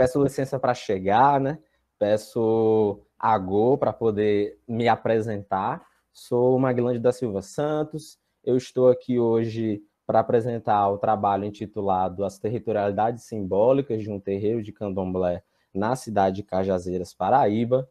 peço 0.00 0.22
licença 0.22 0.58
para 0.58 0.72
chegar, 0.72 1.38
né? 1.38 1.58
Peço 1.98 3.02
a 3.18 3.36
Go 3.36 3.76
para 3.76 3.92
poder 3.92 4.58
me 4.66 4.88
apresentar. 4.88 5.86
Sou 6.10 6.58
Maguilândia 6.58 7.02
da 7.02 7.12
Silva 7.12 7.42
Santos. 7.42 8.18
Eu 8.42 8.56
estou 8.56 8.88
aqui 8.88 9.18
hoje 9.20 9.82
para 10.06 10.20
apresentar 10.20 10.88
o 10.88 10.96
trabalho 10.96 11.44
intitulado 11.44 12.24
As 12.24 12.38
Territorialidades 12.38 13.24
Simbólicas 13.24 14.02
de 14.02 14.10
um 14.10 14.18
Terreiro 14.18 14.62
de 14.62 14.72
Candomblé 14.72 15.42
na 15.74 15.94
cidade 15.94 16.36
de 16.36 16.44
Cajazeiras, 16.44 17.12
Paraíba. 17.12 17.86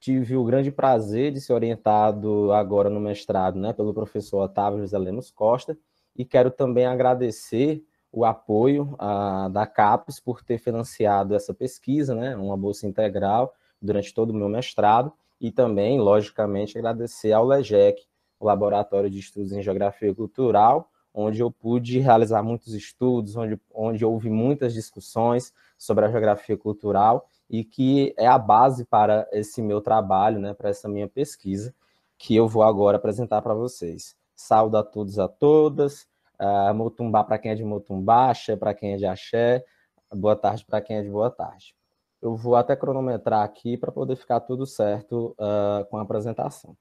Tive 0.00 0.38
o 0.38 0.44
grande 0.44 0.72
prazer 0.72 1.32
de 1.32 1.40
ser 1.42 1.52
orientado 1.52 2.50
agora 2.52 2.88
no 2.88 2.98
mestrado 2.98 3.60
né, 3.60 3.74
pelo 3.74 3.92
professor 3.92 4.44
Otávio 4.44 4.80
José 4.80 4.96
Lemos 4.96 5.30
Costa 5.30 5.76
e 6.16 6.24
quero 6.24 6.50
também 6.50 6.86
agradecer 6.86 7.84
o 8.12 8.24
apoio 8.26 8.94
a, 8.98 9.48
da 9.48 9.66
CAPES 9.66 10.20
por 10.20 10.44
ter 10.44 10.58
financiado 10.58 11.34
essa 11.34 11.54
pesquisa, 11.54 12.14
né, 12.14 12.36
uma 12.36 12.56
bolsa 12.56 12.86
integral 12.86 13.54
durante 13.80 14.12
todo 14.12 14.30
o 14.30 14.34
meu 14.34 14.48
mestrado, 14.48 15.12
e 15.40 15.50
também, 15.50 15.98
logicamente, 15.98 16.78
agradecer 16.78 17.32
ao 17.32 17.44
LEGEC, 17.44 18.04
o 18.38 18.44
Laboratório 18.44 19.10
de 19.10 19.18
Estudos 19.18 19.52
em 19.52 19.62
Geografia 19.62 20.14
Cultural, 20.14 20.88
onde 21.14 21.40
eu 21.40 21.50
pude 21.50 21.98
realizar 21.98 22.42
muitos 22.42 22.74
estudos, 22.74 23.36
onde, 23.36 23.58
onde 23.74 24.04
houve 24.04 24.30
muitas 24.30 24.72
discussões 24.72 25.52
sobre 25.76 26.04
a 26.04 26.10
geografia 26.10 26.56
cultural 26.56 27.26
e 27.50 27.64
que 27.64 28.14
é 28.16 28.26
a 28.26 28.38
base 28.38 28.84
para 28.84 29.28
esse 29.32 29.60
meu 29.60 29.80
trabalho, 29.80 30.38
né, 30.38 30.54
para 30.54 30.70
essa 30.70 30.88
minha 30.88 31.08
pesquisa, 31.08 31.74
que 32.16 32.34
eu 32.34 32.48
vou 32.48 32.62
agora 32.62 32.96
apresentar 32.96 33.42
para 33.42 33.52
vocês. 33.52 34.16
Saúdo 34.34 34.76
a 34.76 34.82
todos 34.82 35.18
a 35.18 35.28
todas, 35.28 36.06
uh, 36.40 36.74
Motumbá 36.74 37.24
para 37.24 37.38
quem 37.38 37.52
é 37.52 37.54
de 37.54 37.64
Motumbá, 37.64 38.30
Axé 38.30 38.56
para 38.56 38.74
quem 38.74 38.94
é 38.94 38.96
de 38.96 39.06
Axé, 39.06 39.64
boa 40.12 40.36
tarde 40.36 40.64
para 40.64 40.80
quem 40.80 40.96
é 40.96 41.02
de 41.02 41.10
boa 41.10 41.30
tarde. 41.30 41.74
Eu 42.20 42.36
vou 42.36 42.54
até 42.54 42.76
cronometrar 42.76 43.44
aqui 43.44 43.76
para 43.76 43.90
poder 43.90 44.16
ficar 44.16 44.40
tudo 44.40 44.64
certo 44.64 45.34
uh, 45.38 45.84
com 45.90 45.96
a 45.96 46.02
apresentação. 46.02 46.76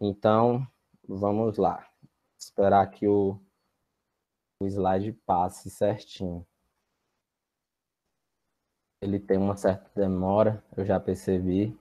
Então, 0.00 0.66
vamos 1.06 1.58
lá. 1.58 1.86
Esperar 2.38 2.86
que 2.88 3.08
o, 3.08 3.40
o 4.60 4.66
slide 4.66 5.12
passe 5.26 5.68
certinho. 5.70 6.46
Ele 9.00 9.18
tem 9.18 9.36
uma 9.36 9.56
certa 9.56 9.90
demora, 9.96 10.64
eu 10.76 10.84
já 10.84 11.00
percebi. 11.00 11.76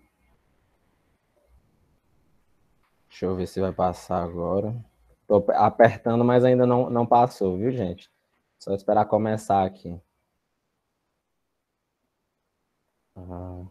Deixa 3.08 3.26
eu 3.26 3.36
ver 3.36 3.48
se 3.48 3.62
vai 3.62 3.72
passar 3.72 4.24
agora. 4.24 4.74
Estou 5.32 5.46
apertando, 5.56 6.26
mas 6.26 6.44
ainda 6.44 6.66
não, 6.66 6.90
não 6.90 7.06
passou, 7.06 7.56
viu, 7.58 7.72
gente? 7.72 8.12
Só 8.60 8.74
esperar 8.74 9.06
começar 9.06 9.64
aqui. 9.64 9.98
Ah. 13.16 13.64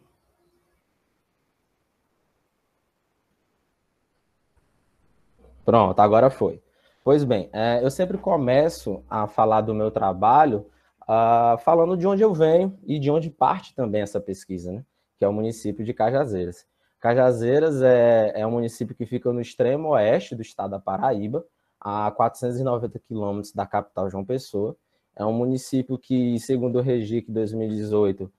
Pronto, 5.67 6.00
agora 6.00 6.30
foi. 6.30 6.62
Pois 7.05 7.25
bem, 7.25 7.50
é, 7.52 7.84
eu 7.84 7.91
sempre 7.91 8.17
começo 8.17 9.05
a 9.11 9.27
falar 9.27 9.61
do 9.61 9.74
meu 9.74 9.91
trabalho 9.91 10.67
uh, 11.02 11.58
falando 11.58 11.95
de 11.95 12.06
onde 12.06 12.22
eu 12.22 12.33
venho 12.33 12.78
e 12.86 12.98
de 12.98 13.11
onde 13.11 13.28
parte 13.28 13.74
também 13.74 14.00
essa 14.00 14.19
pesquisa, 14.19 14.72
né? 14.72 14.83
que 15.19 15.24
é 15.27 15.28
o 15.28 15.33
município 15.33 15.84
de 15.84 15.92
Cajazeiras. 15.92 16.67
Cajazeiras 17.01 17.81
é, 17.81 18.33
é 18.34 18.47
um 18.47 18.51
município 18.51 18.95
que 18.95 19.06
fica 19.06 19.33
no 19.33 19.41
extremo 19.41 19.89
oeste 19.91 20.34
do 20.34 20.43
estado 20.43 20.73
da 20.73 20.79
Paraíba, 20.79 21.45
a 21.81 22.11
490 22.11 22.98
quilômetros 22.98 23.53
da 23.55 23.67
capital 23.67 24.11
João 24.11 24.25
Pessoa. 24.25 24.77
É 25.17 25.25
um 25.25 25.33
município 25.33 25.98
que, 25.98 26.39
segundo 26.39 26.77
o 26.77 26.83
REGIC 26.83 27.31
2018, 27.33 28.25
uh, 28.25 28.31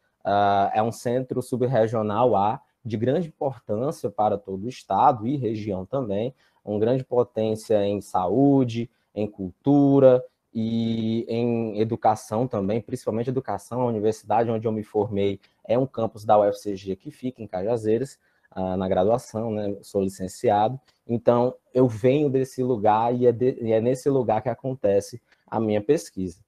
é 0.74 0.82
um 0.82 0.92
centro 0.92 1.42
subregional 1.42 2.36
A 2.36 2.62
de 2.86 2.98
grande 2.98 3.28
importância 3.30 4.10
para 4.10 4.38
todo 4.38 4.66
o 4.66 4.70
estado 4.70 5.28
e 5.28 5.38
região 5.38 5.86
também, 5.86 6.34
uma 6.64 6.80
grande 6.80 7.04
potência 7.04 7.84
em 7.86 8.00
saúde, 8.00 8.90
em 9.14 9.28
cultura 9.28 10.24
e 10.54 11.26
em 11.28 11.80
educação 11.80 12.48
também, 12.48 12.82
principalmente 12.82 13.30
educação. 13.30 13.82
A 13.82 13.86
universidade 13.86 14.52
onde 14.52 14.68
eu 14.68 14.72
me 14.72 14.84
formei 14.84 15.40
é 15.64 15.78
um 15.78 15.88
campus 15.88 16.26
da 16.26 16.40
UFCG 16.40 16.96
que 16.96 17.10
fica 17.10 17.42
em 17.42 17.48
Cajazeiras, 17.48 18.20
uh, 18.56 18.78
na 18.78 18.88
graduação, 18.88 19.52
né? 19.52 19.76
sou 19.82 20.02
licenciado. 20.02 20.80
Então, 21.08 21.54
eu 21.74 21.88
venho 21.88 22.30
desse 22.30 22.64
lugar 22.64 23.14
e 23.14 23.26
é, 23.26 23.32
de, 23.32 23.58
e 23.62 23.72
é 23.72 23.82
nesse 23.82 24.10
lugar 24.10 24.42
que 24.42 24.50
acontece 24.50 25.22
a 25.48 25.60
minha 25.60 25.82
pesquisa. 25.82 26.40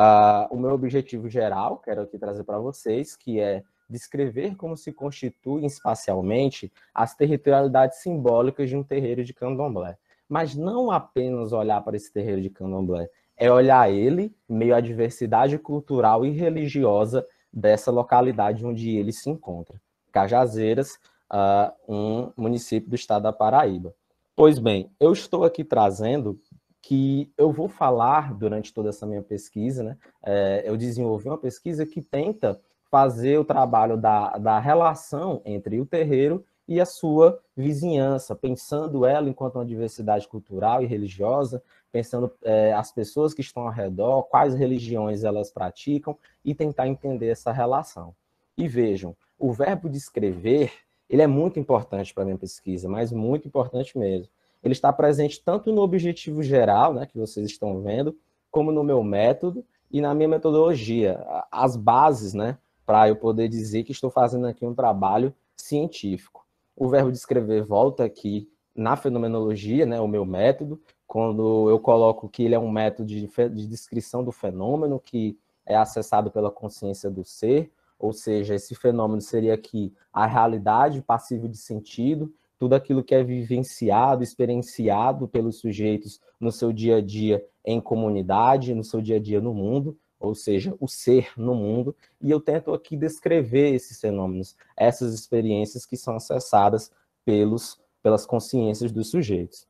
Uh, 0.00 0.52
o 0.52 0.58
meu 0.58 0.70
objetivo 0.72 1.28
geral, 1.28 1.78
quero 1.78 2.02
aqui 2.02 2.18
trazer 2.18 2.42
para 2.44 2.58
vocês, 2.58 3.16
que 3.16 3.38
é 3.38 3.62
descrever 3.88 4.56
como 4.56 4.76
se 4.76 4.92
constituem 4.92 5.66
espacialmente 5.66 6.72
as 6.92 7.14
territorialidades 7.14 7.98
simbólicas 7.98 8.68
de 8.68 8.76
um 8.76 8.82
terreiro 8.82 9.24
de 9.24 9.32
candomblé. 9.32 9.96
Mas 10.28 10.54
não 10.54 10.90
apenas 10.90 11.52
olhar 11.52 11.80
para 11.82 11.96
esse 11.96 12.12
terreiro 12.12 12.40
de 12.40 12.50
candomblé, 12.50 13.08
é 13.36 13.50
olhar 13.50 13.90
ele 13.90 14.34
meio 14.48 14.74
à 14.74 14.80
diversidade 14.80 15.58
cultural 15.58 16.24
e 16.24 16.30
religiosa 16.30 17.26
dessa 17.52 17.90
localidade 17.90 18.64
onde 18.64 18.96
ele 18.96 19.12
se 19.12 19.30
encontra. 19.30 19.80
Cajazeiras 20.10 20.98
uh, 21.32 21.72
um 21.88 22.32
município 22.36 22.88
do 22.88 22.96
estado 22.96 23.22
da 23.22 23.32
Paraíba. 23.32 23.94
Pois 24.36 24.58
bem, 24.58 24.90
eu 24.98 25.12
estou 25.12 25.44
aqui 25.44 25.62
trazendo 25.62 26.40
que 26.82 27.32
eu 27.38 27.50
vou 27.50 27.68
falar 27.68 28.34
durante 28.34 28.72
toda 28.74 28.90
essa 28.90 29.06
minha 29.06 29.22
pesquisa, 29.22 29.82
né? 29.82 29.96
É, 30.22 30.62
eu 30.66 30.76
desenvolvi 30.76 31.28
uma 31.28 31.38
pesquisa 31.38 31.86
que 31.86 32.02
tenta 32.02 32.60
fazer 32.90 33.38
o 33.38 33.44
trabalho 33.44 33.96
da, 33.96 34.36
da 34.36 34.58
relação 34.58 35.40
entre 35.44 35.80
o 35.80 35.86
terreiro 35.86 36.44
e 36.68 36.80
a 36.80 36.86
sua 36.86 37.40
vizinhança, 37.56 38.34
pensando 38.34 39.06
ela 39.06 39.28
enquanto 39.28 39.56
uma 39.56 39.64
diversidade 39.64 40.28
cultural 40.28 40.82
e 40.82 40.86
religiosa, 40.86 41.62
pensando 41.90 42.30
é, 42.42 42.72
as 42.72 42.92
pessoas 42.92 43.32
que 43.32 43.40
estão 43.40 43.64
ao 43.64 43.72
redor, 43.72 44.24
quais 44.24 44.54
religiões 44.54 45.24
elas 45.24 45.50
praticam 45.50 46.16
e 46.44 46.54
tentar 46.54 46.86
entender 46.88 47.28
essa 47.28 47.52
relação. 47.52 48.14
E 48.56 48.68
vejam, 48.68 49.16
o 49.38 49.52
verbo 49.52 49.88
descrever 49.88 50.72
ele 51.08 51.22
é 51.22 51.26
muito 51.26 51.58
importante 51.58 52.12
para 52.12 52.22
a 52.22 52.26
minha 52.26 52.38
pesquisa, 52.38 52.88
mas 52.88 53.12
muito 53.12 53.46
importante 53.46 53.96
mesmo. 53.98 54.28
Ele 54.62 54.72
está 54.72 54.92
presente 54.92 55.42
tanto 55.42 55.72
no 55.72 55.82
objetivo 55.82 56.42
geral, 56.42 56.94
né, 56.94 57.06
que 57.06 57.18
vocês 57.18 57.46
estão 57.46 57.82
vendo, 57.82 58.16
como 58.50 58.72
no 58.72 58.82
meu 58.82 59.02
método 59.02 59.64
e 59.90 60.00
na 60.00 60.14
minha 60.14 60.28
metodologia, 60.28 61.24
as 61.50 61.76
bases, 61.76 62.32
né, 62.32 62.56
para 62.86 63.08
eu 63.08 63.16
poder 63.16 63.48
dizer 63.48 63.84
que 63.84 63.92
estou 63.92 64.10
fazendo 64.10 64.46
aqui 64.46 64.64
um 64.64 64.74
trabalho 64.74 65.34
científico. 65.56 66.46
O 66.76 66.88
verbo 66.88 67.12
descrever 67.12 67.62
volta 67.62 68.04
aqui 68.04 68.48
na 68.74 68.96
fenomenologia, 68.96 69.86
né, 69.86 70.00
o 70.00 70.08
meu 70.08 70.24
método, 70.24 70.80
quando 71.06 71.70
eu 71.70 71.78
coloco 71.78 72.28
que 72.28 72.42
ele 72.42 72.54
é 72.54 72.58
um 72.58 72.70
método 72.70 73.06
de, 73.06 73.28
de 73.28 73.66
descrição 73.66 74.24
do 74.24 74.32
fenômeno 74.32 74.98
que 74.98 75.38
é 75.66 75.76
acessado 75.76 76.30
pela 76.30 76.50
consciência 76.50 77.10
do 77.10 77.24
ser, 77.24 77.70
ou 77.98 78.12
seja, 78.12 78.54
esse 78.54 78.74
fenômeno 78.74 79.20
seria 79.20 79.54
aqui 79.54 79.92
a 80.12 80.26
realidade 80.26 81.00
passível 81.02 81.48
de 81.48 81.56
sentido, 81.56 82.32
tudo 82.58 82.74
aquilo 82.74 83.02
que 83.02 83.14
é 83.14 83.22
vivenciado, 83.22 84.22
experienciado 84.22 85.28
pelos 85.28 85.58
sujeitos 85.58 86.20
no 86.38 86.52
seu 86.52 86.72
dia 86.72 86.96
a 86.96 87.00
dia 87.00 87.44
em 87.64 87.80
comunidade, 87.80 88.74
no 88.74 88.84
seu 88.84 89.00
dia 89.00 89.16
a 89.16 89.20
dia 89.20 89.40
no 89.40 89.52
mundo, 89.52 89.96
ou 90.18 90.34
seja, 90.34 90.74
o 90.80 90.88
ser 90.88 91.32
no 91.36 91.54
mundo, 91.54 91.94
e 92.20 92.30
eu 92.30 92.40
tento 92.40 92.72
aqui 92.72 92.96
descrever 92.96 93.74
esses 93.74 94.00
fenômenos, 94.00 94.56
essas 94.76 95.12
experiências 95.12 95.84
que 95.84 95.96
são 95.96 96.16
acessadas 96.16 96.90
pelos, 97.24 97.80
pelas 98.02 98.24
consciências 98.24 98.90
dos 98.92 99.10
sujeitos. 99.10 99.66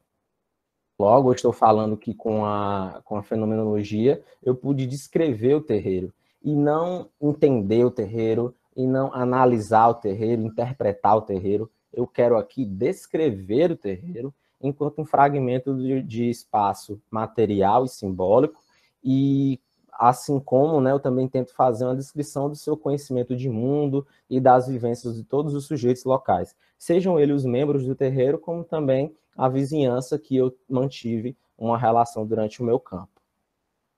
Logo, 0.98 1.30
eu 1.30 1.34
estou 1.34 1.52
falando 1.52 1.96
que 1.96 2.14
com 2.14 2.44
a, 2.44 3.02
com 3.04 3.16
a 3.16 3.22
fenomenologia 3.22 4.22
eu 4.42 4.54
pude 4.54 4.86
descrever 4.86 5.54
o 5.54 5.60
terreiro, 5.60 6.12
e 6.44 6.54
não 6.54 7.08
entender 7.20 7.84
o 7.84 7.90
terreiro, 7.90 8.54
e 8.76 8.86
não 8.86 9.12
analisar 9.14 9.88
o 9.88 9.94
terreiro, 9.94 10.42
interpretar 10.42 11.16
o 11.16 11.22
terreiro. 11.22 11.70
Eu 11.92 12.06
quero 12.06 12.36
aqui 12.36 12.64
descrever 12.64 13.70
o 13.70 13.76
terreiro 13.76 14.34
enquanto 14.60 15.00
um 15.00 15.04
fragmento 15.04 15.74
de, 15.76 16.02
de 16.02 16.28
espaço 16.28 17.00
material 17.10 17.84
e 17.84 17.88
simbólico, 17.88 18.60
e 19.02 19.60
assim 19.92 20.40
como 20.40 20.80
né, 20.80 20.90
eu 20.90 20.98
também 20.98 21.28
tento 21.28 21.54
fazer 21.54 21.84
uma 21.84 21.94
descrição 21.94 22.48
do 22.48 22.56
seu 22.56 22.76
conhecimento 22.76 23.36
de 23.36 23.48
mundo 23.48 24.06
e 24.28 24.40
das 24.40 24.66
vivências 24.66 25.14
de 25.14 25.22
todos 25.22 25.54
os 25.54 25.66
sujeitos 25.66 26.04
locais, 26.04 26.54
sejam 26.78 27.18
eles 27.18 27.36
os 27.36 27.44
membros 27.44 27.86
do 27.86 27.94
terreiro, 27.94 28.38
como 28.38 28.64
também 28.64 29.14
a 29.36 29.48
vizinhança 29.48 30.18
que 30.18 30.36
eu 30.36 30.54
mantive 30.68 31.36
uma 31.56 31.78
relação 31.78 32.26
durante 32.26 32.60
o 32.60 32.64
meu 32.64 32.80
campo. 32.80 33.13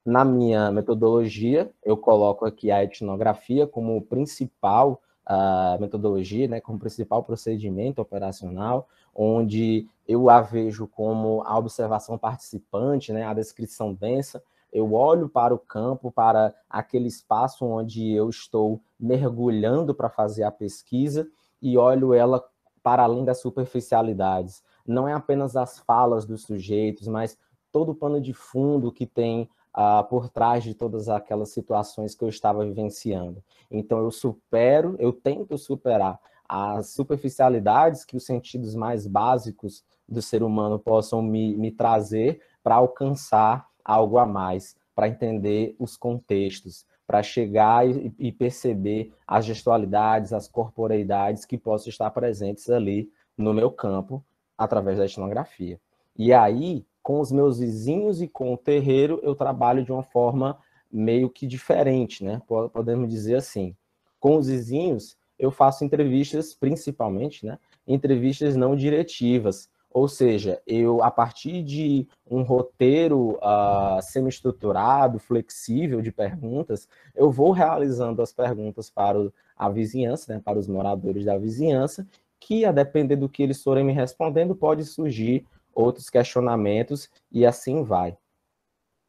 Na 0.07 0.23
minha 0.23 0.71
metodologia, 0.71 1.69
eu 1.83 1.97
coloco 1.97 2.45
aqui 2.45 2.71
a 2.71 2.81
etnografia 2.81 3.67
como 3.67 4.01
principal 4.01 5.01
uh, 5.29 5.81
metodologia, 5.81 6.47
né, 6.47 6.61
como 6.61 6.79
principal 6.79 7.21
procedimento 7.23 8.01
operacional, 8.01 8.87
onde 9.13 9.85
eu 10.07 10.29
a 10.29 10.39
vejo 10.39 10.87
como 10.87 11.43
a 11.45 11.57
observação 11.57 12.17
participante, 12.17 13.11
né, 13.11 13.25
a 13.25 13.33
descrição 13.33 13.93
densa, 13.93 14.41
eu 14.71 14.93
olho 14.93 15.27
para 15.27 15.53
o 15.53 15.59
campo, 15.59 16.09
para 16.09 16.55
aquele 16.69 17.09
espaço 17.09 17.65
onde 17.65 18.09
eu 18.13 18.29
estou 18.29 18.79
mergulhando 18.97 19.93
para 19.93 20.07
fazer 20.07 20.43
a 20.43 20.51
pesquisa 20.51 21.27
e 21.61 21.77
olho 21.77 22.13
ela 22.13 22.41
para 22.81 23.03
além 23.03 23.25
das 23.25 23.41
superficialidades. 23.41 24.63
Não 24.85 25.05
é 25.05 25.11
apenas 25.11 25.57
as 25.57 25.79
falas 25.79 26.25
dos 26.25 26.43
sujeitos, 26.43 27.09
mas 27.09 27.37
todo 27.73 27.91
o 27.91 27.95
pano 27.95 28.21
de 28.21 28.31
fundo 28.33 28.89
que 28.89 29.05
tem 29.05 29.49
uh, 29.77 30.03
por 30.09 30.27
trás 30.27 30.63
de 30.63 30.73
todas 30.73 31.07
aquelas 31.07 31.49
situações 31.49 32.15
que 32.15 32.23
eu 32.23 32.29
estava 32.29 32.65
vivenciando. 32.65 33.43
Então 33.69 33.99
eu 33.99 34.09
supero, 34.09 34.95
eu 34.97 35.13
tento 35.13 35.57
superar 35.57 36.19
as 36.49 36.89
superficialidades 36.89 38.03
que 38.03 38.17
os 38.17 38.25
sentidos 38.25 38.73
mais 38.73 39.05
básicos 39.05 39.83
do 40.07 40.21
ser 40.21 40.41
humano 40.41 40.79
possam 40.79 41.21
me, 41.21 41.55
me 41.55 41.71
trazer 41.71 42.41
para 42.63 42.75
alcançar 42.75 43.67
algo 43.83 44.17
a 44.17 44.25
mais, 44.25 44.75
para 44.95 45.07
entender 45.07 45.75
os 45.77 45.95
contextos, 45.95 46.85
para 47.05 47.21
chegar 47.21 47.87
e, 47.87 48.13
e, 48.17 48.31
perceber 48.31 49.13
as 49.25 49.45
gestualidades, 49.45 50.33
as 50.33 50.47
corporeidades 50.47 51.45
que 51.45 51.57
possam 51.57 51.89
estar 51.89 52.09
presentes 52.11 52.69
ali 52.69 53.09
no 53.37 53.53
meu 53.53 53.71
campo 53.71 54.23
através 54.57 54.97
da 54.97 55.05
etnografia. 55.05 55.79
E 56.17 56.33
aí, 56.33 56.85
com 57.07 57.21
os 57.21 57.31
meus 57.31 57.59
vizinhos 57.59 58.21
e 58.21 58.27
com 58.27 58.53
o 58.53 58.57
terreiro, 58.57 59.21
eu 59.23 59.33
trabalho 59.33 59.81
de 59.81 59.93
uma 59.93 60.03
forma 60.03 60.57
meio 60.91 61.29
que 61.29 61.47
diferente, 61.47 62.21
né? 62.21 62.41
Podemos 62.73 63.09
dizer 63.09 63.35
assim. 63.35 63.73
Com 64.19 64.35
os 64.35 64.47
vizinhos, 64.47 65.15
eu 65.39 65.49
faço 65.49 65.85
entrevistas, 65.85 66.53
principalmente, 66.53 67.45
né? 67.45 67.59
Entrevistas 67.87 68.57
não 68.57 68.75
diretivas, 68.75 69.69
ou 69.89 70.09
seja, 70.09 70.61
eu, 70.67 71.01
a 71.01 71.09
partir 71.09 71.63
de 71.63 72.05
um 72.29 72.41
roteiro 72.41 73.37
uh, 73.37 74.01
semi-estruturado, 74.01 75.17
flexível 75.17 76.01
de 76.01 76.11
perguntas, 76.11 76.89
eu 77.15 77.31
vou 77.31 77.53
realizando 77.53 78.21
as 78.21 78.33
perguntas 78.33 78.89
para 78.89 79.31
a 79.55 79.69
vizinhança, 79.69 80.33
né, 80.33 80.41
para 80.43 80.59
os 80.59 80.67
moradores 80.67 81.23
da 81.23 81.37
vizinhança, 81.37 82.05
que, 82.37 82.65
a 82.65 82.73
depender 82.73 83.15
do 83.15 83.29
que 83.29 83.41
eles 83.41 83.63
forem 83.63 83.85
me 83.85 83.93
respondendo, 83.93 84.53
pode 84.53 84.83
surgir 84.83 85.45
outros 85.77 86.09
questionamentos 86.09 87.09
e 87.31 87.45
assim 87.45 87.83
vai. 87.83 88.17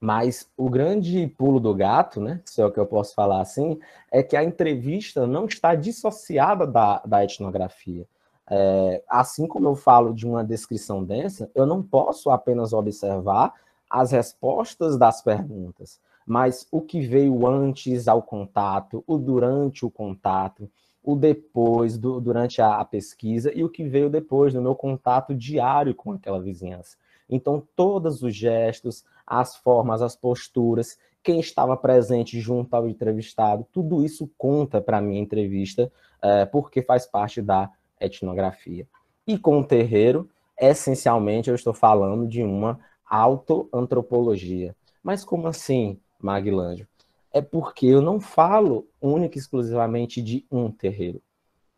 Mas 0.01 0.49
o 0.57 0.71
grande 0.71 1.27
pulo 1.27 1.59
do 1.59 1.75
gato, 1.75 2.21
né, 2.21 2.41
se 2.45 2.61
é 2.61 2.67
o 2.67 2.71
que 2.71 2.79
eu 2.79 2.87
posso 2.87 3.15
falar 3.15 3.41
assim, 3.41 3.81
é 4.13 4.23
que 4.23 4.37
a 4.37 4.45
entrevista 4.45 5.27
não 5.27 5.47
está 5.47 5.75
dissociada 5.75 6.67
da, 6.67 6.99
da 7.05 7.25
etnografia. 7.25 8.07
É, 8.51 9.03
assim 9.09 9.47
como 9.47 9.69
eu 9.69 9.75
falo 9.75 10.15
de 10.15 10.27
uma 10.27 10.45
descrição 10.45 11.05
densa, 11.05 11.51
eu 11.55 11.67
não 11.67 11.83
posso 11.83 12.31
apenas 12.31 12.73
observar 12.73 13.53
as 13.91 14.13
respostas 14.13 14.97
das 14.97 15.21
perguntas, 15.21 15.99
mas 16.27 16.67
o 16.71 16.81
que 16.81 17.01
veio 17.01 17.47
antes 17.47 18.07
ao 18.07 18.23
contato, 18.23 19.03
o 19.07 19.19
durante 19.19 19.85
o 19.85 19.91
contato, 19.91 20.71
o 21.03 21.17
depois, 21.17 21.97
do, 21.97 22.21
durante 22.21 22.61
a, 22.61 22.81
a 22.81 22.85
pesquisa 22.85 23.53
e 23.55 23.65
o 23.65 23.69
que 23.69 23.85
veio 23.85 24.11
depois 24.11 24.53
no 24.55 24.63
meu 24.63 24.75
contato 24.75 25.35
diário 25.35 25.95
com 25.95 26.13
aquela 26.13 26.41
vizinhança. 26.41 26.97
Então, 27.29 27.67
todos 27.77 28.23
os 28.23 28.35
gestos, 28.35 29.05
as 29.27 29.57
formas, 29.57 30.01
as 30.03 30.17
posturas, 30.17 30.99
quem 31.23 31.41
estava 31.41 31.77
presente 31.77 32.41
junto 32.41 32.75
ao 32.75 32.89
entrevistado, 32.89 33.67
tudo 33.73 34.05
isso 34.05 34.31
conta 34.39 34.81
para 34.81 34.99
a 34.99 35.01
minha 35.01 35.21
entrevista, 35.21 35.93
é, 36.23 36.47
porque 36.47 36.83
faz 36.83 37.07
parte 37.07 37.43
da 37.43 37.71
etnografia. 38.01 38.87
E 39.27 39.39
com 39.39 39.61
o 39.61 39.65
terreiro, 39.65 40.29
essencialmente, 40.59 41.51
eu 41.51 41.55
estou 41.55 41.75
falando 41.75 42.27
de 42.27 42.43
uma 42.43 42.81
autoantropologia. 43.09 44.75
Mas 45.03 45.25
como 45.25 45.47
assim, 45.47 46.01
Maglândio? 46.19 46.89
É 47.33 47.41
porque 47.41 47.87
eu 47.87 48.01
não 48.01 48.21
falo 48.21 48.89
única 49.01 49.37
e 49.37 49.41
exclusivamente 49.41 50.23
de 50.23 50.47
um 50.51 50.71
terreiro. 50.71 51.21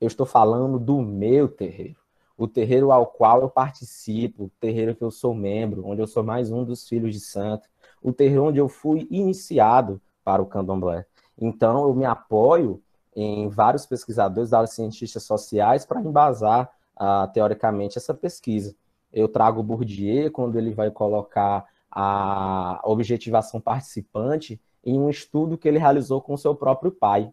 Eu 0.00 0.06
estou 0.06 0.24
falando 0.24 0.78
do 0.78 1.00
meu 1.02 1.48
terreiro. 1.48 1.96
O 2.36 2.48
terreiro 2.48 2.90
ao 2.90 3.06
qual 3.06 3.42
eu 3.42 3.50
participo, 3.50 4.44
o 4.44 4.50
terreiro 4.60 4.94
que 4.94 5.02
eu 5.02 5.10
sou 5.10 5.34
membro, 5.34 5.86
onde 5.86 6.00
eu 6.00 6.06
sou 6.06 6.22
mais 6.22 6.50
um 6.50 6.64
dos 6.64 6.88
filhos 6.88 7.12
de 7.12 7.20
santo, 7.20 7.68
o 8.02 8.12
terreiro 8.12 8.44
onde 8.44 8.58
eu 8.58 8.68
fui 8.68 9.06
iniciado 9.10 10.00
para 10.24 10.40
o 10.40 10.46
candomblé. 10.46 11.04
Então, 11.36 11.84
eu 11.84 11.94
me 11.94 12.04
apoio 12.04 12.82
em 13.14 13.48
vários 13.48 13.84
pesquisadores, 13.84 14.50
vários 14.50 14.72
cientistas 14.72 15.24
sociais, 15.24 15.84
para 15.84 16.00
embasar 16.00 16.70
uh, 16.96 17.30
teoricamente 17.32 17.98
essa 17.98 18.14
pesquisa. 18.14 18.74
Eu 19.12 19.28
trago 19.28 19.62
Bourdieu 19.62 20.30
quando 20.30 20.56
ele 20.56 20.72
vai 20.72 20.90
colocar 20.90 21.66
a 21.90 22.80
objetivação 22.84 23.60
participante 23.60 24.60
em 24.84 24.98
um 24.98 25.10
estudo 25.10 25.58
que 25.58 25.68
ele 25.68 25.78
realizou 25.78 26.20
com 26.20 26.36
seu 26.36 26.54
próprio 26.54 26.90
pai. 26.90 27.32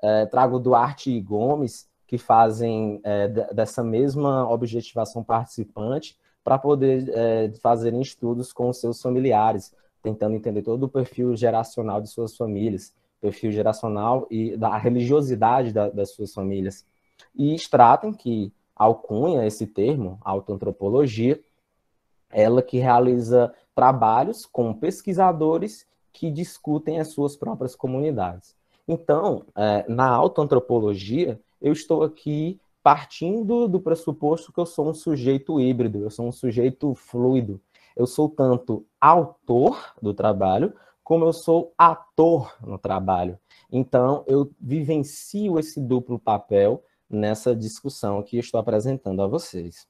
É, 0.00 0.26
trago 0.26 0.58
Duarte 0.58 1.10
e 1.10 1.20
Gomes, 1.20 1.88
que 2.06 2.18
fazem 2.18 3.00
é, 3.04 3.28
dessa 3.52 3.82
mesma 3.82 4.48
objetivação 4.48 5.22
participante 5.22 6.18
para 6.42 6.58
poder 6.58 7.10
é, 7.14 7.52
fazerem 7.60 8.00
estudos 8.00 8.52
com 8.52 8.72
seus 8.72 9.02
familiares, 9.02 9.74
tentando 10.02 10.34
entender 10.34 10.62
todo 10.62 10.84
o 10.84 10.88
perfil 10.88 11.36
geracional 11.36 12.00
de 12.00 12.08
suas 12.08 12.36
famílias 12.36 12.94
perfil 13.20 13.52
geracional 13.52 14.26
e 14.30 14.56
da 14.56 14.76
religiosidade 14.76 15.72
da, 15.72 15.88
das 15.88 16.12
suas 16.12 16.32
famílias. 16.32 16.84
E 17.34 17.54
Stratton, 17.54 18.12
que 18.12 18.52
alcunha 18.74 19.46
esse 19.46 19.66
termo, 19.66 20.18
autoantropologia, 20.22 21.40
ela 22.30 22.62
que 22.62 22.78
realiza 22.78 23.52
trabalhos 23.74 24.46
com 24.46 24.74
pesquisadores 24.74 25.86
que 26.12 26.30
discutem 26.30 26.98
as 26.98 27.08
suas 27.08 27.36
próprias 27.36 27.74
comunidades. 27.74 28.54
Então, 28.86 29.44
é, 29.56 29.84
na 29.88 30.08
autoantropologia, 30.08 31.40
eu 31.60 31.72
estou 31.72 32.02
aqui 32.02 32.58
partindo 32.82 33.68
do 33.68 33.80
pressuposto 33.80 34.52
que 34.52 34.58
eu 34.58 34.64
sou 34.64 34.88
um 34.88 34.94
sujeito 34.94 35.60
híbrido, 35.60 35.98
eu 35.98 36.10
sou 36.10 36.26
um 36.26 36.32
sujeito 36.32 36.94
fluido. 36.94 37.60
Eu 37.94 38.06
sou 38.06 38.28
tanto 38.28 38.86
autor 39.00 39.92
do 40.00 40.14
trabalho, 40.14 40.72
como 41.02 41.24
eu 41.24 41.32
sou 41.32 41.72
ator 41.76 42.54
no 42.64 42.78
trabalho. 42.78 43.38
Então, 43.70 44.24
eu 44.26 44.50
vivencio 44.60 45.58
esse 45.58 45.80
duplo 45.80 46.18
papel 46.18 46.82
nessa 47.10 47.54
discussão 47.56 48.22
que 48.22 48.38
estou 48.38 48.60
apresentando 48.60 49.20
a 49.22 49.26
vocês. 49.26 49.86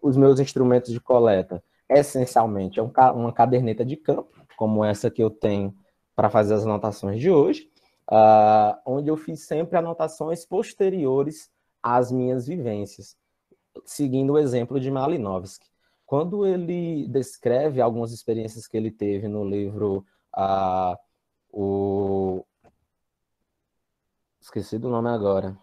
Os 0.00 0.16
meus 0.16 0.38
instrumentos 0.38 0.92
de 0.92 1.00
coleta, 1.00 1.62
essencialmente, 1.88 2.78
é 2.78 2.82
uma 2.82 3.32
caderneta 3.32 3.84
de 3.84 3.96
campo, 3.96 4.39
como 4.60 4.84
essa 4.84 5.10
que 5.10 5.22
eu 5.22 5.30
tenho 5.30 5.74
para 6.14 6.28
fazer 6.28 6.52
as 6.52 6.66
anotações 6.66 7.18
de 7.18 7.30
hoje, 7.30 7.70
uh, 8.12 8.78
onde 8.84 9.08
eu 9.08 9.16
fiz 9.16 9.46
sempre 9.46 9.78
anotações 9.78 10.44
posteriores 10.44 11.50
às 11.82 12.12
minhas 12.12 12.46
vivências, 12.46 13.16
seguindo 13.86 14.34
o 14.34 14.38
exemplo 14.38 14.78
de 14.78 14.90
Malinowski. 14.90 15.66
Quando 16.04 16.44
ele 16.44 17.08
descreve 17.08 17.80
algumas 17.80 18.12
experiências 18.12 18.66
que 18.66 18.76
ele 18.76 18.90
teve 18.90 19.28
no 19.28 19.48
livro 19.48 20.04
a, 20.30 20.98
o. 21.50 22.44
Esqueci 24.42 24.78
do 24.78 24.90
nome 24.90 25.08
agora. 25.08 25.56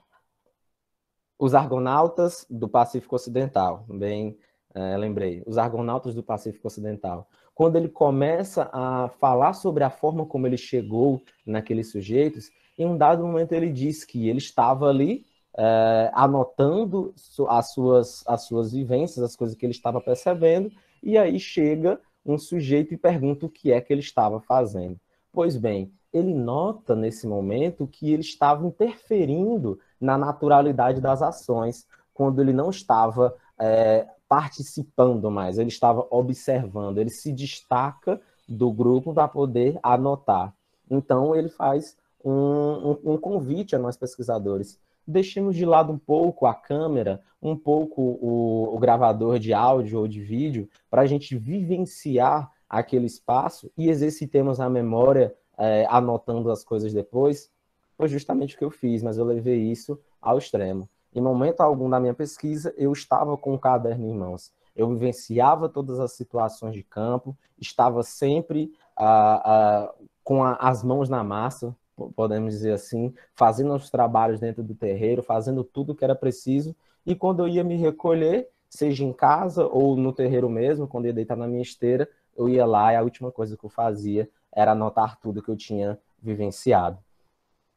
Os 1.37 1.53
Argonautas 1.53 2.47
do 2.49 2.67
Pacífico 2.67 3.15
Ocidental, 3.15 3.85
bem 3.87 4.39
é, 4.77 4.95
lembrei. 4.95 5.43
Os 5.45 5.57
Argonautas 5.57 6.13
do 6.13 6.23
Pacífico 6.23 6.67
Ocidental. 6.67 7.27
Quando 7.57 7.75
ele 7.75 7.89
começa 7.89 8.69
a 8.71 9.09
falar 9.19 9.53
sobre 9.53 9.83
a 9.83 9.89
forma 9.89 10.27
como 10.27 10.45
ele 10.45 10.57
chegou 10.57 11.23
naqueles 11.43 11.89
sujeitos, 11.89 12.51
em 12.77 12.85
um 12.85 12.95
dado 12.95 13.25
momento 13.25 13.51
ele 13.51 13.71
diz 13.71 14.05
que 14.05 14.29
ele 14.29 14.37
estava 14.37 14.87
ali 14.87 15.25
é, 15.57 16.11
anotando 16.13 17.15
as 17.49 17.71
suas, 17.73 18.23
as 18.27 18.43
suas 18.43 18.73
vivências, 18.73 19.25
as 19.25 19.35
coisas 19.35 19.57
que 19.57 19.65
ele 19.65 19.73
estava 19.73 19.99
percebendo, 19.99 20.71
e 21.01 21.17
aí 21.17 21.39
chega 21.39 21.99
um 22.23 22.37
sujeito 22.37 22.93
e 22.93 22.97
pergunta 22.97 23.47
o 23.47 23.49
que 23.49 23.71
é 23.71 23.81
que 23.81 23.91
ele 23.91 24.01
estava 24.01 24.39
fazendo. 24.39 24.99
Pois 25.33 25.57
bem, 25.57 25.91
ele 26.13 26.35
nota 26.35 26.95
nesse 26.95 27.25
momento 27.25 27.87
que 27.87 28.13
ele 28.13 28.21
estava 28.21 28.67
interferindo 28.67 29.79
na 29.99 30.15
naturalidade 30.15 31.01
das 31.01 31.23
ações, 31.23 31.87
quando 32.13 32.39
ele 32.39 32.53
não 32.53 32.69
estava 32.69 33.35
é, 33.59 34.05
participando 34.27 35.31
mais, 35.31 35.57
ele 35.57 35.69
estava 35.69 36.05
observando, 36.09 36.97
ele 36.97 37.09
se 37.09 37.31
destaca 37.31 38.21
do 38.47 38.71
grupo 38.71 39.13
para 39.13 39.27
poder 39.27 39.79
anotar. 39.81 40.53
Então, 40.89 41.35
ele 41.35 41.49
faz 41.49 41.97
um, 42.23 42.31
um, 42.31 42.99
um 43.13 43.17
convite 43.17 43.75
a 43.75 43.79
nós 43.79 43.97
pesquisadores 43.97 44.79
deixemos 45.07 45.55
de 45.55 45.65
lado 45.65 45.93
um 45.93 45.97
pouco 45.97 46.45
a 46.45 46.53
câmera, 46.53 47.23
um 47.41 47.55
pouco 47.55 48.01
o, 48.01 48.75
o 48.75 48.79
gravador 48.79 49.39
de 49.39 49.53
áudio 49.53 49.99
ou 49.99 50.07
de 50.07 50.21
vídeo, 50.21 50.69
para 50.89 51.03
a 51.03 51.05
gente 51.05 51.37
vivenciar 51.37 52.51
aquele 52.69 53.05
espaço 53.05 53.71
e 53.77 53.89
exercitemos 53.89 54.59
a 54.59 54.69
memória 54.69 55.33
é, 55.57 55.87
anotando 55.89 56.51
as 56.51 56.63
coisas 56.63 56.93
depois. 56.93 57.49
Foi 57.95 58.09
justamente 58.09 58.55
o 58.55 58.57
que 58.59 58.65
eu 58.65 58.69
fiz, 58.69 59.01
mas 59.01 59.17
eu 59.17 59.23
levei 59.23 59.71
isso 59.71 59.97
ao 60.21 60.37
extremo. 60.37 60.89
Em 61.13 61.21
momento 61.21 61.61
algum 61.61 61.89
da 61.89 61.99
minha 61.99 62.13
pesquisa, 62.13 62.73
eu 62.77 62.91
estava 62.91 63.37
com 63.37 63.53
o 63.53 63.59
caderno 63.59 64.05
em 64.05 64.13
mãos. 64.13 64.51
Eu 64.75 64.89
vivenciava 64.89 65.67
todas 65.67 65.99
as 65.99 66.13
situações 66.13 66.73
de 66.73 66.83
campo, 66.83 67.35
estava 67.57 68.03
sempre 68.03 68.71
uh, 68.99 69.89
uh, 69.89 70.07
com 70.23 70.43
a, 70.43 70.53
as 70.53 70.83
mãos 70.83 71.09
na 71.09 71.23
massa, 71.23 71.75
podemos 72.15 72.53
dizer 72.53 72.73
assim, 72.73 73.13
fazendo 73.33 73.73
os 73.73 73.89
trabalhos 73.89 74.39
dentro 74.39 74.61
do 74.61 74.75
terreiro, 74.75 75.23
fazendo 75.23 75.63
tudo 75.63 75.95
que 75.95 76.03
era 76.03 76.15
preciso. 76.15 76.75
E 77.05 77.15
quando 77.15 77.39
eu 77.39 77.47
ia 77.47 77.63
me 77.63 77.75
recolher, 77.75 78.49
seja 78.69 79.03
em 79.03 79.13
casa 79.13 79.65
ou 79.65 79.95
no 79.95 80.13
terreiro 80.13 80.49
mesmo, 80.49 80.87
quando 80.87 81.05
eu 81.05 81.09
ia 81.09 81.15
deitar 81.15 81.35
na 81.35 81.47
minha 81.47 81.61
esteira, 81.61 82.07
eu 82.35 82.47
ia 82.47 82.65
lá 82.65 82.93
e 82.93 82.95
a 82.95 83.01
última 83.01 83.31
coisa 83.31 83.57
que 83.57 83.65
eu 83.65 83.69
fazia 83.69 84.29
era 84.53 84.73
anotar 84.73 85.19
tudo 85.19 85.41
que 85.41 85.49
eu 85.49 85.57
tinha 85.57 85.97
vivenciado. 86.21 86.99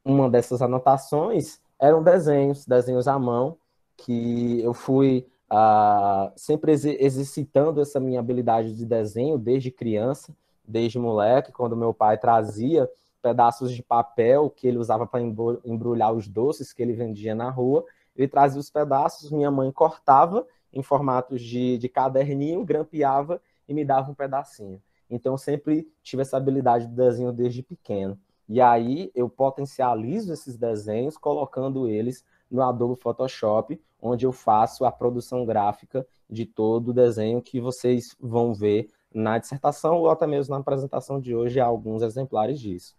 Uma 0.05 0.29
dessas 0.29 0.61
anotações 0.61 1.61
eram 1.81 2.03
desenhos, 2.03 2.67
desenhos 2.67 3.09
à 3.09 3.19
mão, 3.19 3.57
que 3.97 4.61
eu 4.61 4.75
fui 4.75 5.27
uh, 5.51 6.31
sempre 6.37 6.73
ex 6.73 6.85
exercitando 6.85 7.81
essa 7.81 7.99
minha 7.99 8.21
habilidade 8.21 8.77
de 8.77 8.85
desenho 8.85 9.39
desde 9.39 9.71
criança, 9.71 10.35
desde 10.65 10.99
moleque, 10.99 11.53
quando 11.53 11.77
meu 11.77 11.95
pai 11.95 12.19
trazia 12.19 12.89
pedaços 13.23 13.73
de 13.73 13.83
papel 13.83 14.51
que 14.51 14.67
ele 14.67 14.79
usava 14.79 15.07
para 15.07 15.21
embrulhar 15.21 16.13
os 16.13 16.29
doces 16.29 16.73
que 16.73 16.83
ele 16.83 16.93
vendia 16.93 17.35
na 17.35 17.51
rua. 17.51 17.85
Ele 18.17 18.29
trazia 18.29 18.61
os 18.61 18.71
pedaços, 18.71 19.31
minha 19.31 19.51
mãe 19.51 19.71
cortava 19.73 20.47
em 20.73 20.83
formatos 20.83 21.43
de, 21.43 21.79
de 21.79 21.89
caderninho, 21.89 22.65
grampeava 22.65 23.41
e 23.69 23.75
me 23.75 23.85
dava 23.85 24.11
um 24.11 24.15
pedacinho. 24.15 24.81
Então, 25.09 25.37
sempre 25.37 25.89
tive 26.03 26.23
essa 26.23 26.37
habilidade 26.37 26.87
de 26.87 26.95
desenho 26.95 27.33
desde 27.33 27.63
pequeno. 27.63 28.19
E 28.53 28.61
aí, 28.61 29.13
eu 29.15 29.29
potencializo 29.29 30.33
esses 30.33 30.57
desenhos 30.57 31.17
colocando 31.17 31.87
eles 31.87 32.25
no 32.51 32.63
Adobe 32.63 33.01
Photoshop, 33.01 33.81
onde 34.03 34.27
eu 34.27 34.33
faço 34.33 34.85
a 34.85 34.91
produção 34.91 35.47
gráfica 35.47 36.05
de 36.29 36.45
todo 36.45 36.89
o 36.89 36.93
desenho 36.93 37.41
que 37.41 37.61
vocês 37.61 38.17
vão 38.19 38.53
ver 38.53 38.89
na 39.15 39.39
dissertação 39.39 39.99
ou 39.99 40.11
até 40.11 40.27
mesmo 40.27 40.53
na 40.53 40.61
apresentação 40.61 41.21
de 41.21 41.33
hoje, 41.33 41.61
há 41.61 41.65
alguns 41.65 42.03
exemplares 42.03 42.59
disso. 42.59 42.97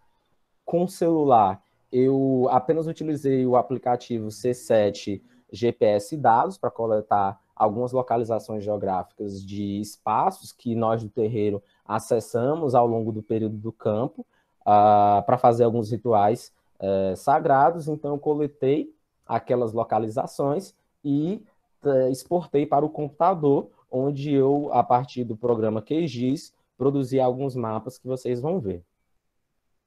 Com 0.63 0.85
o 0.85 0.87
celular, 0.87 1.61
eu 1.91 2.47
apenas 2.49 2.87
utilizei 2.87 3.45
o 3.45 3.57
aplicativo 3.57 4.29
C7 4.29 5.21
GPS 5.51 6.15
Dados 6.15 6.57
para 6.57 6.71
coletar 6.71 7.41
algumas 7.53 7.91
localizações 7.91 8.63
geográficas 8.63 9.45
de 9.45 9.81
espaços 9.81 10.53
que 10.53 10.75
nós 10.75 11.03
do 11.03 11.09
terreiro 11.09 11.61
acessamos 11.85 12.73
ao 12.73 12.87
longo 12.87 13.11
do 13.11 13.21
período 13.21 13.57
do 13.57 13.73
campo 13.73 14.25
uh, 14.61 15.23
para 15.25 15.37
fazer 15.37 15.63
alguns 15.63 15.91
rituais 15.91 16.51
uh, 16.79 17.15
sagrados. 17.15 17.87
Então, 17.87 18.11
eu 18.11 18.19
coletei 18.19 18.93
aquelas 19.25 19.73
localizações 19.73 20.73
e 21.03 21.43
uh, 21.83 22.09
exportei 22.09 22.65
para 22.65 22.85
o 22.85 22.89
computador, 22.89 23.69
onde 23.89 24.33
eu, 24.33 24.69
a 24.71 24.83
partir 24.83 25.23
do 25.23 25.35
programa 25.35 25.81
QGIS, 25.81 26.53
produzi 26.77 27.19
alguns 27.19 27.55
mapas 27.55 27.97
que 27.97 28.07
vocês 28.07 28.41
vão 28.41 28.59
ver. 28.59 28.83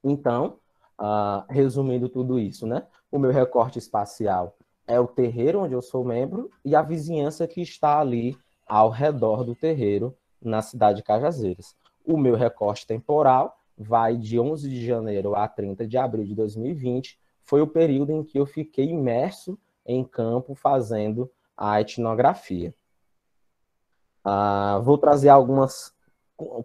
Então, 0.03 0.59
resumindo 1.49 2.09
tudo 2.09 2.39
isso, 2.39 2.67
né? 2.67 2.87
O 3.11 3.19
meu 3.19 3.33
recorte 3.33 3.79
espacial 3.79 4.55
é 4.87 5.01
o 5.01 5.09
terreiro 5.09 5.63
onde 5.63 5.75
eu 5.75 5.83
sou 5.83 6.05
membro 6.05 6.51
e 6.65 6.77
a 6.77 6.83
vizinhança 6.83 7.49
que 7.49 7.61
está 7.61 7.99
ali 7.99 8.37
ao 8.67 8.91
redor 8.91 9.43
do 9.43 9.55
terreiro 9.55 10.17
na 10.41 10.63
cidade 10.63 10.99
de 10.99 11.03
Cajazeiras. 11.03 11.75
O 12.05 12.19
meu 12.19 12.37
recorte 12.37 12.87
temporal 12.87 13.59
vai 13.77 14.17
de 14.17 14.39
11 14.39 14.69
de 14.69 14.87
janeiro 14.87 15.35
a 15.35 15.49
30 15.49 15.87
de 15.87 15.99
abril 15.99 16.25
de 16.25 16.35
2020, 16.35 17.19
foi 17.43 17.61
o 17.61 17.67
período 17.67 18.13
em 18.13 18.23
que 18.23 18.39
eu 18.39 18.47
fiquei 18.47 18.87
imerso 18.87 19.59
em 19.85 20.05
campo 20.05 20.55
fazendo 20.55 21.31
a 21.57 21.81
etnografia. 21.81 22.75
Uh, 24.25 24.83
vou 24.83 24.97
trazer 24.97 25.29
algumas 25.29 25.93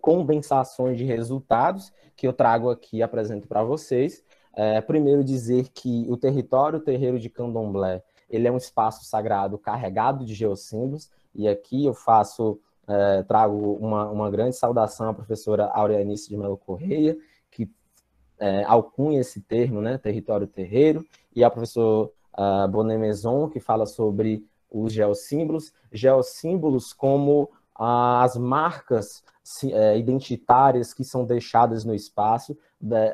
condensações 0.02 0.98
de 0.98 1.04
resultados 1.04 1.92
que 2.16 2.28
eu 2.28 2.34
trago 2.34 2.70
aqui 2.70 2.98
e 2.98 3.04
apresento 3.04 3.48
para 3.48 3.64
vocês. 3.64 4.24
É, 4.54 4.82
primeiro 4.82 5.24
dizer 5.24 5.70
que 5.70 6.06
o 6.10 6.18
território 6.18 6.80
terreiro 6.80 7.20
de 7.20 7.30
Candomblé 7.30 8.04
ele 8.30 8.48
é 8.48 8.52
um 8.52 8.58
espaço 8.58 9.06
sagrado 9.06 9.58
carregado 9.58 10.24
de 10.24 10.34
geossímbolos, 10.34 11.10
e 11.34 11.48
aqui 11.48 11.86
eu 11.86 11.94
faço, 11.94 12.60
é, 12.90 13.24
trago 13.24 13.74
uma, 13.76 14.10
uma 14.10 14.32
grande 14.32 14.56
saudação 14.56 15.10
à 15.10 15.14
professora 15.14 15.68
Aurelianice 15.68 16.28
de 16.28 16.36
Melo 16.36 16.58
Correia, 16.58 17.16
que 17.52 17.72
é, 18.40 18.64
alcunha 18.64 19.22
esse 19.22 19.40
termo, 19.42 19.82
né, 19.82 19.98
território 19.98 20.48
terreiro, 20.48 21.06
e 21.36 21.44
a 21.44 21.50
professora 21.50 22.10
uh, 22.38 22.68
Bonet 22.68 22.98
Maison, 22.98 23.48
que 23.48 23.60
fala 23.60 23.86
sobre 23.86 24.44
os 24.72 24.92
geossímbolos, 24.92 25.72
geossímbolos 25.92 26.92
como 26.92 27.44
uh, 27.44 28.22
as 28.24 28.36
marcas 28.36 29.24
é, 29.64 29.98
identitárias 29.98 30.94
que 30.94 31.04
são 31.04 31.26
deixadas 31.26 31.84
no 31.84 31.94
espaço, 31.96 32.58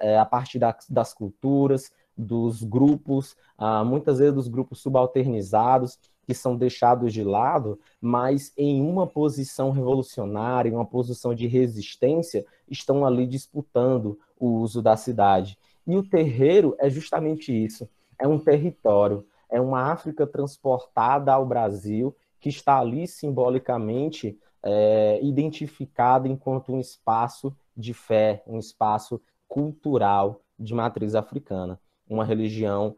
é, 0.02 0.18
a 0.18 0.26
partir 0.26 0.60
da, 0.60 0.76
das 0.90 1.14
culturas, 1.14 1.92
dos 2.18 2.64
grupos, 2.64 3.36
ah, 3.58 3.84
muitas 3.84 4.20
vezes 4.20 4.34
dos 4.34 4.48
grupos 4.48 4.80
subalternizados, 4.80 6.00
que 6.26 6.34
são 6.34 6.56
deixados 6.58 7.14
de 7.14 7.24
lado, 7.24 7.80
mas 8.02 8.52
em 8.58 8.82
uma 8.82 9.06
posição 9.06 9.72
revolucionária, 9.72 10.70
em 10.70 10.74
uma 10.74 10.86
posição 10.86 11.34
de 11.34 11.48
resistência, 11.48 12.46
estão 12.70 13.06
ali 13.06 13.28
disputando 13.28 14.20
o 14.40 14.48
uso 14.60 14.82
da 14.82 14.98
cidade. 14.98 15.58
E 15.86 15.96
o 15.96 16.04
terreiro 16.04 16.76
é 16.80 16.90
justamente 16.90 17.52
isso: 17.52 17.88
é 18.20 18.28
um 18.28 18.40
território, 18.40 19.26
é 19.50 19.62
uma 19.62 19.92
África 19.92 20.26
transportada 20.26 21.32
ao 21.32 21.46
Brasil, 21.46 22.16
que 22.40 22.50
está 22.50 22.80
ali 22.80 23.08
simbolicamente 23.08 24.38
é, 24.64 25.20
identificada 25.22 26.28
enquanto 26.28 26.74
um 26.74 26.80
espaço 26.80 27.56
de 27.78 27.94
fé, 27.94 28.44
um 28.48 28.58
espaço 28.58 29.22
cultural 29.48 30.42
de 30.58 30.74
matriz 30.74 31.14
africana 31.14 31.80
uma 32.08 32.24
religião, 32.24 32.96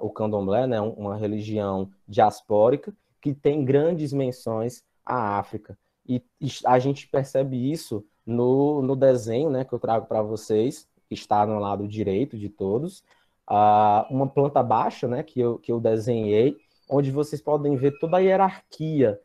o 0.00 0.10
candomblé, 0.10 0.66
né, 0.66 0.80
uma 0.80 1.16
religião 1.16 1.90
diaspórica, 2.06 2.94
que 3.20 3.32
tem 3.32 3.64
grandes 3.64 4.12
menções 4.12 4.84
à 5.04 5.38
África. 5.38 5.78
E 6.06 6.22
a 6.66 6.78
gente 6.78 7.08
percebe 7.08 7.70
isso 7.70 8.04
no, 8.26 8.82
no 8.82 8.96
desenho 8.96 9.48
né, 9.48 9.64
que 9.64 9.72
eu 9.72 9.78
trago 9.78 10.06
para 10.06 10.22
vocês, 10.22 10.88
que 11.08 11.14
está 11.14 11.46
no 11.46 11.58
lado 11.58 11.86
direito 11.86 12.36
de 12.36 12.48
todos, 12.48 13.00
uh, 13.48 14.04
uma 14.10 14.26
planta 14.26 14.62
baixa 14.62 15.06
né, 15.08 15.22
que, 15.22 15.40
eu, 15.40 15.58
que 15.58 15.70
eu 15.70 15.80
desenhei, 15.80 16.56
onde 16.88 17.10
vocês 17.10 17.40
podem 17.40 17.76
ver 17.76 17.98
toda 17.98 18.16
a 18.16 18.20
hierarquia 18.20 19.18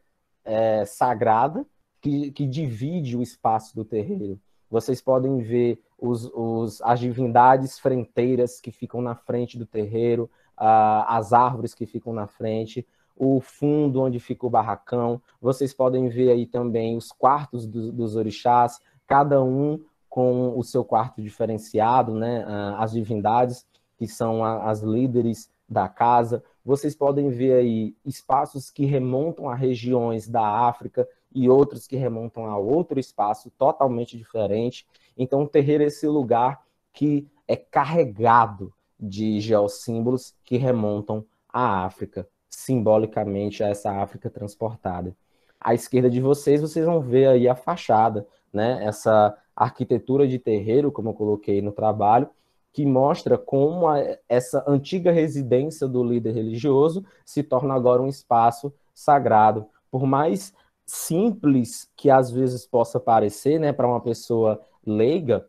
é, 0.46 0.86
sagrada 0.86 1.66
que, 2.02 2.32
que 2.32 2.46
divide 2.46 3.18
o 3.18 3.22
espaço 3.22 3.76
do 3.76 3.84
terreiro. 3.84 4.40
Vocês 4.70 5.02
podem 5.02 5.40
ver 5.40 5.82
os, 5.98 6.30
os, 6.34 6.82
as 6.82 7.00
divindades 7.00 7.80
frenteiras 7.80 8.60
que 8.60 8.72
ficam 8.72 9.02
na 9.02 9.16
frente 9.16 9.58
do 9.58 9.66
terreiro, 9.66 10.30
uh, 10.58 11.06
as 11.08 11.34
árvores 11.34 11.74
que 11.74 11.86
ficam 11.86 12.14
na 12.14 12.28
frente, 12.28 12.86
o 13.16 13.42
fundo 13.42 14.02
onde 14.02 14.20
fica 14.20 14.46
o 14.46 14.50
barracão. 14.50 15.22
Vocês 15.42 15.74
podem 15.74 16.10
ver 16.10 16.30
aí 16.30 16.46
também 16.46 16.96
os 16.96 17.12
quartos 17.12 17.66
do, 17.66 17.92
dos 17.92 18.16
orixás, 18.16 18.80
cada 19.08 19.44
um 19.44 19.84
com 20.10 20.58
o 20.58 20.64
seu 20.64 20.84
quarto 20.84 21.22
diferenciado, 21.22 22.14
né? 22.14 22.46
Uh, 22.46 22.82
as 22.82 22.92
divindades 22.92 23.66
que 23.98 24.08
são 24.08 24.44
a, 24.44 24.70
as 24.70 24.82
líderes 24.82 25.50
da 25.68 25.88
casa. 25.88 26.44
Vocês 26.64 26.96
podem 26.96 27.30
ver 27.30 27.54
aí 27.54 27.96
espaços 28.06 28.70
que 28.70 28.86
remontam 28.86 29.50
a 29.50 29.56
regiões 29.56 30.28
da 30.28 30.42
África 30.42 31.08
e 31.38 31.48
outros 31.48 31.86
que 31.86 31.96
remontam 31.96 32.48
a 32.48 32.58
outro 32.58 33.00
espaço 33.00 33.52
totalmente 33.52 34.18
diferente. 34.18 34.88
Então, 35.16 35.44
o 35.44 35.48
terreiro 35.48 35.84
é 35.84 35.88
esse 35.88 36.08
lugar 36.08 36.64
que 36.92 37.28
é 37.48 37.56
carregado 37.56 38.74
de 39.00 39.40
geossímbolos 39.40 40.34
que 40.44 40.58
remontam 40.58 41.24
à 41.48 41.86
África, 41.86 42.28
simbolicamente 42.50 43.64
a 43.64 43.70
essa 43.70 43.92
África 44.02 44.32
transportada. 44.32 45.16
À 45.62 45.76
esquerda 45.76 46.10
de 46.10 46.20
vocês, 46.20 46.60
vocês 46.60 46.86
vão 46.86 47.00
ver 47.00 47.28
aí 47.28 47.48
a 47.48 47.56
fachada, 47.56 48.28
né? 48.52 48.84
Essa 48.84 49.38
arquitetura 49.56 50.28
de 50.28 50.40
terreiro, 50.40 50.92
como 50.92 51.10
eu 51.10 51.14
coloquei 51.14 51.62
no 51.62 51.72
trabalho, 51.72 52.30
que 52.74 52.84
mostra 52.84 53.38
como 53.38 53.88
a, 53.88 54.00
essa 54.28 54.64
antiga 54.68 55.12
residência 55.12 55.88
do 55.88 56.04
líder 56.04 56.34
religioso 56.34 57.06
se 57.24 57.44
torna 57.44 57.76
agora 57.76 58.02
um 58.02 58.08
espaço 58.08 58.74
sagrado. 58.94 59.68
Por 59.92 60.06
mais 60.06 60.54
simples 60.88 61.92
que 61.98 62.10
às 62.10 62.32
vezes 62.32 62.66
possa 62.66 62.98
parecer, 62.98 63.60
né, 63.60 63.74
para 63.74 63.88
uma 63.88 64.00
pessoa 64.00 64.62
leiga, 64.86 65.46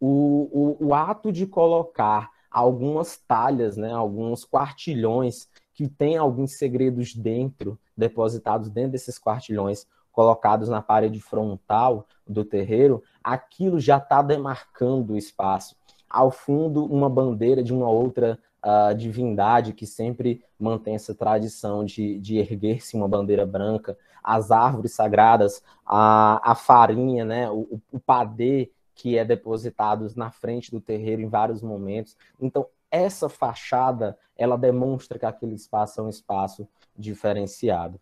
o, 0.00 0.76
o, 0.80 0.86
o 0.88 0.94
ato 0.94 1.30
de 1.30 1.46
colocar 1.46 2.30
algumas 2.50 3.16
talhas, 3.16 3.76
né, 3.76 3.92
alguns 3.92 4.44
quartilhões 4.44 5.48
que 5.72 5.88
tem 5.88 6.16
alguns 6.16 6.58
segredos 6.58 7.14
dentro, 7.14 7.78
depositados 7.96 8.68
dentro 8.68 8.92
desses 8.92 9.18
quartilhões, 9.18 9.86
colocados 10.10 10.68
na 10.68 10.82
parede 10.82 11.20
frontal 11.20 12.06
do 12.26 12.44
terreiro, 12.44 13.02
aquilo 13.22 13.78
já 13.78 13.98
está 13.98 14.20
demarcando 14.20 15.12
o 15.12 15.16
espaço. 15.16 15.76
Ao 16.08 16.30
fundo, 16.32 16.84
uma 16.84 17.08
bandeira 17.08 17.62
de 17.62 17.72
uma 17.72 17.88
outra 17.88 18.36
uh, 18.64 18.94
divindade 18.94 19.72
que 19.72 19.86
sempre 19.86 20.44
mantém 20.58 20.94
essa 20.94 21.14
tradição 21.14 21.84
de, 21.84 22.18
de 22.18 22.38
erguer-se 22.38 22.96
uma 22.96 23.08
bandeira 23.08 23.46
branca, 23.46 23.96
as 24.22 24.50
árvores 24.50 24.92
sagradas, 24.92 25.62
a, 25.86 26.52
a 26.52 26.54
farinha, 26.54 27.24
né, 27.24 27.50
o, 27.50 27.80
o 27.90 27.98
padê 27.98 28.70
que 28.94 29.16
é 29.16 29.24
depositado 29.24 30.06
na 30.14 30.30
frente 30.30 30.70
do 30.70 30.80
terreiro 30.80 31.22
em 31.22 31.28
vários 31.28 31.62
momentos. 31.62 32.16
Então, 32.38 32.66
essa 32.90 33.28
fachada, 33.28 34.18
ela 34.36 34.58
demonstra 34.58 35.18
que 35.18 35.24
aquele 35.24 35.54
espaço 35.54 36.00
é 36.00 36.04
um 36.04 36.08
espaço 36.08 36.68
diferenciado. 36.96 37.98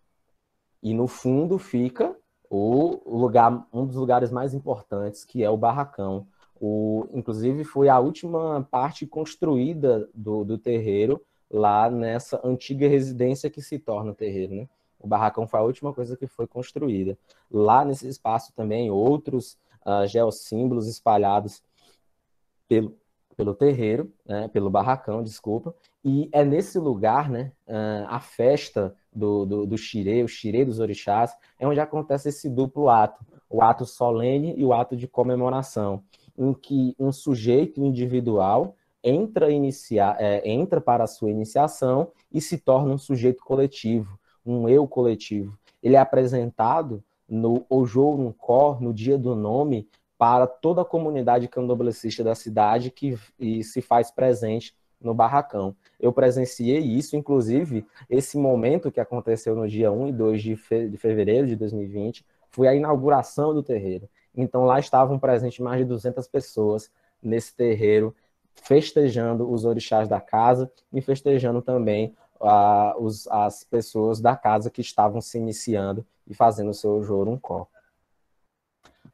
E 0.82 0.94
no 0.94 1.06
fundo 1.06 1.58
fica 1.58 2.16
o 2.50 3.00
lugar, 3.06 3.66
um 3.72 3.86
dos 3.86 3.96
lugares 3.96 4.30
mais 4.30 4.54
importantes, 4.54 5.24
que 5.24 5.44
é 5.44 5.50
o 5.50 5.56
barracão. 5.56 6.26
O, 6.60 7.06
inclusive, 7.12 7.64
foi 7.64 7.88
a 7.88 7.98
última 7.98 8.66
parte 8.70 9.06
construída 9.06 10.08
do, 10.14 10.44
do 10.44 10.58
terreiro 10.58 11.20
lá 11.50 11.90
nessa 11.90 12.40
antiga 12.44 12.88
residência 12.88 13.48
que 13.48 13.62
se 13.62 13.78
torna 13.78 14.10
o 14.10 14.14
terreiro, 14.14 14.54
né? 14.54 14.68
O 15.00 15.06
barracão 15.06 15.46
foi 15.46 15.60
a 15.60 15.62
última 15.62 15.92
coisa 15.92 16.16
que 16.16 16.26
foi 16.26 16.46
construída. 16.46 17.16
Lá 17.50 17.84
nesse 17.84 18.08
espaço 18.08 18.52
também, 18.54 18.90
outros 18.90 19.56
uh, 19.86 20.06
geossímbolos 20.06 20.88
espalhados 20.88 21.62
pelo, 22.66 22.96
pelo 23.36 23.54
terreiro, 23.54 24.12
né, 24.26 24.48
pelo 24.48 24.68
barracão, 24.68 25.22
desculpa, 25.22 25.72
e 26.04 26.28
é 26.32 26.44
nesse 26.44 26.78
lugar, 26.78 27.30
né, 27.30 27.52
uh, 27.68 28.06
a 28.08 28.18
festa 28.18 28.94
do, 29.14 29.46
do, 29.46 29.66
do 29.66 29.78
xirê, 29.78 30.24
o 30.24 30.28
xirê 30.28 30.64
dos 30.64 30.80
orixás, 30.80 31.36
é 31.58 31.66
onde 31.66 31.78
acontece 31.78 32.28
esse 32.28 32.50
duplo 32.50 32.90
ato, 32.90 33.24
o 33.48 33.62
ato 33.62 33.86
solene 33.86 34.54
e 34.56 34.64
o 34.64 34.72
ato 34.72 34.96
de 34.96 35.06
comemoração, 35.06 36.02
em 36.38 36.54
que 36.54 36.94
um 36.98 37.10
sujeito 37.10 37.84
individual 37.84 38.76
entra, 39.02 39.50
iniciar, 39.50 40.16
é, 40.20 40.48
entra 40.48 40.80
para 40.80 41.04
a 41.04 41.08
sua 41.08 41.30
iniciação 41.30 42.12
e 42.32 42.40
se 42.40 42.58
torna 42.58 42.94
um 42.94 42.98
sujeito 42.98 43.42
coletivo, 43.44 44.18
um 44.46 44.68
eu 44.68 44.86
coletivo. 44.86 45.58
Ele 45.82 45.96
é 45.96 45.98
apresentado 45.98 47.02
no 47.28 47.66
Ojo 47.68 48.34
Cor, 48.38 48.80
no 48.80 48.94
dia 48.94 49.18
do 49.18 49.34
nome, 49.34 49.88
para 50.16 50.46
toda 50.46 50.82
a 50.82 50.84
comunidade 50.84 51.46
candomblessista 51.48 52.24
da 52.24 52.34
cidade 52.34 52.90
que 52.90 53.16
se 53.62 53.80
faz 53.80 54.10
presente 54.10 54.74
no 55.00 55.14
barracão. 55.14 55.76
Eu 56.00 56.12
presenciei 56.12 56.78
isso, 56.80 57.16
inclusive, 57.16 57.86
esse 58.10 58.36
momento 58.36 58.90
que 58.90 59.00
aconteceu 59.00 59.54
no 59.54 59.68
dia 59.68 59.92
1 59.92 60.08
e 60.08 60.12
2 60.12 60.42
de, 60.42 60.56
fe 60.56 60.88
de 60.88 60.96
fevereiro 60.96 61.46
de 61.46 61.54
2020, 61.54 62.24
foi 62.50 62.66
a 62.66 62.74
inauguração 62.74 63.54
do 63.54 63.62
terreiro. 63.62 64.08
Então 64.38 64.64
lá 64.64 64.78
estavam 64.78 65.18
presentes 65.18 65.58
mais 65.58 65.80
de 65.80 65.84
200 65.84 66.28
pessoas 66.28 66.90
nesse 67.20 67.54
terreiro, 67.54 68.14
festejando 68.54 69.50
os 69.50 69.64
orixás 69.64 70.08
da 70.08 70.20
casa 70.20 70.70
e 70.92 71.00
festejando 71.00 71.60
também 71.60 72.14
uh, 72.40 73.02
os, 73.02 73.26
as 73.28 73.64
pessoas 73.64 74.20
da 74.20 74.36
casa 74.36 74.70
que 74.70 74.80
estavam 74.80 75.20
se 75.20 75.38
iniciando 75.38 76.06
e 76.26 76.34
fazendo 76.34 76.70
o 76.70 76.74
seu 76.74 77.02
Joruncó. 77.02 77.66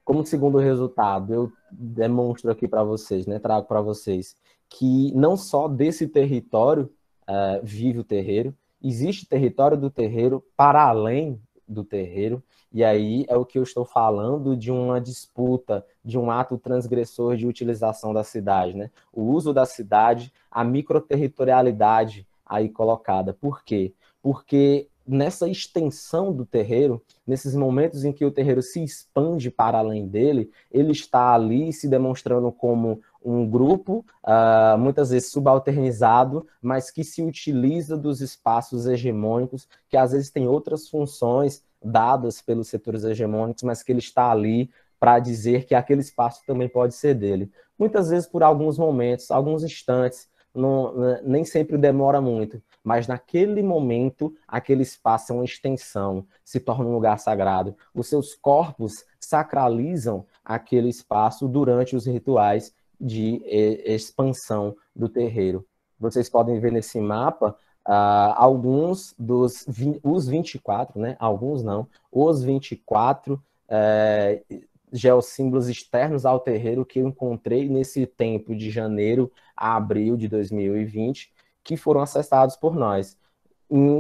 Como 0.05 0.27
segundo 0.27 0.59
resultado, 0.59 1.33
eu 1.33 1.53
demonstro 1.71 2.51
aqui 2.51 2.69
para 2.69 2.85
vocês, 2.85 3.27
né, 3.27 3.39
trago 3.39 3.67
para 3.67 3.81
vocês, 3.81 4.37
que 4.69 5.11
não 5.15 5.37
só 5.37 5.67
desse 5.67 6.07
território 6.07 6.93
uh, 7.23 7.61
vive 7.63 8.01
o 8.01 8.05
terreiro, 8.05 8.55
existe 8.83 9.27
território 9.27 9.79
do 9.79 9.89
terreiro 9.89 10.45
para 10.55 10.87
além 10.87 11.41
do 11.67 11.85
terreiro, 11.85 12.43
e 12.73 12.85
aí 12.85 13.25
é 13.29 13.37
o 13.37 13.45
que 13.45 13.59
eu 13.59 13.63
estou 13.63 13.85
falando 13.85 14.57
de 14.57 14.71
uma 14.71 15.01
disputa, 15.01 15.85
de 16.05 16.19
um 16.19 16.31
ato 16.31 16.59
transgressor 16.59 17.37
de 17.37 17.47
utilização 17.47 18.13
da 18.13 18.25
cidade, 18.25 18.77
né? 18.77 18.91
O 19.13 19.23
uso 19.23 19.53
da 19.53 19.65
cidade, 19.65 20.33
a 20.51 20.65
microterritorialidade 20.65 22.27
aí 22.45 22.69
colocada. 22.69 23.33
Por 23.33 23.65
quê? 23.65 23.95
Porque 24.23 24.89
nessa 25.07 25.49
extensão 25.49 26.33
do 26.33 26.47
terreiro, 26.47 27.03
nesses 27.27 27.55
momentos 27.55 28.05
em 28.05 28.13
que 28.13 28.25
o 28.25 28.31
terreiro 28.31 28.63
se 28.63 28.83
expande 28.83 29.51
para 29.51 29.79
além 29.79 30.07
dele, 30.07 30.51
ele 30.71 30.93
está 30.93 31.35
ali 31.35 31.73
se 31.73 31.89
demonstrando 31.89 32.51
como 32.51 33.01
um 33.25 33.49
grupo, 33.49 34.05
uh, 34.23 34.77
muitas 34.79 35.11
vezes 35.11 35.31
subalternizado, 35.31 36.47
mas 36.61 36.91
que 36.91 37.03
se 37.03 37.23
utiliza 37.23 37.97
dos 37.97 38.21
espaços 38.21 38.87
hegemônicos, 38.87 39.67
que 39.89 39.97
às 39.97 40.13
vezes 40.13 40.31
tem 40.31 40.47
outras 40.47 40.89
funções 40.89 41.63
dadas 41.83 42.43
pelos 42.43 42.69
setores 42.69 43.05
hegemônicos, 43.05 43.63
mas 43.63 43.83
que 43.83 43.93
ele 43.93 43.99
está 44.01 44.31
ali 44.31 44.71
para 45.01 45.19
dizer 45.19 45.67
que 45.67 45.75
aquele 45.75 46.01
espaço 46.01 46.43
também 46.47 46.69
pode 46.69 46.95
ser 46.95 47.15
dele. 47.15 47.51
Muitas 47.79 48.11
vezes 48.11 48.29
por 48.29 48.43
alguns 48.43 48.79
momentos, 48.79 49.31
alguns 49.31 49.63
instantes, 49.63 50.29
não, 50.55 50.95
né, 50.95 51.21
nem 51.25 51.45
sempre 51.45 51.77
demora 51.77 52.21
muito, 52.21 52.63
mas 52.83 53.09
naquele 53.09 53.63
momento, 53.63 54.35
aquele 54.47 54.83
espaço 54.83 55.33
é 55.33 55.35
uma 55.35 55.45
extensão, 55.45 56.27
se 56.45 56.61
torna 56.61 56.85
um 56.85 56.93
lugar 56.93 57.19
sagrado. 57.19 57.75
Os 57.95 58.09
seus 58.09 58.35
corpos 58.35 59.05
sacralizam 59.19 60.25
aquele 60.45 60.89
espaço 60.89 61.49
durante 61.49 61.97
os 61.97 62.07
rituais 62.07 62.73
de 63.05 63.43
expansão 63.85 64.77
do 64.95 65.09
terreiro. 65.09 65.67
Vocês 65.99 66.29
podem 66.29 66.59
ver 66.59 66.73
nesse 66.73 67.01
mapa 67.01 67.57
Uh, 67.87 68.33
alguns 68.37 69.15
dos 69.19 69.67
os 70.03 70.27
24, 70.27 70.99
né? 70.99 71.17
Alguns 71.19 71.63
não, 71.63 71.87
os 72.11 72.43
24 72.43 73.39
é, 73.69 74.43
geossímbolos 74.91 75.69
externos 75.69 76.25
ao 76.25 76.41
terreiro 76.41 76.87
que 76.87 77.01
eu 77.01 77.09
encontrei 77.09 77.69
nesse 77.69 78.07
tempo 78.07 78.55
de 78.55 78.71
janeiro 78.71 79.31
a 79.55 79.77
abril 79.77 80.17
de 80.17 80.29
2020, 80.29 81.31
que 81.63 81.77
foram 81.77 82.01
acessados 82.01 82.57
por 82.57 82.75
nós. 82.75 83.19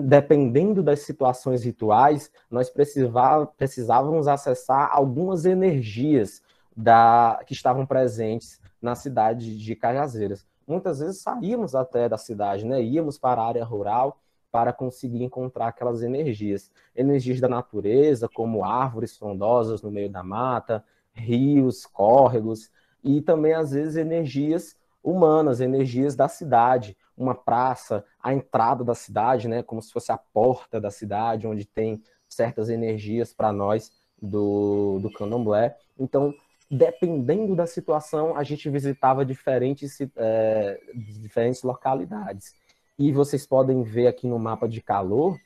Dependendo 0.05 0.83
das 0.83 1.01
situações 1.01 1.64
rituais, 1.64 2.31
nós 2.51 2.71
precisávamos 2.71 4.29
acessar 4.29 4.88
algumas 4.93 5.45
energias 5.45 6.43
da, 6.77 7.43
que 7.47 7.53
estavam 7.53 7.85
presentes 7.85 8.61
na 8.85 8.94
cidade 8.94 9.59
de 9.59 9.75
Cajazeiras 9.75 10.47
muitas 10.66 10.99
vezes 10.99 11.23
saímos 11.23 11.75
até 11.75 12.09
da 12.09 12.18
cidade, 12.18 12.64
né? 12.64 12.83
Íamos 12.83 13.18
para 13.18 13.42
a 13.42 13.47
área 13.47 13.64
rural 13.64 14.20
para 14.51 14.73
conseguir 14.73 15.23
encontrar 15.23 15.68
aquelas 15.68 16.03
energias. 16.03 16.70
Energias 16.94 17.40
da 17.40 17.49
natureza, 17.49 18.29
como 18.29 18.64
árvores 18.64 19.16
frondosas 19.16 19.83
no 19.83 19.90
meio 19.90 20.09
da 20.09 20.23
mata, 20.23 20.85
rios, 21.12 21.87
córregos, 21.87 22.70
e 23.03 23.20
também, 23.20 23.53
às 23.53 23.73
vezes, 23.73 23.97
energias 23.97 24.77
humanas, 25.03 25.61
energias 25.61 26.16
da 26.16 26.29
cidade, 26.29 26.97
uma 27.16 27.35
praça, 27.35 28.05
a 28.23 28.33
entrada 28.33 28.83
da 28.83 28.94
cidade, 28.94 29.49
né, 29.49 29.62
como 29.62 29.83
se 29.83 29.92
fosse 29.92 30.11
a 30.11 30.16
porta 30.16 30.81
da 30.81 30.90
cidade, 30.90 31.47
onde 31.47 31.64
tem 31.64 32.03
certas 32.29 32.70
energias 32.70 33.35
para 33.35 33.53
nós 33.53 33.92
do, 34.20 34.99
do 35.01 35.12
candomblé. 35.12 35.77
Então, 35.99 36.35
dependendo 36.77 37.55
da 37.55 37.67
situação, 37.67 38.37
a 38.37 38.43
gente 38.43 38.69
visitava 38.69 39.25
diferentes, 39.25 39.99
é, 40.17 40.81
diferentes 40.95 41.63
localidades. 41.63 42.55
E 42.99 43.13
vocês 43.13 43.47
podem 43.47 43.83
ver 43.83 44.07
aqui 44.07 44.27
no 44.27 44.39
mapa 44.39 44.69
de 44.69 44.81
calor 44.81 45.39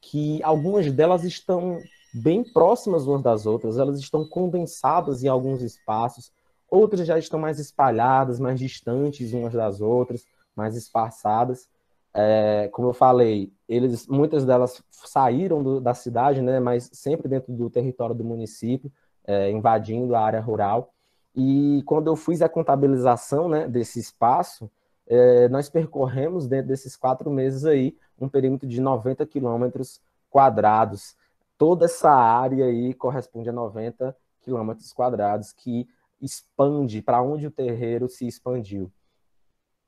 que 0.00 0.42
algumas 0.42 0.90
delas 0.92 1.24
estão 1.24 1.78
bem 2.12 2.44
próximas 2.44 3.06
umas 3.06 3.22
das 3.22 3.46
outras, 3.46 3.78
elas 3.78 3.98
estão 3.98 4.26
condensadas 4.28 5.22
em 5.22 5.28
alguns 5.28 5.62
espaços, 5.62 6.32
outras 6.68 7.06
já 7.06 7.18
estão 7.18 7.38
mais 7.38 7.58
espalhadas, 7.58 8.40
mais 8.40 8.58
distantes 8.58 9.32
umas 9.32 9.52
das 9.52 9.80
outras, 9.80 10.26
mais 10.54 10.76
espaçadas. 10.76 11.68
É, 12.14 12.68
como 12.72 12.88
eu 12.88 12.92
falei, 12.92 13.52
eles, 13.68 14.06
muitas 14.06 14.44
delas 14.44 14.82
saíram 14.90 15.62
do, 15.62 15.80
da 15.80 15.94
cidade, 15.94 16.42
né, 16.42 16.60
mas 16.60 16.90
sempre 16.92 17.28
dentro 17.28 17.52
do 17.52 17.70
território 17.70 18.14
do 18.14 18.24
município, 18.24 18.92
é, 19.26 19.50
invadindo 19.50 20.14
a 20.14 20.20
área 20.20 20.40
rural. 20.40 20.92
E 21.34 21.82
quando 21.86 22.08
eu 22.08 22.16
fiz 22.16 22.42
a 22.42 22.48
contabilização 22.48 23.48
né, 23.48 23.66
desse 23.66 23.98
espaço, 23.98 24.70
é, 25.06 25.48
nós 25.48 25.68
percorremos 25.68 26.46
dentro 26.46 26.68
desses 26.68 26.96
quatro 26.96 27.30
meses 27.30 27.64
aí 27.64 27.96
um 28.20 28.28
perímetro 28.28 28.68
de 28.68 28.80
90 28.80 29.26
quilômetros 29.26 30.00
quadrados. 30.30 31.16
Toda 31.58 31.86
essa 31.86 32.10
área 32.10 32.66
aí 32.66 32.94
corresponde 32.94 33.48
a 33.48 33.52
90 33.52 34.16
quilômetros 34.40 34.92
quadrados 34.92 35.52
que 35.52 35.88
expande 36.20 37.02
para 37.02 37.22
onde 37.22 37.46
o 37.46 37.50
terreiro 37.50 38.08
se 38.08 38.26
expandiu. 38.26 38.90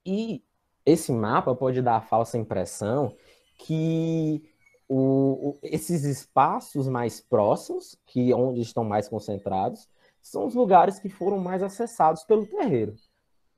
E 0.04 0.42
esse 0.84 1.12
mapa 1.12 1.54
pode 1.54 1.80
dar 1.80 1.96
a 1.96 2.00
falsa 2.00 2.36
impressão 2.36 3.16
que 3.58 4.42
o, 4.88 5.58
esses 5.62 6.04
espaços 6.04 6.88
mais 6.88 7.20
próximos, 7.20 7.96
que 8.06 8.30
é 8.30 8.36
onde 8.36 8.60
estão 8.60 8.84
mais 8.84 9.08
concentrados, 9.08 9.88
são 10.20 10.46
os 10.46 10.54
lugares 10.54 10.98
que 10.98 11.08
foram 11.08 11.38
mais 11.38 11.62
acessados 11.62 12.24
pelo 12.24 12.46
terreiro. 12.46 12.94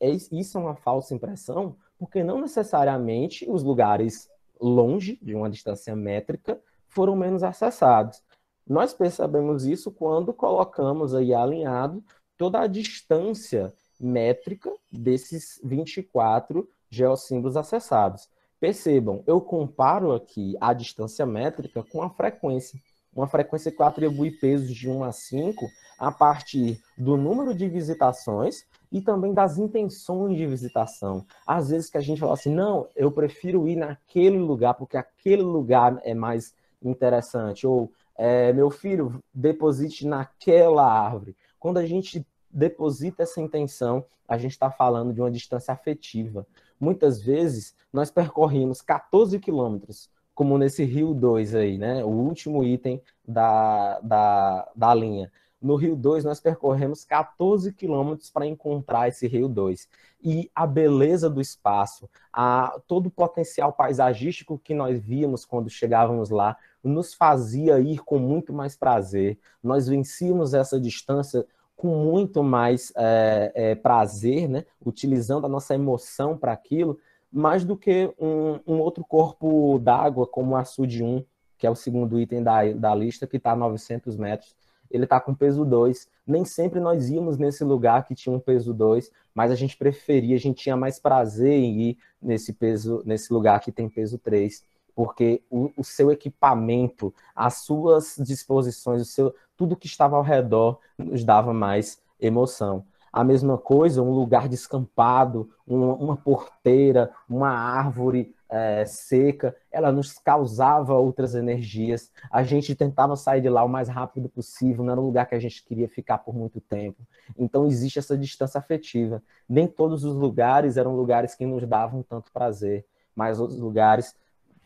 É, 0.00 0.10
isso 0.10 0.58
é 0.58 0.60
uma 0.60 0.76
falsa 0.76 1.14
impressão, 1.14 1.76
porque 1.98 2.22
não 2.22 2.40
necessariamente 2.40 3.48
os 3.48 3.62
lugares 3.62 4.28
longe 4.60 5.18
de 5.22 5.34
uma 5.34 5.50
distância 5.50 5.94
métrica 5.94 6.60
foram 6.88 7.16
menos 7.16 7.42
acessados. 7.42 8.22
Nós 8.66 8.92
percebemos 8.92 9.64
isso 9.64 9.90
quando 9.90 10.32
colocamos 10.32 11.14
aí 11.14 11.32
alinhado 11.32 12.02
toda 12.36 12.60
a 12.60 12.66
distância 12.66 13.72
métrica 13.98 14.72
desses 14.90 15.60
24 15.62 16.68
geossímbolos 16.90 17.56
acessados. 17.56 18.28
Percebam, 18.58 19.22
eu 19.26 19.40
comparo 19.40 20.12
aqui 20.12 20.56
a 20.60 20.72
distância 20.72 21.26
métrica 21.26 21.82
com 21.82 22.02
a 22.02 22.10
frequência. 22.10 22.80
uma 23.14 23.26
frequência 23.26 23.72
que 23.72 23.82
atribui 23.82 24.30
pesos 24.30 24.74
de 24.74 24.90
1 24.90 25.04
a 25.04 25.12
5 25.12 25.66
a 25.98 26.12
partir 26.12 26.78
do 26.98 27.16
número 27.16 27.54
de 27.54 27.66
visitações 27.66 28.66
e 28.92 29.00
também 29.00 29.32
das 29.32 29.56
intenções 29.58 30.36
de 30.36 30.46
visitação. 30.46 31.24
Às 31.46 31.70
vezes 31.70 31.90
que 31.90 31.96
a 31.96 32.00
gente 32.00 32.20
fala 32.20 32.34
assim, 32.34 32.54
não, 32.54 32.88
eu 32.94 33.10
prefiro 33.10 33.66
ir 33.68 33.76
naquele 33.76 34.38
lugar 34.38 34.74
porque 34.74 34.96
aquele 34.96 35.42
lugar 35.42 35.98
é 36.02 36.14
mais 36.14 36.54
interessante, 36.82 37.66
ou 37.66 37.90
é, 38.16 38.52
meu 38.52 38.70
filho, 38.70 39.22
deposite 39.32 40.06
naquela 40.06 40.84
árvore. 40.84 41.36
Quando 41.58 41.78
a 41.78 41.86
gente 41.86 42.26
deposita 42.50 43.22
essa 43.22 43.40
intenção, 43.40 44.04
a 44.28 44.38
gente 44.38 44.52
está 44.52 44.70
falando 44.70 45.12
de 45.12 45.20
uma 45.20 45.30
distância 45.30 45.72
afetiva. 45.72 46.46
Muitas 46.78 47.20
vezes 47.20 47.74
nós 47.92 48.10
percorremos 48.10 48.82
14 48.82 49.38
quilômetros, 49.38 50.10
como 50.34 50.58
nesse 50.58 50.84
Rio 50.84 51.14
2 51.14 51.54
aí, 51.54 51.78
né? 51.78 52.04
O 52.04 52.08
último 52.08 52.62
item 52.62 53.00
da, 53.26 53.98
da, 54.00 54.70
da 54.74 54.94
linha. 54.94 55.32
No 55.60 55.74
Rio 55.74 55.96
2, 55.96 56.24
nós 56.24 56.38
percorremos 56.38 57.04
14 57.04 57.72
quilômetros 57.72 58.30
para 58.30 58.46
encontrar 58.46 59.08
esse 59.08 59.26
Rio 59.26 59.48
2. 59.48 59.88
E 60.22 60.50
a 60.54 60.66
beleza 60.66 61.30
do 61.30 61.40
espaço, 61.40 62.08
a, 62.32 62.78
todo 62.86 63.06
o 63.06 63.10
potencial 63.10 63.72
paisagístico 63.72 64.60
que 64.62 64.74
nós 64.74 65.00
víamos 65.00 65.44
quando 65.44 65.70
chegávamos 65.70 66.28
lá, 66.30 66.56
nos 66.84 67.14
fazia 67.14 67.80
ir 67.80 68.04
com 68.04 68.18
muito 68.18 68.52
mais 68.52 68.76
prazer. 68.76 69.38
Nós 69.62 69.88
vencíamos 69.88 70.52
essa 70.52 70.78
distância 70.78 71.46
com 71.76 71.88
muito 71.88 72.42
mais 72.42 72.92
é, 72.96 73.52
é, 73.54 73.74
prazer, 73.74 74.48
né? 74.48 74.64
utilizando 74.84 75.44
a 75.44 75.48
nossa 75.48 75.74
emoção 75.74 76.36
para 76.36 76.52
aquilo, 76.52 76.98
mais 77.30 77.64
do 77.64 77.76
que 77.76 78.12
um, 78.18 78.58
um 78.66 78.78
outro 78.80 79.04
corpo 79.04 79.78
d'água, 79.78 80.26
como 80.26 80.52
o 80.52 80.56
açude 80.56 81.04
1, 81.04 81.22
que 81.58 81.66
é 81.66 81.70
o 81.70 81.74
segundo 81.74 82.18
item 82.18 82.42
da, 82.42 82.72
da 82.72 82.94
lista, 82.94 83.26
que 83.26 83.36
está 83.36 83.52
a 83.52 83.56
900 83.56 84.16
metros. 84.16 84.54
Ele 84.90 85.04
está 85.04 85.20
com 85.20 85.34
peso 85.34 85.64
2. 85.64 86.08
Nem 86.26 86.44
sempre 86.44 86.80
nós 86.80 87.10
íamos 87.10 87.36
nesse 87.36 87.64
lugar 87.64 88.06
que 88.06 88.14
tinha 88.14 88.34
um 88.34 88.40
peso 88.40 88.72
2, 88.72 89.10
mas 89.34 89.50
a 89.50 89.54
gente 89.54 89.76
preferia, 89.76 90.36
a 90.36 90.40
gente 90.40 90.62
tinha 90.62 90.76
mais 90.76 90.98
prazer 90.98 91.52
em 91.52 91.80
ir 91.80 91.98
nesse 92.22 92.52
peso, 92.52 93.02
nesse 93.04 93.32
lugar 93.32 93.60
que 93.60 93.72
tem 93.72 93.88
peso 93.88 94.18
3 94.18 94.64
porque 94.96 95.42
o, 95.50 95.70
o, 95.76 95.84
seu 95.84 96.10
equipamento, 96.10 97.14
as 97.34 97.58
suas 97.58 98.16
disposições, 98.18 99.02
o 99.02 99.04
seu, 99.04 99.34
tudo 99.56 99.76
que 99.76 99.86
estava 99.86 100.16
ao 100.16 100.22
redor 100.22 100.78
nos 100.98 101.24
dava 101.24 101.52
mais 101.52 102.00
emoção. 102.20 102.84
A 103.12 103.24
mesma 103.24 103.56
coisa, 103.56 104.02
um 104.02 104.10
lugar 104.10 104.48
descampado, 104.48 105.50
uma, 105.66 105.94
uma 105.94 106.16
porteira, 106.16 107.10
uma 107.28 107.48
árvore 107.48 108.34
é, 108.48 108.84
seca, 108.84 109.56
ela 109.72 109.90
nos 109.90 110.12
causava 110.18 110.94
outras 110.94 111.34
energias. 111.34 112.10
A 112.30 112.42
gente 112.42 112.74
tentava 112.74 113.16
sair 113.16 113.40
de 113.40 113.48
lá 113.48 113.64
o 113.64 113.68
mais 113.68 113.88
rápido 113.88 114.28
possível, 114.28 114.84
não 114.84 114.92
era 114.92 115.00
um 115.00 115.06
lugar 115.06 115.26
que 115.26 115.34
a 115.34 115.40
gente 115.40 115.64
queria 115.64 115.88
ficar 115.88 116.18
por 116.18 116.34
muito 116.34 116.60
tempo. 116.60 117.02
Então 117.38 117.66
existe 117.66 117.98
essa 117.98 118.16
distância 118.16 118.58
afetiva. 118.58 119.22
Nem 119.48 119.66
todos 119.66 120.04
os 120.04 120.14
lugares 120.14 120.76
eram 120.76 120.94
lugares 120.94 121.34
que 121.34 121.46
nos 121.46 121.66
davam 121.66 122.02
tanto 122.02 122.30
prazer, 122.32 122.84
mas 123.14 123.40
outros 123.40 123.58
lugares 123.58 124.14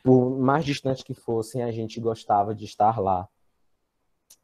por 0.03 0.39
mais 0.39 0.65
distante 0.65 1.05
que 1.05 1.15
fossem, 1.15 1.63
a 1.63 1.71
gente 1.71 2.01
gostava 2.01 2.55
de 2.55 2.65
estar 2.65 2.99
lá. 2.99 3.29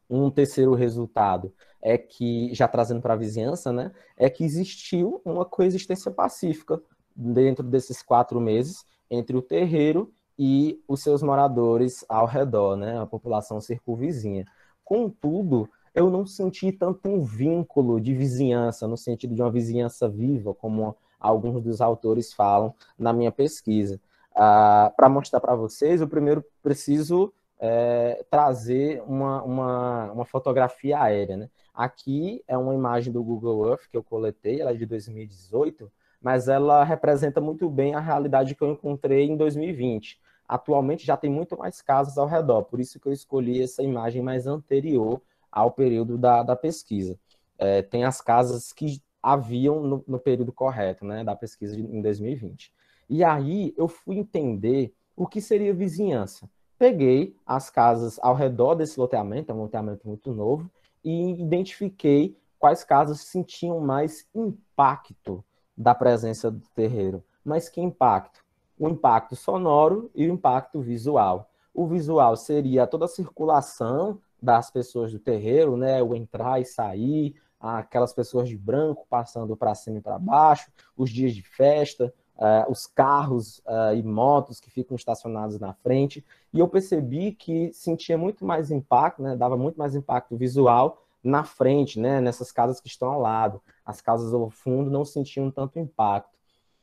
Um 0.09 0.29
terceiro 0.31 0.73
resultado 0.73 1.53
é 1.81 1.97
que, 1.97 2.53
já 2.53 2.67
trazendo 2.67 3.01
para 3.01 3.13
a 3.13 3.17
vizinhança, 3.17 3.71
né, 3.71 3.91
é 4.15 4.29
que 4.29 4.43
existiu 4.43 5.21
uma 5.25 5.45
coexistência 5.45 6.11
pacífica 6.11 6.81
dentro 7.15 7.63
desses 7.63 8.01
quatro 8.01 8.39
meses 8.39 8.85
entre 9.09 9.35
o 9.35 9.41
terreiro 9.41 10.11
e 10.37 10.81
os 10.87 11.01
seus 11.01 11.21
moradores 11.21 12.05
ao 12.07 12.25
redor, 12.25 12.75
né, 12.75 12.99
a 12.99 13.05
população 13.05 13.59
circunvizinha. 13.59 14.45
Contudo, 14.83 15.69
eu 15.93 16.09
não 16.09 16.25
senti 16.25 16.71
tanto 16.71 17.09
um 17.09 17.23
vínculo 17.23 17.99
de 17.99 18.13
vizinhança, 18.13 18.87
no 18.87 18.95
sentido 18.95 19.33
de 19.33 19.41
uma 19.41 19.51
vizinhança 19.51 20.07
viva, 20.07 20.53
como 20.53 20.95
alguns 21.19 21.61
dos 21.63 21.81
autores 21.81 22.31
falam 22.33 22.73
na 22.97 23.11
minha 23.11 23.31
pesquisa. 23.31 23.99
Ah, 24.35 24.93
para 24.95 25.09
mostrar 25.09 25.39
para 25.39 25.55
vocês, 25.55 25.99
eu 25.99 26.07
primeiro 26.07 26.45
preciso 26.61 27.33
é, 27.59 28.23
trazer 28.29 29.01
uma, 29.03 29.43
uma, 29.43 30.11
uma, 30.11 30.25
fotografia 30.25 31.01
aérea. 31.01 31.37
Né? 31.37 31.49
Aqui 31.73 32.43
é 32.47 32.57
uma 32.57 32.73
imagem 32.73 33.11
do 33.11 33.23
Google 33.23 33.67
Earth 33.69 33.89
que 33.89 33.97
eu 33.97 34.03
coletei, 34.03 34.61
ela 34.61 34.71
é 34.71 34.75
de 34.75 34.85
2018, 34.85 35.91
mas 36.21 36.47
ela 36.47 36.83
representa 36.83 37.41
muito 37.41 37.69
bem 37.69 37.95
a 37.95 37.99
realidade 37.99 38.55
que 38.55 38.61
eu 38.61 38.71
encontrei 38.71 39.25
em 39.25 39.37
2020. 39.37 40.19
Atualmente 40.47 41.05
já 41.05 41.17
tem 41.17 41.29
muito 41.29 41.57
mais 41.57 41.81
casas 41.81 42.17
ao 42.17 42.27
redor, 42.27 42.63
por 42.63 42.79
isso 42.79 42.99
que 42.99 43.07
eu 43.07 43.13
escolhi 43.13 43.61
essa 43.61 43.83
imagem 43.83 44.21
mais 44.21 44.47
anterior 44.47 45.21
ao 45.51 45.71
período 45.71 46.17
da, 46.17 46.43
da 46.43 46.55
pesquisa. 46.55 47.19
É, 47.57 47.81
tem 47.81 48.03
as 48.03 48.21
casas 48.21 48.71
que 48.71 49.01
haviam 49.21 49.81
no, 49.81 50.03
no 50.07 50.19
período 50.19 50.53
correto, 50.53 51.03
né, 51.03 51.23
da 51.23 51.35
pesquisa 51.35 51.75
de, 51.75 51.81
em 51.81 52.01
2020. 52.01 52.71
E 53.09 53.23
aí 53.23 53.73
eu 53.77 53.87
fui 53.87 54.17
entender 54.17 54.93
o 55.15 55.25
que 55.25 55.41
seria 55.41 55.73
vizinhança. 55.73 56.49
Peguei 56.77 57.35
as 57.45 57.69
casas 57.69 58.19
ao 58.21 58.35
redor 58.35 58.75
desse 58.75 58.99
loteamento, 58.99 59.51
é 59.51 59.55
um 59.55 59.61
loteamento 59.61 60.07
muito 60.07 60.31
novo, 60.31 60.69
e 61.03 61.31
identifiquei 61.41 62.37
quais 62.59 62.83
casas 62.83 63.21
sentiam 63.21 63.79
mais 63.79 64.27
impacto 64.33 65.43
da 65.75 65.95
presença 65.95 66.51
do 66.51 66.67
terreiro. 66.75 67.23
Mas 67.43 67.69
que 67.69 67.81
impacto? 67.81 68.43
O 68.77 68.87
impacto 68.89 69.35
sonoro 69.35 70.11
e 70.13 70.27
o 70.27 70.33
impacto 70.33 70.79
visual. 70.79 71.49
O 71.73 71.87
visual 71.87 72.35
seria 72.35 72.85
toda 72.85 73.05
a 73.05 73.09
circulação 73.09 74.19
das 74.41 74.69
pessoas 74.69 75.11
do 75.11 75.19
terreiro, 75.19 75.77
né? 75.77 76.01
O 76.03 76.13
entrar 76.13 76.59
e 76.59 76.65
sair, 76.65 77.35
aquelas 77.59 78.13
pessoas 78.13 78.49
de 78.49 78.57
branco 78.57 79.05
passando 79.09 79.55
para 79.55 79.73
cima 79.73 79.97
e 79.97 80.01
para 80.01 80.19
baixo, 80.19 80.71
os 80.95 81.09
dias 81.09 81.33
de 81.33 81.41
festa, 81.41 82.13
uh, 82.37 82.71
os 82.71 82.85
carros 82.85 83.59
uh, 83.59 83.95
e 83.95 84.03
motos 84.03 84.59
que 84.59 84.69
ficam 84.69 84.95
estacionados 84.95 85.59
na 85.59 85.73
frente, 85.73 86.23
e 86.57 86.59
eu 86.59 86.67
percebi 86.67 87.33
que 87.33 87.71
sentia 87.71 88.17
muito 88.17 88.43
mais 88.43 88.71
impacto, 88.71 89.21
né, 89.21 89.35
dava 89.35 89.55
muito 89.55 89.75
mais 89.77 89.93
impacto 89.93 90.35
visual 90.35 91.03
na 91.23 91.43
frente, 91.43 91.99
né, 91.99 92.19
nessas 92.19 92.51
casas 92.51 92.81
que 92.81 92.87
estão 92.87 93.11
ao 93.11 93.21
lado. 93.21 93.61
As 93.85 94.01
casas 94.01 94.33
ao 94.33 94.49
fundo 94.49 94.89
não 94.89 95.05
sentiam 95.05 95.51
tanto 95.51 95.77
impacto. 95.77 96.35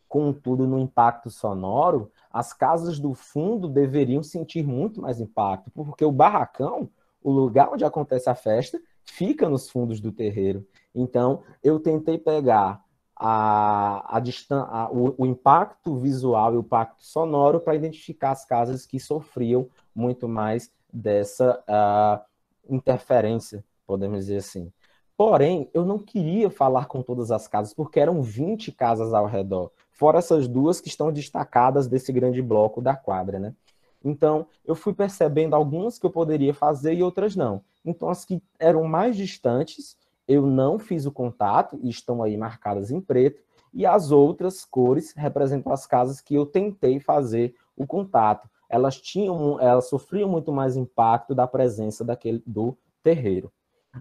Contudo, 0.08 0.64
no 0.64 0.78
impacto 0.78 1.28
sonoro, 1.28 2.08
as 2.30 2.52
casas 2.52 3.00
do 3.00 3.14
fundo 3.14 3.68
deveriam 3.68 4.22
sentir 4.22 4.64
muito 4.64 5.02
mais 5.02 5.20
impacto, 5.20 5.72
porque 5.72 6.04
o 6.04 6.12
barracão, 6.12 6.88
o 7.20 7.32
lugar 7.32 7.68
onde 7.72 7.84
acontece 7.84 8.30
a 8.30 8.34
festa, 8.36 8.80
fica 9.02 9.48
nos 9.48 9.68
fundos 9.68 10.00
do 10.00 10.12
terreiro. 10.12 10.64
Então, 10.94 11.42
eu 11.64 11.80
tentei 11.80 12.16
pegar 12.16 12.80
a, 13.16 14.18
a, 14.18 14.18
a 14.18 14.90
o, 14.90 15.14
o, 15.18 15.26
impacto 15.26 15.96
visual 15.96 16.54
e 16.54 16.56
o 16.56 16.60
impacto 16.60 17.04
sonoro 17.04 17.60
para 17.60 17.74
identificar 17.74 18.32
as 18.32 18.44
casas 18.44 18.86
que 18.86 18.98
sofriam 18.98 19.68
muito 19.94 20.28
mais 20.28 20.70
dessa 20.92 21.62
uh, 21.68 22.24
interferência, 22.68 23.64
podemos 23.86 24.20
dizer 24.20 24.38
assim. 24.38 24.72
Porém, 25.16 25.70
eu 25.72 25.84
não 25.84 25.98
queria 25.98 26.50
falar 26.50 26.86
com 26.86 27.00
todas 27.00 27.30
as 27.30 27.46
casas, 27.46 27.72
porque 27.72 28.00
eram 28.00 28.20
20 28.20 28.72
casas 28.72 29.14
ao 29.14 29.26
redor, 29.26 29.70
fora 29.92 30.18
essas 30.18 30.48
duas 30.48 30.80
que 30.80 30.88
estão 30.88 31.12
destacadas 31.12 31.86
desse 31.86 32.12
grande 32.12 32.42
bloco 32.42 32.82
da 32.82 32.96
quadra, 32.96 33.38
né? 33.38 33.54
Então, 34.04 34.46
eu 34.66 34.74
fui 34.74 34.92
percebendo 34.92 35.54
algumas 35.54 35.98
que 35.98 36.04
eu 36.04 36.10
poderia 36.10 36.52
fazer 36.52 36.92
e 36.94 37.02
outras 37.02 37.34
não. 37.34 37.62
Então, 37.84 38.10
as 38.10 38.24
que 38.24 38.42
eram 38.58 38.84
mais 38.84 39.16
distantes, 39.16 39.96
eu 40.26 40.46
não 40.46 40.78
fiz 40.78 41.06
o 41.06 41.12
contato 41.12 41.78
e 41.82 41.88
estão 41.88 42.22
aí 42.22 42.36
marcadas 42.36 42.90
em 42.90 43.00
preto, 43.00 43.42
e 43.72 43.84
as 43.84 44.10
outras 44.10 44.64
cores 44.64 45.12
representam 45.16 45.72
as 45.72 45.86
casas 45.86 46.20
que 46.20 46.34
eu 46.34 46.46
tentei 46.46 47.00
fazer 47.00 47.54
o 47.76 47.86
contato. 47.86 48.48
Elas 48.68 49.00
tinham, 49.00 49.60
elas 49.60 49.88
sofriam 49.88 50.28
muito 50.28 50.52
mais 50.52 50.76
impacto 50.76 51.34
da 51.34 51.46
presença 51.46 52.04
daquele 52.04 52.42
do 52.46 52.76
terreiro. 53.02 53.52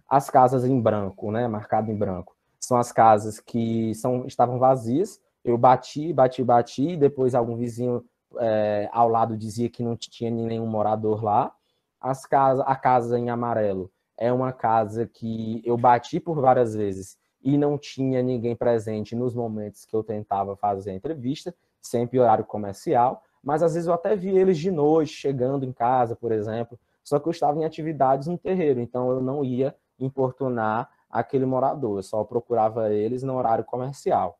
As 0.08 0.30
casas 0.30 0.64
em 0.64 0.80
branco, 0.80 1.32
né, 1.32 1.48
marcado 1.48 1.92
em 1.92 1.96
branco, 1.96 2.36
são 2.60 2.78
as 2.78 2.92
casas 2.92 3.40
que 3.40 3.94
são, 3.96 4.26
estavam 4.26 4.58
vazias. 4.60 5.20
Eu 5.44 5.58
bati, 5.58 6.14
bati, 6.14 6.44
bati, 6.44 6.96
depois 6.96 7.36
algum 7.36 7.58
vizinho 7.58 8.04
é, 8.40 8.90
ao 8.92 9.10
lado 9.10 9.36
dizia 9.36 9.70
que 9.70 9.84
não 9.84 9.98
tinha 9.98 10.32
nenhum 10.32 10.68
morador 10.68 11.24
lá. 11.24 11.52
As 12.00 12.26
casas, 12.26 12.64
a 12.68 12.76
casa 12.76 13.20
em 13.20 13.30
amarelo 13.30 13.92
é 14.24 14.32
uma 14.32 14.54
casa 14.54 15.06
que 15.06 15.62
eu 15.66 15.76
bati 15.76 16.18
por 16.18 16.40
várias 16.40 16.74
vezes 16.74 17.18
e 17.44 17.58
não 17.58 17.78
tinha 17.78 18.24
ninguém 18.24 18.56
presente 18.56 19.18
nos 19.18 19.36
momentos 19.36 19.86
que 19.86 19.94
eu 19.94 20.02
tentava 20.02 20.56
fazer 20.56 20.92
a 20.92 20.94
entrevista, 20.94 21.54
sempre 21.82 22.22
horário 22.22 22.46
comercial, 22.46 23.22
mas 23.44 23.62
às 23.62 23.74
vezes 23.74 23.86
eu 23.86 23.94
até 23.94 24.16
vi 24.16 24.30
eles 24.30 24.58
de 24.58 24.72
noite, 24.72 25.12
chegando 25.12 25.66
em 25.66 25.74
casa, 25.74 26.16
por 26.16 26.32
exemplo, 26.32 26.80
só 27.04 27.20
que 27.20 27.28
eu 27.28 27.32
estava 27.32 27.60
em 27.60 27.66
atividades 27.66 28.30
no 28.30 28.38
terreiro, 28.38 28.80
então 28.80 29.12
eu 29.12 29.22
não 29.22 29.44
ia 29.44 29.76
importunar 30.00 30.90
aquele 31.10 31.46
morador, 31.46 32.00
eu 32.00 32.04
só 32.04 32.24
procurava 32.24 32.94
eles 32.94 33.24
no 33.24 33.36
horário 33.36 33.66
comercial. 33.66 34.40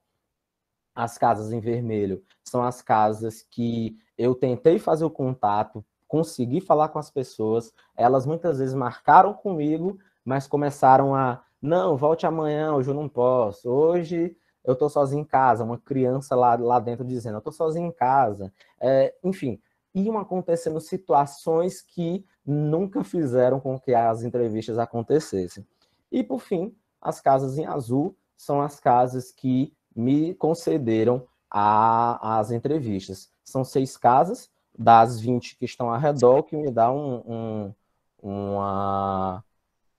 As 0.96 1.18
casas 1.18 1.52
em 1.52 1.60
vermelho 1.60 2.24
são 2.42 2.64
as 2.64 2.82
casas 2.82 3.46
que 3.52 3.98
eu 4.18 4.34
tentei 4.34 4.80
fazer 4.80 5.04
o 5.04 5.12
contato 5.12 5.84
consegui 6.14 6.62
falar 6.62 6.90
com 6.90 7.00
as 7.00 7.10
pessoas. 7.10 7.74
Elas 7.98 8.24
muitas 8.24 8.60
vezes 8.60 8.76
marcaram 8.76 9.34
comigo, 9.34 9.98
mas 10.24 10.46
começaram 10.46 11.16
a, 11.16 11.42
não, 11.60 11.98
volte 11.98 12.24
amanhã, 12.28 12.72
hoje 12.72 12.92
eu 12.92 12.94
não 12.94 13.10
posso. 13.10 13.68
Hoje 13.68 14.38
eu 14.64 14.74
estou 14.74 14.92
sozinho 14.92 15.22
em 15.22 15.26
casa, 15.26 15.64
uma 15.64 15.80
criança 15.80 16.36
lá, 16.36 16.54
lá 16.54 16.80
dentro 16.80 17.04
dizendo, 17.04 17.38
eu 17.38 17.40
estou 17.40 17.52
sozinho 17.52 17.88
em 17.88 17.92
casa. 17.92 18.54
É, 18.80 19.12
enfim, 19.24 19.60
iam 19.92 20.20
acontecendo 20.20 20.80
situações 20.80 21.82
que 21.82 22.24
nunca 22.46 23.04
fizeram 23.04 23.60
com 23.60 23.80
que 23.80 23.96
as 23.96 24.22
entrevistas 24.22 24.78
acontecessem. 24.78 25.66
E, 26.12 26.24
por 26.24 26.42
fim, 26.42 26.76
as 27.02 27.20
casas 27.20 27.58
em 27.58 27.66
azul 27.66 28.16
são 28.38 28.62
as 28.62 28.80
casas 28.80 29.32
que 29.32 29.74
me 29.96 30.36
concederam 30.36 31.26
a, 31.50 32.38
as 32.38 32.52
entrevistas. 32.52 33.32
São 33.44 33.64
seis 33.64 33.98
casas, 33.98 34.53
das 34.78 35.20
20 35.20 35.58
que 35.58 35.66
estão 35.66 35.92
ao 35.92 36.00
redor, 36.00 36.44
que 36.44 36.56
me 36.56 36.72
dá 36.72 36.92
um, 36.92 37.16
um, 37.26 37.74
uma, 38.22 39.44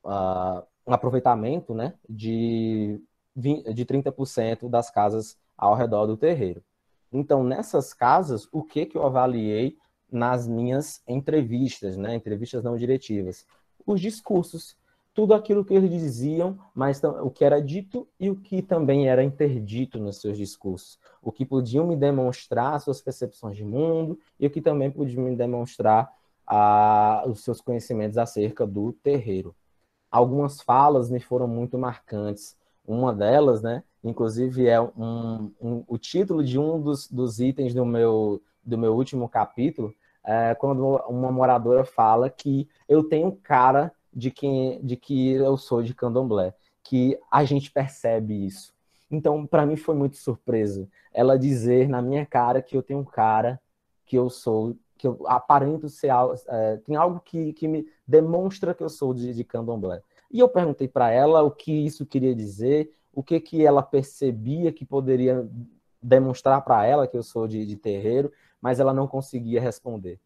uh, 0.05 0.63
um 0.87 0.93
aproveitamento 0.93 1.75
né, 1.75 1.95
de, 2.09 3.01
20, 3.37 3.73
de 3.73 3.87
30% 3.87 4.69
das 4.69 4.91
casas 4.91 5.37
ao 5.57 5.75
redor 5.75 6.07
do 6.07 6.17
terreiro. 6.17 6.63
Então, 7.13 7.45
nessas 7.45 7.93
casas, 7.93 8.49
o 8.51 8.63
que, 8.63 8.87
que 8.87 8.97
eu 8.97 9.07
avaliei 9.07 9.79
nas 10.11 10.49
minhas 10.49 11.03
entrevistas, 11.07 11.97
né, 11.97 12.15
entrevistas 12.15 12.65
não 12.65 12.77
diretivas? 12.77 13.47
Os 13.87 14.01
discursos, 14.01 14.77
tudo 15.14 15.33
aquilo 15.33 15.64
que 15.64 15.72
eles 15.72 15.90
diziam, 15.90 16.59
mas 16.74 17.00
o 17.05 17.31
que 17.31 17.44
era 17.44 17.62
dito 17.62 18.07
e 18.18 18.29
o 18.29 18.35
que 18.35 18.61
também 18.61 19.09
era 19.09 19.22
interdito 19.22 20.00
nos 20.00 20.20
seus 20.20 20.37
discursos. 20.37 20.98
O 21.22 21.31
que 21.31 21.46
podiam 21.46 21.87
me 21.87 21.94
demonstrar 21.94 22.81
suas 22.81 23.00
percepções 23.00 23.57
de 23.57 23.64
mundo 23.64 24.18
e 24.38 24.46
o 24.46 24.50
que 24.50 24.61
também 24.61 24.90
podia 24.90 25.20
me 25.20 25.37
demonstrar 25.37 26.12
os 27.27 27.44
seus 27.44 27.61
conhecimentos 27.61 28.18
acerca 28.18 28.66
do 28.66 28.92
terreiro. 28.92 29.55
Algumas 30.11 30.61
falas 30.61 31.11
me 31.11 31.20
foram 31.20 31.46
muito 31.46 31.79
marcantes. 31.79 32.57
Uma 32.87 33.14
delas, 33.14 33.62
né, 33.62 33.83
inclusive 34.03 34.66
é 34.66 34.81
um, 34.81 35.50
um, 35.61 35.85
o 35.87 35.96
título 35.96 36.44
de 36.44 36.59
um 36.59 36.81
dos, 36.81 37.09
dos 37.09 37.38
itens 37.38 37.72
do 37.72 37.87
meu, 37.87 38.42
do 38.62 38.77
meu 38.77 38.94
último 38.94 39.29
capítulo, 39.29 39.94
é 40.27 40.55
quando 40.55 40.96
uma 41.09 41.31
moradora 41.31 41.85
fala 41.85 42.29
que 42.29 42.68
eu 42.88 43.05
tenho 43.05 43.33
cara 43.33 43.92
de 44.14 44.31
que, 44.31 44.79
de 44.83 44.96
que 44.96 45.33
eu 45.33 45.57
sou 45.57 45.83
de 45.83 45.94
candomblé, 45.94 46.55
que 46.83 47.18
a 47.31 47.44
gente 47.44 47.70
percebe 47.70 48.46
isso. 48.46 48.72
Então, 49.11 49.46
para 49.46 49.66
mim 49.66 49.77
foi 49.77 49.94
muito 49.94 50.16
surpresa 50.16 50.88
ela 51.14 51.38
dizer 51.38 51.88
na 51.88 52.03
minha 52.03 52.27
cara 52.27 52.61
que 52.61 52.77
eu 52.77 52.83
tenho 52.83 52.98
um 52.98 53.05
cara, 53.05 53.61
que 54.05 54.16
eu 54.16 54.29
sou, 54.29 54.77
que 54.98 55.07
eu 55.07 55.22
aparento 55.27 55.88
ser, 55.88 56.11
é, 56.48 56.77
tem 56.79 56.96
algo 56.96 57.20
que, 57.20 57.53
que 57.53 57.68
me 57.68 57.87
demonstra 58.07 58.74
que 58.74 58.83
eu 58.83 58.88
sou 58.88 59.14
de, 59.14 59.33
de 59.33 59.44
candomblé. 59.44 60.03
E 60.31 60.40
eu 60.40 60.48
perguntei 60.48 60.88
para 60.88 61.11
ela 61.11 61.42
o 61.42 61.50
que 61.53 61.72
isso 61.72 62.05
queria 62.05 62.35
dizer, 62.35 62.92
o 63.12 63.22
que 63.22 63.38
que 63.38 63.64
ela 63.64 63.83
percebia 63.83 64.72
que 64.72 64.85
poderia 64.85 65.48
demonstrar 66.03 66.61
para 66.62 66.85
ela 66.85 67.07
que 67.07 67.16
eu 67.16 67.22
sou 67.22 67.46
de, 67.46 67.64
de 67.64 67.77
terreiro, 67.77 68.33
mas 68.61 68.81
ela 68.81 68.92
não 68.92 69.07
conseguia 69.07 69.61
responder. 69.61 70.18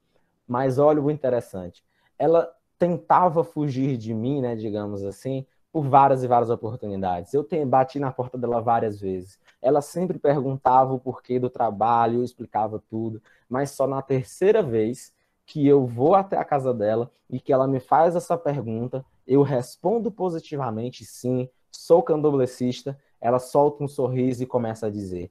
Mas 0.47 0.79
olha 0.79 1.03
o 1.03 1.11
interessante, 1.11 1.85
ela 2.19 2.51
tentava 2.79 3.43
fugir 3.43 3.97
de 3.97 4.15
mim, 4.15 4.41
né, 4.41 4.55
digamos 4.55 5.05
assim, 5.05 5.45
por 5.73 5.83
várias 5.83 6.23
e 6.23 6.29
várias 6.29 6.51
oportunidades. 6.51 7.35
Eu 7.35 7.47
bati 7.67 7.99
na 7.99 8.13
porta 8.13 8.39
dela 8.39 8.61
várias 8.61 9.01
vezes. 9.01 9.39
Ela 9.61 9.81
sempre 9.81 10.19
perguntava 10.19 10.93
o 10.95 10.99
porquê 10.99 11.39
do 11.39 11.51
trabalho, 11.51 12.21
eu 12.21 12.25
explicava 12.25 12.83
tudo, 12.89 13.21
mas 13.49 13.71
só 13.73 13.87
na 13.87 14.01
terceira 14.01 14.63
vez 14.63 15.13
que 15.45 15.67
eu 15.67 15.87
vou 15.87 16.15
até 16.15 16.37
a 16.37 16.45
casa 16.45 16.73
dela 16.73 17.11
e 17.29 17.41
que 17.41 17.53
ela 17.53 17.67
me 17.67 17.81
faz 17.81 18.15
essa 18.15 18.37
pergunta, 18.37 19.05
eu 19.27 19.43
respondo 19.43 20.11
positivamente, 20.11 21.05
sim, 21.05 21.49
sou 21.71 22.03
candomblessista, 22.03 22.99
ela 23.21 23.39
solta 23.39 23.83
um 23.83 23.89
sorriso 23.89 24.43
e 24.43 24.47
começa 24.47 24.87
a 24.87 24.91
dizer: 24.91 25.31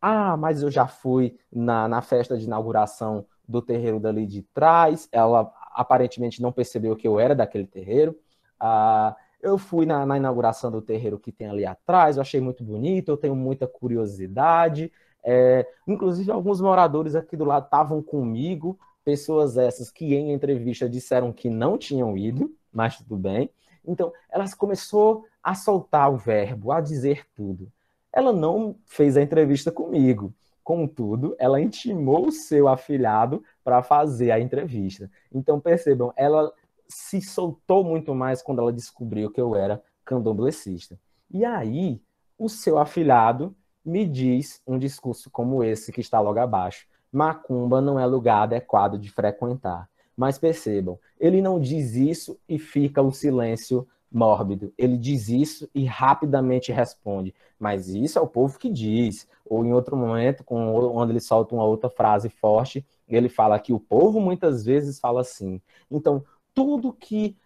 Ah, 0.00 0.36
mas 0.36 0.62
eu 0.62 0.70
já 0.70 0.86
fui 0.86 1.38
na, 1.52 1.88
na 1.88 2.00
festa 2.00 2.36
de 2.36 2.44
inauguração 2.44 3.26
do 3.48 3.62
terreiro 3.62 3.98
dali 3.98 4.26
de 4.26 4.42
trás. 4.42 5.08
Ela 5.10 5.50
aparentemente 5.72 6.42
não 6.42 6.52
percebeu 6.52 6.94
que 6.94 7.08
eu 7.08 7.18
era 7.18 7.34
daquele 7.34 7.66
terreiro. 7.66 8.16
Ah, 8.60 9.16
eu 9.40 9.56
fui 9.56 9.86
na, 9.86 10.04
na, 10.04 10.16
inauguração 10.16 10.70
do 10.70 10.82
terreiro 10.82 11.18
que 11.18 11.30
tem 11.30 11.48
ali 11.48 11.64
atrás, 11.64 12.16
eu 12.16 12.22
achei 12.22 12.40
muito 12.40 12.64
bonito, 12.64 13.08
eu 13.08 13.16
tenho 13.16 13.36
muita 13.36 13.66
curiosidade. 13.66 14.92
É, 15.22 15.66
inclusive, 15.86 16.30
alguns 16.30 16.60
moradores 16.60 17.14
aqui 17.14 17.36
do 17.36 17.44
lado 17.44 17.64
estavam 17.64 18.02
comigo, 18.02 18.78
pessoas 19.04 19.56
essas 19.56 19.90
que 19.90 20.14
em 20.14 20.32
entrevista 20.32 20.88
disseram 20.88 21.32
que 21.32 21.48
não 21.48 21.78
tinham 21.78 22.16
ido, 22.16 22.52
mas 22.72 22.96
tudo 22.98 23.16
bem. 23.16 23.50
Então, 23.84 24.12
elas 24.30 24.54
começou 24.54 25.24
a 25.42 25.54
soltar 25.54 26.12
o 26.12 26.16
verbo, 26.16 26.72
a 26.72 26.80
dizer 26.80 27.24
tudo. 27.34 27.70
Ela 28.12 28.32
não 28.32 28.76
fez 28.84 29.16
a 29.16 29.22
entrevista 29.22 29.70
comigo, 29.70 30.34
Contudo, 30.68 31.34
ela 31.38 31.62
intimou 31.62 32.26
o 32.26 32.30
seu 32.30 32.68
afilhado 32.68 33.42
para 33.64 33.82
fazer 33.82 34.30
a 34.30 34.38
entrevista. 34.38 35.10
Então, 35.32 35.58
percebam, 35.58 36.12
ela 36.14 36.52
se 36.86 37.22
soltou 37.22 37.82
muito 37.82 38.14
mais 38.14 38.42
quando 38.42 38.58
ela 38.58 38.70
descobriu 38.70 39.30
que 39.30 39.40
eu 39.40 39.56
era 39.56 39.82
candomblessista. 40.04 41.00
E 41.30 41.42
aí, 41.42 42.02
o 42.38 42.50
seu 42.50 42.78
afilhado 42.78 43.56
me 43.82 44.04
diz 44.04 44.60
um 44.66 44.78
discurso 44.78 45.30
como 45.30 45.64
esse 45.64 45.90
que 45.90 46.02
está 46.02 46.20
logo 46.20 46.38
abaixo. 46.38 46.86
Macumba 47.10 47.80
não 47.80 47.98
é 47.98 48.04
lugar 48.04 48.42
adequado 48.42 48.98
de 48.98 49.10
frequentar. 49.10 49.88
Mas 50.14 50.38
percebam, 50.38 50.98
ele 51.18 51.40
não 51.40 51.58
diz 51.58 51.94
isso 51.94 52.38
e 52.46 52.58
fica 52.58 53.00
o 53.00 53.10
silêncio 53.10 53.88
mórbido. 54.10 54.72
Ele 54.76 54.96
diz 54.96 55.28
isso 55.28 55.68
e 55.74 55.84
rapidamente 55.84 56.72
responde. 56.72 57.34
Mas 57.58 57.88
isso 57.88 58.18
é 58.18 58.22
o 58.22 58.26
povo 58.26 58.58
que 58.58 58.70
diz. 58.70 59.28
Ou 59.44 59.64
em 59.64 59.72
outro 59.72 59.96
momento, 59.96 60.44
quando 60.44 61.10
ele 61.10 61.20
solta 61.20 61.54
uma 61.54 61.64
outra 61.64 61.90
frase 61.90 62.28
forte, 62.28 62.84
ele 63.08 63.28
fala 63.28 63.58
que 63.58 63.72
o 63.72 63.80
povo 63.80 64.20
muitas 64.20 64.64
vezes 64.64 64.98
fala 64.98 65.20
assim. 65.20 65.60
Então, 65.90 66.22
tudo 66.54 66.92
que 66.92 67.36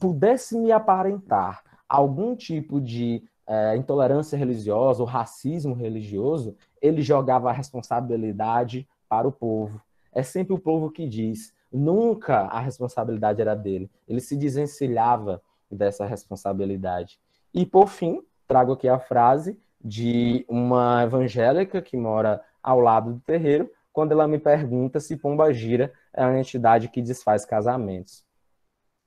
pudesse 0.00 0.56
me 0.56 0.70
aparentar 0.70 1.62
algum 1.88 2.36
tipo 2.36 2.80
de 2.80 3.22
é, 3.46 3.76
intolerância 3.76 4.38
religiosa 4.38 5.02
ou 5.02 5.08
racismo 5.08 5.74
religioso, 5.74 6.54
ele 6.80 7.02
jogava 7.02 7.50
a 7.50 7.52
responsabilidade 7.52 8.86
para 9.08 9.26
o 9.26 9.32
povo. 9.32 9.80
É 10.12 10.22
sempre 10.22 10.54
o 10.54 10.58
povo 10.58 10.90
que 10.90 11.08
diz. 11.08 11.52
Nunca 11.72 12.42
a 12.42 12.60
responsabilidade 12.60 13.40
era 13.40 13.54
dele. 13.54 13.90
Ele 14.08 14.20
se 14.20 14.36
desencilhava 14.36 15.42
dessa 15.70 16.04
responsabilidade. 16.04 17.18
E, 17.52 17.64
por 17.64 17.88
fim, 17.88 18.22
trago 18.46 18.72
aqui 18.72 18.88
a 18.88 18.98
frase 18.98 19.58
de 19.82 20.44
uma 20.48 21.02
evangélica 21.02 21.80
que 21.80 21.96
mora 21.96 22.42
ao 22.62 22.80
lado 22.80 23.14
do 23.14 23.20
terreiro, 23.20 23.70
quando 23.92 24.12
ela 24.12 24.28
me 24.28 24.38
pergunta 24.38 25.00
se 25.00 25.16
Pomba 25.16 25.52
Gira 25.52 25.92
é 26.12 26.24
uma 26.24 26.38
entidade 26.38 26.88
que 26.88 27.02
desfaz 27.02 27.44
casamentos. 27.44 28.24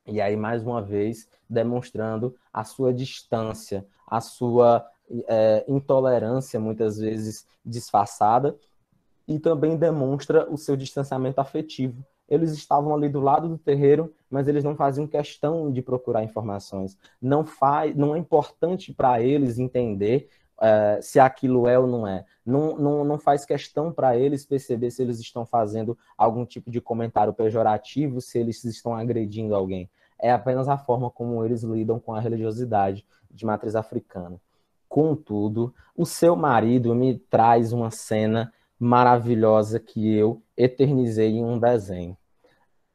E 0.06 0.20
aí, 0.20 0.36
mais 0.36 0.64
uma 0.64 0.82
vez, 0.82 1.28
demonstrando 1.50 2.36
a 2.52 2.64
sua 2.64 2.94
distância, 2.94 3.86
a 4.06 4.20
sua 4.20 4.86
é, 5.28 5.64
intolerância, 5.68 6.60
muitas 6.60 6.98
vezes 6.98 7.46
disfarçada, 7.66 8.58
e 9.26 9.40
também 9.40 9.78
demonstra 9.78 10.50
o 10.52 10.58
seu 10.58 10.76
distanciamento 10.76 11.40
afetivo 11.40 12.04
eles 12.28 12.52
estavam 12.52 12.94
ali 12.94 13.10
do 13.10 13.20
lado 13.20 13.48
do 13.48 13.58
terreiro, 13.58 14.14
mas 14.30 14.48
eles 14.48 14.64
não 14.64 14.76
faziam 14.76 15.06
questão 15.06 15.72
de 15.72 15.82
procurar 15.82 16.24
informações. 16.24 16.98
Não, 17.22 17.46
faz, 17.46 17.96
não 17.96 18.16
é 18.16 18.20
importante 18.20 18.94
para 18.94 19.22
eles 19.22 19.60
entender 19.60 20.30
uh, 20.58 21.02
se 21.02 21.20
aquilo 21.20 21.68
é 21.68 21.78
ou 21.78 21.88
não 21.88 22.08
é. 22.08 22.26
Não, 22.46 22.78
não, 22.78 23.04
não 23.04 23.18
faz 23.18 23.46
questão 23.46 23.92
para 23.92 24.18
eles 24.18 24.46
perceber 24.46 24.92
se 24.92 25.02
eles 25.02 25.20
estão 25.20 25.46
fazendo 25.46 25.98
algum 26.18 26.46
tipo 26.46 26.72
de 26.72 26.82
comentário 26.82 27.34
pejorativo, 27.34 28.22
se 28.22 28.40
eles 28.40 28.64
estão 28.64 28.96
agredindo 28.96 29.56
alguém. 29.56 29.90
É 30.20 30.32
apenas 30.32 30.68
a 30.70 30.78
forma 30.78 31.10
como 31.10 31.44
eles 31.44 31.64
lidam 31.64 32.00
com 32.00 32.14
a 32.14 32.20
religiosidade 32.20 33.06
de 33.30 33.46
matriz 33.46 33.76
africana. 33.76 34.40
Contudo, 34.88 35.74
o 35.98 36.06
seu 36.06 36.36
marido 36.36 36.94
me 36.94 37.18
traz 37.18 37.74
uma 37.74 37.90
cena 37.90 38.54
maravilhosa 38.84 39.80
que 39.80 40.16
eu 40.16 40.42
eternizei 40.58 41.38
em 41.38 41.46
um 41.46 41.58
desenho. 41.58 42.18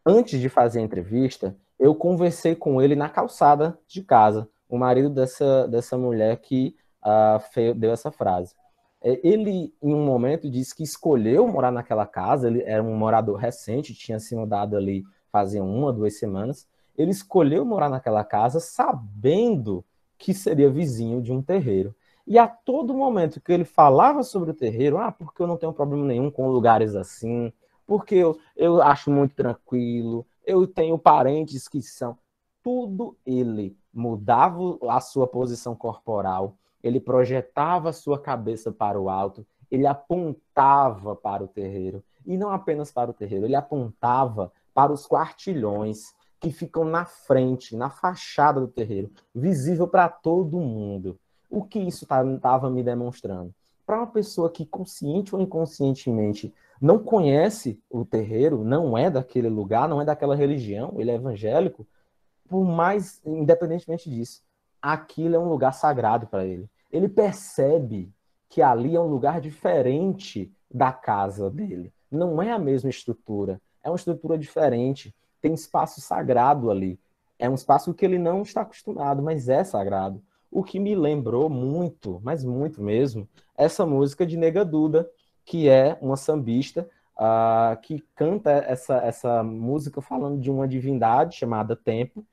Antes 0.04 0.40
de 0.40 0.48
fazer 0.48 0.80
a 0.80 0.82
entrevista, 0.82 1.56
eu 1.78 1.94
conversei 1.94 2.54
com 2.54 2.80
ele 2.82 2.94
na 2.94 3.08
calçada 3.08 3.78
de 3.86 4.02
casa, 4.02 4.48
o 4.68 4.76
marido 4.76 5.08
dessa, 5.08 5.66
dessa 5.68 5.96
mulher 5.96 6.36
que 6.40 6.76
uh, 7.02 7.74
deu 7.74 7.92
essa 7.92 8.10
frase. 8.10 8.54
É, 9.02 9.20
ele, 9.26 9.72
em 9.82 9.94
um 9.94 10.04
momento, 10.04 10.50
disse 10.50 10.74
que 10.74 10.82
escolheu 10.82 11.46
morar 11.46 11.70
naquela 11.70 12.06
casa, 12.06 12.48
ele 12.48 12.62
era 12.62 12.82
um 12.82 12.96
morador 12.96 13.36
recente, 13.36 13.94
tinha 13.94 14.18
se 14.18 14.34
mudado 14.34 14.76
ali 14.76 15.04
fazia 15.30 15.62
uma, 15.62 15.92
duas 15.92 16.18
semanas. 16.18 16.66
Ele 16.96 17.10
escolheu 17.10 17.64
morar 17.64 17.88
naquela 17.88 18.24
casa 18.24 18.60
sabendo 18.60 19.84
que 20.18 20.34
seria 20.34 20.68
vizinho 20.68 21.22
de 21.22 21.32
um 21.32 21.40
terreiro. 21.40 21.94
E 22.30 22.38
a 22.38 22.46
todo 22.46 22.92
momento 22.92 23.40
que 23.40 23.50
ele 23.50 23.64
falava 23.64 24.22
sobre 24.22 24.50
o 24.50 24.54
terreiro, 24.54 24.98
ah, 24.98 25.10
porque 25.10 25.40
eu 25.40 25.46
não 25.46 25.56
tenho 25.56 25.72
problema 25.72 26.04
nenhum 26.04 26.30
com 26.30 26.50
lugares 26.50 26.94
assim, 26.94 27.50
porque 27.86 28.16
eu, 28.16 28.38
eu 28.54 28.82
acho 28.82 29.10
muito 29.10 29.34
tranquilo, 29.34 30.26
eu 30.44 30.66
tenho 30.66 30.98
parentes 30.98 31.66
que 31.66 31.80
são. 31.80 32.18
Tudo 32.62 33.16
ele 33.24 33.74
mudava 33.90 34.78
a 34.90 35.00
sua 35.00 35.26
posição 35.26 35.74
corporal, 35.74 36.58
ele 36.82 37.00
projetava 37.00 37.94
sua 37.94 38.18
cabeça 38.18 38.70
para 38.70 39.00
o 39.00 39.08
alto, 39.08 39.46
ele 39.70 39.86
apontava 39.86 41.16
para 41.16 41.42
o 41.42 41.48
terreiro. 41.48 42.04
E 42.26 42.36
não 42.36 42.50
apenas 42.50 42.92
para 42.92 43.10
o 43.10 43.14
terreiro, 43.14 43.46
ele 43.46 43.56
apontava 43.56 44.52
para 44.74 44.92
os 44.92 45.06
quartilhões 45.06 46.12
que 46.38 46.50
ficam 46.50 46.84
na 46.84 47.06
frente, 47.06 47.74
na 47.74 47.88
fachada 47.88 48.60
do 48.60 48.68
terreiro, 48.68 49.10
visível 49.34 49.88
para 49.88 50.10
todo 50.10 50.60
mundo. 50.60 51.18
O 51.50 51.62
que 51.62 51.78
isso 51.78 52.04
estava 52.04 52.38
tá, 52.38 52.70
me 52.70 52.82
demonstrando? 52.82 53.54
Para 53.86 53.98
uma 53.98 54.06
pessoa 54.06 54.50
que, 54.50 54.66
consciente 54.66 55.34
ou 55.34 55.40
inconscientemente, 55.40 56.52
não 56.80 56.98
conhece 56.98 57.80
o 57.90 58.04
terreiro, 58.04 58.62
não 58.62 58.96
é 58.96 59.10
daquele 59.10 59.48
lugar, 59.48 59.88
não 59.88 60.00
é 60.00 60.04
daquela 60.04 60.36
religião, 60.36 60.94
ele 60.98 61.10
é 61.10 61.14
evangélico, 61.14 61.86
por 62.48 62.64
mais, 62.64 63.20
independentemente 63.24 64.08
disso, 64.08 64.42
aquilo 64.80 65.36
é 65.36 65.38
um 65.38 65.48
lugar 65.48 65.72
sagrado 65.72 66.26
para 66.26 66.46
ele. 66.46 66.68
Ele 66.90 67.08
percebe 67.08 68.12
que 68.48 68.62
ali 68.62 68.96
é 68.96 69.00
um 69.00 69.06
lugar 69.06 69.40
diferente 69.40 70.50
da 70.72 70.92
casa 70.92 71.50
dele. 71.50 71.92
Não 72.10 72.42
é 72.42 72.50
a 72.52 72.58
mesma 72.58 72.88
estrutura, 72.88 73.60
é 73.82 73.90
uma 73.90 73.96
estrutura 73.96 74.38
diferente. 74.38 75.14
Tem 75.40 75.52
espaço 75.52 76.00
sagrado 76.00 76.70
ali. 76.70 76.98
É 77.38 77.48
um 77.48 77.54
espaço 77.54 77.94
que 77.94 78.04
ele 78.04 78.18
não 78.18 78.42
está 78.42 78.62
acostumado, 78.62 79.22
mas 79.22 79.48
é 79.48 79.62
sagrado. 79.62 80.22
O 80.50 80.62
que 80.62 80.80
me 80.80 80.94
lembrou 80.94 81.48
muito, 81.48 82.20
mas 82.22 82.44
muito 82.44 82.82
mesmo, 82.82 83.28
essa 83.56 83.84
música 83.84 84.26
de 84.26 84.36
Nega 84.36 84.64
Duda, 84.64 85.08
que 85.44 85.68
é 85.68 85.98
uma 86.00 86.16
sambista 86.16 86.88
uh, 87.18 87.80
que 87.82 88.00
canta 88.14 88.50
essa, 88.50 88.96
essa 88.98 89.42
música 89.42 90.00
falando 90.00 90.40
de 90.40 90.50
uma 90.50 90.66
divindade 90.66 91.36
chamada 91.36 91.76
Tempo, 91.76 92.24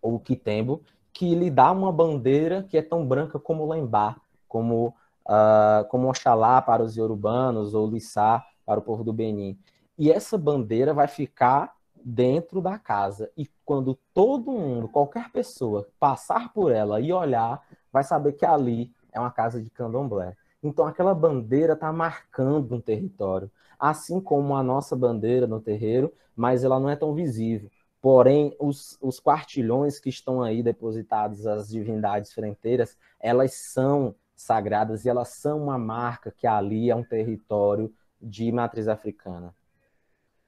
ou 0.00 0.18
Quitembo, 0.18 0.82
que 1.12 1.34
lhe 1.34 1.50
dá 1.50 1.70
uma 1.70 1.92
bandeira 1.92 2.64
que 2.64 2.76
é 2.76 2.82
tão 2.82 3.06
branca 3.06 3.38
como 3.38 3.70
Lembá, 3.70 4.16
como, 4.48 4.88
uh, 5.28 5.86
como 5.88 6.08
Oxalá 6.08 6.60
para 6.60 6.82
os 6.82 6.96
iorubanos, 6.96 7.74
ou 7.74 7.88
Lissá 7.88 8.44
para 8.66 8.80
o 8.80 8.82
povo 8.82 9.04
do 9.04 9.12
Benin. 9.12 9.58
E 9.96 10.10
essa 10.10 10.36
bandeira 10.36 10.92
vai 10.92 11.06
ficar 11.06 11.72
dentro 12.04 12.60
da 12.60 12.78
casa. 12.78 13.30
E 13.36 13.48
quando 13.64 13.98
todo 14.12 14.52
mundo, 14.52 14.88
qualquer 14.88 15.30
pessoa, 15.30 15.88
passar 15.98 16.52
por 16.52 16.72
ela 16.72 17.00
e 17.00 17.12
olhar, 17.12 17.62
vai 17.92 18.02
saber 18.04 18.32
que 18.32 18.44
ali 18.44 18.92
é 19.12 19.20
uma 19.20 19.30
casa 19.30 19.62
de 19.62 19.70
candomblé. 19.70 20.36
Então 20.62 20.86
aquela 20.86 21.14
bandeira 21.14 21.72
está 21.74 21.92
marcando 21.92 22.74
um 22.74 22.80
território, 22.80 23.50
assim 23.78 24.20
como 24.20 24.54
a 24.54 24.62
nossa 24.62 24.94
bandeira 24.94 25.46
no 25.46 25.60
terreiro, 25.60 26.12
mas 26.36 26.64
ela 26.64 26.78
não 26.78 26.88
é 26.88 26.96
tão 26.96 27.14
visível. 27.14 27.70
Porém, 28.00 28.54
os, 28.58 28.98
os 29.00 29.20
quartilhões 29.20 30.00
que 30.00 30.08
estão 30.08 30.42
aí 30.42 30.62
depositados, 30.62 31.46
as 31.46 31.68
divindades 31.68 32.32
frenteiras, 32.32 32.96
elas 33.20 33.54
são 33.54 34.14
sagradas 34.34 35.04
e 35.04 35.08
elas 35.08 35.28
são 35.28 35.62
uma 35.62 35.78
marca 35.78 36.32
que 36.36 36.46
ali 36.46 36.90
é 36.90 36.96
um 36.96 37.04
território 37.04 37.92
de 38.20 38.50
matriz 38.50 38.88
africana. 38.88 39.54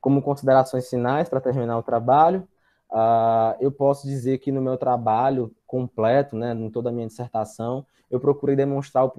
Como 0.05 0.21
considerações 0.21 0.87
finais, 0.91 1.31
para 1.31 1.41
terminar 1.41 1.79
o 1.79 1.83
trabalho, 1.83 2.47
uh, 2.93 3.57
eu 3.59 3.73
posso 3.73 4.07
dizer 4.07 4.37
que 4.37 4.53
no 4.53 4.61
meu 4.61 4.77
trabalho 4.77 5.51
completo, 5.67 6.37
né, 6.37 6.53
em 6.53 6.69
toda 6.69 6.91
a 6.91 6.93
minha 6.93 7.07
dissertação, 7.07 7.87
eu 8.11 8.21
procurei 8.21 8.55
demonstrar 8.55 9.03
o 9.03 9.11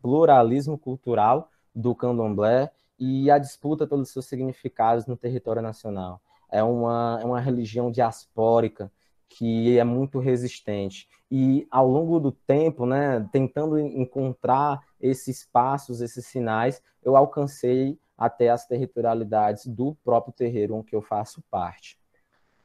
pluralismo 0.00 0.78
cultural 0.78 1.50
do 1.74 1.96
candomblé 1.96 2.70
e 2.96 3.28
a 3.28 3.38
disputa 3.38 3.84
pelos 3.84 4.10
seus 4.10 4.26
significados 4.26 5.04
no 5.04 5.16
território 5.16 5.60
nacional. 5.60 6.20
É 6.48 6.62
uma, 6.62 7.18
é 7.20 7.24
uma 7.24 7.40
religião 7.40 7.90
diaspórica 7.90 8.88
que 9.28 9.76
é 9.76 9.82
muito 9.82 10.20
resistente. 10.20 11.08
E 11.28 11.66
ao 11.72 11.88
longo 11.88 12.20
do 12.20 12.30
tempo, 12.30 12.86
né, 12.86 13.28
tentando 13.32 13.80
encontrar 13.80 14.80
esses 15.00 15.44
passos, 15.44 16.00
esses 16.00 16.24
sinais, 16.24 16.80
eu 17.02 17.16
alcancei 17.16 17.98
até 18.16 18.50
as 18.50 18.66
territorialidades 18.66 19.66
do 19.66 19.94
próprio 20.04 20.32
terreiro 20.32 20.76
em 20.76 20.82
que 20.82 20.94
eu 20.94 21.02
faço 21.02 21.42
parte. 21.50 21.98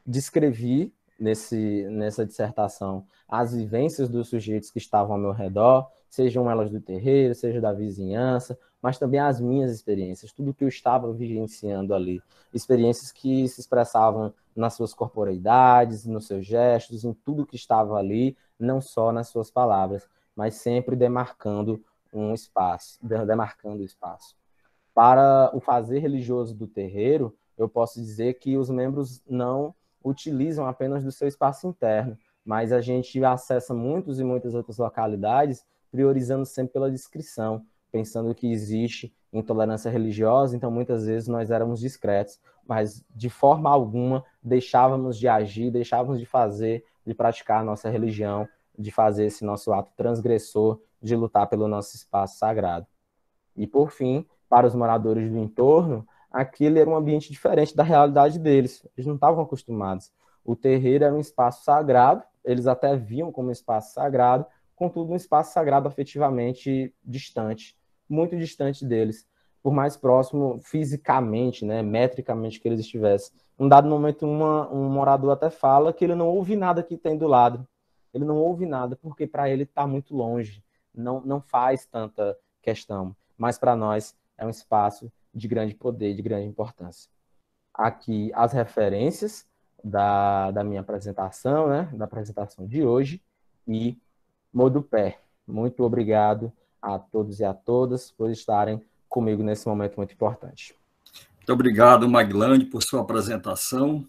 Descrevi 0.05 0.93
nesse, 1.19 1.87
nessa 1.89 2.25
dissertação 2.25 3.05
as 3.27 3.53
vivências 3.53 4.09
dos 4.09 4.29
sujeitos 4.29 4.69
que 4.69 4.77
estavam 4.77 5.15
ao 5.15 5.21
meu 5.21 5.31
redor, 5.31 5.89
sejam 6.09 6.49
elas 6.49 6.69
do 6.69 6.79
terreiro, 6.79 7.35
seja 7.35 7.59
da 7.59 7.73
vizinhança, 7.73 8.57
mas 8.81 8.97
também 8.97 9.19
as 9.19 9.41
minhas 9.41 9.71
experiências, 9.71 10.31
tudo 10.31 10.53
que 10.53 10.63
eu 10.63 10.67
estava 10.67 11.11
vivenciando 11.11 11.93
ali. 11.93 12.21
Experiências 12.53 13.11
que 13.11 13.47
se 13.47 13.59
expressavam 13.59 14.33
nas 14.55 14.75
suas 14.75 14.93
corporeidades, 14.93 16.05
nos 16.05 16.27
seus 16.27 16.45
gestos, 16.45 17.03
em 17.03 17.13
tudo 17.13 17.45
que 17.45 17.55
estava 17.55 17.95
ali, 17.95 18.37
não 18.59 18.79
só 18.79 19.11
nas 19.11 19.27
suas 19.27 19.51
palavras, 19.51 20.07
mas 20.35 20.55
sempre 20.55 20.95
demarcando 20.95 21.83
um 22.13 22.33
espaço, 22.33 22.97
demarcando 23.01 23.81
o 23.81 23.85
espaço. 23.85 24.35
Para 24.97 25.51
o 25.53 25.59
fazer 25.59 25.99
religioso 25.99 26.55
do 26.55 26.65
terreiro, 26.65 27.37
eu 27.55 27.69
posso 27.69 28.01
dizer 28.01 28.33
que 28.39 28.57
os 28.57 28.67
membros 28.67 29.21
não 29.29 29.75
utilizam 30.03 30.65
apenas 30.65 31.03
do 31.03 31.11
seu 31.11 31.27
espaço 31.27 31.67
interno, 31.67 32.17
mas 32.43 32.71
a 32.73 32.81
gente 32.81 33.23
acessa 33.23 33.75
muitas 33.75 34.19
e 34.19 34.23
muitas 34.23 34.55
outras 34.55 34.79
localidades, 34.79 35.63
priorizando 35.91 36.47
sempre 36.47 36.73
pela 36.73 36.89
descrição, 36.89 37.63
pensando 37.91 38.33
que 38.33 38.51
existe 38.51 39.13
intolerância 39.31 39.91
religiosa, 39.91 40.55
então 40.55 40.71
muitas 40.71 41.05
vezes 41.05 41.27
nós 41.27 41.51
éramos 41.51 41.79
discretos, 41.79 42.39
mas 42.65 43.05
de 43.15 43.29
forma 43.29 43.69
alguma 43.69 44.25
deixávamos 44.41 45.15
de 45.15 45.27
agir, 45.27 45.69
deixávamos 45.69 46.19
de 46.19 46.25
fazer, 46.25 46.83
de 47.05 47.13
praticar 47.13 47.61
a 47.61 47.63
nossa 47.63 47.87
religião, 47.87 48.49
de 48.75 48.89
fazer 48.89 49.27
esse 49.27 49.45
nosso 49.45 49.71
ato 49.71 49.91
transgressor, 49.95 50.81
de 50.99 51.15
lutar 51.15 51.45
pelo 51.45 51.67
nosso 51.67 51.95
espaço 51.95 52.39
sagrado. 52.39 52.87
E 53.55 53.67
por 53.67 53.91
fim, 53.91 54.25
para 54.49 54.67
os 54.67 54.75
moradores 54.75 55.29
do 55.31 55.37
entorno, 55.37 56.07
aquele 56.31 56.79
era 56.79 56.89
um 56.89 56.95
ambiente 56.95 57.31
diferente 57.31 57.75
da 57.75 57.83
realidade 57.83 58.39
deles. 58.39 58.85
Eles 58.95 59.07
não 59.07 59.15
estavam 59.15 59.43
acostumados. 59.43 60.11
O 60.43 60.55
terreiro 60.55 61.03
era 61.03 61.13
um 61.13 61.19
espaço 61.19 61.63
sagrado, 61.63 62.23
eles 62.43 62.67
até 62.67 62.95
viam 62.95 63.31
como 63.31 63.51
espaço 63.51 63.93
sagrado, 63.93 64.45
contudo, 64.75 65.11
um 65.11 65.15
espaço 65.15 65.53
sagrado 65.53 65.87
afetivamente 65.87 66.93
distante, 67.03 67.75
muito 68.07 68.37
distante 68.37 68.85
deles, 68.85 69.27
por 69.61 69.73
mais 69.73 69.97
próximo 69.97 70.59
fisicamente, 70.63 71.65
né, 71.65 71.81
metricamente 71.81 72.59
que 72.59 72.67
eles 72.67 72.79
estivessem. 72.79 73.33
Um 73.59 73.67
dado 73.67 73.89
momento, 73.89 74.25
uma, 74.25 74.71
um 74.71 74.87
morador 74.87 75.31
até 75.31 75.49
fala 75.49 75.91
que 75.91 76.05
ele 76.05 76.15
não 76.15 76.29
ouve 76.29 76.55
nada 76.55 76.83
que 76.83 76.95
tem 76.95 77.17
do 77.17 77.27
lado. 77.27 77.67
Ele 78.13 78.23
não 78.23 78.37
ouve 78.37 78.65
nada 78.65 78.95
porque 78.95 79.27
para 79.27 79.49
ele 79.49 79.63
está 79.63 79.85
muito 79.85 80.15
longe, 80.15 80.63
não, 80.93 81.19
não 81.21 81.41
faz 81.41 81.85
tanta 81.85 82.37
questão. 82.61 83.15
Mas 83.37 83.57
para 83.57 83.75
nós 83.75 84.15
é 84.37 84.45
um 84.45 84.49
espaço 84.49 85.11
de 85.33 85.47
grande 85.47 85.73
poder, 85.73 86.15
de 86.15 86.21
grande 86.21 86.47
importância. 86.47 87.09
Aqui 87.73 88.31
as 88.33 88.53
referências 88.53 89.45
da, 89.83 90.51
da 90.51 90.63
minha 90.63 90.81
apresentação, 90.81 91.67
né, 91.67 91.89
da 91.93 92.05
apresentação 92.05 92.65
de 92.65 92.83
hoje, 92.83 93.21
e 93.67 93.97
Modupé. 94.53 95.19
Muito 95.45 95.83
obrigado 95.83 96.51
a 96.81 96.97
todos 96.97 97.39
e 97.39 97.45
a 97.45 97.53
todas 97.53 98.11
por 98.11 98.29
estarem 98.29 98.81
comigo 99.07 99.43
nesse 99.43 99.67
momento 99.67 99.97
muito 99.97 100.13
importante. 100.13 100.75
Muito 101.35 101.53
obrigado, 101.53 102.09
Maglande, 102.09 102.65
por 102.65 102.83
sua 102.83 103.01
apresentação, 103.01 104.05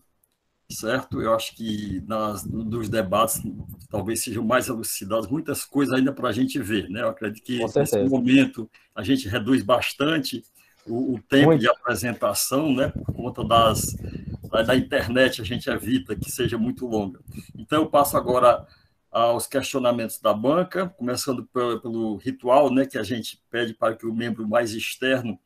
certo? 0.70 1.20
Eu 1.20 1.34
acho 1.34 1.54
que 1.54 2.02
nas, 2.06 2.44
nos 2.44 2.88
debates 2.88 3.42
talvez 3.90 4.22
sejam 4.22 4.44
mais 4.44 4.68
elucidadas 4.68 5.26
muitas 5.26 5.64
coisas 5.64 5.94
ainda 5.94 6.12
para 6.12 6.28
a 6.28 6.32
gente 6.32 6.60
ver, 6.60 6.88
né? 6.90 7.00
Eu 7.00 7.08
acredito 7.08 7.42
que 7.42 7.58
nesse 7.58 8.04
momento 8.04 8.70
a 8.94 9.02
gente 9.02 9.28
reduz 9.28 9.62
bastante 9.62 10.44
o, 10.86 11.14
o 11.14 11.22
tempo 11.22 11.46
muito. 11.46 11.60
de 11.60 11.68
apresentação, 11.68 12.74
né? 12.74 12.88
Por 12.88 13.14
conta 13.14 13.44
das 13.44 13.96
da, 14.66 14.76
internet 14.76 15.40
a 15.40 15.44
gente 15.44 15.68
evita 15.70 16.14
que 16.14 16.30
seja 16.30 16.58
muito 16.58 16.86
longa. 16.86 17.20
Então 17.56 17.82
eu 17.82 17.90
passo 17.90 18.16
agora 18.16 18.66
aos 19.10 19.46
questionamentos 19.46 20.20
da 20.20 20.34
banca, 20.34 20.88
começando 20.90 21.46
pelo, 21.46 21.80
pelo 21.80 22.16
ritual, 22.16 22.72
né? 22.72 22.84
Que 22.84 22.98
a 22.98 23.02
gente 23.02 23.42
pede 23.50 23.72
para 23.72 23.96
que 23.96 24.06
o 24.06 24.14
membro 24.14 24.46
mais 24.46 24.72
externo 24.72 25.38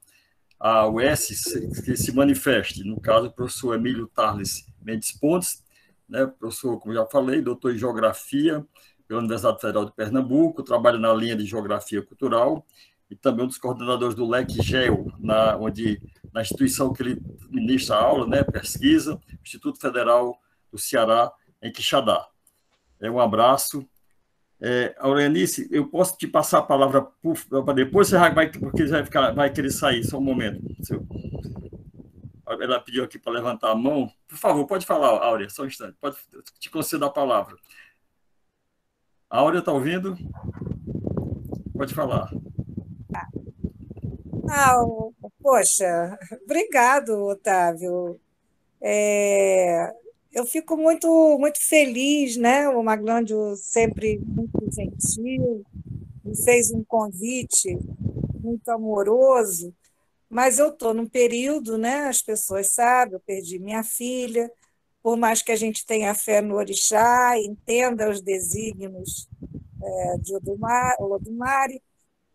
a 0.62 0.86
UES 0.86 1.18
se, 1.18 1.96
se 1.96 2.12
manifeste. 2.12 2.84
No 2.84 3.00
caso, 3.00 3.26
o 3.26 3.32
professor 3.32 3.74
Emílio 3.74 4.06
Tarles 4.06 4.64
Mendes 4.80 5.10
Pontes, 5.10 5.64
né, 6.08 6.24
professor, 6.24 6.78
como 6.78 6.94
já 6.94 7.04
falei, 7.04 7.42
doutor 7.42 7.74
em 7.74 7.78
Geografia 7.78 8.64
pela 9.08 9.18
Universidade 9.18 9.60
Federal 9.60 9.84
de 9.84 9.92
Pernambuco, 9.92 10.62
trabalha 10.62 11.00
na 11.00 11.12
linha 11.12 11.34
de 11.34 11.44
Geografia 11.44 12.00
Cultural 12.00 12.64
e 13.10 13.16
também 13.16 13.44
um 13.44 13.48
dos 13.48 13.58
coordenadores 13.58 14.14
do 14.14 14.24
LEC 14.24 14.62
GEO, 14.62 15.12
na, 15.18 15.56
onde, 15.56 16.00
na 16.32 16.42
instituição 16.42 16.92
que 16.92 17.02
ele 17.02 17.20
ministra 17.50 17.96
aula, 17.96 18.24
né, 18.24 18.44
pesquisa, 18.44 19.20
Instituto 19.42 19.80
Federal 19.80 20.38
do 20.70 20.78
Ceará, 20.78 21.32
em 21.60 21.72
Quixadá. 21.72 22.24
É, 23.00 23.10
um 23.10 23.18
abraço 23.18 23.84
é, 24.64 24.94
Aurelice, 24.98 25.68
eu 25.72 25.88
posso 25.88 26.16
te 26.16 26.28
passar 26.28 26.58
a 26.58 26.62
palavra 26.62 27.04
para 27.64 27.74
depois, 27.74 28.06
você 28.06 28.16
vai, 28.16 28.48
porque 28.48 28.84
vai, 28.84 29.04
ficar, 29.04 29.32
vai 29.32 29.52
querer 29.52 29.72
sair, 29.72 30.04
só 30.04 30.18
um 30.18 30.22
momento. 30.22 30.62
Seu... 30.84 31.04
ela 32.60 32.78
pediu 32.78 33.02
aqui 33.02 33.18
para 33.18 33.32
levantar 33.32 33.72
a 33.72 33.74
mão. 33.74 34.08
Por 34.28 34.38
favor, 34.38 34.64
pode 34.64 34.86
falar, 34.86 35.08
Áurea, 35.08 35.50
só 35.50 35.64
um 35.64 35.66
instante. 35.66 35.96
Pode 36.00 36.16
te 36.60 36.70
conceder 36.70 37.08
a 37.08 37.10
palavra. 37.10 37.56
Áurea, 39.28 39.58
está 39.58 39.72
ouvindo? 39.72 40.16
Pode 41.76 41.92
falar. 41.92 42.30
Ah, 44.48 44.76
poxa, 45.42 46.16
obrigado, 46.44 47.10
Otávio. 47.26 48.20
É, 48.80 49.92
eu 50.32 50.46
fico 50.46 50.76
muito, 50.76 51.38
muito 51.38 51.60
feliz, 51.60 52.36
né? 52.36 52.68
O 52.68 52.82
Maglândio 52.82 53.54
sempre 53.56 54.18
muito 54.18 54.58
gentil, 54.72 55.64
me 56.24 56.36
fez 56.42 56.70
um 56.70 56.82
convite 56.82 57.78
muito 58.42 58.68
amoroso, 58.70 59.74
mas 60.28 60.58
eu 60.58 60.70
estou 60.70 60.94
num 60.94 61.06
período, 61.06 61.76
né? 61.76 62.08
As 62.08 62.22
pessoas 62.22 62.68
sabem, 62.68 63.14
eu 63.14 63.20
perdi 63.20 63.58
minha 63.58 63.82
filha, 63.82 64.50
por 65.02 65.16
mais 65.16 65.42
que 65.42 65.52
a 65.52 65.56
gente 65.56 65.84
tenha 65.84 66.14
fé 66.14 66.40
no 66.40 66.54
orixá, 66.56 67.38
entenda 67.38 68.08
os 68.08 68.20
desígnios 68.20 69.28
é, 69.82 70.16
de 70.18 70.34
Olodumare, 70.98 71.82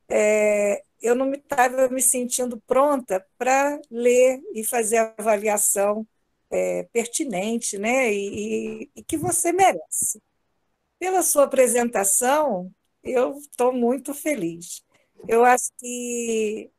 é, 0.09 0.83
eu 1.01 1.15
não 1.15 1.31
estava 1.31 1.87
me, 1.87 1.95
me 1.95 2.01
sentindo 2.01 2.61
pronta 2.67 3.25
para 3.37 3.79
ler 3.89 4.39
e 4.53 4.63
fazer 4.63 4.97
avaliação 5.17 6.05
é, 6.51 6.83
pertinente 6.93 7.77
né? 7.77 8.13
E, 8.13 8.89
e, 8.95 9.03
que 9.03 9.17
você 9.17 9.51
merece. 9.51 10.21
Pela 10.99 11.23
sua 11.23 11.43
apresentação, 11.45 12.71
eu 13.03 13.37
estou 13.37 13.73
muito 13.73 14.13
feliz. 14.13 14.83
Eu 15.27 15.45
acho 15.45 15.71
que 15.77 16.71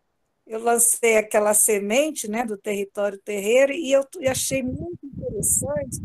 eu 0.47 0.61
lancei 0.61 1.17
aquela 1.17 1.55
semente 1.55 2.29
né, 2.29 2.45
do 2.45 2.57
território 2.57 3.19
terreiro 3.19 3.73
e 3.73 3.93
eu 3.93 4.05
achei 4.29 4.63
muito 4.63 4.99
interessante 5.05 5.99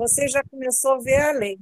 você 0.00 0.26
já 0.28 0.42
começou 0.44 0.92
a 0.92 0.98
ver 0.98 1.20
além. 1.20 1.58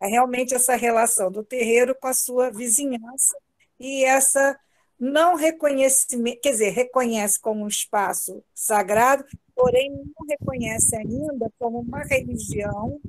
É 0.00 0.06
realmente 0.06 0.54
essa 0.54 0.74
relação 0.74 1.30
do 1.30 1.44
terreiro 1.44 1.94
com 1.94 2.08
a 2.08 2.14
sua 2.14 2.50
vizinhança 2.50 3.36
e 3.78 4.02
essa 4.04 4.58
não 4.98 5.34
reconhecimento, 5.34 6.40
quer 6.40 6.52
dizer, 6.52 6.70
reconhece 6.70 7.38
como 7.38 7.64
um 7.64 7.68
espaço 7.68 8.42
sagrado, 8.54 9.26
porém 9.54 9.90
não 9.90 10.26
reconhece 10.28 10.96
ainda 10.96 11.52
como 11.58 11.80
uma 11.80 12.02
religião 12.02 13.00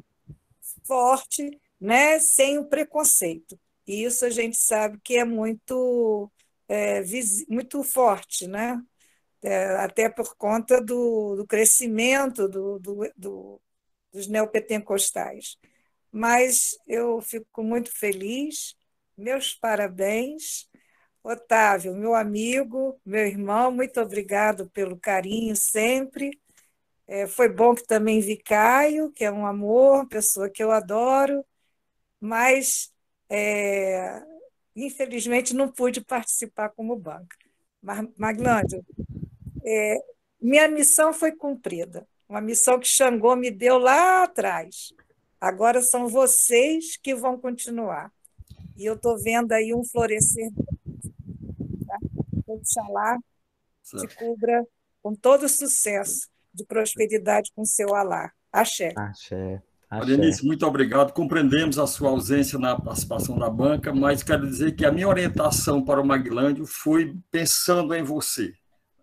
forte, 0.86 1.60
né, 1.80 2.20
sem 2.20 2.58
o 2.58 2.66
preconceito. 2.66 3.60
E 3.86 4.04
isso 4.04 4.26
a 4.26 4.30
gente 4.30 4.58
sabe 4.58 5.00
que 5.04 5.18
é 5.18 5.26
muito, 5.26 6.32
é, 6.68 7.02
muito 7.50 7.84
forte, 7.84 8.48
né? 8.48 8.82
É, 9.42 9.66
até 9.76 10.08
por 10.10 10.36
conta 10.38 10.80
do, 10.82 11.36
do 11.36 11.46
crescimento 11.46 12.48
do, 12.48 12.80
do, 12.80 13.12
do, 13.18 13.62
dos 14.14 14.28
neopentecostais. 14.28 15.58
Mas 16.12 16.78
eu 16.88 17.20
fico 17.22 17.62
muito 17.62 17.92
feliz, 17.92 18.76
meus 19.18 19.54
parabéns. 19.54 20.70
Otávio, 21.24 21.96
meu 21.96 22.14
amigo, 22.14 23.00
meu 23.06 23.26
irmão, 23.26 23.72
muito 23.72 24.02
obrigado 24.02 24.70
pelo 24.72 24.98
carinho 25.00 25.56
sempre. 25.56 26.38
É, 27.08 27.28
foi 27.28 27.48
bom 27.48 27.74
que 27.74 27.86
também 27.86 28.20
vi 28.20 28.36
Caio, 28.36 29.12
que 29.12 29.24
é 29.24 29.32
um 29.32 29.46
amor, 29.46 30.08
pessoa 30.08 30.50
que 30.50 30.62
eu 30.62 30.72
adoro, 30.72 31.46
mas 32.20 32.92
é, 33.30 34.22
infelizmente 34.76 35.56
não 35.56 35.72
pude 35.72 36.02
participar 36.02 36.70
como 36.70 36.96
banca. 36.98 37.38
Mas, 37.82 38.06
Maglândio, 38.18 38.86
é, 39.66 39.98
minha 40.42 40.68
missão 40.68 41.14
foi 41.14 41.32
cumprida, 41.32 42.06
uma 42.28 42.42
missão 42.42 42.80
que 42.80 42.88
Xangô 42.88 43.36
me 43.36 43.50
deu 43.50 43.78
lá 43.78 44.24
atrás. 44.24 44.94
Agora 45.40 45.82
são 45.82 46.08
vocês 46.08 46.98
que 46.98 47.16
vão 47.16 47.38
continuar. 47.38 48.12
E 48.78 48.86
eu 48.86 48.96
estou 48.96 49.18
vendo 49.18 49.52
aí 49.52 49.74
um 49.74 49.84
florescer. 49.86 50.50
Oxalá 52.48 53.18
te 53.84 54.08
cubra 54.16 54.66
com 55.02 55.14
todo 55.14 55.48
sucesso 55.50 56.28
de 56.54 56.66
prosperidade 56.66 57.52
com 57.56 57.66
seu 57.66 57.94
alá. 57.96 58.32
Axé. 58.52 58.94
Axé. 58.96 59.62
Denise, 60.06 60.46
muito 60.46 60.66
obrigado. 60.66 61.14
Compreendemos 61.14 61.78
a 61.78 61.86
sua 61.86 62.10
ausência 62.10 62.58
na 62.58 62.80
participação 62.80 63.38
da 63.38 63.50
banca, 63.50 63.94
mas 63.94 64.24
quero 64.24 64.48
dizer 64.48 64.76
que 64.76 64.86
a 64.86 64.92
minha 64.92 65.08
orientação 65.08 65.84
para 65.84 66.02
o 66.02 66.06
Maglândio 66.06 66.66
foi 66.66 67.16
pensando 67.30 67.94
em 67.94 68.02
você. 68.02 68.54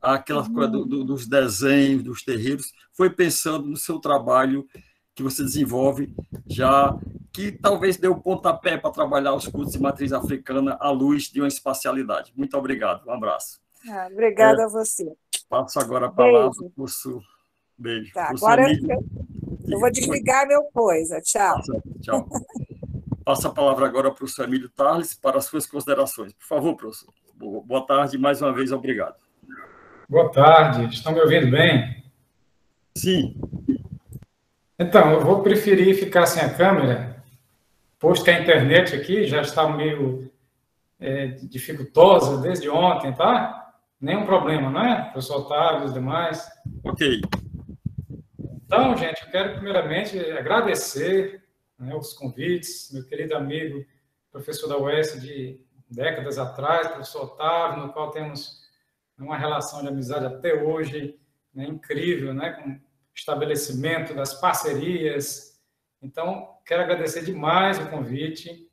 Aquela 0.03 0.49
coisa 0.49 0.69
do, 0.69 0.85
do, 0.85 1.05
dos 1.05 1.29
desenhos, 1.29 2.03
dos 2.03 2.23
terreiros, 2.23 2.73
foi 2.93 3.11
pensando 3.11 3.67
no 3.67 3.77
seu 3.77 4.01
trabalho 4.01 4.67
que 5.15 5.23
você 5.23 5.43
desenvolve 5.43 6.15
já, 6.47 6.97
que 7.33 7.53
talvez 7.53 7.97
deu 7.97 8.17
pontapé 8.17 8.77
para 8.77 8.91
trabalhar 8.91 9.35
os 9.35 9.47
cursos 9.47 9.73
de 9.73 9.81
matriz 9.81 10.13
africana 10.13 10.77
à 10.81 10.91
luz 10.91 11.25
de 11.25 11.41
uma 11.41 11.49
espacialidade. 11.49 12.33
Muito 12.37 12.57
obrigado. 12.57 13.07
Um 13.07 13.13
abraço. 13.13 13.61
Ah, 13.89 14.09
obrigada 14.11 14.63
é, 14.63 14.65
a 14.65 14.69
você. 14.69 15.11
Passo 15.49 15.79
agora 15.81 16.07
a 16.07 16.11
palavra 16.11 16.51
para 16.51 16.67
o 16.67 16.71
curso 16.71 17.21
Beijo. 17.81 18.13
Tá, 18.13 18.29
agora 18.29 18.71
eu, 18.71 19.05
eu, 19.71 19.81
vou 19.81 19.91
desligar 19.91 20.47
meu 20.47 20.65
coisa. 20.65 21.19
Tchau. 21.23 21.63
Tchau. 22.03 22.29
Passa 23.25 23.49
a 23.49 23.53
palavra 23.53 23.87
agora 23.87 24.09
para 24.11 24.13
o 24.13 24.17
professor 24.17 24.47
Emílio 24.47 24.69
Tarles 24.69 25.15
para 25.15 25.39
as 25.39 25.47
suas 25.47 25.67
considerações. 25.67 26.35
Por 26.35 26.47
favor, 26.47 26.77
professor. 26.77 27.13
Boa 27.37 27.87
tarde, 27.87 28.19
mais 28.19 28.43
uma 28.43 28.53
vez, 28.53 28.71
obrigado. 28.71 29.17
Boa 30.07 30.31
tarde, 30.31 30.93
estão 30.95 31.15
me 31.15 31.21
ouvindo 31.21 31.51
bem? 31.51 32.05
Sim. 32.95 33.35
Então, 34.83 35.13
eu 35.13 35.21
vou 35.21 35.43
preferir 35.43 35.95
ficar 35.95 36.25
sem 36.25 36.43
a 36.43 36.55
câmera, 36.55 37.23
posto 37.99 38.25
que 38.25 38.31
a 38.31 38.41
internet 38.41 38.97
aqui 38.97 39.27
já 39.27 39.43
está 39.43 39.69
meio 39.69 40.33
é, 40.99 41.27
dificultosa 41.27 42.41
desde 42.41 42.71
ontem, 42.71 43.13
tá? 43.13 43.75
Nenhum 44.01 44.25
problema, 44.25 44.71
não 44.71 44.83
é? 44.83 45.03
Professor 45.11 45.43
Otávio 45.43 45.83
e 45.83 45.85
os 45.85 45.93
demais. 45.93 46.51
Ok. 46.83 47.21
Então, 48.65 48.97
gente, 48.97 49.23
eu 49.23 49.31
quero 49.31 49.53
primeiramente 49.53 50.19
agradecer 50.19 51.43
né, 51.79 51.95
os 51.95 52.15
convites, 52.15 52.91
meu 52.91 53.05
querido 53.05 53.37
amigo, 53.37 53.85
professor 54.33 54.67
da 54.67 54.79
UES 54.79 55.21
de 55.21 55.61
décadas 55.91 56.39
atrás, 56.39 56.89
professor 56.89 57.25
Otávio, 57.25 57.83
no 57.85 57.93
qual 57.93 58.13
temos 58.13 58.63
uma 59.19 59.37
relação 59.37 59.83
de 59.83 59.89
amizade 59.89 60.25
até 60.25 60.55
hoje 60.55 61.21
né, 61.55 61.67
incrível, 61.67 62.33
né, 62.33 62.53
com 62.53 62.81
estabelecimento 63.21 64.15
das 64.15 64.35
parcerias. 64.35 65.61
Então, 66.03 66.57
quero 66.65 66.83
agradecer 66.83 67.23
demais 67.23 67.79
o 67.79 67.89
convite. 67.89 68.69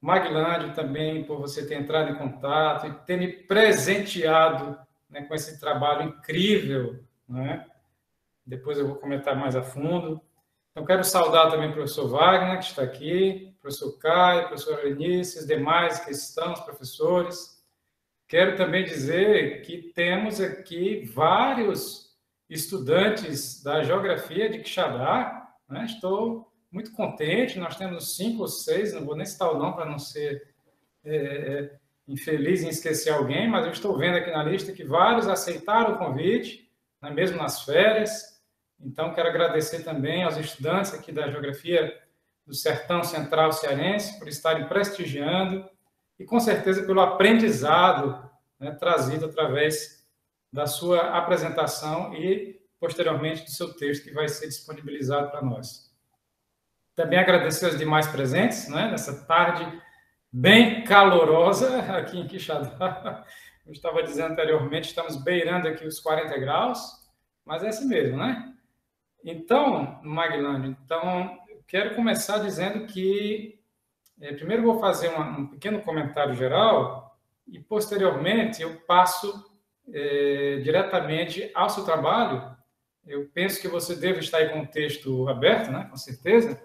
Maglândio 0.00 0.74
também 0.74 1.24
por 1.24 1.38
você 1.40 1.66
ter 1.66 1.74
entrado 1.74 2.10
em 2.10 2.16
contato 2.16 2.86
e 2.86 2.94
ter 3.04 3.16
me 3.16 3.28
presenteado 3.28 4.78
né, 5.08 5.22
com 5.22 5.34
esse 5.34 5.60
trabalho 5.60 6.08
incrível, 6.08 7.04
né? 7.28 7.66
depois 8.44 8.78
eu 8.78 8.86
vou 8.86 8.96
comentar 8.96 9.36
mais 9.36 9.54
a 9.54 9.62
fundo. 9.62 10.20
Então, 10.70 10.84
quero 10.84 11.04
saudar 11.04 11.50
também 11.50 11.70
o 11.70 11.72
professor 11.72 12.08
Wagner, 12.08 12.58
que 12.58 12.64
está 12.64 12.82
aqui, 12.82 13.54
o 13.58 13.60
professor 13.60 13.98
Caio, 13.98 14.48
professor 14.48 14.82
Lenice, 14.82 15.38
os 15.38 15.46
demais 15.46 16.00
que 16.00 16.10
estão, 16.10 16.52
os 16.52 16.60
professores. 16.60 17.62
Quero 18.26 18.56
também 18.56 18.84
dizer 18.84 19.62
que 19.62 19.92
temos 19.94 20.40
aqui 20.40 21.04
vários 21.14 22.01
estudantes 22.52 23.62
da 23.62 23.82
geografia 23.82 24.48
de 24.48 24.58
Quixadá. 24.58 25.48
Né? 25.68 25.84
Estou 25.84 26.52
muito 26.70 26.92
contente, 26.92 27.58
nós 27.58 27.76
temos 27.76 28.16
cinco 28.16 28.42
ou 28.42 28.48
seis, 28.48 28.92
não 28.92 29.04
vou 29.04 29.16
nem 29.16 29.26
citar 29.26 29.52
o 29.52 29.58
nome 29.58 29.74
para 29.74 29.86
não 29.86 29.98
ser 29.98 30.54
é, 31.04 31.16
é, 31.16 31.76
infeliz 32.08 32.62
em 32.62 32.68
esquecer 32.68 33.10
alguém, 33.10 33.48
mas 33.48 33.66
eu 33.66 33.72
estou 33.72 33.96
vendo 33.96 34.16
aqui 34.16 34.30
na 34.30 34.42
lista 34.42 34.72
que 34.72 34.84
vários 34.84 35.28
aceitaram 35.28 35.94
o 35.94 35.98
convite, 35.98 36.70
né? 37.00 37.10
mesmo 37.10 37.36
nas 37.36 37.62
férias, 37.62 38.32
então, 38.84 39.14
quero 39.14 39.28
agradecer 39.28 39.84
também 39.84 40.24
aos 40.24 40.36
estudantes 40.36 40.92
aqui 40.92 41.12
da 41.12 41.30
Geografia 41.30 41.96
do 42.44 42.52
Sertão 42.52 43.04
Central 43.04 43.52
Cearense 43.52 44.18
por 44.18 44.26
estarem 44.26 44.66
prestigiando 44.66 45.64
e, 46.18 46.24
com 46.24 46.40
certeza, 46.40 46.82
pelo 46.82 47.00
aprendizado 47.00 48.28
né, 48.58 48.72
trazido 48.72 49.26
através 49.26 50.01
da 50.52 50.66
sua 50.66 51.16
apresentação 51.16 52.12
e, 52.14 52.60
posteriormente, 52.78 53.44
do 53.44 53.50
seu 53.50 53.72
texto 53.74 54.04
que 54.04 54.12
vai 54.12 54.28
ser 54.28 54.46
disponibilizado 54.46 55.30
para 55.30 55.42
nós. 55.42 55.90
Também 56.94 57.18
agradecer 57.18 57.64
aos 57.64 57.78
demais 57.78 58.06
presentes 58.06 58.68
né, 58.68 58.90
nessa 58.90 59.24
tarde 59.24 59.80
bem 60.30 60.84
calorosa 60.84 61.78
aqui 61.96 62.18
em 62.18 62.26
Quixadá. 62.26 63.24
Eu 63.64 63.72
estava 63.72 64.02
dizendo 64.02 64.32
anteriormente, 64.32 64.88
estamos 64.88 65.16
beirando 65.16 65.68
aqui 65.68 65.86
os 65.86 66.00
40 66.00 66.36
graus, 66.38 66.80
mas 67.44 67.62
é 67.62 67.68
assim 67.68 67.86
mesmo, 67.86 68.16
né? 68.16 68.52
Então, 69.24 70.00
Maglândio, 70.02 70.76
então, 70.84 71.38
quero 71.68 71.94
começar 71.94 72.38
dizendo 72.38 72.86
que, 72.86 73.60
é, 74.20 74.32
primeiro 74.32 74.64
vou 74.64 74.80
fazer 74.80 75.08
uma, 75.08 75.38
um 75.38 75.46
pequeno 75.46 75.80
comentário 75.80 76.34
geral 76.34 77.16
e, 77.46 77.60
posteriormente, 77.60 78.60
eu 78.60 78.80
passo 78.80 79.51
é, 79.92 80.60
diretamente 80.62 81.50
ao 81.54 81.70
seu 81.70 81.84
trabalho, 81.84 82.56
eu 83.06 83.28
penso 83.34 83.60
que 83.60 83.68
você 83.68 83.96
deve 83.96 84.20
estar 84.20 84.38
aí 84.38 84.50
com 84.50 84.60
o 84.60 84.66
texto 84.66 85.28
aberto, 85.28 85.70
né? 85.70 85.86
com 85.90 85.96
certeza. 85.96 86.60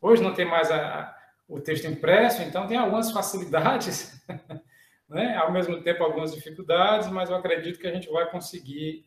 Hoje 0.00 0.22
não 0.22 0.32
tem 0.32 0.44
mais 0.44 0.70
a, 0.70 1.16
o 1.48 1.60
texto 1.60 1.86
impresso, 1.86 2.42
então 2.42 2.66
tem 2.66 2.76
algumas 2.76 3.10
facilidades, 3.10 4.24
né? 5.08 5.36
ao 5.36 5.52
mesmo 5.52 5.82
tempo 5.82 6.04
algumas 6.04 6.32
dificuldades, 6.34 7.08
mas 7.08 7.30
eu 7.30 7.36
acredito 7.36 7.78
que 7.78 7.86
a 7.86 7.92
gente 7.92 8.08
vai 8.10 8.30
conseguir 8.30 9.06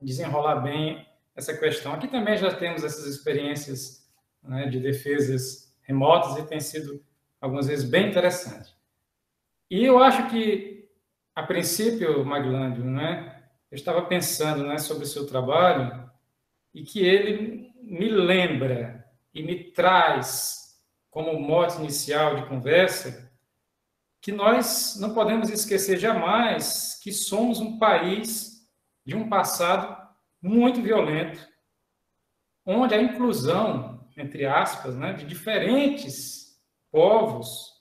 desenrolar 0.00 0.56
bem 0.56 1.06
essa 1.36 1.56
questão. 1.56 1.92
Aqui 1.92 2.08
também 2.08 2.36
já 2.36 2.54
temos 2.54 2.82
essas 2.82 3.06
experiências 3.06 4.08
né, 4.42 4.66
de 4.66 4.80
defesas 4.80 5.74
remotas 5.82 6.36
e 6.38 6.46
tem 6.46 6.60
sido 6.60 7.04
algumas 7.40 7.66
vezes 7.66 7.88
bem 7.88 8.08
interessante. 8.08 8.74
E 9.70 9.84
eu 9.84 9.98
acho 9.98 10.28
que, 10.28 10.79
a 11.34 11.42
princípio, 11.42 12.24
Maglândio, 12.24 12.84
né, 12.84 13.42
eu 13.70 13.76
estava 13.76 14.02
pensando 14.02 14.64
né, 14.66 14.78
sobre 14.78 15.04
o 15.04 15.06
seu 15.06 15.26
trabalho 15.26 16.10
e 16.74 16.82
que 16.82 17.04
ele 17.04 17.72
me 17.82 18.08
lembra 18.08 19.08
e 19.32 19.42
me 19.42 19.70
traz 19.72 20.80
como 21.10 21.38
mote 21.38 21.78
inicial 21.78 22.36
de 22.36 22.46
conversa 22.46 23.30
que 24.20 24.32
nós 24.32 24.98
não 25.00 25.14
podemos 25.14 25.48
esquecer 25.48 25.98
jamais 25.98 26.98
que 27.02 27.12
somos 27.12 27.58
um 27.58 27.78
país 27.78 28.68
de 29.04 29.16
um 29.16 29.28
passado 29.28 29.96
muito 30.42 30.82
violento, 30.82 31.40
onde 32.64 32.94
a 32.94 33.02
inclusão, 33.02 34.06
entre 34.16 34.46
aspas, 34.46 34.96
né, 34.96 35.12
de 35.14 35.24
diferentes 35.24 36.60
povos 36.90 37.72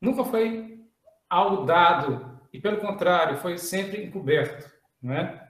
nunca 0.00 0.24
foi 0.24 0.80
algo 1.28 1.64
dado, 1.64 2.33
e 2.54 2.60
pelo 2.60 2.76
contrário, 2.76 3.38
foi 3.38 3.58
sempre 3.58 4.04
encoberto. 4.04 4.70
Né? 5.02 5.44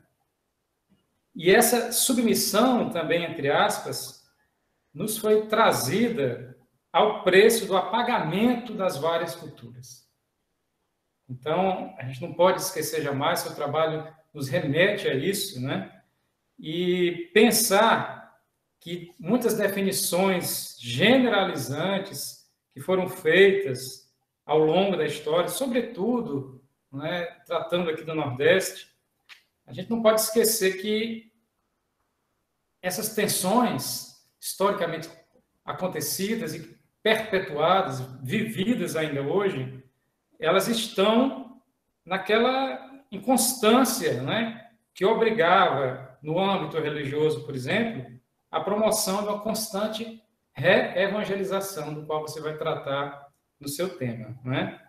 E 1.36 1.54
essa 1.54 1.92
submissão 1.92 2.88
também, 2.88 3.24
entre 3.24 3.50
aspas, 3.50 4.24
nos 4.92 5.18
foi 5.18 5.46
trazida 5.46 6.56
ao 6.90 7.22
preço 7.22 7.66
do 7.66 7.76
apagamento 7.76 8.72
das 8.72 8.96
várias 8.96 9.34
culturas. 9.36 10.08
Então, 11.28 11.94
a 11.98 12.04
gente 12.04 12.22
não 12.22 12.32
pode 12.32 12.62
esquecer 12.62 13.02
jamais, 13.02 13.40
seu 13.40 13.54
trabalho 13.54 14.10
nos 14.32 14.48
remete 14.48 15.06
a 15.06 15.14
isso, 15.14 15.60
né? 15.60 16.00
e 16.58 17.30
pensar 17.34 18.34
que 18.80 19.14
muitas 19.18 19.58
definições 19.58 20.78
generalizantes 20.80 22.48
que 22.72 22.80
foram 22.80 23.10
feitas 23.10 24.10
ao 24.46 24.58
longo 24.58 24.96
da 24.96 25.04
história, 25.04 25.48
sobretudo 25.48 26.63
né, 26.94 27.24
tratando 27.46 27.90
aqui 27.90 28.02
do 28.02 28.14
Nordeste, 28.14 28.88
a 29.66 29.72
gente 29.72 29.90
não 29.90 30.02
pode 30.02 30.20
esquecer 30.20 30.80
que 30.80 31.32
essas 32.82 33.14
tensões 33.14 34.14
historicamente 34.40 35.08
acontecidas 35.64 36.54
e 36.54 36.78
perpetuadas, 37.02 38.00
vividas 38.22 38.96
ainda 38.96 39.22
hoje, 39.22 39.82
elas 40.38 40.68
estão 40.68 41.62
naquela 42.04 43.02
inconstância 43.10 44.22
né, 44.22 44.70
que 44.92 45.04
obrigava 45.04 46.18
no 46.22 46.38
âmbito 46.38 46.78
religioso, 46.78 47.44
por 47.44 47.54
exemplo, 47.54 48.10
a 48.50 48.60
promoção 48.60 49.22
de 49.22 49.28
uma 49.28 49.40
constante 49.40 50.22
re-evangelização, 50.52 51.92
do 51.92 52.06
qual 52.06 52.22
você 52.22 52.40
vai 52.40 52.56
tratar 52.56 53.28
no 53.58 53.68
seu 53.68 53.98
tema. 53.98 54.38
Né? 54.44 54.80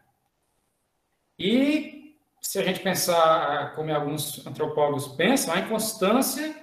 E 1.37 2.15
se 2.41 2.59
a 2.59 2.63
gente 2.63 2.79
pensar 2.79 3.73
como 3.75 3.93
alguns 3.93 4.45
antropólogos 4.45 5.07
pensam, 5.09 5.53
a 5.53 5.59
inconstância 5.59 6.55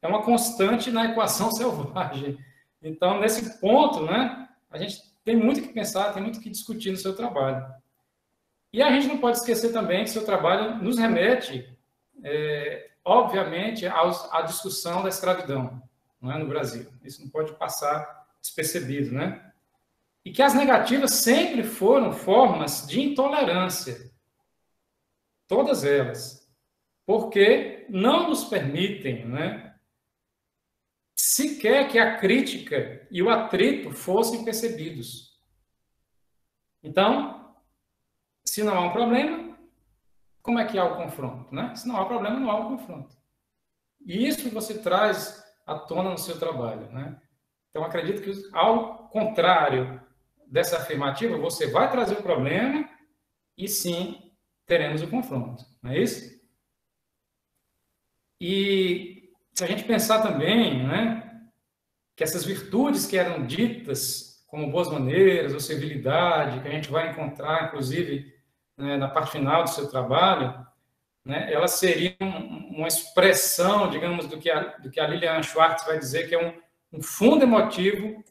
é 0.00 0.08
uma 0.08 0.22
constante 0.22 0.90
na 0.90 1.06
equação 1.06 1.50
selvagem. 1.52 2.38
Então, 2.82 3.20
nesse 3.20 3.60
ponto, 3.60 4.04
né, 4.04 4.48
a 4.70 4.78
gente 4.78 5.00
tem 5.24 5.36
muito 5.36 5.62
que 5.62 5.68
pensar, 5.68 6.12
tem 6.12 6.22
muito 6.22 6.40
que 6.40 6.50
discutir 6.50 6.90
no 6.90 6.96
seu 6.96 7.14
trabalho. 7.14 7.64
E 8.72 8.82
a 8.82 8.90
gente 8.90 9.06
não 9.06 9.18
pode 9.18 9.38
esquecer 9.38 9.72
também 9.72 10.02
que 10.02 10.10
seu 10.10 10.24
trabalho 10.24 10.82
nos 10.82 10.98
remete 10.98 11.68
é, 12.24 12.90
obviamente, 13.04 13.86
à 13.86 14.42
discussão 14.42 15.02
da 15.02 15.08
escravidão 15.08 15.82
é, 16.22 16.38
no 16.38 16.46
Brasil. 16.46 16.90
Isso 17.04 17.22
não 17.22 17.28
pode 17.28 17.52
passar 17.54 18.26
despercebido, 18.40 19.12
né? 19.12 19.51
E 20.24 20.30
que 20.30 20.42
as 20.42 20.54
negativas 20.54 21.12
sempre 21.14 21.64
foram 21.64 22.12
formas 22.12 22.86
de 22.86 23.00
intolerância. 23.00 24.12
Todas 25.48 25.84
elas. 25.84 26.48
Porque 27.04 27.84
não 27.88 28.28
nos 28.28 28.44
permitem, 28.44 29.26
né? 29.26 29.74
Sequer 31.16 31.88
que 31.88 31.98
a 31.98 32.18
crítica 32.18 33.06
e 33.10 33.22
o 33.22 33.30
atrito 33.30 33.90
fossem 33.90 34.44
percebidos. 34.44 35.32
Então, 36.82 37.54
se 38.44 38.62
não 38.62 38.74
há 38.74 38.80
um 38.80 38.92
problema, 38.92 39.58
como 40.40 40.58
é 40.58 40.64
que 40.64 40.78
há 40.78 40.84
o 40.84 40.96
confronto? 40.96 41.54
Né? 41.54 41.74
Se 41.74 41.86
não 41.86 41.96
há 41.96 42.04
problema, 42.04 42.38
não 42.38 42.50
há 42.50 42.60
o 42.60 42.76
confronto. 42.76 43.16
E 44.04 44.26
isso 44.26 44.50
você 44.50 44.78
traz 44.78 45.42
à 45.66 45.78
tona 45.78 46.10
no 46.10 46.18
seu 46.18 46.38
trabalho. 46.38 46.90
Né? 46.90 47.20
Então, 47.70 47.84
acredito 47.84 48.22
que, 48.22 48.32
ao 48.52 49.08
contrário 49.08 50.00
dessa 50.52 50.76
afirmativa, 50.76 51.38
você 51.38 51.66
vai 51.66 51.90
trazer 51.90 52.12
o 52.12 52.22
problema 52.22 52.86
e 53.56 53.66
sim 53.66 54.30
teremos 54.66 55.00
o 55.00 55.08
confronto. 55.08 55.64
Não 55.82 55.92
é 55.92 55.98
isso? 55.98 56.38
E 58.38 59.32
se 59.54 59.64
a 59.64 59.66
gente 59.66 59.84
pensar 59.84 60.20
também 60.20 60.86
né, 60.86 61.48
que 62.14 62.22
essas 62.22 62.44
virtudes 62.44 63.06
que 63.06 63.16
eram 63.16 63.46
ditas 63.46 64.44
como 64.46 64.70
boas 64.70 64.90
maneiras 64.90 65.54
ou 65.54 65.60
civilidade, 65.60 66.60
que 66.60 66.68
a 66.68 66.72
gente 66.72 66.90
vai 66.90 67.10
encontrar, 67.10 67.68
inclusive, 67.68 68.30
né, 68.76 68.98
na 68.98 69.08
parte 69.08 69.32
final 69.32 69.64
do 69.64 69.70
seu 69.70 69.88
trabalho, 69.88 70.66
né, 71.24 71.50
elas 71.50 71.72
seriam 71.72 72.14
uma 72.68 72.88
expressão, 72.88 73.88
digamos, 73.88 74.26
do 74.26 74.38
que 74.38 74.50
a, 74.50 74.76
do 74.76 74.90
que 74.90 75.00
a 75.00 75.06
Lilian 75.06 75.42
Schwartz 75.42 75.86
vai 75.86 75.98
dizer 75.98 76.28
que 76.28 76.34
é 76.34 76.46
um, 76.46 76.98
um 76.98 77.02
fundo 77.02 77.42
emotivo 77.42 78.22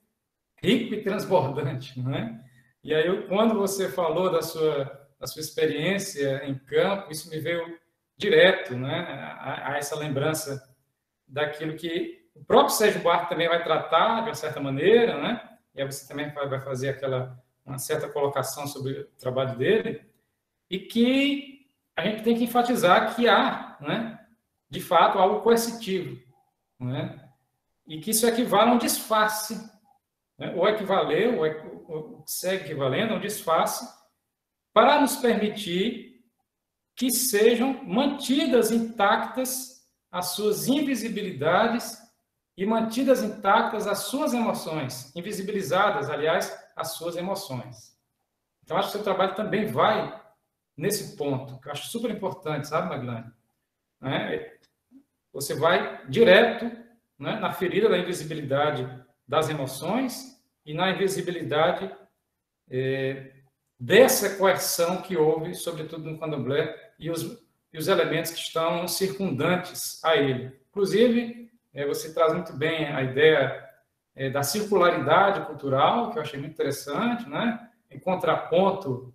rico 0.61 0.93
e 0.93 1.03
transbordante, 1.03 1.99
né? 2.01 2.43
E 2.83 2.93
aí, 2.93 3.27
quando 3.27 3.55
você 3.55 3.89
falou 3.89 4.31
da 4.31 4.41
sua, 4.41 5.07
da 5.19 5.27
sua 5.27 5.39
experiência 5.39 6.43
em 6.45 6.57
campo, 6.57 7.11
isso 7.11 7.29
me 7.29 7.39
veio 7.39 7.79
direto, 8.17 8.75
né, 8.75 8.99
a, 9.39 9.73
a 9.73 9.77
essa 9.77 9.95
lembrança 9.95 10.61
daquilo 11.27 11.75
que 11.75 12.21
o 12.35 12.43
próprio 12.43 12.75
Sérgio 12.75 13.01
Buarque 13.01 13.29
também 13.29 13.47
vai 13.47 13.63
tratar 13.63 14.21
de 14.21 14.29
uma 14.29 14.35
certa 14.35 14.59
maneira, 14.59 15.19
né? 15.21 15.49
E 15.75 15.81
aí 15.81 15.91
você 15.91 16.07
também 16.07 16.31
vai 16.33 16.59
fazer 16.59 16.89
aquela 16.89 17.39
uma 17.65 17.77
certa 17.77 18.09
colocação 18.09 18.67
sobre 18.67 18.91
o 19.01 19.05
trabalho 19.17 19.57
dele 19.57 20.01
e 20.69 20.79
que 20.79 21.67
a 21.95 22.03
gente 22.03 22.23
tem 22.23 22.35
que 22.35 22.43
enfatizar 22.43 23.15
que 23.15 23.27
há, 23.27 23.77
né, 23.79 24.19
de 24.69 24.81
fato, 24.81 25.19
algo 25.19 25.41
coercitivo, 25.41 26.19
né, 26.79 27.29
e 27.87 27.99
que 27.99 28.11
isso 28.11 28.25
equivale 28.27 28.71
a 28.71 28.73
um 28.73 28.77
disfarce, 28.77 29.69
né, 30.41 30.55
ou 30.55 30.67
equivaleu, 30.67 31.39
ou 31.87 32.23
segue 32.25 32.65
equivalendo 32.65 33.13
a 33.13 33.17
um 33.17 33.19
disfarce, 33.19 33.87
para 34.73 34.99
nos 34.99 35.17
permitir 35.17 36.19
que 36.95 37.11
sejam 37.11 37.83
mantidas 37.83 38.71
intactas 38.71 39.87
as 40.11 40.29
suas 40.29 40.67
invisibilidades 40.67 41.95
e 42.57 42.65
mantidas 42.65 43.21
intactas 43.21 43.85
as 43.85 43.99
suas 44.05 44.33
emoções, 44.33 45.15
invisibilizadas, 45.15 46.09
aliás, 46.09 46.51
as 46.75 46.93
suas 46.93 47.15
emoções. 47.15 47.95
Então, 48.63 48.77
acho 48.77 48.89
que 48.89 48.97
o 48.97 48.97
seu 48.97 49.03
trabalho 49.03 49.35
também 49.35 49.67
vai 49.67 50.19
nesse 50.75 51.15
ponto, 51.15 51.59
que 51.59 51.67
eu 51.67 51.71
acho 51.71 51.87
super 51.87 52.09
importante, 52.09 52.67
sabe, 52.67 52.89
Maglani? 52.89 53.31
Né? 53.99 54.57
Você 55.33 55.53
vai 55.53 56.07
direto 56.07 56.65
né, 57.19 57.39
na 57.39 57.53
ferida 57.53 57.87
da 57.87 57.99
invisibilidade 57.99 58.89
das 59.31 59.47
emoções 59.47 60.43
e 60.65 60.73
na 60.73 60.91
invisibilidade 60.91 61.89
é, 62.69 63.31
dessa 63.79 64.35
coerção 64.35 65.01
que 65.01 65.15
houve, 65.15 65.55
sobretudo 65.55 66.03
no 66.11 66.19
candomblé, 66.19 66.75
e 66.99 67.09
os, 67.09 67.41
e 67.71 67.77
os 67.77 67.87
elementos 67.87 68.31
que 68.31 68.39
estão 68.39 68.85
circundantes 68.89 70.03
a 70.03 70.17
ele. 70.17 70.51
Inclusive, 70.69 71.49
é, 71.73 71.85
você 71.87 72.13
traz 72.13 72.33
muito 72.33 72.51
bem 72.51 72.87
a 72.87 73.01
ideia 73.03 73.65
é, 74.13 74.29
da 74.29 74.43
circularidade 74.43 75.45
cultural, 75.45 76.11
que 76.11 76.17
eu 76.17 76.23
achei 76.23 76.37
muito 76.37 76.51
interessante, 76.51 77.27
né? 77.29 77.69
em 77.89 77.99
contraponto 77.99 79.13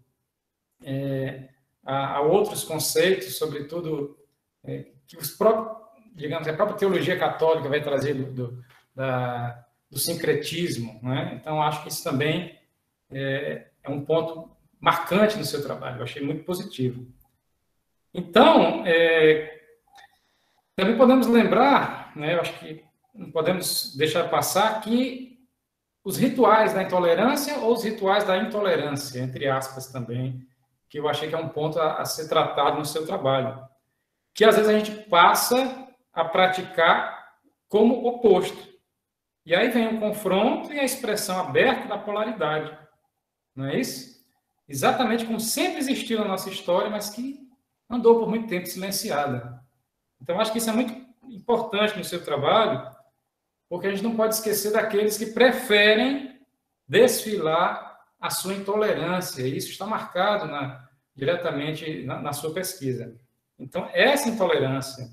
é, 0.83 1.51
a, 1.85 2.17
a, 2.17 2.21
outros 2.23 2.64
conceitos, 2.64 3.37
sobretudo 3.37 4.19
é, 4.64 4.87
que 5.07 5.19
os 5.19 5.31
próprios, 5.33 5.77
digamos, 6.14 6.49
a 6.49 6.55
própria 6.55 6.79
teologia 6.79 7.19
católica 7.19 7.69
vai 7.69 7.83
trazer 7.83 8.14
do, 8.14 8.33
do, 8.33 8.64
da, 8.95 9.66
do 9.91 9.99
sincretismo. 9.99 10.99
Né? 11.03 11.39
Então, 11.41 11.62
acho 11.62 11.82
que 11.82 11.89
isso 11.89 12.03
também 12.03 12.59
é, 13.11 13.66
é, 13.82 13.91
um 13.91 14.05
ponto 14.05 14.51
marcante 14.80 15.37
no 15.37 15.45
seu 15.45 15.62
trabalho, 15.62 15.99
eu 15.99 16.03
achei 16.05 16.22
muito 16.22 16.45
positivo. 16.45 17.07
Então, 18.12 18.84
é, 18.87 19.57
Também 20.76 20.97
podemos 20.99 21.26
lembrar, 21.26 22.12
né, 22.14 22.34
eu 22.34 22.41
acho 22.41 22.59
que 22.59 22.84
não 23.14 23.30
podemos 23.30 23.97
deixar 23.97 24.28
passar 24.28 24.82
que 24.82 25.41
os 26.05 26.18
rituais 26.18 26.74
da 26.74 26.82
intolerância 26.82 27.59
ou 27.59 27.72
os 27.72 27.82
rituais 27.82 28.24
da 28.24 28.37
intolerância, 28.37 29.20
entre 29.20 29.49
aspas 29.49 29.91
também, 29.91 30.47
que 30.89 30.99
eu 30.99 31.09
achei 31.09 31.28
que 31.28 31.34
é 31.34 31.39
um 31.39 31.49
ponto 31.49 31.80
a, 31.80 31.97
a 31.97 32.05
ser 32.05 32.28
tratado 32.28 32.78
no 32.78 32.84
seu 32.84 33.07
trabalho, 33.07 33.59
que 34.34 34.45
às 34.45 34.55
vezes 34.55 34.70
a 34.70 34.78
gente 34.78 34.93
passa 35.09 35.89
a 36.12 36.24
praticar 36.24 37.32
como 37.68 38.07
oposto. 38.07 38.76
E 39.47 39.55
aí 39.55 39.68
vem 39.68 39.94
o 39.94 40.01
confronto 40.01 40.72
e 40.72 40.80
a 40.80 40.84
expressão 40.84 41.38
aberta 41.38 41.86
da 41.86 41.97
polaridade. 41.97 42.76
Não 43.55 43.66
é 43.66 43.78
isso? 43.78 44.16
Exatamente 44.68 45.24
como 45.24 45.38
sempre 45.38 45.78
existiu 45.78 46.18
na 46.18 46.26
nossa 46.26 46.51
história, 46.51 46.90
mas 46.90 47.09
que 47.11 47.38
andou 47.88 48.18
por 48.18 48.28
muito 48.28 48.49
tempo 48.49 48.66
silenciada. 48.66 49.62
Então, 50.20 50.40
acho 50.40 50.51
que 50.51 50.59
isso 50.59 50.68
é 50.68 50.72
muito 50.72 50.92
importante 51.28 51.97
no 51.97 52.05
seu 52.05 52.24
trabalho, 52.24 52.90
porque 53.68 53.86
a 53.86 53.90
gente 53.90 54.03
não 54.03 54.16
pode 54.16 54.34
esquecer 54.34 54.72
daqueles 54.72 55.16
que 55.16 55.26
preferem 55.26 56.40
desfilar 56.88 58.01
a 58.20 58.30
sua 58.30 58.55
intolerância. 58.55 59.47
Isso 59.47 59.70
está 59.70 59.86
marcado 59.86 60.47
na, 60.47 60.88
diretamente 61.14 62.03
na, 62.05 62.20
na 62.20 62.32
sua 62.32 62.53
pesquisa. 62.53 63.16
Então, 63.57 63.88
essa 63.92 64.28
intolerância 64.28 65.09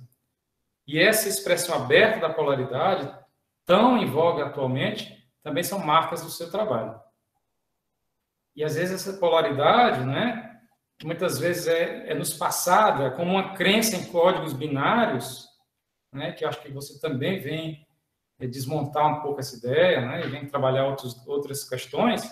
e 0.88 1.00
essa 1.00 1.30
expressão 1.30 1.76
aberta 1.76 2.20
da 2.20 2.34
polaridade, 2.34 3.23
tão 3.66 3.98
em 3.98 4.06
voga 4.06 4.46
atualmente, 4.46 5.24
também 5.42 5.64
são 5.64 5.80
marcas 5.80 6.22
do 6.22 6.30
seu 6.30 6.50
trabalho. 6.50 7.00
E 8.56 8.64
às 8.64 8.76
vezes 8.76 9.08
essa 9.08 9.20
polaridade, 9.20 10.06
né, 10.06 10.60
que 10.98 11.06
muitas 11.06 11.40
vezes 11.40 11.68
é, 11.68 12.12
é 12.12 12.14
nos 12.14 12.34
passada 12.34 13.12
como 13.12 13.32
uma 13.32 13.54
crença 13.54 13.96
em 13.96 14.06
códigos 14.06 14.54
binários, 14.54 15.48
né, 16.12 16.32
que 16.32 16.46
acho 16.46 16.62
que 16.62 16.72
você 16.72 17.00
também 17.00 17.40
vem 17.40 17.86
é, 18.40 18.48
desmontar 18.48 19.08
um 19.08 19.22
pouco 19.22 19.40
essa 19.40 19.58
ideia, 19.58 20.02
né, 20.02 20.26
e 20.26 20.30
vem 20.30 20.48
trabalhar 20.48 20.86
outros, 20.86 21.26
outras 21.28 21.68
questões, 21.68 22.32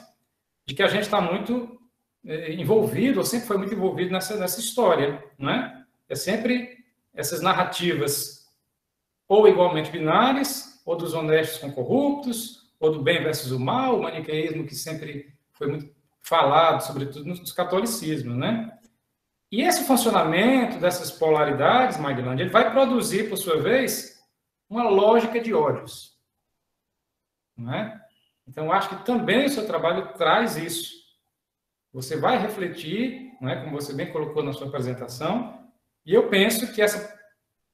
de 0.65 0.75
que 0.75 0.83
a 0.83 0.87
gente 0.87 1.03
está 1.03 1.19
muito 1.19 1.79
é, 2.25 2.53
envolvido, 2.53 3.19
ou 3.19 3.25
sempre 3.25 3.47
foi 3.47 3.57
muito 3.57 3.73
envolvido 3.73 4.11
nessa, 4.11 4.37
nessa 4.37 4.59
história, 4.59 5.23
né? 5.37 5.85
É 6.07 6.15
sempre 6.15 6.77
essas 7.13 7.41
narrativas 7.41 8.47
ou 9.27 9.47
igualmente 9.47 9.89
binárias, 9.89 10.70
ou 10.91 10.97
dos 10.97 11.13
honestos 11.13 11.59
com 11.59 11.71
corruptos, 11.71 12.69
ou 12.77 12.91
do 12.91 13.01
bem 13.01 13.23
versus 13.23 13.51
o 13.51 13.59
mal, 13.59 13.97
o 13.97 14.03
maniqueísmo 14.03 14.65
que 14.67 14.75
sempre 14.75 15.33
foi 15.53 15.67
muito 15.67 15.95
falado, 16.21 16.81
sobretudo 16.81 17.23
no 17.23 17.53
catolicismo, 17.55 18.35
né? 18.35 18.77
E 19.49 19.61
esse 19.61 19.85
funcionamento 19.85 20.79
dessas 20.79 21.09
polaridades, 21.09 21.97
Magdalene, 21.97 22.41
ele 22.41 22.49
vai 22.49 22.71
produzir, 22.71 23.29
por 23.29 23.37
sua 23.37 23.61
vez, 23.61 24.21
uma 24.69 24.83
lógica 24.89 25.39
de 25.39 25.53
ódios. 25.53 26.17
Não 27.55 27.73
é? 27.73 28.01
Então, 28.45 28.69
acho 28.69 28.89
que 28.89 29.05
também 29.05 29.45
o 29.45 29.49
seu 29.49 29.65
trabalho 29.65 30.13
traz 30.15 30.57
isso. 30.57 30.91
Você 31.93 32.17
vai 32.17 32.37
refletir, 32.37 33.31
não 33.39 33.49
é? 33.49 33.63
como 33.63 33.79
você 33.79 33.93
bem 33.93 34.11
colocou 34.11 34.43
na 34.43 34.51
sua 34.51 34.67
apresentação, 34.67 35.69
e 36.05 36.13
eu 36.13 36.27
penso 36.27 36.73
que 36.73 36.81
essa, 36.81 37.17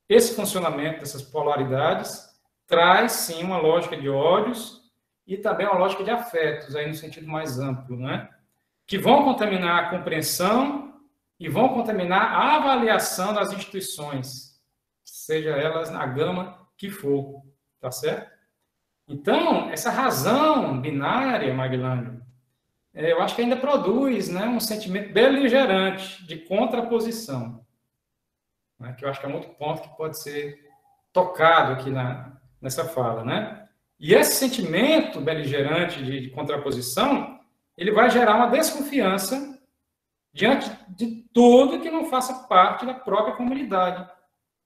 esse 0.07 0.35
funcionamento 0.35 0.99
dessas 0.99 1.23
polaridades 1.23 2.26
traz, 2.67 3.13
sim, 3.13 3.43
uma 3.43 3.57
lógica 3.57 3.97
de 3.97 4.09
ódios 4.09 4.83
e 5.25 5.37
também 5.37 5.65
uma 5.65 5.79
lógica 5.79 6.03
de 6.03 6.11
afetos, 6.11 6.75
aí 6.75 6.87
no 6.87 6.93
sentido 6.93 7.27
mais 7.27 7.59
amplo, 7.59 7.97
não 7.97 8.09
é? 8.09 8.29
que 8.87 8.97
vão 8.97 9.25
contaminar 9.25 9.83
a 9.83 9.89
compreensão 9.89 11.01
e 11.37 11.49
vão 11.49 11.69
contaminar 11.69 12.33
a 12.33 12.55
avaliação 12.55 13.33
das 13.33 13.51
instituições, 13.51 14.57
seja 15.03 15.51
elas 15.51 15.91
na 15.91 16.05
gama 16.05 16.65
que 16.77 16.89
for, 16.89 17.43
tá 17.81 17.91
certo? 17.91 18.31
Então, 19.07 19.69
essa 19.69 19.91
razão 19.91 20.79
binária, 20.79 21.53
Maglânio, 21.53 22.25
é, 22.93 23.11
eu 23.11 23.21
acho 23.21 23.35
que 23.35 23.41
ainda 23.41 23.57
produz 23.57 24.29
né, 24.29 24.45
um 24.45 24.59
sentimento 24.59 25.13
beligerante 25.13 26.25
de 26.25 26.37
contraposição, 26.37 27.65
né, 28.79 28.93
que 28.93 29.05
eu 29.05 29.09
acho 29.09 29.19
que 29.19 29.25
é 29.25 29.29
um 29.29 29.35
outro 29.35 29.53
ponto 29.55 29.81
que 29.81 29.97
pode 29.97 30.19
ser 30.19 30.65
tocado 31.13 31.73
aqui 31.73 31.89
na, 31.89 32.36
nessa 32.61 32.85
fala, 32.85 33.23
né? 33.23 33.67
E 33.99 34.13
esse 34.13 34.35
sentimento 34.35 35.19
beligerante 35.19 36.03
de, 36.03 36.21
de 36.21 36.29
contraposição 36.29 37.39
ele 37.77 37.91
vai 37.91 38.09
gerar 38.09 38.35
uma 38.35 38.47
desconfiança 38.47 39.59
diante 40.33 40.69
de 40.89 41.23
tudo 41.33 41.79
que 41.79 41.91
não 41.91 42.05
faça 42.05 42.47
parte 42.47 42.85
da 42.85 42.93
própria 42.93 43.35
comunidade. 43.35 44.07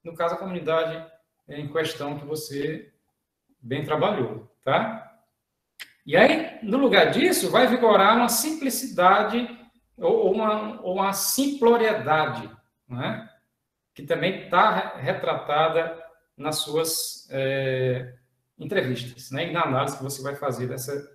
No 0.04 0.16
caso, 0.16 0.36
a 0.36 0.38
comunidade 0.38 1.06
em 1.48 1.72
questão 1.72 2.18
que 2.18 2.26
você 2.26 2.92
bem 3.62 3.84
trabalhou, 3.84 4.50
tá? 4.64 5.12
E 6.06 6.18
aí, 6.18 6.60
no 6.64 6.78
lugar 6.78 7.12
disso, 7.12 7.52
vai 7.52 7.68
vigorar 7.68 8.16
uma 8.16 8.30
simplicidade 8.30 9.48
ou 9.98 10.34
uma, 10.34 10.82
ou 10.82 10.96
uma 10.96 11.14
simploriedade, 11.14 12.50
né? 12.88 13.30
que 13.94 14.04
também 14.04 14.44
está 14.44 14.96
retratada 14.98 16.01
nas 16.42 16.58
suas 16.58 17.28
é, 17.32 18.14
entrevistas, 18.58 19.32
né? 19.32 19.50
e 19.50 19.52
na 19.52 19.64
análise 19.64 19.98
que 19.98 20.04
você 20.04 20.22
vai 20.22 20.36
fazer 20.36 20.68
dessa, 20.68 21.10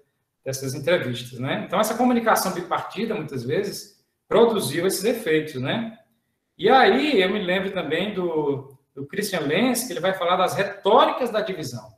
dessas 0.44 0.74
entrevistas, 0.74 1.38
né? 1.38 1.64
Então, 1.66 1.80
essa 1.80 1.96
comunicação 1.96 2.52
bipartida, 2.52 3.14
muitas 3.14 3.44
vezes, 3.44 4.02
produziu 4.28 4.86
esses 4.86 5.04
efeitos, 5.04 5.60
né? 5.60 5.98
E 6.56 6.68
aí, 6.68 7.20
eu 7.20 7.30
me 7.30 7.42
lembro 7.42 7.70
também 7.72 8.14
do, 8.14 8.78
do 8.94 9.06
Christian 9.06 9.40
Lenz, 9.40 9.84
que 9.84 9.92
ele 9.92 10.00
vai 10.00 10.14
falar 10.14 10.36
das 10.36 10.54
retóricas 10.54 11.30
da 11.30 11.40
divisão, 11.40 11.92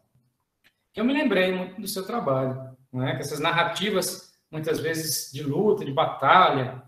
que 0.93 1.01
eu 1.01 1.05
me 1.05 1.13
lembrei 1.13 1.53
muito 1.53 1.81
do 1.81 1.87
seu 1.87 2.05
trabalho, 2.05 2.77
né? 2.93 3.15
Que 3.15 3.21
essas 3.21 3.39
narrativas, 3.39 4.33
muitas 4.51 4.81
vezes, 4.81 5.31
de 5.33 5.43
luta, 5.43 5.85
de 5.85 5.93
batalha, 5.93 6.83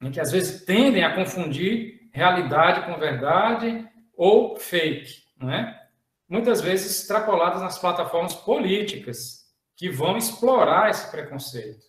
né? 0.00 0.10
que 0.10 0.20
às 0.20 0.30
vezes 0.30 0.64
tendem 0.64 1.04
a 1.04 1.14
confundir 1.14 2.08
realidade 2.12 2.86
com 2.86 2.98
verdade 2.98 3.86
ou 4.16 4.56
fake, 4.56 5.25
né? 5.36 5.80
Muitas 6.28 6.60
vezes 6.60 7.00
extrapoladas 7.00 7.62
nas 7.62 7.78
plataformas 7.78 8.34
políticas, 8.34 9.46
que 9.76 9.90
vão 9.90 10.16
explorar 10.16 10.90
esse 10.90 11.10
preconceito, 11.10 11.84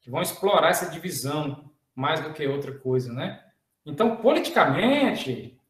que 0.00 0.10
vão 0.10 0.22
explorar 0.22 0.70
essa 0.70 0.88
divisão 0.88 1.70
mais 1.94 2.20
do 2.20 2.32
que 2.32 2.46
outra 2.46 2.72
coisa, 2.78 3.12
né? 3.12 3.42
Então, 3.84 4.16
politicamente, 4.16 5.60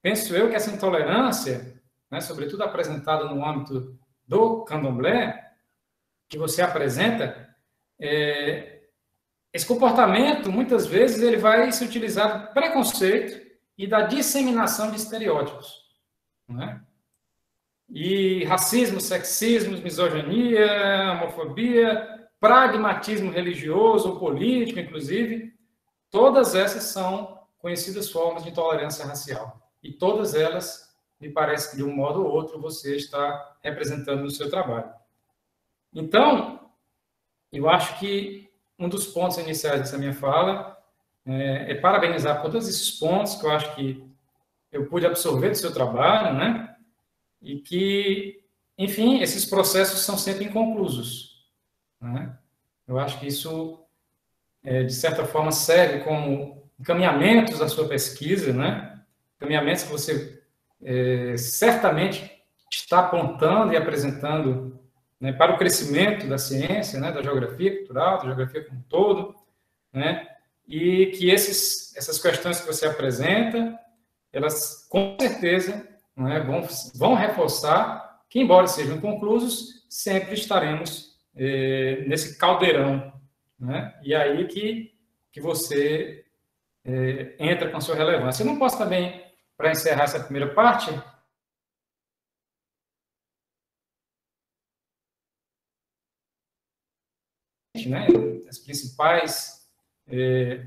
penso 0.00 0.34
eu 0.34 0.48
que 0.48 0.54
essa 0.54 0.70
intolerância, 0.70 1.82
né, 2.10 2.20
sobretudo 2.20 2.62
apresentada 2.62 3.24
no 3.24 3.44
âmbito 3.44 3.98
do 4.26 4.64
candomblé, 4.64 5.52
que 6.28 6.38
você 6.38 6.62
apresenta, 6.62 7.48
é, 8.00 8.82
esse 9.52 9.66
comportamento, 9.66 10.52
muitas 10.52 10.86
vezes, 10.86 11.22
ele 11.22 11.36
vai 11.36 11.72
se 11.72 11.84
utilizar 11.84 12.46
do 12.46 12.54
preconceito 12.54 13.44
e 13.76 13.86
da 13.86 14.02
disseminação 14.02 14.90
de 14.90 14.96
estereótipos. 14.96 15.87
Né? 16.48 16.80
E 17.88 18.44
racismo, 18.44 19.00
sexismo, 19.00 19.76
misoginia, 19.78 21.12
homofobia, 21.12 22.28
pragmatismo 22.40 23.30
religioso 23.30 24.10
ou 24.10 24.18
político, 24.18 24.78
inclusive, 24.78 25.54
todas 26.10 26.54
essas 26.54 26.84
são 26.84 27.38
conhecidas 27.58 28.10
formas 28.10 28.44
de 28.44 28.50
intolerância 28.50 29.04
racial. 29.04 29.60
E 29.82 29.92
todas 29.92 30.34
elas, 30.34 30.94
me 31.20 31.30
parece 31.30 31.70
que 31.70 31.76
de 31.76 31.84
um 31.84 31.94
modo 31.94 32.24
ou 32.24 32.30
outro, 32.30 32.60
você 32.60 32.96
está 32.96 33.56
representando 33.62 34.22
no 34.22 34.30
seu 34.30 34.48
trabalho. 34.48 34.92
Então, 35.92 36.70
eu 37.52 37.68
acho 37.68 37.98
que 37.98 38.48
um 38.78 38.88
dos 38.88 39.06
pontos 39.06 39.38
iniciais 39.38 39.80
dessa 39.80 39.98
minha 39.98 40.14
fala 40.14 40.78
é, 41.26 41.72
é 41.72 41.74
parabenizar 41.74 42.40
por 42.40 42.50
todos 42.50 42.68
esses 42.68 42.90
pontos 42.90 43.34
que 43.34 43.46
eu 43.46 43.50
acho 43.50 43.74
que 43.74 44.08
eu 44.70 44.86
pude 44.86 45.06
absorver 45.06 45.50
do 45.50 45.56
seu 45.56 45.72
trabalho, 45.72 46.36
né? 46.36 46.76
e 47.40 47.58
que, 47.58 48.42
enfim, 48.76 49.20
esses 49.20 49.44
processos 49.44 50.00
são 50.00 50.18
sempre 50.18 50.44
inconclusos. 50.44 51.46
Né? 52.00 52.36
Eu 52.86 52.98
acho 52.98 53.18
que 53.18 53.26
isso, 53.26 53.80
é, 54.62 54.82
de 54.82 54.92
certa 54.92 55.24
forma, 55.24 55.52
serve 55.52 56.04
como 56.04 56.68
encaminhamentos 56.78 57.58
da 57.58 57.68
sua 57.68 57.88
pesquisa, 57.88 58.52
né? 58.52 59.00
encaminhamentos 59.36 59.84
que 59.84 59.92
você 59.92 60.42
é, 60.82 61.36
certamente 61.36 62.38
está 62.70 63.00
apontando 63.00 63.72
e 63.72 63.76
apresentando 63.76 64.78
né, 65.20 65.32
para 65.32 65.54
o 65.54 65.58
crescimento 65.58 66.26
da 66.26 66.38
ciência, 66.38 67.00
né, 67.00 67.10
da 67.10 67.22
geografia 67.22 67.76
cultural, 67.78 68.18
da 68.18 68.24
geografia 68.26 68.64
como 68.64 68.78
um 68.78 68.82
todo, 68.82 69.34
né, 69.92 70.28
e 70.66 71.06
que 71.06 71.30
esses, 71.30 71.96
essas 71.96 72.20
questões 72.20 72.60
que 72.60 72.66
você 72.66 72.86
apresenta, 72.86 73.78
elas 74.32 74.86
com 74.88 75.16
certeza 75.20 75.86
é, 76.16 76.40
vão, 76.40 76.62
vão 76.94 77.14
reforçar 77.14 78.22
que, 78.28 78.40
embora 78.40 78.66
sejam 78.66 79.00
conclusos, 79.00 79.86
sempre 79.88 80.34
estaremos 80.34 81.16
é, 81.34 82.04
nesse 82.06 82.38
caldeirão. 82.38 83.12
Né? 83.58 83.98
E 84.02 84.14
aí 84.14 84.46
que, 84.46 84.94
que 85.32 85.40
você 85.40 86.24
é, 86.84 87.36
entra 87.38 87.70
com 87.70 87.80
sua 87.80 87.94
relevância. 87.94 88.42
Eu 88.42 88.46
não 88.46 88.58
posso 88.58 88.78
também, 88.78 89.24
para 89.56 89.70
encerrar 89.70 90.04
essa 90.04 90.20
primeira 90.20 90.54
parte, 90.54 90.90
né, 97.86 98.06
as 98.48 98.58
principais 98.58 99.68
eh, 100.08 100.66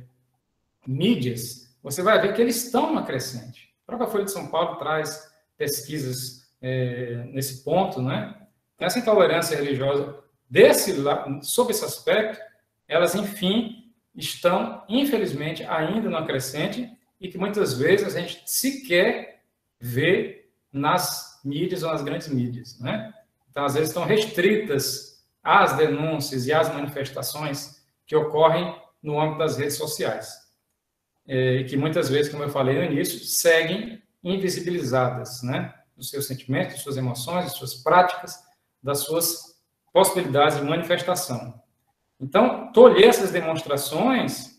mídias 0.88 1.71
você 1.82 2.02
vai 2.02 2.22
ver 2.22 2.34
que 2.34 2.42
eles 2.42 2.66
estão 2.66 2.94
na 2.94 3.04
crescente. 3.04 3.74
A 3.84 3.88
própria 3.88 4.10
Folha 4.10 4.26
de 4.26 4.32
São 4.32 4.48
Paulo 4.48 4.78
traz 4.78 5.32
pesquisas 5.58 6.50
é, 6.62 7.24
nesse 7.32 7.64
ponto, 7.64 8.02
né? 8.02 8.38
Essa 8.80 9.00
intolerância 9.00 9.56
religiosa, 9.56 10.20
desse, 10.50 10.96
sob 11.42 11.72
esse 11.72 11.86
aspecto, 11.86 12.40
elas, 12.88 13.16
enfim, 13.16 13.94
estão, 14.16 14.84
infelizmente, 14.90 15.64
ainda 15.64 16.10
na 16.10 16.26
crescente 16.26 16.92
e 17.20 17.28
que 17.30 17.38
muitas 17.38 17.78
vezes 17.78 18.16
a 18.16 18.20
gente 18.20 18.42
sequer 18.46 19.44
vê 19.80 20.50
nas 20.72 21.40
mídias 21.44 21.84
ou 21.84 21.92
nas 21.92 22.02
grandes 22.02 22.28
mídias, 22.28 22.80
né? 22.80 23.14
Então, 23.50 23.66
às 23.66 23.74
vezes, 23.74 23.90
estão 23.90 24.04
restritas 24.04 25.24
às 25.44 25.76
denúncias 25.76 26.46
e 26.46 26.54
às 26.54 26.74
manifestações 26.74 27.82
que 28.06 28.16
ocorrem 28.16 28.76
no 29.02 29.20
âmbito 29.20 29.40
das 29.40 29.58
redes 29.58 29.78
sociais. 29.78 30.41
É, 31.28 31.58
e 31.58 31.66
que 31.66 31.78
muitas 31.78 32.10
vezes, 32.10 32.32
como 32.32 32.44
eu 32.44 32.50
falei 32.50 32.78
no 32.78 32.84
início, 32.84 33.20
seguem 33.20 34.02
invisibilizadas, 34.24 35.42
né? 35.44 35.74
Dos 35.96 36.10
seus 36.10 36.28
sentimentos, 36.28 36.74
das 36.74 36.84
suas 36.84 36.98
emoções, 36.98 37.46
das 37.46 37.54
suas 37.54 37.76
práticas, 37.76 38.40
das 38.82 39.00
suas 39.00 39.62
possibilidades 39.94 40.58
de 40.58 40.64
manifestação. 40.64 41.62
Então, 42.20 42.72
tolher 42.72 43.08
essas 43.08 43.32
demonstrações, 43.32 44.58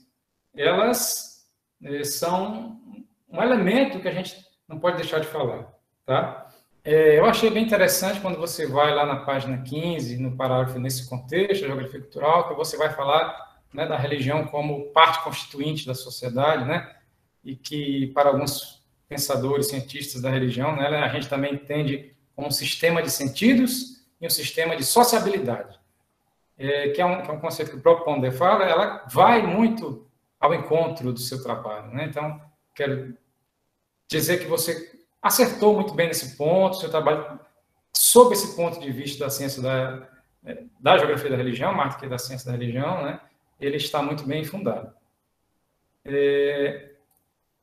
elas 0.55 1.47
é, 1.83 2.05
são 2.05 2.81
um 3.29 3.43
elemento 3.43 4.01
que 4.01 4.09
a 4.09 4.13
gente 4.13 4.37
não 4.69 4.79
pode 4.79 4.97
deixar 4.97 5.21
de 5.21 5.27
falar, 5.27 5.73
tá? 6.05 6.49
É, 6.85 7.19
eu 7.19 7.27
achei 7.27 7.49
bem 7.49 7.65
interessante 7.65 8.21
quando 8.21 8.39
você 8.39 8.67
vai 8.67 8.93
lá 8.93 9.07
na 9.07 9.17
página 9.17 9.63
15, 9.63 10.19
no 10.19 10.37
parágrafo 10.37 10.81
nesse 10.81 11.09
contexto, 11.09 11.65
a 11.65 11.69
geografia 11.69 12.01
cultural, 12.01 12.49
que 12.49 12.55
você 12.55 12.77
vai 12.77 12.91
falar 12.91 13.52
né, 13.73 13.87
da 13.87 13.97
religião 13.97 14.45
como 14.47 14.91
parte 14.93 15.23
constituinte 15.25 15.87
da 15.87 15.95
sociedade, 15.95 16.65
né? 16.65 16.95
E 17.45 17.57
que 17.57 18.09
para 18.09 18.29
alguns 18.29 18.83
pensadores, 19.09 19.69
cientistas 19.69 20.23
da 20.23 20.31
religião, 20.31 20.77
né, 20.77 20.87
a 20.87 21.09
gente 21.09 21.29
também 21.29 21.55
entende 21.55 22.15
como 22.35 22.49
um 22.49 22.51
sistema 22.51 23.03
de 23.03 23.11
sentidos 23.11 24.05
e 24.21 24.27
um 24.27 24.31
sistema 24.31 24.77
de 24.77 24.85
sociabilidade, 24.85 25.79
é, 26.57 26.91
que, 26.91 27.01
é 27.01 27.05
um, 27.05 27.23
que, 27.23 27.31
é 27.31 27.35
um, 27.35 27.41
conceito 27.41 27.71
que 27.71 27.77
o 27.77 27.81
próprio 27.81 28.05
Ponder 28.05 28.33
fala, 28.33 28.65
ela 28.65 29.05
vai 29.11 29.43
muito 29.43 30.07
ao 30.41 30.55
encontro 30.55 31.13
do 31.13 31.19
seu 31.19 31.43
trabalho, 31.43 31.93
né? 31.93 32.07
Então, 32.07 32.41
quero 32.75 33.17
dizer 34.09 34.39
que 34.39 34.47
você 34.47 34.93
acertou 35.21 35.75
muito 35.75 35.95
bem 35.95 36.09
nesse 36.09 36.37
ponto, 36.37 36.77
seu 36.77 36.91
trabalho, 36.91 37.39
sob 37.93 38.33
esse 38.35 38.57
ponto 38.57 38.81
de 38.81 38.91
vista 38.91 39.25
da 39.25 39.31
ciência 39.31 39.63
da, 39.63 40.09
da 40.81 40.99
geografia 40.99 41.31
da 41.31 41.37
religião, 41.37 41.75
mais 41.75 41.95
do 41.95 42.01
que 42.01 42.09
da 42.09 42.19
ciência 42.19 42.51
da 42.51 42.57
religião, 42.57 43.05
né, 43.05 43.21
ele 43.65 43.77
está 43.77 44.03
muito 44.03 44.25
bem 44.25 44.45
fundado. 44.45 44.93
É, 46.05 46.93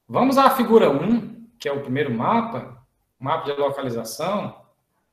vamos 0.08 0.38
à 0.38 0.50
figura 0.50 0.90
1, 0.90 1.48
que 1.60 1.68
é 1.68 1.72
o 1.72 1.82
primeiro 1.82 2.12
mapa, 2.12 2.86
mapa 3.20 3.52
de 3.52 3.60
localização 3.60 4.66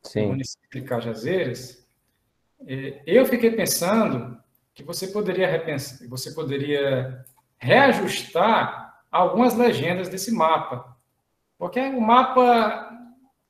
Sim. 0.03 0.23
do 0.23 0.29
município 0.29 0.81
de 0.81 0.87
Cajazeiras. 0.87 1.87
É, 2.67 3.03
eu 3.07 3.27
fiquei 3.27 3.51
pensando 3.51 4.41
que 4.75 4.83
você 4.83 5.09
poderia 5.09 5.49
repensar, 5.49 6.07
você 6.09 6.33
poderia 6.33 7.25
reajustar 7.59 9.03
algumas 9.11 9.57
legendas 9.57 10.09
desse 10.09 10.31
mapa 10.33 10.97
porque 11.59 11.81
o 11.81 12.01
mapa 12.01 12.91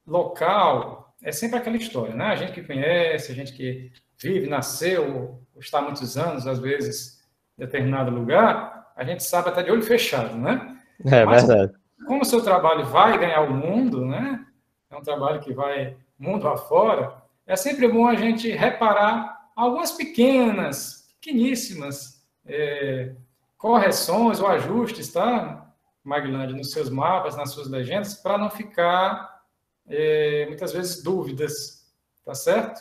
local 0.07 1.14
é 1.22 1.32
sempre 1.32 1.59
aquela 1.59 1.76
história, 1.76 2.14
né? 2.14 2.26
A 2.26 2.37
gente 2.37 2.53
que 2.53 2.62
conhece, 2.62 3.32
a 3.32 3.34
gente 3.34 3.53
que 3.53 3.93
vive, 4.16 4.49
nasceu, 4.49 5.43
está 5.59 5.78
há 5.78 5.82
muitos 5.82 6.16
anos, 6.16 6.47
às 6.47 6.59
vezes, 6.59 7.15
determinado 7.57 8.11
lugar, 8.11 8.92
a 8.96 9.04
gente 9.04 9.22
sabe 9.22 9.48
até 9.48 9.62
de 9.62 9.70
olho 9.70 9.82
fechado, 9.82 10.36
né? 10.36 10.78
É 11.04 11.24
Mas, 11.24 11.46
verdade. 11.46 11.72
Como 12.07 12.22
o 12.22 12.24
seu 12.24 12.42
trabalho 12.42 12.84
vai 12.86 13.18
ganhar 13.18 13.40
o 13.42 13.52
mundo, 13.52 14.04
né? 14.04 14.44
É 14.90 14.96
um 14.96 15.02
trabalho 15.02 15.40
que 15.40 15.52
vai 15.52 15.96
mundo 16.18 16.48
afora, 16.48 17.22
é 17.46 17.54
sempre 17.57 17.86
bom 17.86 18.07
a 18.07 18.14
gente 18.14 18.50
reparar 18.50 19.50
algumas 19.54 19.92
pequenas, 19.92 21.14
pequeníssimas 21.20 22.26
é, 22.44 23.14
correções 23.57 24.40
ou 24.40 24.46
ajustes, 24.48 25.12
tá? 25.12 25.72
Maglande 26.02 26.54
nos 26.54 26.70
seus 26.70 26.88
mapas, 26.88 27.36
nas 27.36 27.50
suas 27.50 27.68
legendas, 27.68 28.14
para 28.14 28.38
não 28.38 28.50
ficar, 28.50 29.42
é, 29.86 30.46
muitas 30.46 30.72
vezes, 30.72 31.02
dúvidas, 31.02 31.86
tá 32.24 32.34
certo? 32.34 32.80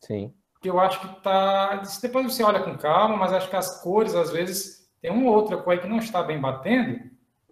Sim. 0.00 0.32
Que 0.62 0.70
eu 0.70 0.80
acho 0.80 1.00
que 1.00 1.20
tá. 1.22 1.82
Depois 2.00 2.32
você 2.32 2.42
olha 2.42 2.62
com 2.62 2.78
calma, 2.78 3.16
mas 3.16 3.32
acho 3.32 3.50
que 3.50 3.56
as 3.56 3.82
cores, 3.82 4.14
às 4.14 4.30
vezes, 4.30 4.88
tem 5.02 5.10
uma 5.10 5.28
ou 5.28 5.36
outra 5.36 5.56
cor 5.56 5.78
que 5.78 5.88
não 5.88 5.98
está 5.98 6.22
bem 6.22 6.40
batendo 6.40 7.00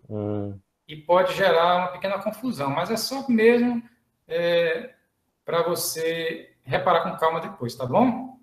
hum. 0.08 0.56
e 0.86 0.96
pode 0.96 1.34
gerar 1.34 1.78
uma 1.78 1.88
pequena 1.88 2.22
confusão, 2.22 2.70
mas 2.70 2.90
é 2.90 2.96
só 2.96 3.28
mesmo 3.28 3.82
é, 4.28 4.94
para 5.44 5.64
você 5.64 6.54
reparar 6.62 7.02
com 7.02 7.18
calma 7.18 7.40
depois, 7.40 7.74
tá 7.74 7.84
bom? 7.84 8.38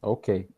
Ok. 0.00 0.48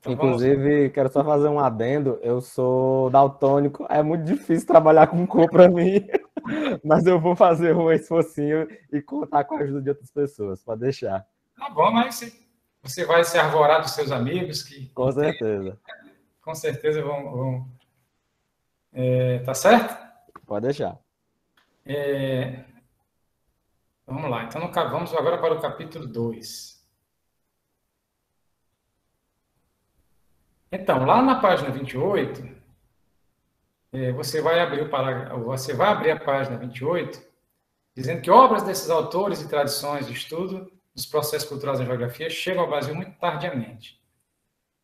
Então, 0.00 0.12
Inclusive, 0.12 0.78
vamos... 0.78 0.92
quero 0.92 1.12
só 1.12 1.24
fazer 1.24 1.48
um 1.48 1.58
adendo. 1.58 2.20
Eu 2.22 2.40
sou 2.40 3.10
daltônico, 3.10 3.84
é 3.90 4.00
muito 4.00 4.24
difícil 4.24 4.66
trabalhar 4.66 5.08
com 5.08 5.26
cor 5.26 5.50
para 5.50 5.68
mim, 5.68 6.06
mas 6.84 7.04
eu 7.04 7.20
vou 7.20 7.34
fazer 7.34 7.74
um 7.74 7.90
esforcinho 7.90 8.68
e 8.92 9.02
contar 9.02 9.42
com 9.42 9.56
a 9.56 9.58
ajuda 9.58 9.82
de 9.82 9.88
outras 9.88 10.10
pessoas, 10.12 10.62
pode 10.62 10.82
deixar. 10.82 11.26
Tá 11.58 11.68
bom, 11.68 11.90
mas 11.90 12.20
você 12.82 13.04
vai 13.04 13.24
se 13.24 13.36
arvorar 13.36 13.82
dos 13.82 13.90
seus 13.90 14.12
amigos 14.12 14.62
que. 14.62 14.88
Com 14.90 15.10
certeza. 15.10 15.78
Com 16.40 16.54
certeza 16.54 17.02
vão. 17.02 17.30
vão 17.30 17.78
é, 18.92 19.40
tá 19.40 19.52
certo? 19.54 19.96
Pode 20.46 20.66
deixar. 20.66 20.98
É, 21.84 22.64
vamos 24.06 24.30
lá, 24.30 24.44
então 24.44 24.70
vamos 24.90 25.14
agora 25.14 25.38
para 25.38 25.54
o 25.54 25.60
capítulo 25.60 26.06
2. 26.06 26.78
Então, 30.70 31.04
lá 31.04 31.22
na 31.22 31.40
página 31.40 31.70
28, 31.70 32.56
é, 33.92 34.12
você 34.12 34.40
vai 34.40 34.60
abrir 34.60 34.82
o 34.82 34.90
parágrafo, 34.90 35.44
você 35.44 35.72
vai 35.74 35.88
abrir 35.88 36.10
a 36.10 36.20
página 36.20 36.58
28, 36.58 37.22
dizendo 37.94 38.20
que 38.20 38.30
obras 38.30 38.62
desses 38.62 38.90
autores 38.90 39.40
e 39.40 39.48
tradições 39.48 40.06
de 40.06 40.12
estudo 40.12 40.70
dos 40.98 41.06
processos 41.06 41.48
culturais 41.48 41.78
da 41.78 41.84
geografia 41.84 42.28
chegam 42.28 42.64
ao 42.64 42.68
Brasil 42.68 42.92
muito 42.92 43.12
tardiamente. 43.18 44.00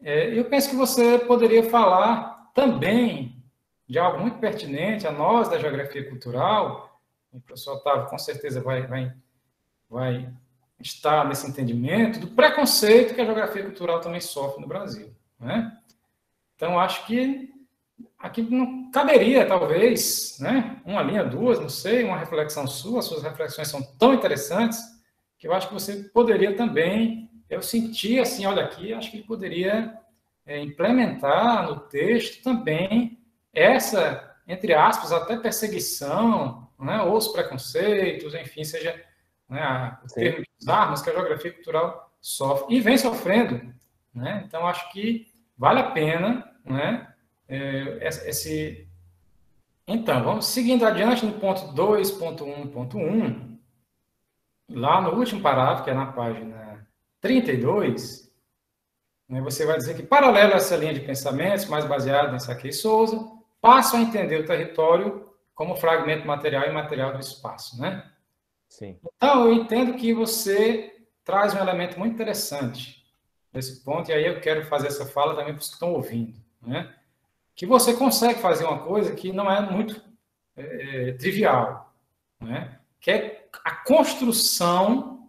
É, 0.00 0.38
eu 0.38 0.44
penso 0.44 0.70
que 0.70 0.76
você 0.76 1.18
poderia 1.18 1.68
falar 1.68 2.50
também 2.54 3.42
de 3.88 3.98
algo 3.98 4.20
muito 4.20 4.38
pertinente 4.38 5.08
a 5.08 5.12
nós 5.12 5.48
da 5.48 5.58
geografia 5.58 6.08
cultural, 6.08 7.00
o 7.32 7.40
professor 7.40 7.76
Otávio 7.76 8.06
com 8.06 8.16
certeza 8.16 8.60
vai, 8.60 8.86
vai, 8.86 9.12
vai 9.90 10.32
estar 10.78 11.26
nesse 11.26 11.48
entendimento 11.48 12.20
do 12.20 12.28
preconceito 12.28 13.12
que 13.12 13.20
a 13.20 13.24
geografia 13.24 13.64
cultural 13.64 14.00
também 14.00 14.20
sofre 14.20 14.60
no 14.60 14.68
Brasil. 14.68 15.12
Né? 15.38 15.76
Então, 16.54 16.78
acho 16.78 17.06
que 17.06 17.52
aqui 18.16 18.40
não 18.40 18.88
caberia, 18.92 19.46
talvez, 19.46 20.38
né? 20.38 20.80
uma 20.84 21.02
linha, 21.02 21.24
duas, 21.24 21.58
não 21.58 21.68
sei, 21.68 22.04
uma 22.04 22.16
reflexão 22.16 22.68
sua, 22.68 23.02
suas 23.02 23.24
reflexões 23.24 23.66
são 23.66 23.82
tão 23.98 24.14
interessantes 24.14 24.93
que 25.44 25.48
eu 25.48 25.52
acho 25.52 25.68
que 25.68 25.74
você 25.74 26.04
poderia 26.04 26.56
também, 26.56 27.30
eu 27.50 27.60
senti 27.60 28.18
assim, 28.18 28.46
olha 28.46 28.64
aqui, 28.64 28.94
acho 28.94 29.10
que 29.10 29.18
ele 29.18 29.26
poderia 29.26 29.94
é, 30.46 30.58
implementar 30.58 31.68
no 31.68 31.80
texto 31.80 32.42
também 32.42 33.18
essa, 33.52 34.34
entre 34.48 34.72
aspas, 34.72 35.12
até 35.12 35.36
perseguição, 35.36 36.66
né? 36.80 37.02
ou 37.02 37.14
os 37.14 37.28
preconceitos, 37.28 38.34
enfim, 38.34 38.64
seja 38.64 38.98
né, 39.46 39.98
o 40.02 40.06
termo 40.08 40.42
de 40.58 40.70
armas 40.70 41.02
que 41.02 41.10
a 41.10 41.12
geografia 41.12 41.52
cultural 41.52 42.10
sofre 42.22 42.74
e 42.74 42.80
vem 42.80 42.96
sofrendo 42.96 43.74
né? 44.14 44.44
Então, 44.46 44.66
acho 44.66 44.90
que 44.92 45.26
vale 45.58 45.80
a 45.80 45.90
pena 45.90 46.48
né, 46.64 47.12
é, 47.48 48.08
esse. 48.08 48.88
Então, 49.86 50.22
vamos 50.22 50.46
seguindo 50.46 50.86
adiante 50.86 51.26
no 51.26 51.32
ponto 51.34 51.74
2.1.1, 51.74 53.53
lá 54.68 55.00
no 55.00 55.14
último 55.14 55.40
parágrafo, 55.40 55.84
que 55.84 55.90
é 55.90 55.94
na 55.94 56.06
página 56.12 56.86
32, 57.20 58.30
né, 59.28 59.40
você 59.40 59.64
vai 59.64 59.76
dizer 59.76 59.96
que, 59.96 60.02
paralelo 60.02 60.52
a 60.52 60.56
essa 60.56 60.76
linha 60.76 60.94
de 60.94 61.00
pensamentos, 61.00 61.66
mais 61.66 61.84
baseada 61.84 62.34
em 62.34 62.38
Saquei 62.38 62.72
Souza, 62.72 63.18
passam 63.60 64.00
a 64.00 64.02
entender 64.02 64.40
o 64.40 64.46
território 64.46 65.30
como 65.54 65.76
fragmento 65.76 66.26
material 66.26 66.64
e 66.64 66.72
material 66.72 67.12
do 67.12 67.20
espaço, 67.20 67.80
né? 67.80 68.10
Sim. 68.68 68.98
Então, 69.16 69.46
eu 69.46 69.52
entendo 69.52 69.94
que 69.94 70.12
você 70.12 70.96
traz 71.24 71.54
um 71.54 71.58
elemento 71.58 71.98
muito 71.98 72.14
interessante, 72.14 73.04
nesse 73.52 73.84
ponto, 73.84 74.10
e 74.10 74.12
aí 74.12 74.26
eu 74.26 74.40
quero 74.40 74.66
fazer 74.66 74.88
essa 74.88 75.06
fala 75.06 75.34
também 75.34 75.54
para 75.54 75.60
os 75.60 75.68
que 75.68 75.74
estão 75.74 75.92
ouvindo, 75.92 76.34
né? 76.60 76.92
que 77.54 77.66
você 77.66 77.94
consegue 77.94 78.40
fazer 78.40 78.64
uma 78.64 78.80
coisa 78.80 79.14
que 79.14 79.32
não 79.32 79.50
é 79.50 79.60
muito 79.60 80.02
é, 80.56 81.08
é, 81.08 81.12
trivial, 81.12 81.94
né? 82.40 82.80
Que 83.04 83.10
é 83.10 83.48
a 83.62 83.70
construção 83.70 85.28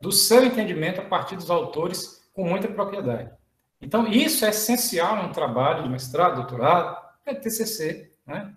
do 0.00 0.10
seu 0.10 0.42
entendimento 0.42 1.02
a 1.02 1.04
partir 1.04 1.36
dos 1.36 1.50
autores 1.50 2.26
com 2.32 2.48
muita 2.48 2.66
propriedade. 2.66 3.30
Então, 3.78 4.08
isso 4.08 4.42
é 4.46 4.48
essencial 4.48 5.22
no 5.22 5.30
trabalho 5.30 5.82
de 5.82 5.90
mestrado, 5.90 6.36
doutorado, 6.36 6.96
é 7.26 7.34
TCC, 7.34 8.10
né? 8.26 8.54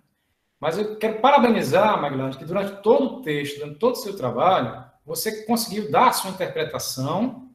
Mas 0.58 0.78
eu 0.78 0.96
quero 0.96 1.20
parabenizar, 1.20 2.00
Maglante, 2.00 2.38
que 2.38 2.44
durante 2.46 2.80
todo 2.80 3.18
o 3.18 3.22
texto, 3.22 3.58
durante 3.58 3.78
todo 3.78 3.92
o 3.92 3.98
seu 3.98 4.16
trabalho, 4.16 4.82
você 5.04 5.44
conseguiu 5.44 5.90
dar 5.90 6.08
a 6.08 6.12
sua 6.12 6.30
interpretação 6.30 7.50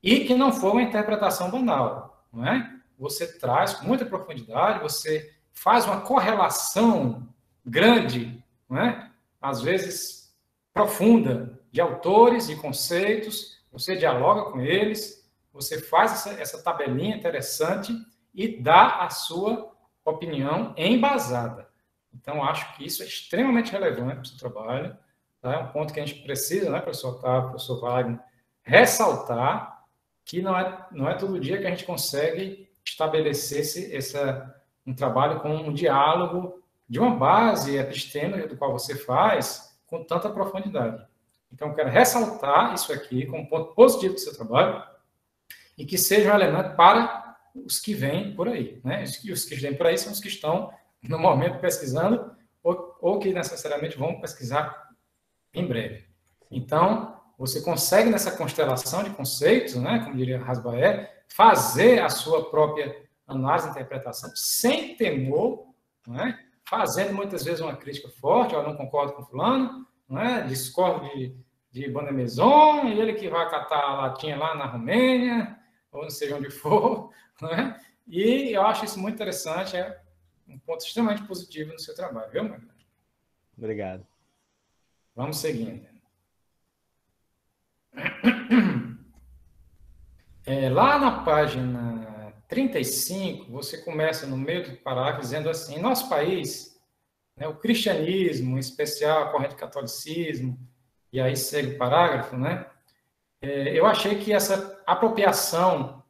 e 0.00 0.20
que 0.20 0.34
não 0.36 0.52
foi 0.52 0.70
uma 0.70 0.82
interpretação 0.82 1.50
banal, 1.50 2.24
não 2.32 2.46
é? 2.46 2.72
Você 3.00 3.36
traz 3.36 3.74
com 3.74 3.84
muita 3.84 4.06
profundidade, 4.06 4.80
você 4.80 5.34
faz 5.52 5.86
uma 5.86 6.02
correlação 6.02 7.28
grande, 7.66 8.44
não 8.70 8.78
é? 8.78 9.10
Às 9.40 9.60
vezes 9.60 10.11
profunda, 10.72 11.58
de 11.70 11.80
autores 11.80 12.48
e 12.48 12.56
conceitos, 12.56 13.62
você 13.70 13.96
dialoga 13.96 14.50
com 14.50 14.60
eles, 14.60 15.30
você 15.52 15.80
faz 15.80 16.12
essa, 16.12 16.40
essa 16.40 16.62
tabelinha 16.62 17.16
interessante 17.16 17.92
e 18.34 18.60
dá 18.60 18.98
a 18.98 19.10
sua 19.10 19.72
opinião 20.04 20.74
embasada. 20.76 21.68
Então, 22.14 22.44
acho 22.44 22.76
que 22.76 22.84
isso 22.84 23.02
é 23.02 23.06
extremamente 23.06 23.72
relevante 23.72 24.14
para 24.14 24.22
o 24.22 24.26
seu 24.26 24.38
trabalho. 24.38 24.96
Tá? 25.40 25.54
É 25.54 25.58
um 25.58 25.68
ponto 25.68 25.92
que 25.92 26.00
a 26.00 26.04
gente 26.04 26.22
precisa, 26.22 26.70
né, 26.70 26.80
professor 26.80 27.16
Otávio, 27.16 27.50
professor 27.50 27.80
Wagner, 27.80 28.20
ressaltar 28.62 29.84
que 30.24 30.40
não 30.40 30.56
é, 30.56 30.86
não 30.92 31.08
é 31.08 31.14
todo 31.14 31.40
dia 31.40 31.58
que 31.58 31.66
a 31.66 31.70
gente 31.70 31.84
consegue 31.84 32.68
estabelecer 32.84 33.60
esse, 33.60 33.94
essa, 33.94 34.54
um 34.86 34.94
trabalho 34.94 35.40
com 35.40 35.54
um 35.54 35.72
diálogo 35.72 36.62
de 36.88 36.98
uma 36.98 37.14
base 37.16 37.76
epistêmica 37.76 38.46
do 38.46 38.56
qual 38.56 38.72
você 38.72 38.94
faz 38.94 39.71
com 39.92 40.02
tanta 40.04 40.30
profundidade. 40.30 41.06
Então, 41.52 41.74
quero 41.74 41.90
ressaltar 41.90 42.72
isso 42.72 42.90
aqui 42.94 43.26
como 43.26 43.46
ponto 43.46 43.74
positivo 43.74 44.14
do 44.14 44.20
seu 44.20 44.34
trabalho 44.34 44.82
e 45.76 45.84
que 45.84 45.98
seja 45.98 46.32
um 46.32 46.34
elemento 46.34 46.74
para 46.74 47.36
os 47.54 47.78
que 47.78 47.92
vêm 47.92 48.34
por 48.34 48.48
aí. 48.48 48.80
Né? 48.82 49.02
Os, 49.02 49.44
que, 49.44 49.54
vêm 49.54 49.76
por 49.76 49.86
aí 49.86 49.98
são 49.98 50.10
os 50.10 50.18
que 50.18 50.28
estão, 50.28 50.72
no 51.02 51.18
momento, 51.18 51.60
pesquisando 51.60 52.34
ou, 52.62 52.96
ou 53.02 53.18
que 53.18 53.34
necessariamente 53.34 53.98
vão 53.98 54.18
pesquisar 54.18 54.94
em 55.52 55.66
breve. 55.66 56.06
Então, 56.50 57.20
você 57.36 57.60
consegue, 57.60 58.08
nessa 58.08 58.34
constelação 58.34 59.04
de 59.04 59.10
conceitos, 59.10 59.74
né, 59.74 60.00
como 60.04 60.16
diria 60.16 60.42
Rasbaer, 60.42 61.24
fazer 61.28 62.00
a 62.00 62.08
sua 62.08 62.48
própria 62.48 62.96
análise 63.26 63.68
e 63.68 63.70
interpretação 63.72 64.30
sem 64.34 64.96
temor, 64.96 65.66
né, 66.06 66.38
fazendo 66.72 67.12
muitas 67.12 67.44
vezes 67.44 67.60
uma 67.60 67.76
crítica 67.76 68.08
forte, 68.08 68.54
eu 68.54 68.62
não 68.62 68.74
concordo 68.74 69.12
com 69.12 69.22
fulano, 69.22 69.86
né, 70.08 70.46
discordo 70.48 71.06
de, 71.10 71.36
de 71.70 71.90
Bonnemeson, 71.90 72.86
e 72.86 72.98
ele 72.98 73.12
que 73.12 73.28
vai 73.28 73.50
catar 73.50 73.78
a 73.78 73.94
latinha 73.94 74.38
lá 74.38 74.54
na 74.54 74.64
Romênia, 74.64 75.54
ou 75.92 76.04
não 76.04 76.08
sei 76.08 76.32
onde 76.32 76.48
for, 76.48 77.10
né, 77.42 77.78
e 78.06 78.56
eu 78.56 78.62
acho 78.62 78.86
isso 78.86 78.98
muito 78.98 79.16
interessante, 79.16 79.76
é 79.76 80.00
um 80.48 80.58
ponto 80.60 80.82
extremamente 80.82 81.24
positivo 81.24 81.74
no 81.74 81.78
seu 81.78 81.94
trabalho, 81.94 82.32
viu, 82.32 82.42
Magna? 82.42 82.74
Obrigado. 83.58 84.06
Vamos 85.14 85.36
seguindo. 85.36 85.86
É, 90.44 90.68
lá 90.68 90.98
na 90.98 91.22
página 91.22 92.11
35, 92.52 93.50
você 93.50 93.78
começa 93.78 94.26
no 94.26 94.36
meio 94.36 94.62
do 94.62 94.76
parágrafo 94.76 95.22
dizendo 95.22 95.48
assim: 95.48 95.76
em 95.76 95.80
nosso 95.80 96.06
país, 96.06 96.78
né, 97.34 97.48
o 97.48 97.56
cristianismo, 97.56 98.58
em 98.58 98.60
especial 98.60 99.22
a 99.22 99.30
corrente 99.30 99.54
catolicismo, 99.54 100.58
e 101.10 101.18
aí 101.18 101.34
segue 101.34 101.74
o 101.74 101.78
parágrafo, 101.78 102.36
né? 102.36 102.66
É, 103.40 103.70
eu 103.76 103.86
achei 103.86 104.16
que 104.16 104.34
essa 104.34 104.82
apropriação 104.86 106.02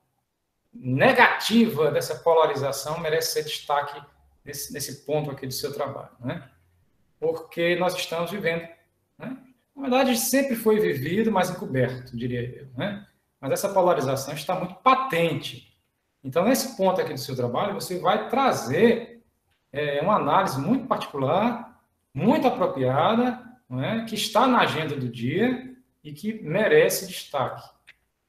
negativa 0.74 1.92
dessa 1.92 2.16
polarização 2.16 2.98
merece 2.98 3.34
ser 3.34 3.44
destaque 3.44 4.02
nesse, 4.44 4.72
nesse 4.72 5.06
ponto 5.06 5.30
aqui 5.30 5.46
do 5.46 5.52
seu 5.52 5.72
trabalho, 5.72 6.10
né? 6.18 6.50
Porque 7.20 7.76
nós 7.76 7.94
estamos 7.94 8.32
vivendo, 8.32 8.66
né? 9.16 9.38
Na 9.76 9.82
verdade, 9.82 10.16
sempre 10.16 10.56
foi 10.56 10.80
vivido, 10.80 11.30
mas 11.30 11.50
encoberto, 11.50 12.16
diria 12.16 12.42
eu, 12.42 12.66
né? 12.76 13.06
Mas 13.40 13.52
essa 13.52 13.68
polarização 13.68 14.34
está 14.34 14.56
muito 14.56 14.74
patente. 14.82 15.71
Então, 16.24 16.44
nesse 16.44 16.76
ponto 16.76 17.00
aqui 17.00 17.12
do 17.12 17.20
seu 17.20 17.34
trabalho, 17.34 17.74
você 17.74 17.98
vai 17.98 18.28
trazer 18.28 19.22
é, 19.72 20.00
uma 20.00 20.16
análise 20.16 20.60
muito 20.60 20.86
particular, 20.86 21.80
muito 22.14 22.46
apropriada, 22.46 23.42
é? 23.80 24.04
que 24.04 24.14
está 24.14 24.46
na 24.46 24.60
agenda 24.60 24.94
do 24.94 25.08
dia 25.08 25.74
e 26.04 26.12
que 26.12 26.42
merece 26.42 27.06
destaque. 27.06 27.68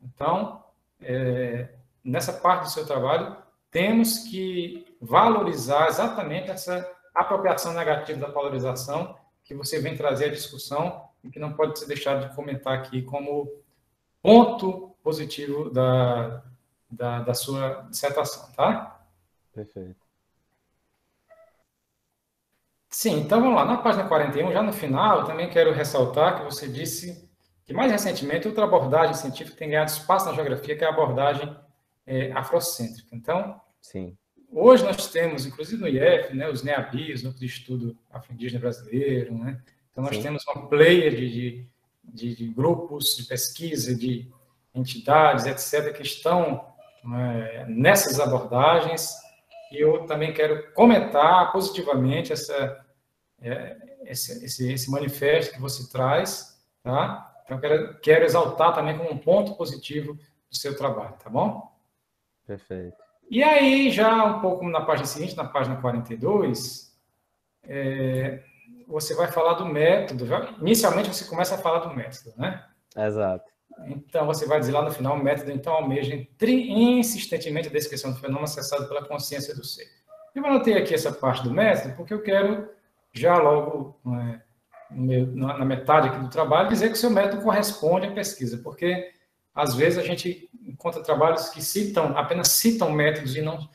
Então, 0.01 0.63
é, 1.01 1.69
nessa 2.03 2.33
parte 2.33 2.63
do 2.63 2.69
seu 2.69 2.85
trabalho, 2.85 3.35
temos 3.69 4.19
que 4.19 4.95
valorizar 5.01 5.87
exatamente 5.87 6.49
essa 6.49 6.89
apropriação 7.13 7.73
negativa 7.73 8.19
da 8.19 8.31
polarização 8.31 9.17
que 9.43 9.53
você 9.53 9.79
vem 9.79 9.95
trazer 9.95 10.25
à 10.25 10.29
discussão 10.29 11.03
e 11.23 11.29
que 11.29 11.39
não 11.39 11.53
pode 11.53 11.77
ser 11.77 11.87
deixado 11.87 12.27
de 12.27 12.35
comentar 12.35 12.77
aqui 12.77 13.01
como 13.01 13.51
ponto 14.21 14.95
positivo 15.03 15.69
da, 15.69 16.43
da, 16.95 17.21
da 17.21 17.33
sua 17.33 17.87
dissertação, 17.89 18.51
tá? 18.53 19.05
Perfeito. 19.53 20.03
Sim, 22.89 23.21
então 23.21 23.41
vamos 23.41 23.55
lá. 23.55 23.65
Na 23.65 23.77
página 23.77 24.07
41, 24.07 24.51
já 24.51 24.61
no 24.61 24.71
final, 24.71 25.19
eu 25.19 25.25
também 25.25 25.49
quero 25.49 25.73
ressaltar 25.73 26.37
que 26.37 26.45
você 26.45 26.67
disse 26.67 27.27
que 27.65 27.73
mais 27.73 27.91
recentemente 27.91 28.47
outra 28.47 28.65
abordagem 28.65 29.15
científica 29.15 29.57
tem 29.57 29.69
ganhado 29.69 29.89
espaço 29.89 30.27
na 30.27 30.33
geografia, 30.33 30.77
que 30.77 30.83
é 30.83 30.87
a 30.87 30.91
abordagem 30.91 31.55
é, 32.05 32.31
afrocêntrica. 32.33 33.15
Então, 33.15 33.59
Sim. 33.81 34.15
hoje 34.51 34.83
nós 34.83 35.07
temos, 35.07 35.45
inclusive 35.45 35.81
no 35.81 35.87
IEF, 35.87 36.35
né, 36.35 36.49
os 36.49 36.61
NEABIs, 36.61 37.23
Núcleo 37.23 37.39
de 37.39 37.45
Estudo 37.45 37.97
Afro-Indígena 38.11 38.59
Brasileiro, 38.59 39.33
né, 39.37 39.59
então, 39.91 40.03
nós 40.03 40.15
Sim. 40.15 40.23
temos 40.23 40.43
uma 40.47 40.67
player 40.67 41.15
de, 41.15 41.67
de, 42.03 42.35
de, 42.35 42.47
grupos 42.47 43.15
de 43.15 43.23
pesquisa, 43.25 43.95
de 43.95 44.27
entidades, 44.73 45.45
etc., 45.45 45.95
que 45.95 46.01
estão 46.01 46.72
é, 47.05 47.65
nessas 47.67 48.19
abordagens, 48.19 49.15
e 49.71 49.79
eu 49.79 50.05
também 50.05 50.33
quero 50.33 50.71
comentar 50.73 51.51
positivamente 51.51 52.31
essa, 52.31 52.85
é, 53.41 53.77
esse, 54.05 54.45
esse, 54.45 54.71
esse, 54.71 54.91
manifesto 54.91 55.53
que 55.53 55.61
você 55.61 55.91
traz, 55.91 56.61
tá? 56.81 57.31
Então, 57.43 57.59
quero, 57.59 57.99
quero 57.99 58.23
exaltar 58.23 58.73
também 58.73 58.97
como 58.97 59.11
um 59.11 59.17
ponto 59.17 59.55
positivo 59.55 60.13
do 60.13 60.55
seu 60.55 60.77
trabalho, 60.77 61.15
tá 61.21 61.29
bom? 61.29 61.71
Perfeito. 62.45 62.97
E 63.29 63.43
aí, 63.43 63.89
já 63.89 64.23
um 64.25 64.41
pouco 64.41 64.67
na 64.69 64.81
página 64.81 65.07
seguinte, 65.07 65.35
na 65.35 65.45
página 65.45 65.75
42, 65.81 66.95
é, 67.63 68.43
você 68.87 69.15
vai 69.15 69.31
falar 69.31 69.53
do 69.55 69.65
método. 69.65 70.25
Inicialmente 70.61 71.09
você 71.09 71.25
começa 71.25 71.55
a 71.55 71.57
falar 71.57 71.79
do 71.79 71.95
método, 71.95 72.33
né? 72.37 72.63
Exato. 72.95 73.52
Então 73.87 74.25
você 74.25 74.45
vai 74.45 74.59
dizer 74.59 74.71
lá 74.71 74.81
no 74.81 74.91
final 74.91 75.15
o 75.15 75.23
método 75.23 75.51
então 75.51 75.73
almeja 75.73 76.15
insistentemente 76.41 77.67
a 77.67 77.71
descrição 77.71 78.11
do 78.11 78.19
fenômeno 78.19 78.45
acessado 78.45 78.87
pela 78.87 79.05
consciência 79.05 79.55
do 79.55 79.63
ser. 79.63 79.85
Eu 80.33 80.45
anotei 80.45 80.77
aqui 80.77 80.93
essa 80.93 81.11
parte 81.11 81.43
do 81.43 81.51
método 81.51 81.95
porque 81.95 82.13
eu 82.13 82.21
quero 82.21 82.69
já 83.13 83.37
logo 83.37 83.99
é, 84.07 84.39
na 84.91 85.65
metade 85.65 86.07
aqui 86.07 86.19
do 86.19 86.29
trabalho 86.29 86.69
dizer 86.69 86.87
que 86.87 86.93
o 86.93 86.97
seu 86.97 87.09
método 87.09 87.43
corresponde 87.43 88.07
à 88.07 88.11
pesquisa, 88.11 88.57
porque 88.57 89.11
às 89.53 89.75
vezes 89.75 89.99
a 89.99 90.03
gente 90.03 90.49
encontra 90.65 91.03
trabalhos 91.03 91.49
que 91.49 91.61
citam 91.61 92.17
apenas 92.17 92.49
citam 92.49 92.91
métodos 92.91 93.35
e 93.35 93.41
não 93.41 93.69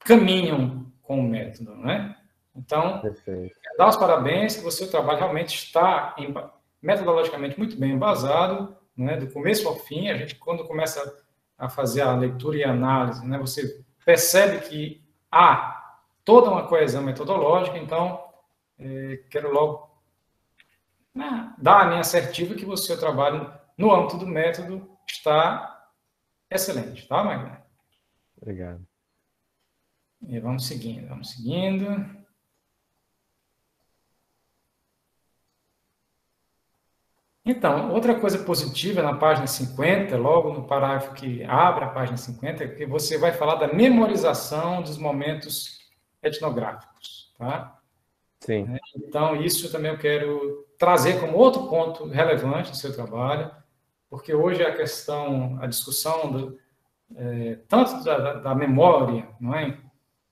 caminham 0.00 0.92
com 1.02 1.20
o 1.20 1.22
método, 1.22 1.74
não 1.74 1.90
é? 1.90 2.16
Então, 2.54 3.00
Perfeito. 3.00 3.54
dar 3.76 3.88
os 3.88 3.96
parabéns 3.96 4.56
que 4.56 4.66
o 4.66 4.70
seu 4.70 4.90
trabalho 4.90 5.18
realmente 5.18 5.54
está 5.54 6.14
em, 6.18 6.34
metodologicamente 6.80 7.58
muito 7.58 7.78
bem 7.78 7.92
embasado, 7.92 8.76
né, 8.96 9.16
do 9.16 9.30
começo 9.30 9.68
ao 9.68 9.76
fim. 9.76 10.08
A 10.08 10.16
gente, 10.16 10.34
quando 10.36 10.66
começa 10.66 11.24
a 11.58 11.68
fazer 11.68 12.02
a 12.02 12.14
leitura 12.14 12.56
e 12.56 12.64
a 12.64 12.70
análise, 12.70 13.26
né, 13.26 13.38
você 13.38 13.84
percebe 14.04 14.66
que 14.68 15.04
há 15.30 16.00
toda 16.24 16.50
uma 16.50 16.66
coesão 16.66 17.02
metodológica. 17.02 17.78
Então, 17.78 18.24
é, 18.78 19.22
quero 19.30 19.52
logo 19.52 19.90
né, 21.14 21.54
dar 21.58 21.82
a 21.82 21.86
minha 21.86 22.00
assertiva 22.00 22.54
que 22.54 22.64
o 22.64 22.76
seu 22.76 22.98
trabalho, 22.98 23.52
no 23.76 23.92
âmbito 23.92 24.18
do 24.18 24.26
método, 24.26 24.90
está 25.06 25.90
excelente, 26.50 27.06
tá, 27.06 27.22
Magna? 27.22 27.62
Obrigado. 28.40 28.86
E 30.26 30.38
vamos 30.40 30.66
seguindo, 30.66 31.08
vamos 31.08 31.30
seguindo. 31.30 32.25
Então, 37.48 37.92
outra 37.92 38.18
coisa 38.18 38.38
positiva 38.40 39.00
na 39.00 39.14
página 39.14 39.46
50, 39.46 40.16
logo 40.16 40.52
no 40.52 40.64
parágrafo 40.64 41.14
que 41.14 41.44
abre 41.44 41.84
a 41.84 41.88
página 41.88 42.16
50, 42.16 42.64
é 42.64 42.68
que 42.68 42.84
você 42.84 43.16
vai 43.16 43.32
falar 43.32 43.54
da 43.54 43.72
memorização 43.72 44.82
dos 44.82 44.98
momentos 44.98 45.78
etnográficos, 46.20 47.32
tá? 47.38 47.78
Sim. 48.40 48.66
É, 48.74 48.78
então, 48.96 49.36
isso 49.36 49.70
também 49.70 49.92
eu 49.92 49.98
quero 49.98 50.66
trazer 50.76 51.20
como 51.20 51.38
outro 51.38 51.68
ponto 51.68 52.08
relevante 52.08 52.72
do 52.72 52.76
seu 52.76 52.92
trabalho, 52.92 53.48
porque 54.10 54.34
hoje 54.34 54.64
a 54.64 54.74
questão, 54.74 55.56
a 55.62 55.68
discussão 55.68 56.32
do, 56.32 56.58
é, 57.14 57.60
tanto 57.68 58.02
da, 58.02 58.34
da, 58.34 58.54
memória, 58.56 59.28
não 59.40 59.54
é? 59.54 59.78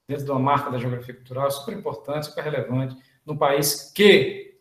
dentro 0.08 0.26
da 0.26 0.34
marca 0.34 0.68
da 0.68 0.78
geografia 0.78 1.14
cultural, 1.14 1.46
é 1.46 1.50
super 1.50 1.76
importante, 1.76 2.26
super 2.26 2.42
relevante, 2.42 2.96
num 3.24 3.36
país 3.36 3.92
que 3.94 4.58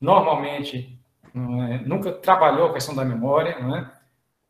normalmente 0.00 0.91
é, 1.34 1.78
nunca 1.86 2.12
trabalhou 2.12 2.68
a 2.68 2.72
questão 2.72 2.94
da 2.94 3.04
memória, 3.04 3.50
é? 3.50 4.02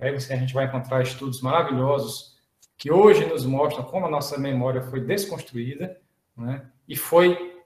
Aí 0.07 0.13
você, 0.13 0.33
a 0.33 0.37
gente 0.37 0.53
vai 0.53 0.65
encontrar 0.65 1.03
estudos 1.03 1.41
maravilhosos 1.41 2.37
que 2.77 2.91
hoje 2.91 3.25
nos 3.27 3.47
mostram 3.47 3.85
como 3.85 4.07
a 4.07 4.11
nossa 4.11 4.37
memória 4.37 4.83
foi 4.83 5.01
desconstruída, 5.01 6.01
né? 6.37 6.67
e 6.89 6.97
foi 6.97 7.63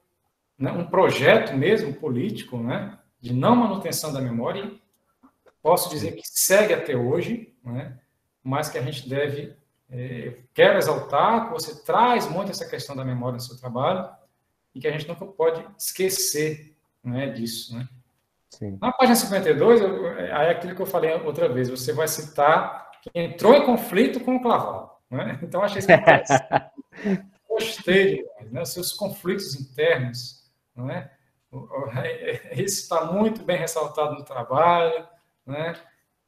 né, 0.57 0.71
um 0.71 0.85
projeto 0.85 1.55
mesmo 1.55 1.93
político 1.93 2.57
né, 2.57 2.99
de 3.19 3.33
não 3.33 3.55
manutenção 3.55 4.13
da 4.13 4.21
memória, 4.21 4.71
posso 5.61 5.89
dizer 5.89 6.11
que 6.11 6.21
segue 6.23 6.73
até 6.73 6.95
hoje, 6.95 7.51
né, 7.63 7.97
mas 8.43 8.69
que 8.69 8.77
a 8.77 8.81
gente 8.83 9.09
deve, 9.09 9.55
é, 9.89 10.37
quero 10.53 10.77
exaltar, 10.77 11.47
que 11.47 11.53
você 11.53 11.83
traz 11.83 12.29
muito 12.29 12.51
essa 12.51 12.69
questão 12.69 12.95
da 12.95 13.03
memória 13.03 13.37
no 13.37 13.41
seu 13.41 13.57
trabalho, 13.57 14.07
e 14.75 14.79
que 14.79 14.87
a 14.87 14.91
gente 14.91 15.07
nunca 15.07 15.25
pode 15.25 15.65
esquecer 15.77 16.77
né, 17.03 17.31
disso. 17.31 17.75
Né? 17.75 17.89
Sim. 18.49 18.77
Na 18.81 18.91
página 18.91 19.15
52, 19.15 19.81
eu, 19.81 20.07
é 20.07 20.49
aquilo 20.49 20.75
que 20.75 20.81
eu 20.81 20.85
falei 20.85 21.13
outra 21.13 21.49
vez, 21.49 21.69
você 21.69 21.93
vai 21.93 22.07
citar 22.07 22.89
que 23.01 23.11
entrou 23.13 23.53
em 23.53 23.65
conflito 23.65 24.19
com 24.19 24.35
o 24.35 24.41
Clavado. 24.41 24.89
Né? 25.09 25.39
Então, 25.43 25.61
achei 25.61 25.79
isso 25.79 25.87
Gostei 27.47 28.23
demais, 28.23 28.51
né? 28.51 28.65
Seus 28.65 28.93
conflitos 28.93 29.55
internos, 29.55 30.45
não 30.75 30.89
é? 30.89 31.11
Isso 32.53 32.81
está 32.81 33.05
muito 33.05 33.43
bem 33.43 33.57
ressaltado 33.57 34.15
no 34.15 34.23
trabalho, 34.23 35.07
né? 35.45 35.73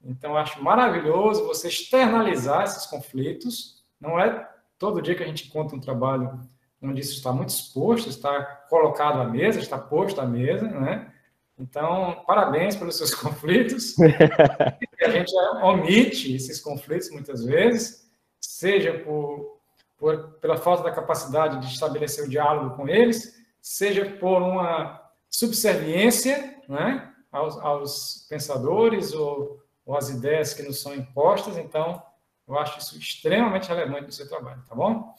Então, 0.03 0.35
acho 0.35 0.63
maravilhoso 0.63 1.45
você 1.45 1.67
externalizar 1.67 2.63
esses 2.63 2.85
conflitos. 2.85 3.83
Não 3.99 4.19
é 4.19 4.47
todo 4.77 5.01
dia 5.01 5.13
que 5.13 5.23
a 5.23 5.27
gente 5.27 5.49
conta 5.49 5.75
um 5.75 5.79
trabalho 5.79 6.39
onde 6.81 7.01
isso 7.01 7.15
está 7.15 7.33
muito 7.33 7.49
exposto, 7.49 8.09
está 8.09 8.41
colocado 8.69 9.19
à 9.19 9.25
mesa, 9.25 9.59
está 9.59 9.77
posto 9.77 10.21
à 10.21 10.25
mesa, 10.25 10.67
né? 10.67 11.11
Então, 11.59 12.23
parabéns 12.25 12.75
pelos 12.75 12.97
seus 12.97 13.13
conflitos. 13.15 13.95
a 13.99 15.09
gente 15.09 15.33
omite 15.61 16.35
esses 16.35 16.61
conflitos 16.61 17.11
muitas 17.11 17.43
vezes, 17.43 18.09
seja 18.39 18.93
por, 18.99 19.59
por, 19.97 20.29
pela 20.39 20.57
falta 20.57 20.83
da 20.83 20.91
capacidade 20.91 21.59
de 21.59 21.73
estabelecer 21.73 22.25
o 22.25 22.29
diálogo 22.29 22.75
com 22.77 22.87
eles, 22.87 23.37
seja 23.61 24.05
por 24.05 24.41
uma 24.41 25.01
subserviência 25.29 26.57
né, 26.67 27.13
aos, 27.31 27.57
aos 27.57 28.25
pensadores 28.29 29.13
ou, 29.13 29.61
ou 29.85 29.97
às 29.97 30.09
ideias 30.09 30.53
que 30.53 30.63
nos 30.63 30.81
são 30.81 30.95
impostas. 30.95 31.57
Então, 31.57 32.01
eu 32.47 32.57
acho 32.57 32.79
isso 32.79 32.97
extremamente 32.97 33.67
relevante 33.67 34.05
no 34.05 34.11
seu 34.11 34.27
trabalho, 34.27 34.63
tá 34.67 34.73
bom? 34.73 35.13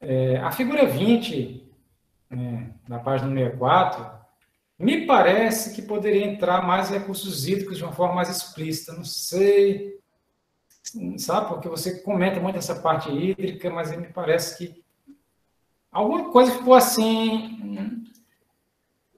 É, 0.00 0.36
a 0.38 0.52
figura 0.52 0.86
20, 0.86 1.68
né, 2.30 2.72
na 2.88 3.00
página 3.00 3.28
64, 3.34 4.17
me 4.78 5.06
parece 5.06 5.74
que 5.74 5.82
poderia 5.82 6.24
entrar 6.24 6.64
mais 6.64 6.88
recursos 6.88 7.48
hídricos 7.48 7.78
de 7.78 7.84
uma 7.84 7.92
forma 7.92 8.14
mais 8.14 8.28
explícita. 8.28 8.92
Não 8.92 9.04
sei, 9.04 9.98
sabe? 11.18 11.48
Porque 11.48 11.68
você 11.68 12.00
comenta 12.00 12.38
muito 12.38 12.58
essa 12.58 12.76
parte 12.76 13.10
hídrica, 13.10 13.68
mas 13.70 13.94
me 13.96 14.06
parece 14.06 14.56
que 14.56 14.84
alguma 15.90 16.30
coisa 16.30 16.52
ficou 16.52 16.74
assim. 16.74 18.04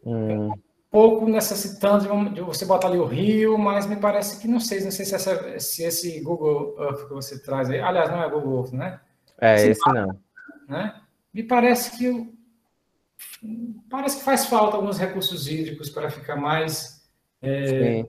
Hum. 0.02 0.48
Um 0.48 0.54
pouco 0.90 1.28
necessitando 1.28 2.30
de, 2.30 2.40
você 2.40 2.64
botar 2.64 2.88
ali 2.88 2.98
o 2.98 3.04
rio, 3.04 3.58
mas 3.58 3.86
me 3.86 3.96
parece 3.96 4.40
que 4.40 4.48
não 4.48 4.58
sei, 4.58 4.82
não 4.82 4.90
sei 4.90 5.04
se, 5.04 5.14
essa, 5.14 5.60
se 5.60 5.84
esse 5.84 6.20
Google 6.20 6.74
Earth 6.80 7.06
que 7.06 7.14
você 7.14 7.38
traz 7.38 7.68
aí, 7.68 7.78
aliás, 7.80 8.10
não 8.10 8.22
é 8.22 8.30
Google 8.30 8.60
Earth, 8.60 8.72
né? 8.72 8.98
É, 9.38 9.56
esse, 9.56 9.70
esse 9.72 9.92
não. 9.92 10.18
Né? 10.66 11.00
Me 11.32 11.42
parece 11.42 11.96
que 11.98 12.39
parece 13.88 14.18
que 14.18 14.24
faz 14.24 14.46
falta 14.46 14.76
alguns 14.76 14.98
recursos 14.98 15.48
hídricos 15.48 15.90
para 15.90 16.10
ficar 16.10 16.36
mais 16.36 17.08
é, 17.42 18.00
é, 18.00 18.06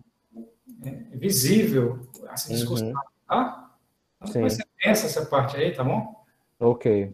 visível 1.14 2.07
essa 2.30 2.53
discussão, 2.53 2.88
uhum. 2.88 2.93
tá? 3.28 3.72
Então, 4.18 4.34
depois 4.34 4.53
você 4.53 4.64
pensa 4.78 5.05
essa 5.07 5.26
parte 5.26 5.57
aí, 5.57 5.74
tá 5.74 5.84
bom? 5.84 6.24
Ok. 6.59 7.14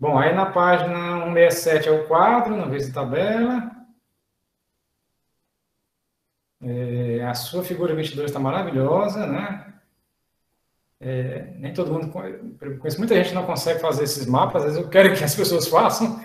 Bom, 0.00 0.16
aí 0.16 0.34
na 0.34 0.46
página 0.46 1.24
167 1.24 1.88
é 1.88 1.92
o 1.92 2.06
quadro, 2.06 2.56
na 2.56 2.66
vez 2.66 2.86
de 2.86 2.92
tabela. 2.92 3.70
É, 6.62 7.24
a 7.24 7.34
sua 7.34 7.62
figura 7.62 7.94
22 7.94 8.30
está 8.30 8.40
maravilhosa, 8.40 9.26
né? 9.26 9.67
É, 11.00 11.52
nem 11.56 11.72
todo 11.72 11.92
mundo, 11.92 12.10
conheço 12.10 12.98
muita 12.98 13.14
gente 13.14 13.28
que 13.28 13.34
não 13.34 13.46
consegue 13.46 13.80
fazer 13.80 14.02
esses 14.02 14.26
mapas, 14.26 14.64
às 14.64 14.72
vezes 14.72 14.84
eu 14.84 14.90
quero 14.90 15.14
que 15.14 15.22
as 15.22 15.34
pessoas 15.34 15.66
façam, 15.68 16.20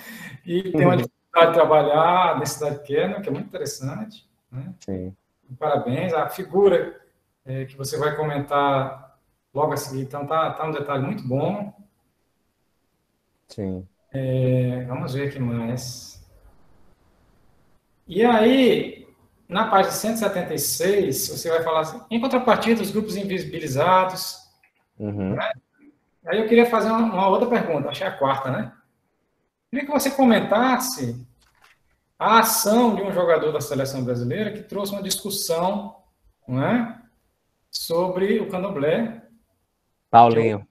e 0.45 0.71
tem 0.71 0.85
uma 0.85 0.97
dificuldade 0.97 1.47
de 1.47 1.53
trabalhar 1.53 2.39
nessa 2.39 2.55
cidade 2.55 2.79
pequena, 2.79 3.21
que 3.21 3.29
é 3.29 3.31
muito 3.31 3.47
interessante. 3.47 4.27
Né? 4.51 4.73
Sim. 4.79 5.15
Parabéns. 5.59 6.13
A 6.13 6.27
figura 6.29 6.99
é, 7.45 7.65
que 7.65 7.77
você 7.77 7.97
vai 7.97 8.15
comentar 8.15 9.17
logo 9.53 9.73
a 9.73 9.77
seguir, 9.77 10.01
então 10.01 10.25
tá, 10.25 10.51
tá 10.51 10.65
um 10.65 10.71
detalhe 10.71 11.03
muito 11.03 11.27
bom. 11.27 11.73
Sim. 13.47 13.87
É, 14.11 14.85
vamos 14.87 15.13
ver 15.13 15.29
aqui 15.29 15.39
mais. 15.39 16.23
E 18.07 18.23
aí, 18.23 19.07
na 19.47 19.67
página 19.67 19.91
176, 19.91 21.29
você 21.29 21.49
vai 21.49 21.63
falar 21.63 21.81
assim, 21.81 22.01
em 22.09 22.19
contrapartida, 22.19 22.81
os 22.81 22.91
grupos 22.91 23.15
invisibilizados, 23.15 24.42
Uhum. 25.03 25.35
Né? 25.35 25.51
Aí 26.25 26.39
eu 26.39 26.47
queria 26.47 26.65
fazer 26.65 26.89
uma, 26.89 26.99
uma, 26.99 27.27
outra 27.27 27.49
pergunta, 27.49 27.89
achei 27.89 28.07
a 28.07 28.17
quarta, 28.17 28.49
né? 28.49 28.71
Queria 29.69 29.85
que 29.85 29.91
você 29.91 30.09
comentasse 30.09 31.27
a 32.17 32.39
ação 32.39 32.95
de 32.95 33.01
um 33.01 33.11
jogador 33.11 33.51
da 33.51 33.59
seleção 33.59 34.03
brasileira 34.03 34.53
que 34.53 34.63
trouxe 34.63 34.93
uma 34.93 35.03
discussão 35.03 35.97
né, 36.47 37.01
sobre 37.69 38.39
o 38.39 38.49
candomblé. 38.49 39.23
Paulinho. 40.09 40.65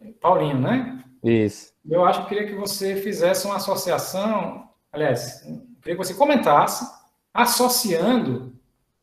Eu, 0.00 0.12
Paulinho, 0.14 0.58
né? 0.58 1.04
Isso. 1.22 1.74
Eu 1.84 2.06
acho 2.06 2.22
que 2.22 2.28
queria 2.28 2.46
que 2.46 2.54
você 2.54 2.96
fizesse 2.96 3.44
uma 3.44 3.56
associação, 3.56 4.70
aliás, 4.90 5.42
queria 5.82 5.96
que 5.96 6.04
você 6.04 6.14
comentasse, 6.14 6.88
associando 7.34 8.54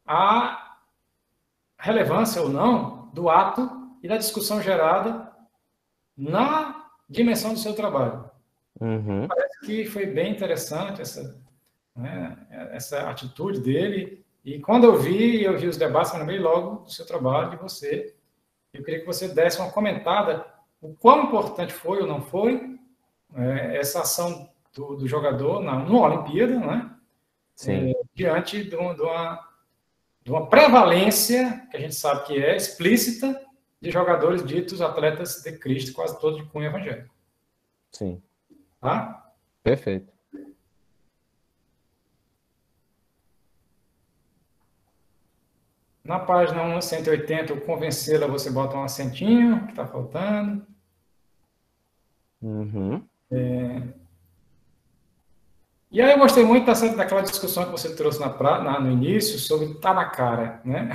a 0.08 0.78
relevância 1.78 2.42
ou 2.42 2.50
não 2.50 3.12
do 3.14 3.30
ato 3.30 3.85
e 4.06 4.08
da 4.08 4.18
discussão 4.18 4.62
gerada 4.62 5.32
na 6.16 6.90
dimensão 7.10 7.54
do 7.54 7.60
seu 7.60 7.74
trabalho. 7.74 8.30
Uhum. 8.80 9.28
Parece 9.28 9.60
que 9.66 9.86
foi 9.88 10.06
bem 10.06 10.32
interessante 10.32 11.02
essa, 11.02 11.42
né, 11.96 12.38
essa 12.72 13.10
atitude 13.10 13.60
dele. 13.62 14.24
E 14.44 14.60
quando 14.60 14.84
eu 14.84 14.96
vi, 14.96 15.44
eu 15.44 15.58
vi 15.58 15.68
os 15.68 15.76
debates, 15.76 16.14
eu 16.14 16.20
lembrei 16.20 16.38
logo 16.38 16.84
do 16.84 16.92
seu 16.92 17.04
trabalho, 17.04 17.50
de 17.50 17.56
você. 17.56 18.16
Eu 18.72 18.84
queria 18.84 19.00
que 19.00 19.08
você 19.08 19.28
desse 19.28 19.60
uma 19.60 19.72
comentada 19.72 20.46
o 20.80 20.94
quão 20.94 21.24
importante 21.24 21.74
foi 21.74 22.00
ou 22.00 22.08
não 22.08 22.22
foi 22.22 22.78
é, 23.34 23.78
essa 23.78 24.02
ação 24.02 24.48
do, 24.72 24.98
do 24.98 25.08
jogador 25.08 25.62
na, 25.62 25.80
numa 25.80 26.08
Olimpíada, 26.08 26.60
né? 26.60 26.92
Sim. 27.56 27.90
É, 27.90 27.94
diante 28.14 28.64
de, 28.66 28.70
de, 28.70 28.76
uma, 28.76 29.50
de 30.24 30.30
uma 30.30 30.48
prevalência, 30.48 31.66
que 31.72 31.78
a 31.78 31.80
gente 31.80 31.96
sabe 31.96 32.28
que 32.28 32.38
é 32.38 32.56
explícita, 32.56 33.44
de 33.82 33.92
jogadores 33.92 34.46
ditos 34.46 34.82
atletas 34.82 35.42
de 35.44 35.58
Cristo, 35.58 35.94
quase 35.94 36.20
todos 36.20 36.38
de 36.38 36.46
cunho 36.50 36.68
evangélico. 36.68 37.14
Sim. 37.92 38.22
Tá? 38.80 39.34
Perfeito. 39.64 40.14
Na 46.04 46.20
página 46.20 46.80
180, 46.80 47.54
o 47.54 47.62
convencê-la, 47.62 48.28
você 48.28 48.52
bota 48.52 48.78
um 48.78 48.84
acentinho, 48.84 49.66
que 49.66 49.72
está 49.72 49.88
faltando. 49.88 50.66
Uhum. 52.40 53.04
É... 53.32 53.82
E 55.96 56.02
aí 56.02 56.12
eu 56.12 56.20
gostei 56.20 56.44
muito 56.44 56.66
dessa, 56.66 56.94
daquela 56.94 57.22
discussão 57.22 57.64
que 57.64 57.72
você 57.72 57.96
trouxe 57.96 58.20
na, 58.20 58.28
na, 58.62 58.82
no 58.82 58.92
início 58.92 59.40
sobre 59.40 59.76
tá 59.76 59.94
na 59.94 60.04
cara, 60.04 60.60
né? 60.66 60.90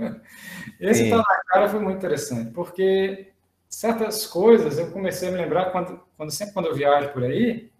Esse 0.80 1.04
Sim. 1.04 1.10
tá 1.10 1.18
na 1.18 1.44
cara 1.46 1.68
foi 1.68 1.78
muito 1.78 1.98
interessante, 1.98 2.50
porque 2.52 3.34
certas 3.68 4.26
coisas 4.26 4.78
eu 4.78 4.90
comecei 4.90 5.28
a 5.28 5.30
me 5.30 5.36
lembrar 5.36 5.72
quando, 5.72 6.00
quando 6.16 6.30
sempre 6.30 6.54
quando 6.54 6.68
eu 6.68 6.74
viajo 6.74 7.10
por 7.10 7.22
aí, 7.22 7.70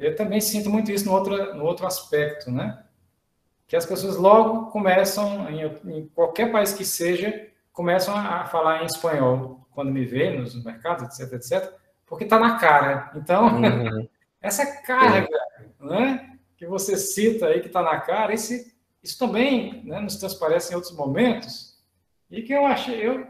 eu 0.00 0.16
também 0.16 0.40
sinto 0.40 0.68
muito 0.68 0.90
isso 0.90 1.06
no 1.06 1.12
outro, 1.12 1.54
no 1.54 1.64
outro 1.64 1.86
aspecto, 1.86 2.50
né? 2.50 2.82
Que 3.68 3.76
as 3.76 3.86
pessoas 3.86 4.16
logo 4.16 4.66
começam, 4.72 5.48
em, 5.48 5.62
em 5.96 6.08
qualquer 6.08 6.50
país 6.50 6.72
que 6.72 6.84
seja, 6.84 7.46
começam 7.72 8.16
a, 8.16 8.46
falar 8.46 8.82
em 8.82 8.86
espanhol 8.86 9.64
quando 9.70 9.92
me 9.92 10.04
vê 10.04 10.36
nos 10.36 10.60
mercados, 10.64 11.20
etc, 11.20 11.34
etc, 11.34 11.72
porque 12.04 12.24
tá 12.24 12.40
na 12.40 12.58
cara. 12.58 13.12
Então, 13.14 13.46
uhum. 13.46 14.08
essa 14.42 14.66
carga 14.82 15.41
né, 15.82 16.38
que 16.56 16.66
você 16.66 16.96
cita 16.96 17.46
aí, 17.46 17.60
que 17.60 17.66
está 17.66 17.82
na 17.82 18.00
cara, 18.00 18.32
esse, 18.32 18.74
isso 19.02 19.18
também 19.18 19.84
né, 19.84 20.00
nos 20.00 20.16
transparece 20.16 20.72
em 20.72 20.76
outros 20.76 20.94
momentos, 20.94 21.78
e 22.30 22.42
que 22.42 22.52
eu 22.52 22.64
achei, 22.64 23.06
eu, 23.06 23.26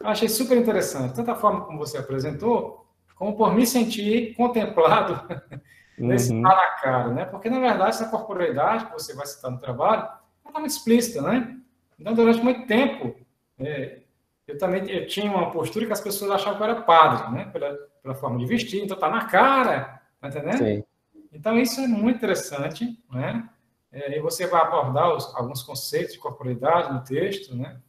achei 0.00 0.28
super 0.28 0.56
interessante, 0.56 1.14
tanto 1.14 1.30
a 1.30 1.34
forma 1.34 1.64
como 1.64 1.78
você 1.78 1.98
apresentou, 1.98 2.86
como 3.16 3.36
por 3.36 3.54
me 3.54 3.66
sentir 3.66 4.34
contemplado 4.34 5.26
nesse 5.98 6.32
uhum. 6.32 6.42
tá 6.42 6.48
na 6.50 6.66
cara, 6.82 7.08
né? 7.08 7.24
Porque, 7.24 7.48
na 7.48 7.58
verdade, 7.58 7.90
essa 7.90 8.08
corporeidade 8.08 8.86
que 8.86 8.92
você 8.92 9.14
vai 9.14 9.26
citar 9.26 9.50
no 9.50 9.58
trabalho, 9.58 10.06
está 10.46 10.60
muito 10.60 10.72
explícita, 10.72 11.22
né? 11.22 11.56
Então, 11.98 12.12
durante 12.12 12.42
muito 12.42 12.66
tempo, 12.66 13.16
é, 13.58 14.00
eu 14.46 14.58
também 14.58 14.88
eu 14.90 15.06
tinha 15.06 15.30
uma 15.30 15.50
postura 15.50 15.86
que 15.86 15.92
as 15.92 16.00
pessoas 16.00 16.30
achavam 16.30 16.58
que 16.58 16.62
eu 16.62 16.70
era 16.70 16.82
padre, 16.82 17.32
né? 17.32 17.46
Pela, 17.46 17.74
pela 18.02 18.14
forma 18.14 18.38
de 18.38 18.46
vestir, 18.46 18.84
então 18.84 18.98
tá 18.98 19.08
na 19.08 19.24
cara, 19.24 20.02
tá 20.20 20.28
entendendo? 20.28 20.58
Sim. 20.58 20.84
Então, 21.32 21.58
isso 21.58 21.80
é 21.80 21.86
muito 21.86 22.16
interessante, 22.16 22.98
né? 23.10 23.48
É, 23.92 24.18
e 24.18 24.20
você 24.20 24.46
vai 24.46 24.60
abordar 24.62 25.14
os, 25.14 25.34
alguns 25.34 25.62
conceitos 25.62 26.14
de 26.14 26.18
corporeidade 26.18 26.92
no 26.92 27.02
texto, 27.02 27.54
né? 27.54 27.80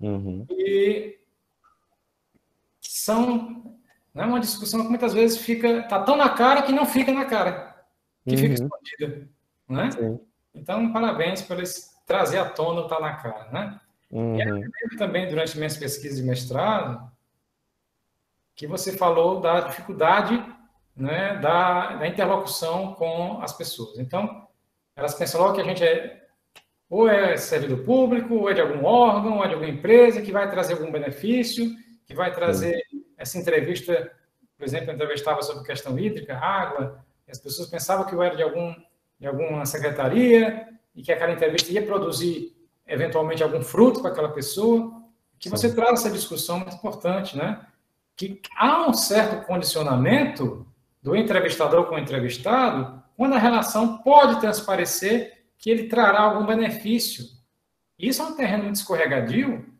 Uhum. 0.00 0.46
E 0.50 1.18
são 2.80 3.78
né, 4.14 4.24
uma 4.24 4.40
discussão 4.40 4.82
que 4.82 4.88
muitas 4.88 5.12
vezes 5.12 5.38
fica 5.38 5.82
tá 5.84 6.02
tão 6.02 6.16
na 6.16 6.30
cara 6.30 6.62
que 6.62 6.72
não 6.72 6.86
fica 6.86 7.12
na 7.12 7.24
cara, 7.24 7.84
que 8.24 8.34
uhum. 8.34 8.38
fica 8.38 8.54
escondida, 8.54 9.28
né? 9.68 9.90
Sim. 9.90 10.20
Então, 10.54 10.92
parabéns 10.92 11.42
por 11.42 11.60
esse 11.60 11.96
trazer 12.06 12.38
à 12.38 12.48
tona 12.48 12.82
o 12.82 12.88
tá 12.88 13.00
na 13.00 13.14
cara, 13.14 13.50
né? 13.50 13.80
Uhum. 14.10 14.36
E 14.36 14.42
eu 14.42 14.96
também, 14.96 15.28
durante 15.28 15.56
minhas 15.56 15.76
pesquisas 15.76 16.18
de 16.18 16.24
mestrado, 16.24 17.10
que 18.54 18.66
você 18.66 18.96
falou 18.96 19.40
da 19.40 19.60
dificuldade 19.60 20.42
né, 20.96 21.36
da, 21.36 21.96
da 21.96 22.08
interlocução 22.08 22.94
com 22.94 23.40
as 23.42 23.52
pessoas. 23.52 23.98
Então, 23.98 24.46
elas 24.96 25.14
pensam 25.14 25.40
logo 25.40 25.54
que 25.54 25.60
a 25.60 25.64
gente 25.64 25.84
é 25.84 26.22
ou 26.88 27.08
é 27.08 27.36
servidor 27.36 27.84
público, 27.84 28.34
ou 28.34 28.50
é 28.50 28.54
de 28.54 28.60
algum 28.60 28.84
órgão, 28.84 29.38
ou 29.38 29.44
é 29.44 29.48
de 29.48 29.54
alguma 29.54 29.70
empresa 29.70 30.22
que 30.22 30.30
vai 30.30 30.48
trazer 30.48 30.74
algum 30.74 30.90
benefício, 30.90 31.68
que 32.06 32.14
vai 32.14 32.32
trazer 32.32 32.80
essa 33.18 33.38
entrevista, 33.38 34.12
por 34.56 34.64
exemplo, 34.64 34.90
eu 34.90 34.94
entrevistava 34.94 35.42
sobre 35.42 35.64
questão 35.64 35.98
hídrica, 35.98 36.38
água, 36.38 37.04
e 37.26 37.32
as 37.32 37.38
pessoas 37.38 37.68
pensavam 37.68 38.06
que 38.06 38.14
eu 38.14 38.22
era 38.22 38.36
de, 38.36 38.42
algum, 38.42 38.72
de 39.18 39.26
alguma 39.26 39.66
secretaria 39.66 40.68
e 40.94 41.02
que 41.02 41.10
aquela 41.10 41.32
entrevista 41.32 41.72
ia 41.72 41.84
produzir 41.84 42.56
eventualmente 42.86 43.42
algum 43.42 43.62
fruto 43.62 44.00
para 44.00 44.12
aquela 44.12 44.28
pessoa, 44.28 45.02
que 45.38 45.50
você 45.50 45.74
traz 45.74 46.00
essa 46.00 46.10
discussão 46.10 46.60
muito 46.60 46.76
importante, 46.76 47.36
né? 47.36 47.66
Que 48.14 48.40
há 48.56 48.88
um 48.88 48.94
certo 48.94 49.44
condicionamento 49.44 50.64
do 51.06 51.14
entrevistador 51.14 51.86
com 51.86 51.94
o 51.94 51.98
entrevistado, 52.00 53.00
quando 53.16 53.34
a 53.34 53.38
relação 53.38 53.98
pode 53.98 54.40
transparecer 54.40 55.44
que 55.56 55.70
ele 55.70 55.84
trará 55.84 56.22
algum 56.22 56.44
benefício. 56.44 57.24
Isso 57.96 58.20
é 58.22 58.24
um 58.24 58.34
terreno 58.34 58.64
muito 58.64 58.74
escorregadio, 58.74 59.72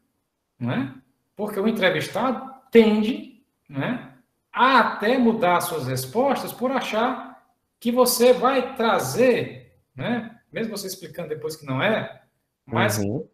né? 0.57 0.95
porque 1.35 1.59
o 1.59 1.67
entrevistado 1.67 2.49
tende 2.71 3.45
né, 3.69 4.15
a 4.53 4.79
até 4.79 5.19
mudar 5.19 5.61
suas 5.63 5.89
respostas 5.89 6.53
por 6.53 6.71
achar 6.71 7.45
que 7.81 7.91
você 7.91 8.33
vai 8.33 8.77
trazer, 8.77 9.81
né, 9.97 10.39
mesmo 10.53 10.77
você 10.77 10.87
explicando 10.87 11.31
depois 11.31 11.57
que 11.57 11.67
não 11.67 11.83
é, 11.83 12.23
mas 12.65 12.99
uhum. 12.99 13.29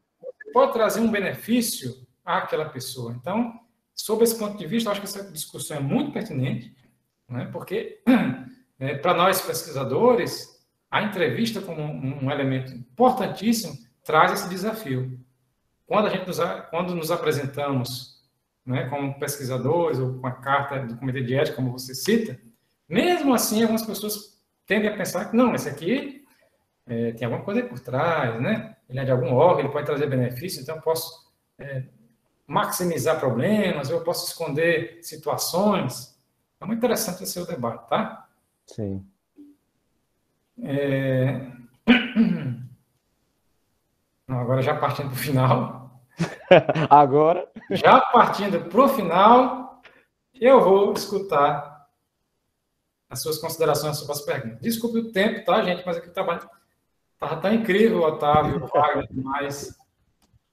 pode 0.55 0.73
trazer 0.73 1.01
um 1.01 1.11
benefício 1.11 2.07
àquela 2.25 2.71
pessoa. 2.71 3.13
Então, 3.13 3.61
sob 3.95 4.25
esse 4.25 4.39
ponto 4.39 4.57
de 4.57 4.67
vista, 4.67 4.91
acho 4.91 5.01
que 5.01 5.07
essa 5.07 5.31
discussão 5.31 5.77
é 5.77 5.81
muito 5.81 6.11
pertinente, 6.11 6.75
né? 7.33 7.49
porque, 7.53 8.03
é, 8.79 8.95
para 8.95 9.15
nós 9.15 9.41
pesquisadores, 9.41 10.49
a 10.91 11.03
entrevista 11.03 11.61
como 11.61 11.83
um, 11.83 12.31
elemento 12.31 12.73
importantíssimo 12.73 13.77
traz 14.05 14.33
esse 14.33 14.49
desafio. 14.49 15.19
Quando, 15.87 16.07
a 16.07 16.11
gente 16.11 16.27
nos, 16.27 16.39
quando 16.71 16.95
nos 16.95 17.11
apresentamos 17.11 18.23
né, 18.65 18.89
como 18.89 19.19
pesquisadores 19.19 19.99
ou 19.99 20.21
com 20.21 20.27
a 20.27 20.33
carta 20.33 20.81
do 20.81 20.97
Comitê 20.97 21.23
de 21.23 21.35
Ética, 21.35 21.57
como 21.57 21.73
você 21.73 21.95
cita, 21.95 22.39
mesmo 22.89 23.35
assim, 23.35 23.63
algumas 23.63 23.85
pessoas 23.85 24.41
tendem 24.67 24.91
a 24.91 24.97
pensar 24.97 25.31
que 25.31 25.37
não, 25.37 25.55
esse 25.55 25.69
aqui 25.69 26.25
é, 26.87 27.13
tem 27.13 27.25
alguma 27.25 27.45
coisa 27.45 27.63
por 27.63 27.81
trás, 27.81 28.41
né? 28.41 28.77
ele 28.89 29.01
é 29.01 29.05
de 29.05 29.11
algum 29.11 29.33
órgão, 29.33 29.61
ele 29.61 29.73
pode 29.73 29.87
trazer 29.87 30.07
benefício, 30.07 30.61
então 30.61 30.77
eu 30.77 30.83
posso 30.83 31.33
é, 31.59 31.85
maximizar 32.47 33.19
problemas, 33.19 33.89
eu 33.89 34.03
posso 34.03 34.29
esconder 34.29 34.99
situações. 35.03 36.12
É 36.63 36.67
muito 36.67 36.79
interessante 36.79 37.23
esse 37.23 37.33
seu 37.33 37.47
debate, 37.47 37.89
tá? 37.89 38.29
Sim. 38.67 39.05
É... 40.63 41.51
Não, 44.29 44.39
agora 44.39 44.63
já 44.63 44.77
partindo 44.77 45.09
para 45.11 45.15
o 45.15 45.19
final. 45.19 46.01
agora? 46.89 47.51
Já 47.71 48.01
partindo 48.01 48.61
para 48.71 48.81
o 48.81 48.89
final, 48.89 49.83
eu 50.35 50.61
vou 50.63 50.93
escutar 50.93 51.89
as 53.11 53.21
suas 53.21 53.39
considerações 53.39 53.99
sobre 53.99 54.13
as 54.13 54.23
perguntas. 54.23 54.61
Desculpe 54.61 54.99
o 54.99 55.13
tempo, 55.13 55.45
tá, 55.45 55.63
gente? 55.63 55.85
Mas 55.85 55.99
aqui 55.99 56.09
o 56.09 56.13
trabalho 56.13 56.49
Estava 57.23 57.41
tão 57.41 57.55
incrível, 57.55 58.03
Otávio, 58.03 58.67
Wagner, 58.75 59.09
mas 59.13 59.79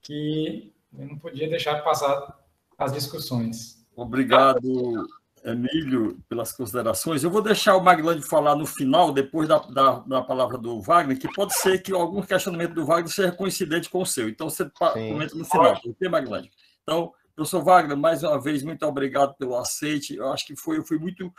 que 0.03 0.71
eu 0.95 1.07
não 1.07 1.17
podia 1.17 1.49
deixar 1.49 1.83
passar 1.83 2.37
as 2.77 2.93
discussões. 2.93 3.83
Obrigado, 3.95 5.07
Emílio, 5.43 6.19
pelas 6.27 6.51
considerações. 6.51 7.23
Eu 7.23 7.29
vou 7.29 7.41
deixar 7.41 7.75
o 7.75 7.83
Maglande 7.83 8.21
falar 8.21 8.55
no 8.55 8.65
final, 8.65 9.11
depois 9.11 9.47
da, 9.47 9.59
da, 9.59 9.99
da, 9.99 10.21
palavra 10.21 10.57
do 10.57 10.81
Wagner, 10.81 11.17
que 11.17 11.31
pode 11.33 11.53
ser 11.55 11.81
que 11.81 11.93
algum 11.93 12.21
questionamento 12.21 12.73
do 12.73 12.85
Wagner 12.85 13.09
seja 13.09 13.31
coincidente 13.31 13.89
com 13.89 14.01
o 14.01 14.05
seu. 14.05 14.29
Então, 14.29 14.49
você 14.49 14.63
Sim. 14.65 14.71
comenta 15.11 15.35
no 15.35 15.45
final, 15.45 15.73
ok, 15.85 16.09
Maglande? 16.09 16.51
Então, 16.83 17.13
professor 17.35 17.63
Wagner, 17.63 17.97
mais 17.97 18.23
uma 18.23 18.39
vez, 18.39 18.63
muito 18.63 18.85
obrigado 18.85 19.35
pelo 19.35 19.57
aceite. 19.57 20.15
Eu 20.15 20.31
acho 20.31 20.45
que 20.45 20.55
foi, 20.55 20.77
eu 20.77 20.85
fui 20.85 20.97
muito 20.97 21.31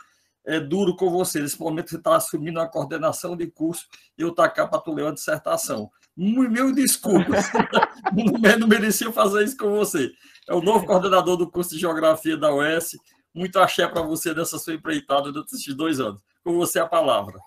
é 0.45 0.59
duro 0.59 0.95
com 0.95 1.09
você. 1.09 1.39
Nesse 1.41 1.59
momento 1.59 1.89
você 1.89 1.97
está 1.97 2.15
assumindo 2.15 2.59
a 2.59 2.67
coordenação 2.67 3.35
de 3.35 3.47
curso 3.47 3.85
e 4.17 4.21
eu 4.21 4.29
estou 4.29 4.49
cá 4.49 4.67
para 4.67 4.79
tu 4.79 4.93
ler 4.93 5.03
uma 5.03 5.13
dissertação. 5.13 5.91
Mil 6.15 6.73
desculpas. 6.73 7.45
não 8.59 8.67
merecia 8.67 9.11
fazer 9.11 9.43
isso 9.43 9.57
com 9.57 9.71
você. 9.71 10.11
É 10.47 10.53
o 10.53 10.61
novo 10.61 10.85
coordenador 10.85 11.37
do 11.37 11.49
curso 11.49 11.71
de 11.71 11.79
Geografia 11.79 12.35
da 12.35 12.53
UES. 12.53 12.97
Muito 13.33 13.59
axé 13.59 13.87
para 13.87 14.01
você 14.01 14.33
nessa 14.33 14.59
sua 14.59 14.73
empreitada 14.73 15.31
durante 15.31 15.55
esses 15.55 15.73
dois 15.73 15.99
anos. 15.99 16.19
Com 16.43 16.53
você 16.57 16.79
a 16.79 16.85
palavra. 16.85 17.39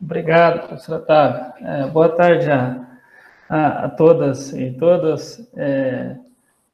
Obrigado, 0.00 0.68
professor 0.68 1.00
Otávio. 1.00 1.66
É, 1.66 1.86
boa 1.88 2.08
tarde 2.08 2.48
a, 2.48 3.00
a, 3.48 3.84
a, 3.86 3.90
todas 3.90 4.52
e 4.52 4.70
todas. 4.78 5.50
É, 5.56 6.16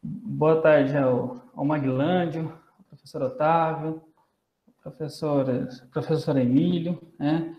boa 0.03 0.61
tarde 0.61 0.95
ao, 0.97 1.43
ao 1.57 1.65
Maglândio, 1.65 2.53
ao 2.79 2.85
professor 2.91 3.23
Otávio, 3.23 4.03
professora, 4.83 5.67
professor 5.91 6.37
Emílio, 6.37 7.01
né? 7.19 7.57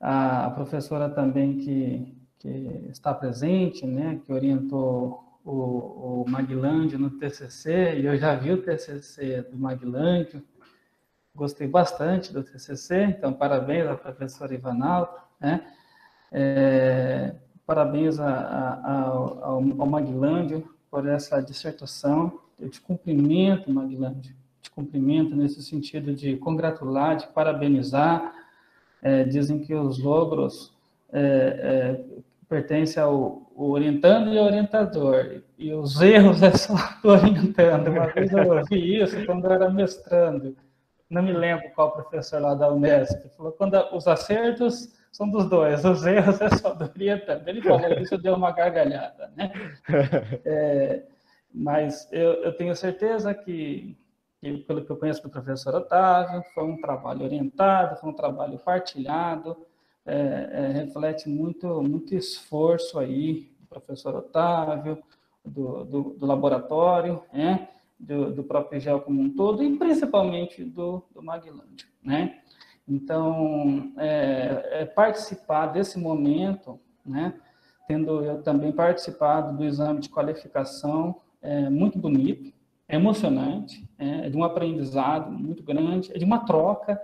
a, 0.00 0.46
a 0.46 0.50
professora 0.52 1.10
também 1.10 1.58
que, 1.58 2.16
que 2.38 2.88
está 2.90 3.12
presente, 3.12 3.86
né? 3.86 4.18
que 4.24 4.32
orientou 4.32 5.31
o, 5.44 6.22
o 6.22 6.24
no 6.28 7.10
TCC, 7.10 7.98
e 7.98 8.06
eu 8.06 8.16
já 8.16 8.34
vi 8.34 8.52
o 8.52 8.62
TCC 8.62 9.42
do 9.42 9.58
Maglândio, 9.58 10.42
gostei 11.34 11.66
bastante 11.66 12.32
do 12.32 12.42
TCC, 12.42 13.04
então 13.04 13.32
parabéns 13.32 13.86
à 13.86 13.94
professora 13.96 14.54
Ivanaldo, 14.54 15.12
né? 15.40 15.66
É, 16.30 17.34
parabéns 17.66 18.18
a, 18.18 18.30
a, 18.30 19.06
ao, 19.06 19.44
ao 19.44 19.60
por 20.90 21.06
essa 21.06 21.40
dissertação, 21.40 22.40
eu 22.60 22.68
te 22.68 22.80
cumprimento, 22.80 23.72
Maglândio, 23.72 24.34
te 24.60 24.70
cumprimento 24.70 25.34
nesse 25.34 25.62
sentido 25.62 26.14
de 26.14 26.36
congratular, 26.36 27.16
de 27.16 27.26
parabenizar. 27.28 28.32
É, 29.02 29.24
dizem 29.24 29.58
que 29.58 29.74
os 29.74 29.98
logros 29.98 30.72
é, 31.12 32.00
pertencem 32.52 33.02
ao, 33.02 33.50
orientando 33.56 34.30
e 34.30 34.38
orientador, 34.38 35.42
e 35.56 35.72
os 35.72 35.98
erros 36.02 36.42
é 36.42 36.50
só 36.50 36.74
do 37.02 37.08
orientando. 37.08 37.88
Uma 37.88 38.08
vez 38.08 38.30
eu 38.30 38.52
ouvi 38.52 39.02
isso 39.02 39.24
quando 39.24 39.46
eu 39.46 39.52
era 39.52 39.70
mestrando, 39.70 40.54
não 41.08 41.22
me 41.22 41.32
lembro 41.32 41.70
qual 41.74 41.92
professor 41.92 42.42
lá 42.42 42.54
da 42.54 42.70
Unesp, 42.70 43.26
falou 43.34 43.52
quando 43.52 43.74
os 43.94 44.06
acertos 44.06 44.92
são 45.10 45.30
dos 45.30 45.48
dois, 45.48 45.82
os 45.82 46.04
erros 46.04 46.42
é 46.42 46.50
só 46.50 46.74
do 46.74 46.84
orientando. 46.84 47.48
Ele 47.48 47.62
falou 47.62 47.90
isso, 47.98 48.14
eu 48.14 48.20
dei 48.20 48.32
uma 48.32 48.52
gargalhada, 48.52 49.32
né? 49.34 49.50
É, 50.44 51.04
mas 51.54 52.06
eu, 52.12 52.34
eu 52.44 52.52
tenho 52.54 52.76
certeza 52.76 53.32
que 53.32 53.96
que, 54.42 54.58
pelo 54.58 54.84
que 54.84 54.90
eu 54.90 54.96
conheço 54.96 55.22
do 55.22 55.30
professor 55.30 55.72
Otávio, 55.72 56.42
foi 56.52 56.64
um 56.64 56.80
trabalho 56.80 57.22
orientado, 57.22 57.96
foi 58.00 58.10
um 58.10 58.12
trabalho 58.12 58.58
partilhado, 58.58 59.56
é, 60.04 60.48
é, 60.52 60.66
reflete 60.72 61.28
muito, 61.28 61.82
muito 61.82 62.14
esforço 62.14 62.98
aí 62.98 63.50
do 63.60 63.66
professor 63.66 64.14
Otávio, 64.16 65.02
do, 65.44 65.84
do, 65.84 66.02
do 66.14 66.26
laboratório, 66.26 67.22
né, 67.32 67.68
do, 67.98 68.32
do 68.32 68.44
próprio 68.44 68.80
GEL 68.80 69.00
como 69.00 69.20
um 69.20 69.30
todo, 69.30 69.62
e 69.62 69.76
principalmente 69.76 70.64
do, 70.64 71.02
do 71.14 71.22
Maglândia, 71.22 71.86
né? 72.02 72.38
Então, 72.86 73.92
é, 73.96 74.80
é 74.80 74.84
participar 74.84 75.66
desse 75.66 75.98
momento, 75.98 76.80
né, 77.06 77.34
tendo 77.86 78.24
eu 78.24 78.42
também 78.42 78.72
participado 78.72 79.56
do 79.56 79.64
exame 79.64 80.00
de 80.00 80.08
qualificação, 80.08 81.20
é 81.40 81.70
muito 81.70 81.98
bonito, 81.98 82.52
é 82.88 82.96
emocionante, 82.96 83.88
é, 83.98 84.26
é 84.26 84.30
de 84.30 84.36
um 84.36 84.44
aprendizado 84.44 85.30
muito 85.30 85.62
grande, 85.62 86.12
é 86.12 86.18
de 86.18 86.24
uma 86.24 86.44
troca, 86.44 87.00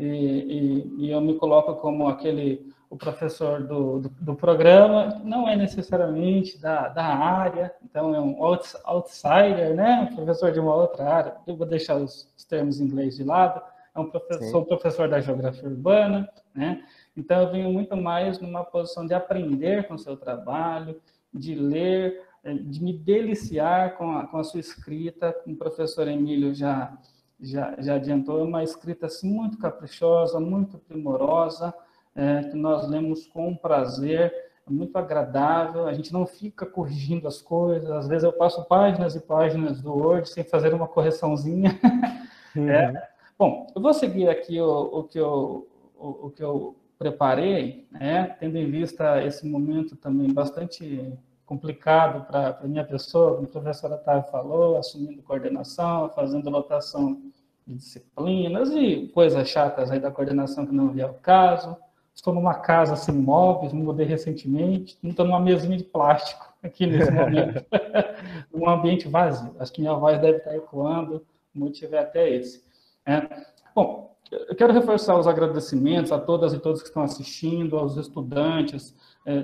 e, 0.00 0.06
e, 0.06 1.06
e 1.06 1.10
eu 1.10 1.20
me 1.20 1.34
coloco 1.34 1.74
como 1.76 2.08
aquele 2.08 2.70
o 2.88 2.96
professor 2.96 3.62
do, 3.62 4.00
do, 4.00 4.08
do, 4.08 4.34
programa, 4.34 5.20
não 5.22 5.48
é 5.48 5.54
necessariamente 5.54 6.60
da, 6.60 6.88
da 6.88 7.04
área, 7.04 7.72
então 7.84 8.12
é 8.12 8.20
um 8.20 8.42
outsider, 8.42 9.76
né? 9.76 10.08
um 10.10 10.16
professor 10.16 10.50
de 10.50 10.58
uma 10.58 10.74
outra 10.74 11.08
área, 11.08 11.36
eu 11.46 11.56
vou 11.56 11.68
deixar 11.68 11.94
os, 11.94 12.28
os 12.36 12.44
termos 12.44 12.80
em 12.80 12.84
inglês 12.86 13.16
de 13.16 13.22
lado, 13.22 13.62
é 13.94 14.00
um 14.00 14.10
professor, 14.10 14.64
professor 14.64 15.08
da 15.08 15.20
geografia 15.20 15.68
urbana, 15.68 16.28
né? 16.52 16.82
então 17.16 17.42
eu 17.42 17.52
venho 17.52 17.70
muito 17.70 17.96
mais 17.96 18.40
numa 18.40 18.64
posição 18.64 19.06
de 19.06 19.14
aprender 19.14 19.86
com 19.86 19.94
o 19.94 19.98
seu 19.98 20.16
trabalho, 20.16 21.00
de 21.32 21.54
ler, 21.54 22.24
eh, 22.42 22.54
de 22.54 22.82
me 22.82 22.92
deliciar 22.92 23.96
com 23.96 24.10
a, 24.10 24.26
com 24.26 24.38
a 24.38 24.42
sua 24.42 24.58
escrita, 24.58 25.32
como 25.32 25.54
o 25.54 25.58
professor 25.58 26.08
Emílio 26.08 26.52
já, 26.52 26.92
já, 27.40 27.74
já 27.78 27.94
adiantou, 27.94 28.40
é 28.40 28.42
uma 28.42 28.62
escrita 28.62 29.06
assim, 29.06 29.32
muito 29.32 29.58
caprichosa, 29.58 30.38
muito 30.38 30.78
primorosa, 30.78 31.74
é, 32.14 32.44
que 32.44 32.56
nós 32.56 32.88
lemos 32.88 33.26
com 33.26 33.56
prazer, 33.56 34.32
é 34.66 34.70
muito 34.70 34.96
agradável, 34.96 35.86
a 35.86 35.92
gente 35.92 36.12
não 36.12 36.26
fica 36.26 36.66
corrigindo 36.66 37.26
as 37.26 37.40
coisas, 37.40 37.90
às 37.90 38.06
vezes 38.06 38.24
eu 38.24 38.32
passo 38.32 38.64
páginas 38.64 39.14
e 39.14 39.20
páginas 39.20 39.80
do 39.80 39.92
Word 39.92 40.28
sem 40.28 40.44
fazer 40.44 40.74
uma 40.74 40.88
correçãozinha. 40.88 41.78
Uhum. 42.56 42.68
É, 42.68 43.08
bom, 43.38 43.68
eu 43.76 43.80
vou 43.80 43.94
seguir 43.94 44.28
aqui 44.28 44.60
o, 44.60 44.66
o, 44.66 45.04
que, 45.04 45.20
eu, 45.20 45.68
o, 45.96 46.26
o 46.26 46.30
que 46.32 46.42
eu 46.42 46.74
preparei, 46.98 47.86
né, 47.92 48.36
tendo 48.40 48.58
em 48.58 48.68
vista 48.68 49.24
esse 49.24 49.46
momento 49.46 49.94
também 49.94 50.32
bastante 50.32 51.16
complicado 51.50 52.26
para 52.28 52.60
a 52.62 52.66
minha 52.68 52.84
pessoa, 52.84 53.34
como 53.34 53.48
a 53.48 53.50
professora 53.50 53.96
Otávio 53.96 54.30
falou, 54.30 54.78
assumindo 54.78 55.20
coordenação, 55.22 56.08
fazendo 56.10 56.48
lotação 56.48 57.20
de 57.66 57.74
disciplinas 57.74 58.70
e 58.70 59.10
coisas 59.12 59.48
chatas 59.48 59.90
aí 59.90 59.98
da 59.98 60.12
coordenação 60.12 60.64
que 60.64 60.72
não 60.72 60.90
via 60.90 61.10
o 61.10 61.14
caso, 61.14 61.76
Estou 62.14 62.34
numa 62.34 62.54
casa 62.54 62.96
sem 62.96 63.14
móveis, 63.14 63.72
me 63.72 63.82
mudei 63.82 64.04
recentemente, 64.04 64.98
estou 65.02 65.24
numa 65.24 65.40
mesinha 65.40 65.76
de 65.76 65.84
plástico 65.84 66.52
aqui 66.62 66.86
nesse 66.86 67.10
momento, 67.10 67.64
num 68.52 68.68
ambiente 68.68 69.08
vazio. 69.08 69.54
Acho 69.58 69.72
que 69.72 69.80
minha 69.80 69.94
voz 69.94 70.20
deve 70.20 70.38
estar 70.38 70.54
ecoando, 70.54 71.24
o 71.54 71.58
motivo 71.58 71.94
é 71.94 72.00
até 72.00 72.28
esse. 72.28 72.62
É. 73.06 73.26
Bom, 73.74 74.14
eu 74.30 74.54
quero 74.54 74.72
reforçar 74.72 75.18
os 75.18 75.26
agradecimentos 75.26 76.12
a 76.12 76.18
todas 76.18 76.52
e 76.52 76.58
todos 76.58 76.82
que 76.82 76.88
estão 76.88 77.02
assistindo, 77.02 77.78
aos 77.78 77.96
estudantes, 77.96 78.94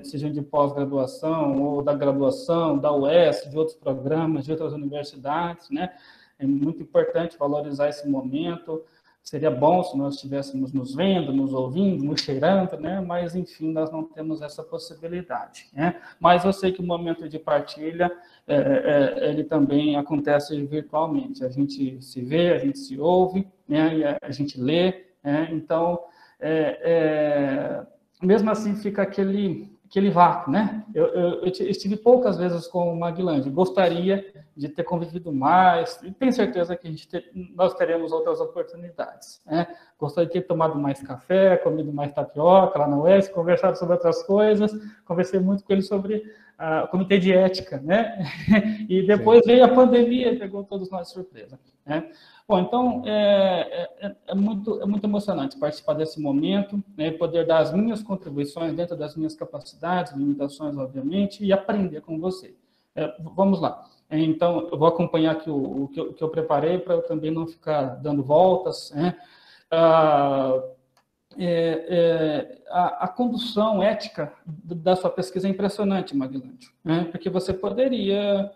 sejam 0.04 0.30
de 0.30 0.42
pós-graduação 0.42 1.62
ou 1.62 1.82
da 1.82 1.94
graduação, 1.94 2.78
da 2.78 2.92
UES, 2.92 3.48
de 3.50 3.56
outros 3.56 3.76
programas, 3.76 4.44
de 4.44 4.52
outras 4.52 4.72
universidades, 4.72 5.70
né? 5.70 5.92
É 6.38 6.46
muito 6.46 6.82
importante 6.82 7.38
valorizar 7.38 7.88
esse 7.88 8.08
momento, 8.08 8.82
Seria 9.26 9.50
bom 9.50 9.82
se 9.82 9.98
nós 9.98 10.14
estivéssemos 10.14 10.72
nos 10.72 10.94
vendo, 10.94 11.32
nos 11.32 11.52
ouvindo, 11.52 12.04
nos 12.04 12.20
cheirando, 12.20 12.78
né? 12.78 13.00
Mas, 13.00 13.34
enfim, 13.34 13.72
nós 13.72 13.90
não 13.90 14.04
temos 14.04 14.40
essa 14.40 14.62
possibilidade, 14.62 15.66
né? 15.72 16.00
Mas 16.20 16.44
eu 16.44 16.52
sei 16.52 16.70
que 16.70 16.80
o 16.80 16.86
momento 16.86 17.28
de 17.28 17.36
partilha, 17.36 18.08
é, 18.46 18.54
é, 18.54 19.26
é 19.26 19.30
ele 19.30 19.42
também 19.42 19.96
acontece 19.96 20.64
virtualmente. 20.64 21.44
A 21.44 21.48
gente 21.48 22.00
se 22.00 22.20
vê, 22.22 22.52
a 22.52 22.58
gente 22.58 22.78
se 22.78 23.00
ouve, 23.00 23.48
né? 23.68 24.16
a 24.22 24.30
gente 24.30 24.60
lê, 24.60 25.06
né? 25.24 25.48
Então, 25.50 25.98
é, 26.38 26.78
é, 26.84 27.86
mesmo 28.24 28.48
assim 28.48 28.76
fica 28.76 29.02
aquele 29.02 29.75
aquele 29.88 30.10
vácuo, 30.10 30.50
né? 30.50 30.84
Eu, 30.94 31.06
eu, 31.06 31.28
eu, 31.42 31.46
estive 31.46 31.96
poucas 31.96 32.36
vezes 32.36 32.66
com 32.66 32.92
o 32.92 32.98
Maguilande, 32.98 33.48
gostaria 33.48 34.24
de 34.56 34.68
ter 34.68 34.82
convivido 34.82 35.32
mais, 35.32 36.00
e 36.02 36.10
tenho 36.10 36.32
certeza 36.32 36.76
que 36.76 36.86
a 36.86 36.90
gente 36.90 37.08
ter, 37.08 37.30
nós 37.54 37.74
teremos 37.74 38.10
outras 38.10 38.40
oportunidades, 38.40 39.40
né? 39.46 39.66
Gostaria 39.98 40.26
de 40.26 40.32
ter 40.32 40.42
tomado 40.42 40.78
mais 40.78 41.00
café, 41.02 41.56
comido 41.56 41.92
mais 41.92 42.12
tapioca 42.12 42.78
lá 42.78 42.88
na 42.88 42.98
UES, 42.98 43.28
conversado 43.28 43.78
sobre 43.78 43.94
outras 43.94 44.22
coisas, 44.24 44.72
conversei 45.04 45.38
muito 45.38 45.64
com 45.64 45.72
ele 45.72 45.82
sobre 45.82 46.16
uh, 46.16 46.84
o 46.84 46.88
comitê 46.88 47.18
de 47.18 47.32
ética, 47.32 47.80
né? 47.82 48.18
e 48.88 49.06
depois 49.06 49.40
Sim. 49.44 49.52
veio 49.52 49.64
a 49.64 49.68
pandemia 49.68 50.32
e 50.32 50.38
pegou 50.38 50.64
todos 50.64 50.90
nós 50.90 51.08
de 51.08 51.14
surpresa, 51.14 51.58
né? 51.86 52.10
Bom, 52.48 52.60
então 52.60 53.02
é, 53.04 53.88
é, 54.00 54.16
é, 54.28 54.34
muito, 54.34 54.80
é 54.80 54.86
muito 54.86 55.04
emocionante 55.04 55.58
participar 55.58 55.94
desse 55.94 56.20
momento, 56.20 56.82
né, 56.96 57.10
poder 57.10 57.44
dar 57.44 57.58
as 57.58 57.72
minhas 57.72 58.02
contribuições 58.02 58.74
dentro 58.74 58.96
das 58.96 59.16
minhas 59.16 59.34
capacidades, 59.34 60.12
limitações, 60.12 60.76
obviamente, 60.76 61.44
e 61.44 61.52
aprender 61.52 62.02
com 62.02 62.20
você. 62.20 62.54
É, 62.94 63.12
vamos 63.34 63.60
lá. 63.60 63.84
É, 64.08 64.18
então, 64.18 64.68
eu 64.70 64.78
vou 64.78 64.86
acompanhar 64.86 65.32
aqui 65.32 65.50
o, 65.50 65.84
o, 65.84 65.88
que, 65.88 65.98
eu, 65.98 66.10
o 66.10 66.14
que, 66.14 66.22
eu, 66.22 66.28
preparei 66.28 66.78
para 66.78 66.94
eu 66.94 67.02
também 67.02 67.32
não 67.32 67.48
ficar 67.48 67.96
dando 67.96 68.22
voltas. 68.22 68.92
Né? 68.94 69.18
Ah, 69.68 70.62
é, 71.36 71.86
é, 71.88 72.62
a, 72.68 73.04
a, 73.04 73.08
condução 73.08 73.82
ética 73.82 74.32
da 74.46 74.94
sua 74.94 75.10
pesquisa 75.10 75.48
é 75.48 75.50
impressionante, 75.50 76.16
Maguilante, 76.16 76.72
né? 76.82 77.08
porque 77.10 77.28
você 77.28 77.52
poderia 77.52 78.50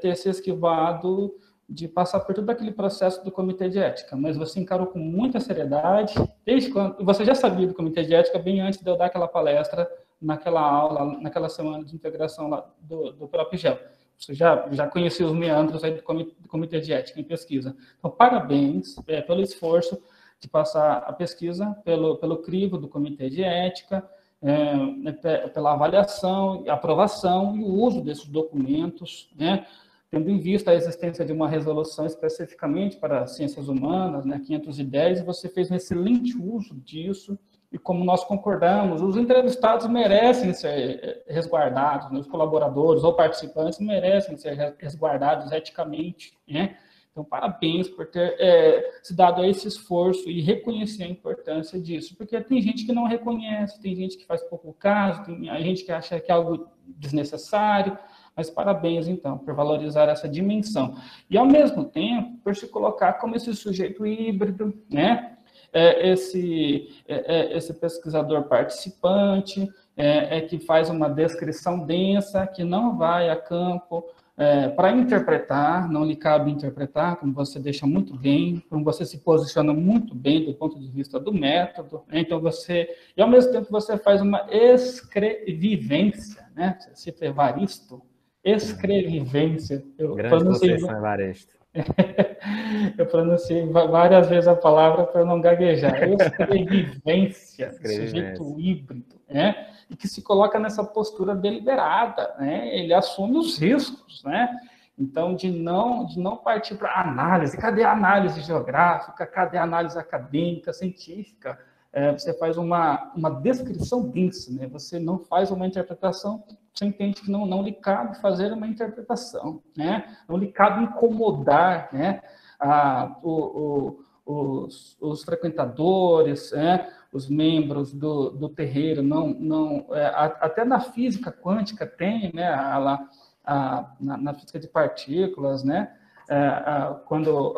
ter 0.00 0.16
se 0.16 0.28
esquivado 0.28 1.34
de 1.68 1.88
passar 1.88 2.20
por 2.20 2.34
todo 2.34 2.48
aquele 2.50 2.72
processo 2.72 3.24
do 3.24 3.30
comitê 3.30 3.68
de 3.68 3.78
ética, 3.78 4.16
mas 4.16 4.36
você 4.36 4.60
encarou 4.60 4.86
com 4.86 4.98
muita 4.98 5.40
seriedade, 5.40 6.14
desde 6.44 6.70
quando 6.70 7.04
você 7.04 7.24
já 7.24 7.34
sabia 7.34 7.66
do 7.66 7.74
comitê 7.74 8.02
de 8.02 8.14
ética 8.14 8.38
bem 8.38 8.60
antes 8.60 8.80
de 8.80 8.88
eu 8.88 8.96
dar 8.96 9.06
aquela 9.06 9.26
palestra, 9.26 9.88
naquela 10.20 10.60
aula, 10.60 11.18
naquela 11.20 11.48
semana 11.48 11.84
de 11.84 11.94
integração 11.94 12.48
lá 12.48 12.66
do, 12.80 13.12
do 13.12 13.28
próprio 13.28 13.58
GEL. 13.58 13.78
Você 14.16 14.32
já, 14.32 14.68
já 14.70 14.86
conhecia 14.86 15.26
os 15.26 15.32
meandros 15.32 15.82
aí 15.82 15.92
do 15.92 16.02
comitê, 16.48 16.80
de 16.80 16.92
ética 16.92 17.20
em 17.20 17.24
pesquisa. 17.24 17.76
Então, 17.98 18.10
parabéns 18.10 18.96
é, 19.06 19.20
pelo 19.20 19.42
esforço 19.42 20.00
de 20.40 20.48
passar 20.48 20.98
a 20.98 21.12
pesquisa 21.12 21.76
pelo, 21.84 22.16
pelo 22.16 22.38
crivo 22.38 22.78
do 22.78 22.88
comitê 22.88 23.28
de 23.28 23.42
ética, 23.42 24.08
é, 24.42 25.48
pela 25.48 25.72
avaliação, 25.72 26.64
aprovação 26.68 27.56
e 27.56 27.64
o 27.64 27.68
uso 27.68 28.02
desses 28.02 28.26
documentos, 28.26 29.30
né, 29.36 29.66
tendo 30.14 30.30
em 30.30 30.38
vista 30.38 30.70
a 30.70 30.74
existência 30.74 31.24
de 31.24 31.32
uma 31.32 31.48
resolução 31.48 32.06
especificamente 32.06 32.96
para 32.96 33.26
ciências 33.26 33.66
humanas, 33.66 34.24
né, 34.24 34.40
510, 34.46 35.22
você 35.22 35.48
fez 35.48 35.72
um 35.72 35.74
excelente 35.74 36.38
uso 36.38 36.76
disso, 36.76 37.36
e 37.72 37.78
como 37.78 38.04
nós 38.04 38.22
concordamos, 38.24 39.02
os 39.02 39.16
entrevistados 39.16 39.88
merecem 39.88 40.54
ser 40.54 41.00
eh, 41.02 41.22
resguardados, 41.26 42.12
né, 42.12 42.20
os 42.20 42.28
colaboradores 42.28 43.02
ou 43.02 43.12
participantes 43.14 43.80
merecem 43.80 44.36
ser 44.36 44.76
resguardados 44.78 45.50
eticamente, 45.50 46.32
né? 46.46 46.76
Então, 47.10 47.24
parabéns 47.24 47.88
por 47.88 48.06
ter 48.06 48.36
é, 48.40 48.98
se 49.02 49.14
dado 49.14 49.44
esse 49.44 49.68
esforço 49.68 50.28
e 50.28 50.40
reconhecer 50.40 51.04
a 51.04 51.08
importância 51.08 51.80
disso, 51.80 52.16
porque 52.16 52.40
tem 52.40 52.60
gente 52.60 52.84
que 52.84 52.92
não 52.92 53.06
reconhece, 53.06 53.80
tem 53.80 53.94
gente 53.94 54.16
que 54.16 54.26
faz 54.26 54.42
pouco 54.44 54.72
caso, 54.72 55.24
tem 55.24 55.48
a 55.48 55.60
gente 55.60 55.84
que 55.84 55.92
acha 55.92 56.18
que 56.18 56.30
é 56.30 56.34
algo 56.34 56.68
desnecessário, 56.84 57.96
mas 58.36 58.50
parabéns, 58.50 59.06
então, 59.06 59.38
por 59.38 59.54
valorizar 59.54 60.08
essa 60.08 60.28
dimensão. 60.28 60.96
E, 61.30 61.36
ao 61.36 61.46
mesmo 61.46 61.84
tempo, 61.84 62.38
por 62.42 62.54
se 62.56 62.66
colocar 62.68 63.14
como 63.14 63.36
esse 63.36 63.54
sujeito 63.54 64.06
híbrido, 64.06 64.74
né? 64.90 65.36
É, 65.72 66.10
esse, 66.10 66.88
é, 67.08 67.36
é 67.36 67.56
esse 67.56 67.74
pesquisador 67.74 68.44
participante, 68.44 69.68
é, 69.96 70.38
é, 70.38 70.40
que 70.40 70.58
faz 70.58 70.90
uma 70.90 71.08
descrição 71.08 71.84
densa, 71.84 72.46
que 72.46 72.64
não 72.64 72.96
vai 72.96 73.30
a 73.30 73.36
campo 73.36 74.04
é, 74.36 74.68
para 74.68 74.90
interpretar, 74.90 75.88
não 75.88 76.04
lhe 76.04 76.16
cabe 76.16 76.50
interpretar, 76.50 77.16
como 77.16 77.32
você 77.32 77.60
deixa 77.60 77.86
muito 77.86 78.16
bem, 78.16 78.62
como 78.68 78.84
você 78.84 79.06
se 79.06 79.18
posiciona 79.18 79.72
muito 79.72 80.14
bem 80.14 80.44
do 80.44 80.54
ponto 80.54 80.78
de 80.78 80.88
vista 80.88 81.20
do 81.20 81.32
método, 81.32 82.02
né? 82.08 82.20
então 82.20 82.40
você, 82.40 82.88
e 83.16 83.22
ao 83.22 83.28
mesmo 83.28 83.52
tempo 83.52 83.70
você 83.70 83.96
faz 83.96 84.20
uma 84.20 84.44
escrevivência, 84.50 86.44
né? 86.54 86.76
Você 86.80 86.90
cita 86.96 87.24
Evaristo, 87.26 88.02
Escrevivência. 88.44 89.84
Eu 89.98 90.14
Grande 90.14 90.36
pronunciei... 90.36 90.74
Evaristo. 90.74 91.54
eu 92.98 93.06
pronunciei 93.06 93.66
várias 93.66 94.28
vezes 94.28 94.46
a 94.46 94.54
palavra 94.54 95.04
para 95.04 95.24
não 95.24 95.40
gaguejar. 95.40 96.08
Escrevivência, 96.08 97.72
sujeito 97.72 98.60
híbrido, 98.60 99.16
né? 99.28 99.68
E 99.90 99.96
que 99.96 100.06
se 100.06 100.22
coloca 100.22 100.58
nessa 100.58 100.84
postura 100.84 101.34
deliberada, 101.34 102.34
né? 102.38 102.68
Ele 102.76 102.94
assume 102.94 103.38
os 103.38 103.58
riscos, 103.58 104.22
né? 104.22 104.48
Então, 104.96 105.34
de 105.34 105.50
não, 105.50 106.06
de 106.06 106.20
não 106.20 106.36
partir 106.36 106.76
para 106.76 107.00
análise. 107.00 107.56
Cadê 107.56 107.82
a 107.82 107.92
análise 107.92 108.40
geográfica? 108.42 109.26
Cadê 109.26 109.58
a 109.58 109.64
análise 109.64 109.98
acadêmica, 109.98 110.72
científica? 110.72 111.58
É, 111.94 112.12
você 112.12 112.34
faz 112.34 112.58
uma, 112.58 113.12
uma 113.14 113.30
descrição 113.30 114.08
densa, 114.08 114.52
né? 114.52 114.66
Você 114.66 114.98
não 114.98 115.18
faz 115.18 115.50
uma 115.50 115.66
interpretação 115.66 116.42
você 116.74 116.86
entende 116.86 117.22
que 117.22 117.30
não, 117.30 117.46
não 117.46 117.62
lhe 117.62 117.72
cabe 117.72 118.20
fazer 118.20 118.52
uma 118.52 118.66
interpretação, 118.66 119.62
né? 119.76 120.16
Não 120.28 120.36
lhe 120.36 120.48
cabe 120.50 120.82
incomodar, 120.82 121.88
né? 121.92 122.20
Ah, 122.58 123.16
o, 123.22 124.00
o, 124.26 124.64
os, 124.64 124.96
os, 125.00 125.22
frequentadores, 125.22 126.50
né? 126.50 126.90
os 127.12 127.28
membros 127.28 127.92
do, 127.92 128.30
do 128.30 128.48
terreiro, 128.48 129.02
não, 129.02 129.28
não, 129.28 129.86
é, 129.92 130.06
até 130.40 130.64
na 130.64 130.80
física 130.80 131.30
quântica 131.30 131.86
tem, 131.86 132.32
né? 132.34 132.48
A, 132.48 133.06
a, 133.44 133.94
na, 134.00 134.16
na, 134.16 134.34
física 134.34 134.58
de 134.58 134.66
partículas, 134.66 135.62
né? 135.62 135.94
é, 136.28 136.96
quando 137.06 137.54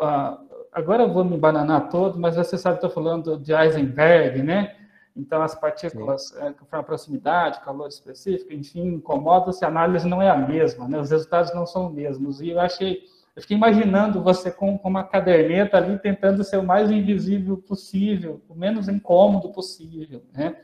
agora 0.77 1.03
eu 1.03 1.11
vou 1.11 1.25
me 1.25 1.35
bananar 1.37 1.89
todo, 1.89 2.19
mas 2.19 2.35
você 2.35 2.55
sabe, 2.57 2.75
estou 2.75 2.89
falando 2.89 3.35
de 3.37 3.51
Heisenberg, 3.51 4.43
né? 4.43 4.75
Então, 5.15 5.41
as 5.41 5.55
partículas 5.55 6.31
é, 6.37 6.53
conforme 6.53 6.81
a 6.81 6.83
proximidade, 6.83 7.61
calor 7.61 7.87
específico, 7.87 8.53
enfim, 8.53 8.83
incomodam-se, 8.93 9.65
a 9.65 9.67
análise 9.67 10.07
não 10.07 10.21
é 10.21 10.29
a 10.29 10.37
mesma, 10.37 10.87
né? 10.87 10.99
os 10.99 11.09
resultados 11.09 11.51
não 11.55 11.65
são 11.65 11.87
os 11.87 11.93
mesmos. 11.93 12.39
E 12.39 12.49
eu 12.49 12.59
achei, 12.59 13.01
eu 13.35 13.41
fiquei 13.41 13.57
imaginando 13.57 14.21
você 14.21 14.51
com, 14.51 14.77
com 14.77 14.87
uma 14.87 15.03
caderneta 15.03 15.77
ali, 15.77 15.97
tentando 15.97 16.43
ser 16.43 16.57
o 16.57 16.63
mais 16.63 16.91
invisível 16.91 17.57
possível, 17.57 18.39
o 18.47 18.53
menos 18.53 18.87
incômodo 18.87 19.49
possível, 19.49 20.21
né? 20.31 20.55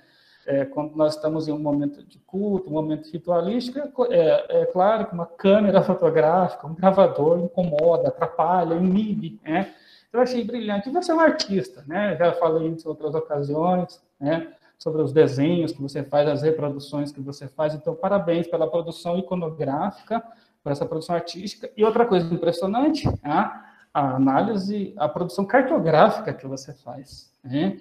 É, 0.46 0.66
quando 0.66 0.94
nós 0.94 1.16
estamos 1.16 1.48
em 1.48 1.54
um 1.54 1.58
momento 1.58 2.04
de 2.04 2.20
culto, 2.20 2.70
um 2.70 2.74
momento 2.74 3.10
ritualístico, 3.10 4.06
é, 4.12 4.18
é, 4.18 4.62
é, 4.62 4.66
claro 4.66 5.08
que 5.08 5.14
uma 5.14 5.26
câmera 5.26 5.82
fotográfica, 5.82 6.68
um 6.68 6.76
gravador 6.76 7.40
incomoda, 7.40 8.10
atrapalha, 8.10 8.76
inibe, 8.76 9.40
né? 9.42 9.74
Eu 10.14 10.22
achei 10.22 10.44
brilhante. 10.44 10.92
Você 10.92 11.12
é 11.12 11.16
um 11.16 11.20
artista, 11.20 11.84
né? 11.88 12.16
Já 12.16 12.34
falei 12.34 12.68
em 12.68 12.78
outras 12.86 13.16
ocasiões, 13.16 14.00
né? 14.20 14.54
Sobre 14.78 15.02
os 15.02 15.12
desenhos 15.12 15.72
que 15.72 15.82
você 15.82 16.04
faz, 16.04 16.30
as 16.30 16.44
reproduções 16.44 17.12
que 17.12 17.20
você 17.20 17.48
faz. 17.48 17.74
Então, 17.74 17.96
parabéns 17.96 18.48
pela 18.48 18.70
produção 18.70 19.18
iconográfica, 19.18 20.24
por 20.64 20.72
essa 20.72 20.86
produção 20.86 21.16
artística. 21.16 21.68
E 21.76 21.84
outra 21.84 22.06
coisa 22.06 22.32
impressionante, 22.32 23.10
a, 23.24 23.66
a 23.92 24.16
análise, 24.16 24.94
a 24.98 25.10
produção 25.10 25.46
cartográfica 25.46 26.32
que 26.32 26.46
você 26.46 26.74
faz, 26.74 27.34
né? 27.44 27.80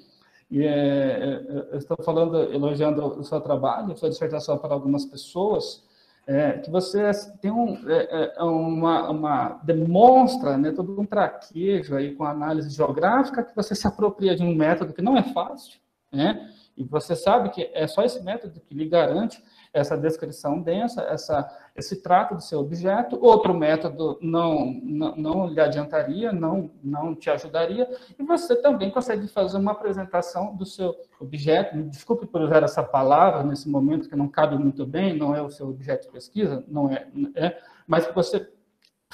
E 0.50 0.64
é, 0.64 0.70
é 0.70 1.68
eu 1.72 1.78
estou 1.78 1.98
falando, 2.02 2.50
elogiando 2.52 3.04
o 3.04 3.24
seu 3.24 3.40
trabalho, 3.42 3.96
sua 3.96 4.08
dissertação 4.08 4.56
para 4.56 4.72
algumas 4.72 5.04
pessoas, 5.04 5.84
é, 6.26 6.52
que 6.52 6.70
você 6.70 7.10
tem 7.40 7.50
um, 7.50 7.76
é, 7.88 8.34
é, 8.36 8.42
uma, 8.42 9.10
uma, 9.10 9.48
demonstra 9.64 10.56
né, 10.56 10.70
todo 10.70 11.00
um 11.00 11.04
traquejo 11.04 11.96
aí 11.96 12.14
com 12.14 12.24
análise 12.24 12.70
geográfica, 12.70 13.42
que 13.42 13.54
você 13.54 13.74
se 13.74 13.86
apropria 13.86 14.36
de 14.36 14.42
um 14.42 14.54
método 14.54 14.92
que 14.92 15.02
não 15.02 15.16
é 15.16 15.22
fácil, 15.22 15.80
né? 16.12 16.48
E 16.76 16.84
você 16.84 17.14
sabe 17.14 17.50
que 17.50 17.70
é 17.74 17.86
só 17.86 18.02
esse 18.02 18.22
método 18.22 18.60
que 18.60 18.74
lhe 18.74 18.88
garante 18.88 19.42
essa 19.72 19.96
descrição 19.96 20.60
densa, 20.60 21.02
essa, 21.02 21.48
esse 21.74 22.02
trato 22.02 22.34
do 22.34 22.42
seu 22.42 22.60
objeto. 22.60 23.18
Outro 23.20 23.54
método 23.54 24.18
não, 24.20 24.72
não, 24.82 25.16
não 25.16 25.46
lhe 25.46 25.60
adiantaria, 25.60 26.30
não, 26.30 26.70
não 26.82 27.14
te 27.14 27.30
ajudaria. 27.30 27.88
E 28.18 28.22
você 28.22 28.54
também 28.56 28.90
consegue 28.90 29.26
fazer 29.28 29.56
uma 29.56 29.72
apresentação 29.72 30.54
do 30.54 30.66
seu 30.66 30.94
objeto. 31.18 31.76
Me 31.76 31.84
desculpe 31.84 32.26
por 32.26 32.42
usar 32.42 32.62
essa 32.62 32.82
palavra 32.82 33.42
nesse 33.42 33.68
momento 33.68 34.08
que 34.08 34.16
não 34.16 34.28
cabe 34.28 34.56
muito 34.58 34.84
bem, 34.84 35.16
não 35.16 35.34
é 35.34 35.40
o 35.40 35.50
seu 35.50 35.68
objeto 35.68 36.06
de 36.06 36.12
pesquisa, 36.12 36.62
não 36.68 36.90
é, 36.90 37.06
é 37.34 37.58
mas 37.86 38.06
você 38.14 38.48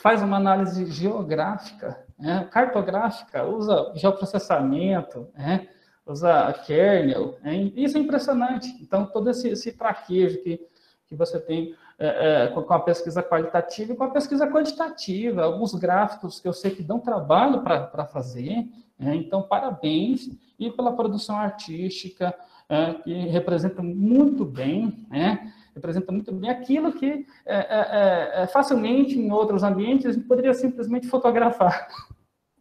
faz 0.01 0.23
uma 0.23 0.37
análise 0.37 0.87
geográfica, 0.87 2.05
é, 2.21 2.45
cartográfica, 2.45 3.45
usa 3.45 3.93
geoprocessamento, 3.95 5.29
é, 5.37 5.67
usa 6.13 6.53
kernel. 6.67 7.39
É, 7.45 7.55
isso 7.55 7.97
é 7.97 8.01
impressionante. 8.01 8.69
Então, 8.81 9.07
todo 9.07 9.31
esse, 9.31 9.49
esse 9.49 9.73
traquejo 9.73 10.43
que, 10.43 10.61
que 11.07 11.15
você 11.15 11.39
tem 11.39 11.75
é, 11.99 12.45
é, 12.45 12.47
com 12.49 12.61
a 12.73 12.79
pesquisa 12.79 13.23
qualitativa 13.23 13.93
e 13.93 13.97
com 13.97 14.05
a 14.05 14.11
pesquisa 14.11 14.47
quantitativa, 14.47 15.43
alguns 15.43 15.75
gráficos 15.75 16.39
que 16.39 16.47
eu 16.47 16.53
sei 16.53 16.71
que 16.71 16.83
dão 16.83 17.01
trabalho 17.01 17.63
para 17.63 18.07
fazer. 18.07 18.69
É, 19.01 19.15
então, 19.15 19.43
parabéns. 19.43 20.31
E 20.59 20.71
pela 20.71 20.95
produção 20.95 21.37
artística, 21.37 22.33
é, 22.69 22.95
que 22.95 23.13
representa 23.13 23.83
muito 23.83 24.45
bem, 24.45 25.07
né? 25.11 25.53
representa 25.75 26.11
muito 26.11 26.33
bem 26.33 26.51
aquilo 26.51 26.93
que 26.93 27.25
é, 27.47 28.47
facilmente 28.53 29.17
em 29.17 29.31
outros 29.31 29.63
ambientes 29.63 30.17
poderia 30.25 30.53
simplesmente 30.53 31.07
fotografar. 31.07 31.89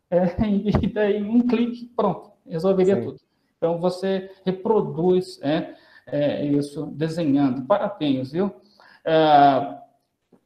e 0.12 0.88
daí 0.88 1.22
um 1.24 1.46
clique, 1.48 1.92
pronto, 1.96 2.32
resolveria 2.48 2.96
Sim. 2.96 3.04
tudo. 3.04 3.27
Então, 3.58 3.80
você 3.80 4.32
reproduz 4.46 5.40
é, 5.42 5.74
é, 6.06 6.46
isso 6.46 6.86
desenhando. 6.88 7.66
Parabéns, 7.66 8.32
viu? 8.32 8.54
É, 9.04 9.78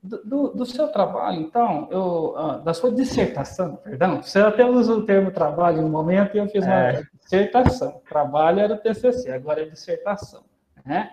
do, 0.02 0.50
do, 0.50 0.66
seu 0.66 0.88
trabalho, 0.88 1.42
então, 1.42 1.88
eu, 1.92 2.34
ah, 2.36 2.58
da 2.58 2.74
sua 2.74 2.92
dissertação, 2.92 3.76
perdão, 3.76 4.22
você 4.22 4.40
até 4.40 4.66
usa 4.66 4.96
o 4.96 5.06
termo 5.06 5.32
trabalho 5.32 5.84
no 5.84 5.90
momento 5.90 6.36
e 6.36 6.40
eu 6.40 6.48
fiz 6.48 6.66
uma 6.66 6.74
é. 6.74 7.04
dissertação. 7.22 8.02
Trabalho 8.10 8.62
era 8.62 8.74
o 8.74 8.78
TCC, 8.78 9.32
agora 9.32 9.62
é 9.62 9.66
dissertação. 9.66 10.44
Né? 10.84 11.12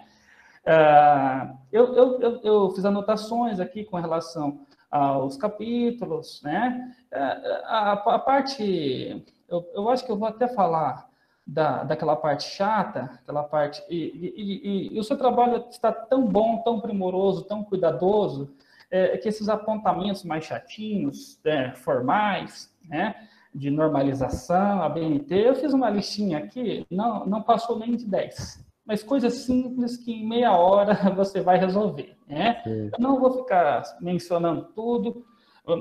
É, 0.64 1.50
eu, 1.70 1.94
eu, 1.94 2.20
eu, 2.20 2.40
eu, 2.42 2.70
fiz 2.70 2.84
anotações 2.84 3.60
aqui 3.60 3.84
com 3.84 3.98
relação 3.98 4.60
aos 4.90 5.36
capítulos, 5.36 6.40
né? 6.42 6.94
É, 7.10 7.20
a, 7.64 7.92
a 7.92 8.18
parte, 8.18 9.24
eu, 9.48 9.70
eu 9.74 9.88
acho 9.90 10.04
que 10.04 10.10
eu 10.10 10.16
vou 10.16 10.28
até 10.28 10.48
falar 10.48 11.07
da, 11.48 11.82
daquela 11.82 12.14
parte 12.14 12.44
chata, 12.44 13.10
aquela 13.22 13.42
parte. 13.42 13.82
E, 13.88 13.96
e, 13.96 14.90
e, 14.92 14.94
e, 14.94 15.00
o 15.00 15.04
seu 15.04 15.16
trabalho 15.16 15.64
está 15.70 15.90
tão 15.90 16.26
bom, 16.26 16.58
tão 16.58 16.78
primoroso, 16.78 17.44
tão 17.44 17.64
cuidadoso, 17.64 18.54
é, 18.90 19.16
que 19.16 19.28
esses 19.28 19.48
apontamentos 19.48 20.24
mais 20.24 20.44
chatinhos, 20.44 21.40
é, 21.46 21.72
formais, 21.72 22.70
né, 22.86 23.14
de 23.54 23.70
normalização, 23.70 24.82
ABNT, 24.82 25.34
eu 25.34 25.54
fiz 25.54 25.72
uma 25.72 25.88
listinha 25.88 26.36
aqui, 26.36 26.86
não, 26.90 27.24
não 27.24 27.42
passou 27.42 27.78
nem 27.78 27.96
de 27.96 28.04
10. 28.04 28.62
Mas 28.84 29.02
coisas 29.02 29.32
simples 29.32 29.96
que 29.96 30.12
em 30.12 30.28
meia 30.28 30.52
hora 30.52 30.94
você 31.16 31.40
vai 31.40 31.58
resolver. 31.58 32.14
Né? 32.26 32.62
Eu 32.66 32.98
não 32.98 33.18
vou 33.18 33.32
ficar 33.32 33.82
mencionando 34.02 34.68
tudo, 34.74 35.24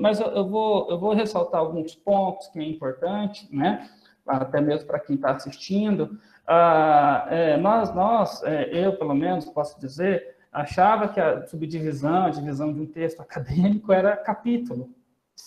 mas 0.00 0.18
eu, 0.18 0.28
eu, 0.28 0.48
vou, 0.48 0.90
eu 0.90 0.98
vou 0.98 1.12
ressaltar 1.12 1.60
alguns 1.60 1.94
pontos 1.94 2.48
que 2.48 2.58
é 2.58 2.64
importante, 2.64 3.48
né? 3.54 3.88
Até 4.36 4.60
mesmo 4.60 4.86
para 4.86 4.98
quem 4.98 5.16
está 5.16 5.32
assistindo, 5.32 6.18
ah, 6.46 7.26
é, 7.30 7.56
nós, 7.56 7.94
nós 7.94 8.42
é, 8.42 8.70
eu 8.72 8.96
pelo 8.96 9.14
menos 9.14 9.44
posso 9.46 9.78
dizer, 9.78 10.36
achava 10.52 11.08
que 11.08 11.20
a 11.20 11.46
subdivisão, 11.46 12.26
a 12.26 12.30
divisão 12.30 12.72
de 12.72 12.80
um 12.80 12.86
texto 12.86 13.20
acadêmico 13.22 13.92
era 13.92 14.16
capítulo. 14.16 14.90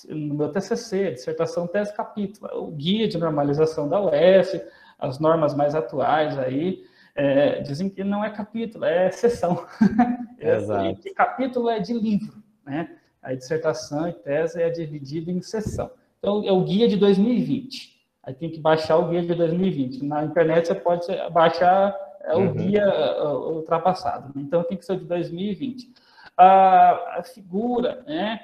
No 0.08 0.36
meu 0.36 0.50
TCC, 0.50 1.12
dissertação, 1.12 1.68
tese, 1.68 1.94
capítulo. 1.94 2.50
O 2.64 2.72
guia 2.72 3.08
de 3.08 3.18
normalização 3.18 3.90
da 3.90 4.02
UES, 4.02 4.62
as 4.98 5.20
normas 5.20 5.54
mais 5.54 5.76
atuais 5.76 6.38
aí, 6.38 6.84
é, 7.14 7.60
dizem 7.62 7.90
que 7.90 8.04
não 8.04 8.24
é 8.24 8.30
capítulo, 8.30 8.86
é 8.86 9.12
sessão. 9.12 9.66
Exato. 10.40 11.08
e 11.08 11.14
capítulo 11.14 11.70
é 11.70 11.80
de 11.80 11.94
livro, 11.94 12.42
né? 12.66 12.96
A 13.22 13.36
dissertação 13.36 14.08
e 14.08 14.14
tese 14.14 14.62
é 14.62 14.70
dividida 14.70 15.30
em 15.30 15.42
sessão. 15.42 15.92
Então, 16.18 16.44
é 16.44 16.52
o 16.52 16.64
guia 16.64 16.88
de 16.88 16.98
2020. 16.98 18.01
Aí 18.24 18.34
tem 18.34 18.50
que 18.50 18.60
baixar 18.60 18.98
o 18.98 19.08
guia 19.08 19.22
de 19.22 19.34
2020. 19.34 20.06
Na 20.06 20.24
internet 20.24 20.68
você 20.68 20.76
pode 20.76 21.08
baixar 21.32 21.96
é, 22.22 22.36
o 22.36 22.40
uhum. 22.40 22.54
guia 22.54 22.86
ultrapassado. 23.24 24.32
Né? 24.36 24.44
Então 24.44 24.64
tem 24.64 24.78
que 24.78 24.86
ser 24.86 24.98
de 24.98 25.06
2020. 25.06 25.92
A, 26.38 27.20
a 27.20 27.24
figura, 27.24 28.04
né? 28.06 28.42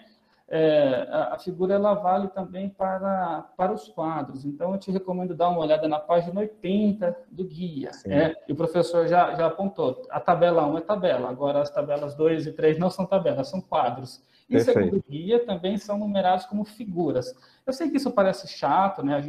É, 0.50 1.06
a 1.12 1.38
figura 1.38 1.74
ela 1.74 1.94
vale 1.94 2.30
também 2.30 2.70
para, 2.70 3.50
para 3.58 3.74
os 3.74 3.90
quadros. 3.90 4.46
Então, 4.46 4.72
eu 4.72 4.80
te 4.80 4.90
recomendo 4.90 5.36
dar 5.36 5.50
uma 5.50 5.60
olhada 5.60 5.90
na 5.90 6.00
página 6.00 6.40
80 6.40 7.18
do 7.30 7.44
guia. 7.44 7.92
Né? 8.06 8.34
E 8.48 8.54
o 8.54 8.56
professor 8.56 9.08
já, 9.08 9.34
já 9.36 9.48
apontou. 9.48 10.08
A 10.10 10.22
tabela 10.22 10.66
1 10.66 10.78
é 10.78 10.82
tabela, 10.82 11.30
agora 11.30 11.62
as 11.62 11.70
tabelas 11.70 12.16
2 12.16 12.48
e 12.48 12.54
3 12.54 12.80
não 12.80 12.90
são 12.90 13.06
tabelas, 13.06 13.50
são 13.50 13.60
quadros. 13.60 14.24
E 14.50 14.54
Perfeito. 14.54 14.80
segundo 14.80 15.04
guia 15.10 15.46
também 15.46 15.78
são 15.78 15.98
numerados 15.98 16.46
como 16.46 16.64
figuras. 16.64 17.36
Eu 17.66 17.74
sei 17.74 17.90
que 17.90 17.98
isso 17.98 18.12
parece 18.12 18.48
chato, 18.48 19.04
né? 19.04 19.22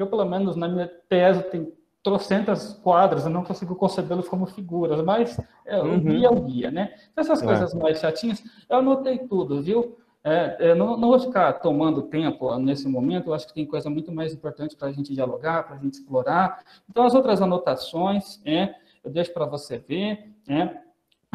Eu, 0.00 0.06
pelo 0.06 0.24
menos, 0.24 0.56
na 0.56 0.68
minha 0.68 0.90
tese, 1.08 1.42
tem 1.44 1.72
trocentas 2.02 2.74
quadras, 2.74 3.24
eu 3.24 3.30
não 3.30 3.42
consigo 3.42 3.74
concebê-los 3.74 4.28
como 4.28 4.44
figuras, 4.44 5.02
mas 5.02 5.40
é, 5.64 5.80
o 5.80 5.86
uhum. 5.86 6.00
guia 6.00 6.26
é 6.26 6.30
o 6.30 6.40
guia, 6.40 6.70
né? 6.70 6.94
Então, 7.10 7.22
essas 7.22 7.42
é. 7.42 7.46
coisas 7.46 7.72
mais 7.72 7.98
chatinhas, 7.98 8.44
eu 8.68 8.76
anotei 8.76 9.18
tudo, 9.18 9.62
viu? 9.62 9.96
É, 10.22 10.56
é 10.70 10.74
não, 10.74 10.98
não, 10.98 11.08
vou 11.08 11.18
ficar 11.18 11.54
tomando 11.54 12.02
tempo 12.02 12.54
nesse 12.58 12.86
momento, 12.86 13.28
eu 13.28 13.34
acho 13.34 13.46
que 13.46 13.54
tem 13.54 13.64
coisa 13.64 13.88
muito 13.88 14.12
mais 14.12 14.34
importante 14.34 14.76
para 14.76 14.88
a 14.88 14.92
gente 14.92 15.14
dialogar, 15.14 15.64
para 15.64 15.76
a 15.76 15.78
gente 15.78 15.94
explorar. 15.94 16.62
Então, 16.88 17.04
as 17.04 17.14
outras 17.14 17.40
anotações, 17.40 18.38
é, 18.44 18.74
eu 19.02 19.10
deixo 19.10 19.32
para 19.32 19.46
você 19.46 19.78
ver, 19.78 20.30
né? 20.46 20.82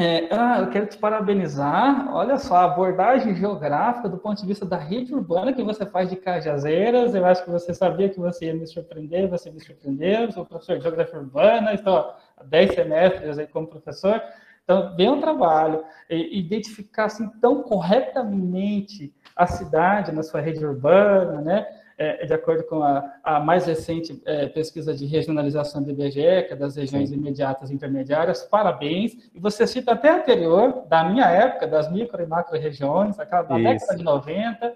É, 0.02 0.30
ah, 0.32 0.60
eu 0.62 0.70
quero 0.70 0.86
te 0.86 0.98
parabenizar. 0.98 2.08
Olha 2.16 2.38
só, 2.38 2.56
a 2.56 2.64
abordagem 2.64 3.36
geográfica 3.36 4.08
do 4.08 4.18
ponto 4.18 4.40
de 4.40 4.48
vista 4.48 4.66
da 4.66 4.78
rede 4.78 5.14
urbana 5.14 5.52
que 5.52 5.62
você 5.62 5.86
faz 5.86 6.10
de 6.10 6.16
Cajazeiras. 6.16 7.14
Eu 7.14 7.26
acho 7.26 7.44
que 7.44 7.50
você 7.50 7.74
sabia 7.74 8.08
que 8.08 8.18
você 8.18 8.46
ia 8.46 8.54
me 8.54 8.66
surpreender, 8.66 9.28
você 9.28 9.52
me 9.52 9.60
surpreendeu. 9.60 10.32
Sou 10.32 10.46
professor 10.46 10.78
de 10.78 10.84
geografia 10.84 11.20
urbana, 11.20 11.74
estou 11.74 11.98
há 12.38 12.44
10 12.46 12.76
semestres 12.76 13.38
aí 13.38 13.48
como 13.48 13.68
professor. 13.68 14.22
Então, 14.64 14.96
bem 14.96 15.10
um 15.10 15.20
trabalho. 15.20 15.84
identificar 16.10 17.06
assim, 17.06 17.28
tão 17.42 17.62
corretamente 17.62 19.14
a 19.36 19.48
cidade 19.48 20.14
na 20.14 20.24
sua 20.24 20.40
rede 20.40 20.66
urbana, 20.66 21.42
né? 21.42 21.68
É, 22.00 22.26
de 22.26 22.34
acordo 22.34 22.64
com 22.64 22.82
a, 22.82 23.14
a 23.22 23.40
mais 23.42 23.66
recente 23.66 24.22
é, 24.26 24.48
pesquisa 24.48 24.96
de 24.96 25.06
regionalização 25.06 25.84
do 25.84 25.92
IBGE, 25.92 26.44
que 26.48 26.54
é 26.54 26.56
das 26.56 26.78
regiões 26.78 27.12
imediatas 27.12 27.70
e 27.70 27.74
intermediárias, 27.74 28.42
parabéns. 28.42 29.30
E 29.36 29.40
você 29.40 29.68
cita 29.68 29.92
até 29.92 30.10
anterior, 30.10 30.86
da 30.88 31.04
minha 31.04 31.26
época, 31.26 31.68
das 31.68 31.92
micro 31.92 32.24
e 32.24 32.26
macro 32.26 32.58
regiões, 32.58 33.20
aquela 33.20 33.44
da 33.44 33.60
Isso. 33.60 33.86
década 33.86 33.98
de 33.98 34.04
90. 34.04 34.74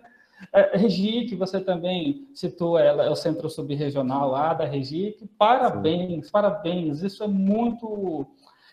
É, 0.51 0.77
Regic, 0.77 1.33
você 1.35 1.61
também 1.61 2.27
citou 2.33 2.77
ela, 2.77 3.05
é 3.05 3.09
o 3.09 3.15
centro 3.15 3.49
subregional 3.49 4.29
lá 4.29 4.53
da 4.53 4.65
Regic. 4.65 5.25
Parabéns, 5.37 6.25
Sim. 6.25 6.31
parabéns. 6.31 7.01
Isso 7.01 7.23
é 7.23 7.27
muito 7.27 8.27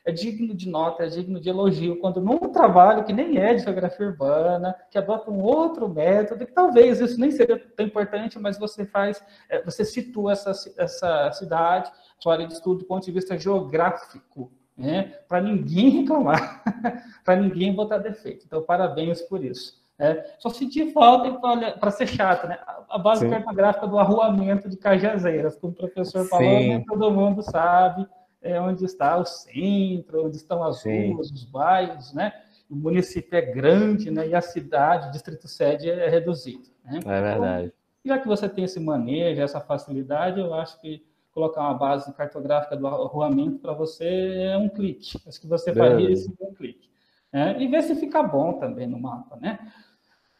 é 0.04 0.12
digno 0.12 0.54
de 0.54 0.68
nota, 0.68 1.04
é 1.04 1.08
digno 1.08 1.40
de 1.40 1.48
elogio, 1.48 1.98
quando 2.00 2.20
num 2.20 2.38
trabalho 2.38 3.04
que 3.04 3.12
nem 3.12 3.38
é 3.38 3.54
de 3.54 3.62
geografia 3.62 4.06
urbana, 4.06 4.74
que 4.90 4.98
adota 4.98 5.30
um 5.30 5.42
outro 5.42 5.88
método, 5.88 6.46
que 6.46 6.52
talvez 6.52 7.00
isso 7.00 7.20
nem 7.20 7.30
seria 7.30 7.58
tão 7.76 7.86
importante, 7.86 8.38
mas 8.38 8.58
você 8.58 8.86
faz, 8.86 9.22
é, 9.48 9.62
você 9.62 9.84
situa 9.84 10.32
essa, 10.32 10.52
essa 10.78 11.32
cidade, 11.32 11.90
sua 12.18 12.34
área 12.34 12.46
de 12.46 12.54
estudo 12.54 12.80
do 12.80 12.86
ponto 12.86 13.04
de 13.04 13.12
vista 13.12 13.38
geográfico, 13.38 14.50
né, 14.76 15.14
para 15.28 15.42
ninguém 15.42 15.90
reclamar, 15.90 16.62
para 17.24 17.36
ninguém 17.36 17.74
botar 17.74 17.98
defeito. 17.98 18.46
Então, 18.46 18.62
parabéns 18.62 19.20
por 19.20 19.44
isso. 19.44 19.78
É, 19.98 20.34
só 20.38 20.48
senti 20.48 20.90
falta 20.92 21.30
para 21.78 21.90
ser 21.90 22.06
chato, 22.06 22.48
né? 22.48 22.58
A 22.88 22.96
base 22.96 23.20
Sim. 23.20 23.30
cartográfica 23.30 23.86
do 23.86 23.98
arruamento 23.98 24.66
de 24.66 24.78
Cajazeiras, 24.78 25.58
como 25.58 25.74
o 25.74 25.76
professor 25.76 26.24
falou, 26.26 26.46
né? 26.48 26.82
todo 26.88 27.10
mundo 27.10 27.42
sabe 27.42 28.08
é 28.42 28.60
onde 28.60 28.84
está 28.84 29.16
o 29.18 29.24
centro, 29.24 30.26
onde 30.26 30.36
estão 30.36 30.62
as 30.62 30.80
Sim. 30.80 31.12
ruas, 31.12 31.30
os 31.30 31.44
bairros, 31.44 32.12
né? 32.12 32.32
O 32.68 32.74
município 32.74 33.36
é 33.36 33.42
grande, 33.42 34.10
né? 34.10 34.28
E 34.28 34.34
a 34.34 34.40
cidade, 34.40 35.08
o 35.08 35.10
distrito 35.10 35.48
sede 35.48 35.90
é 35.90 36.08
reduzido. 36.08 36.68
Né? 36.84 37.00
É 37.04 37.20
verdade. 37.20 37.64
Então, 37.66 38.16
já 38.16 38.18
que 38.18 38.28
você 38.28 38.48
tem 38.48 38.64
esse 38.64 38.80
manejo, 38.80 39.42
essa 39.42 39.60
facilidade, 39.60 40.40
eu 40.40 40.54
acho 40.54 40.80
que 40.80 41.04
colocar 41.32 41.60
uma 41.60 41.74
base 41.74 42.12
cartográfica 42.14 42.76
do 42.76 42.86
arruamento 42.86 43.58
para 43.58 43.72
você 43.72 44.42
é 44.50 44.56
um 44.56 44.68
clique. 44.68 45.18
Acho 45.26 45.40
que 45.40 45.46
você 45.46 45.74
faria 45.74 46.10
isso 46.10 46.34
com 46.36 46.50
um 46.50 46.54
clique. 46.54 46.88
Né? 47.32 47.60
E 47.62 47.68
ver 47.68 47.82
se 47.82 47.94
fica 47.94 48.22
bom 48.22 48.54
também 48.54 48.86
no 48.86 48.98
mapa, 48.98 49.36
né? 49.36 49.58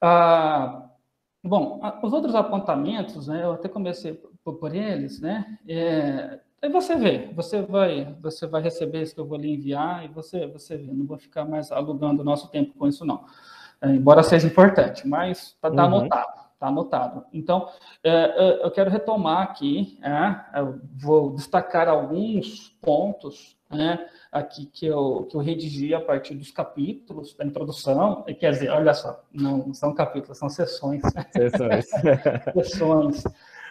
Ah, 0.01 0.89
bom, 1.43 1.81
os 2.03 2.13
outros 2.13 2.35
apontamentos, 2.35 3.29
né? 3.29 3.45
Eu 3.45 3.53
até 3.53 3.69
comecei 3.69 4.15
por, 4.45 4.55
por 4.55 4.75
eles, 4.75 5.21
né? 5.21 5.59
É, 5.69 6.41
Aí 6.63 6.69
você 6.69 6.95
vê, 6.95 7.31
você 7.35 7.63
vai, 7.63 8.15
você 8.21 8.47
vai 8.47 8.61
receber 8.61 9.01
isso 9.03 9.15
que 9.15 9.21
eu 9.21 9.27
vou 9.27 9.39
lhe 9.39 9.51
enviar 9.51 10.05
e 10.05 10.09
você, 10.09 10.47
você 10.47 10.77
vê. 10.77 10.93
Não 10.93 11.07
vou 11.07 11.17
ficar 11.17 11.45
mais 11.45 11.73
alugando 11.73 12.21
o 12.21 12.25
nosso 12.25 12.49
tempo 12.51 12.75
com 12.75 12.87
isso, 12.87 13.05
não. 13.05 13.25
É, 13.81 13.89
embora 13.89 14.23
seja 14.23 14.47
importante, 14.47 15.09
mas 15.09 15.55
está 15.55 15.71
tá 15.71 15.87
uhum. 15.87 15.97
anotado, 15.97 16.41
está 16.53 16.67
anotado. 16.67 17.25
Então, 17.33 17.69
é, 18.05 18.11
é, 18.11 18.65
eu 18.67 18.71
quero 18.71 18.91
retomar 18.91 19.43
aqui, 19.43 19.99
é, 20.03 20.61
vou 20.99 21.33
destacar 21.35 21.89
alguns 21.89 22.69
pontos 22.83 23.57
né, 23.71 24.07
aqui 24.31 24.67
que 24.67 24.85
eu, 24.85 25.27
que 25.31 25.37
eu 25.37 25.41
redigi 25.41 25.95
a 25.95 26.01
partir 26.01 26.35
dos 26.35 26.51
capítulos 26.51 27.35
da 27.35 27.45
introdução, 27.45 28.23
quer 28.39 28.51
dizer, 28.51 28.69
olha 28.69 28.93
só, 28.93 29.25
não 29.33 29.73
são 29.73 29.95
capítulos, 29.95 30.37
são 30.37 30.51
sessões. 30.51 31.01
Sessões. 31.33 31.87
sessões. 32.53 33.25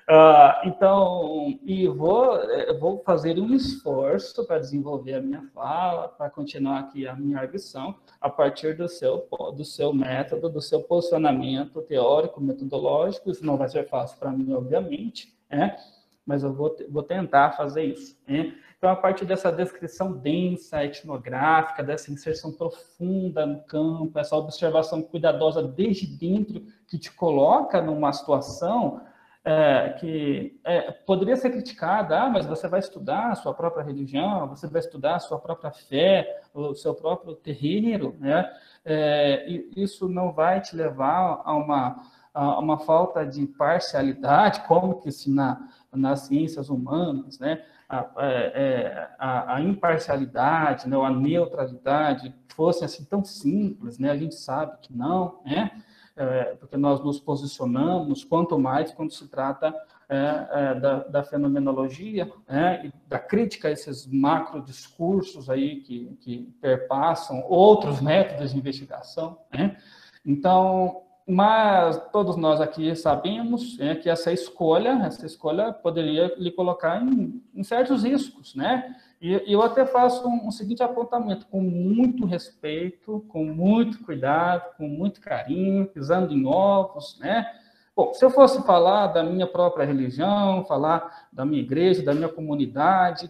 Uh, 0.10 0.68
então, 0.68 1.60
e 1.64 1.88
vou, 1.88 2.36
eh, 2.36 2.74
vou 2.74 2.98
fazer 3.04 3.40
um 3.40 3.54
esforço 3.54 4.44
para 4.44 4.58
desenvolver 4.58 5.14
a 5.14 5.22
minha 5.22 5.44
fala, 5.54 6.08
para 6.08 6.32
continuar 6.32 6.80
aqui 6.80 7.08
a 7.08 7.16
minha 7.16 7.38
arguição, 7.38 7.94
a 8.20 8.28
partir 8.28 8.76
do 8.76 8.90
seu, 8.90 9.28
do 9.56 9.64
seu 9.64 9.94
método, 9.94 10.50
do 10.50 10.62
seu 10.62 10.82
posicionamento 10.82 11.84
teórico, 11.84 12.42
metodológico. 12.42 13.30
Isso 13.30 13.46
não 13.46 13.56
vai 13.56 13.70
ser 13.70 13.88
fácil 13.88 14.18
para 14.18 14.32
mim, 14.32 14.52
obviamente, 14.52 15.32
né? 15.48 15.78
mas 16.26 16.42
eu 16.42 16.52
vou, 16.52 16.76
vou 16.90 17.04
tentar 17.04 17.52
fazer 17.52 17.84
isso. 17.84 18.18
Né? 18.28 18.56
Então, 18.80 18.90
a 18.90 18.96
partir 18.96 19.26
dessa 19.26 19.52
descrição 19.52 20.12
densa, 20.12 20.84
etnográfica, 20.84 21.84
dessa 21.84 22.12
inserção 22.12 22.52
profunda 22.52 23.46
no 23.46 23.62
campo, 23.62 24.18
essa 24.18 24.36
observação 24.36 25.04
cuidadosa 25.04 25.62
desde 25.62 26.08
dentro, 26.08 26.66
que 26.88 26.98
te 26.98 27.12
coloca 27.12 27.80
numa 27.80 28.12
situação 28.12 29.02
é, 29.44 29.96
que 30.00 30.60
é, 30.66 30.92
poderia 30.92 31.36
ser 31.36 31.50
criticada, 31.50 32.22
ah, 32.22 32.30
mas 32.30 32.46
você 32.46 32.68
vai 32.68 32.80
estudar 32.80 33.32
a 33.32 33.36
sua 33.36 33.54
própria 33.54 33.84
religião, 33.84 34.48
você 34.48 34.68
vai 34.68 34.80
estudar 34.80 35.16
a 35.16 35.20
sua 35.20 35.40
própria 35.40 35.72
fé, 35.72 36.42
o 36.54 36.74
seu 36.76 36.94
próprio 36.94 37.36
terreiro, 37.36 38.16
né? 38.20 38.52
É, 38.84 39.46
isso 39.76 40.10
não 40.10 40.32
vai 40.32 40.62
te 40.62 40.76
levar 40.76 41.42
a 41.44 41.56
uma, 41.56 42.04
a 42.34 42.60
uma 42.60 42.80
falta 42.80 43.26
de 43.26 43.46
parcialidade, 43.48 44.62
como 44.68 45.00
que 45.02 45.12
se 45.12 45.32
na, 45.32 45.70
nas 45.92 46.22
ciências 46.22 46.70
humanas, 46.70 47.40
né? 47.40 47.64
A, 47.88 48.08
é, 48.18 48.52
é, 48.54 49.10
a, 49.18 49.56
a, 49.56 49.62
imparcialidade, 49.62 50.88
né, 50.88 50.96
a 50.96 51.10
neutralidade 51.10 52.36
fossem 52.50 52.86
assim 52.86 53.04
tão 53.04 53.24
simples, 53.24 53.98
né? 53.98 54.12
A 54.12 54.18
gente 54.18 54.36
sabe 54.36 54.78
que 54.82 54.96
não, 54.96 55.40
né? 55.44 55.72
É, 56.20 56.56
porque 56.60 56.76
nós 56.76 57.02
nos 57.04 57.20
posicionamos, 57.20 58.26
quanto 58.26 58.60
mais 58.60 58.92
quando 58.92 59.12
se 59.12 59.28
trata 59.28 59.74
é, 60.10 60.48
é, 60.52 60.76
da, 60.76 61.00
da, 61.04 61.24
fenomenologia 61.24 62.30
né, 62.48 62.88
e 62.88 62.94
da 63.08 63.18
crítica 63.18 63.70
a 63.70 63.72
esses 63.72 64.06
macro 64.06 64.62
discursos 64.62 65.50
aí 65.50 65.78
que, 65.78 66.18
que 66.20 66.54
perpassam 66.60 67.44
outros 67.48 68.02
métodos 68.02 68.52
de 68.52 68.58
investigação. 68.58 69.38
Né? 69.54 69.78
Então, 70.26 71.04
mas 71.26 72.02
todos 72.12 72.36
nós 72.36 72.60
aqui 72.60 72.94
sabemos 72.96 73.80
é, 73.80 73.96
que 73.96 74.10
essa 74.10 74.34
escolha, 74.34 75.00
essa 75.06 75.26
escolha 75.26 75.72
poderia 75.72 76.34
lhe 76.38 76.52
colocar 76.52 77.02
em, 77.02 77.42
em 77.54 77.64
certos 77.64 78.04
riscos, 78.04 78.56
né? 78.56 78.96
E 79.22 79.52
eu 79.52 79.62
até 79.62 79.86
faço 79.86 80.26
um, 80.26 80.48
um, 80.48 80.52
seguinte 80.52 80.82
apontamento, 80.82 81.46
com 81.48 81.60
muito 81.60 82.26
respeito, 82.26 83.26
com 83.28 83.44
muito 83.44 84.02
cuidado, 84.04 84.78
com 84.78 84.88
muito 84.88 85.20
carinho, 85.20 85.88
pisando 85.88 86.34
em 86.34 86.46
ovos, 86.46 87.20
né? 87.20 87.46
Bom, 87.94 88.14
se 88.14 88.24
eu 88.24 88.30
fosse 88.30 88.66
falar 88.66 89.08
da 89.08 89.22
minha 89.22 89.46
própria 89.46 89.86
religião, 89.86 90.64
falar 90.64 91.28
da 91.34 91.44
minha 91.44 91.62
igreja, 91.62 92.02
da 92.02 92.14
minha 92.14 92.30
comunidade, 92.30 93.30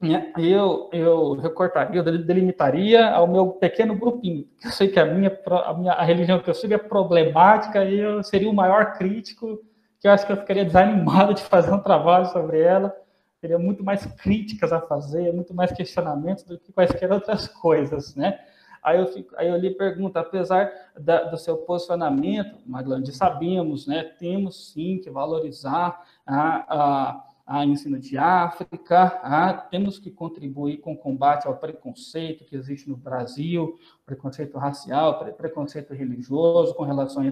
né, 0.00 0.32
eu, 0.36 0.90
eu 0.92 1.34
recortaria, 1.34 2.00
eu 2.00 2.24
delimitaria 2.24 3.08
ao 3.08 3.28
meu 3.28 3.52
pequeno 3.52 3.94
grupinho. 3.94 4.48
Eu 4.64 4.72
sei 4.72 4.88
que 4.88 4.98
a 4.98 5.06
minha, 5.06 5.30
a 5.64 5.74
minha 5.74 5.92
a 5.92 6.02
religião 6.02 6.40
que 6.40 6.50
eu 6.50 6.54
sigo 6.54 6.74
é 6.74 6.78
problemática 6.78 7.84
e 7.84 8.00
eu 8.00 8.20
seria 8.24 8.50
o 8.50 8.54
maior 8.54 8.94
crítico, 8.94 9.60
que 10.00 10.08
eu 10.08 10.12
acho 10.12 10.26
que 10.26 10.32
eu 10.32 10.38
ficaria 10.38 10.64
desanimado 10.64 11.32
de 11.34 11.42
fazer 11.42 11.72
um 11.72 11.80
trabalho 11.80 12.26
sobre 12.26 12.60
ela 12.60 12.92
teria 13.44 13.58
muito 13.58 13.84
mais 13.84 14.06
críticas 14.06 14.72
a 14.72 14.80
fazer, 14.80 15.30
muito 15.30 15.52
mais 15.52 15.70
questionamentos 15.70 16.44
do 16.44 16.58
que 16.58 16.72
quaisquer 16.72 17.12
outras 17.12 17.46
coisas, 17.46 18.16
né? 18.16 18.40
Aí 18.82 18.98
eu, 18.98 19.06
fico, 19.06 19.34
aí 19.36 19.48
eu 19.48 19.56
lhe 19.58 19.70
pergunto, 19.70 20.18
apesar 20.18 20.72
da, 20.98 21.24
do 21.24 21.36
seu 21.36 21.58
posicionamento, 21.58 22.58
Maglande, 22.66 23.12
sabemos, 23.12 23.86
né, 23.86 24.02
temos 24.18 24.72
sim 24.72 24.98
que 24.98 25.10
valorizar 25.10 26.02
a, 26.26 26.64
a, 26.68 27.24
a 27.46 27.64
ensino 27.66 27.98
de 27.98 28.16
África, 28.16 29.20
a, 29.22 29.52
temos 29.52 29.98
que 29.98 30.10
contribuir 30.10 30.78
com 30.78 30.94
o 30.94 30.98
combate 30.98 31.46
ao 31.46 31.56
preconceito 31.56 32.44
que 32.44 32.56
existe 32.56 32.88
no 32.88 32.96
Brasil, 32.96 33.78
preconceito 34.06 34.56
racial, 34.56 35.18
pre, 35.18 35.32
preconceito 35.32 35.92
religioso 35.92 36.74
com 36.74 36.84
relação 36.84 37.22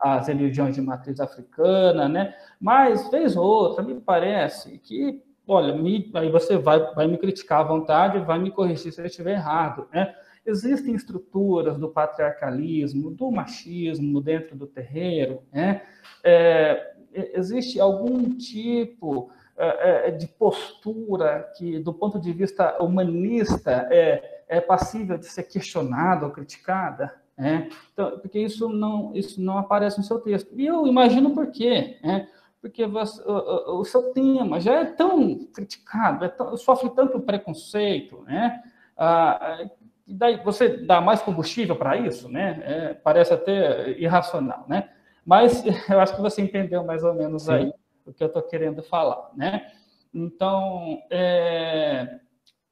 às 0.00 0.28
religiões 0.28 0.74
de 0.74 0.82
matriz 0.82 1.18
africana, 1.18 2.08
né? 2.08 2.34
Mas, 2.60 3.10
vez 3.10 3.36
ou 3.36 3.44
outra, 3.44 3.82
me 3.82 4.00
parece 4.00 4.78
que 4.78 5.25
olha, 5.46 5.74
me, 5.74 6.10
aí 6.14 6.30
você 6.30 6.56
vai, 6.56 6.78
vai 6.94 7.06
me 7.06 7.18
criticar 7.18 7.60
à 7.60 7.64
vontade, 7.64 8.18
vai 8.20 8.38
me 8.38 8.50
corrigir 8.50 8.92
se 8.92 9.00
eu 9.00 9.06
estiver 9.06 9.32
errado, 9.32 9.88
né? 9.92 10.14
Existem 10.44 10.94
estruturas 10.94 11.76
do 11.76 11.88
patriarcalismo, 11.88 13.10
do 13.10 13.30
machismo 13.32 14.20
dentro 14.20 14.56
do 14.56 14.66
terreiro, 14.66 15.42
né? 15.52 15.82
É, 16.22 16.94
existe 17.34 17.80
algum 17.80 18.36
tipo 18.36 19.30
é, 19.56 20.08
é, 20.08 20.10
de 20.10 20.28
postura 20.28 21.50
que, 21.56 21.78
do 21.78 21.92
ponto 21.92 22.20
de 22.20 22.32
vista 22.32 22.82
humanista, 22.82 23.88
é, 23.90 24.42
é 24.48 24.60
passível 24.60 25.16
de 25.16 25.26
ser 25.26 25.44
questionada 25.44 26.26
ou 26.26 26.30
criticada? 26.30 27.12
Né? 27.36 27.68
Então, 27.92 28.18
porque 28.18 28.38
isso 28.38 28.68
não, 28.68 29.14
isso 29.14 29.40
não 29.40 29.58
aparece 29.58 29.98
no 29.98 30.04
seu 30.04 30.20
texto. 30.20 30.50
E 30.54 30.66
eu 30.66 30.86
imagino 30.86 31.34
por 31.34 31.50
quê. 31.50 31.98
Né? 32.02 32.28
Porque 32.66 32.84
você, 32.84 33.22
o, 33.22 33.80
o, 33.80 33.84
seu 33.84 34.12
tema 34.12 34.58
já 34.60 34.80
é 34.80 34.84
tão 34.84 35.46
criticado, 35.46 36.24
é 36.24 36.28
tão, 36.28 36.56
sofre 36.56 36.90
tanto 36.90 37.20
preconceito, 37.20 38.22
né? 38.22 38.60
Ah, 38.96 39.68
e 40.04 40.12
daí 40.12 40.42
você 40.42 40.84
dá 40.84 41.00
mais 41.00 41.22
combustível 41.22 41.76
para 41.76 41.96
isso, 41.96 42.28
né? 42.28 42.60
É, 42.64 42.94
parece 42.94 43.32
até 43.32 43.90
irracional, 43.90 44.64
né? 44.66 44.90
Mas 45.24 45.64
eu 45.88 46.00
acho 46.00 46.16
que 46.16 46.20
você 46.22 46.42
entendeu 46.42 46.84
mais 46.84 47.04
ou 47.04 47.14
menos 47.14 47.44
Sim. 47.44 47.52
aí 47.52 47.72
o 48.04 48.12
que 48.12 48.22
eu 48.22 48.28
estou 48.28 48.42
querendo 48.42 48.82
falar, 48.82 49.30
né? 49.34 49.70
Então, 50.12 51.00
é... 51.10 52.18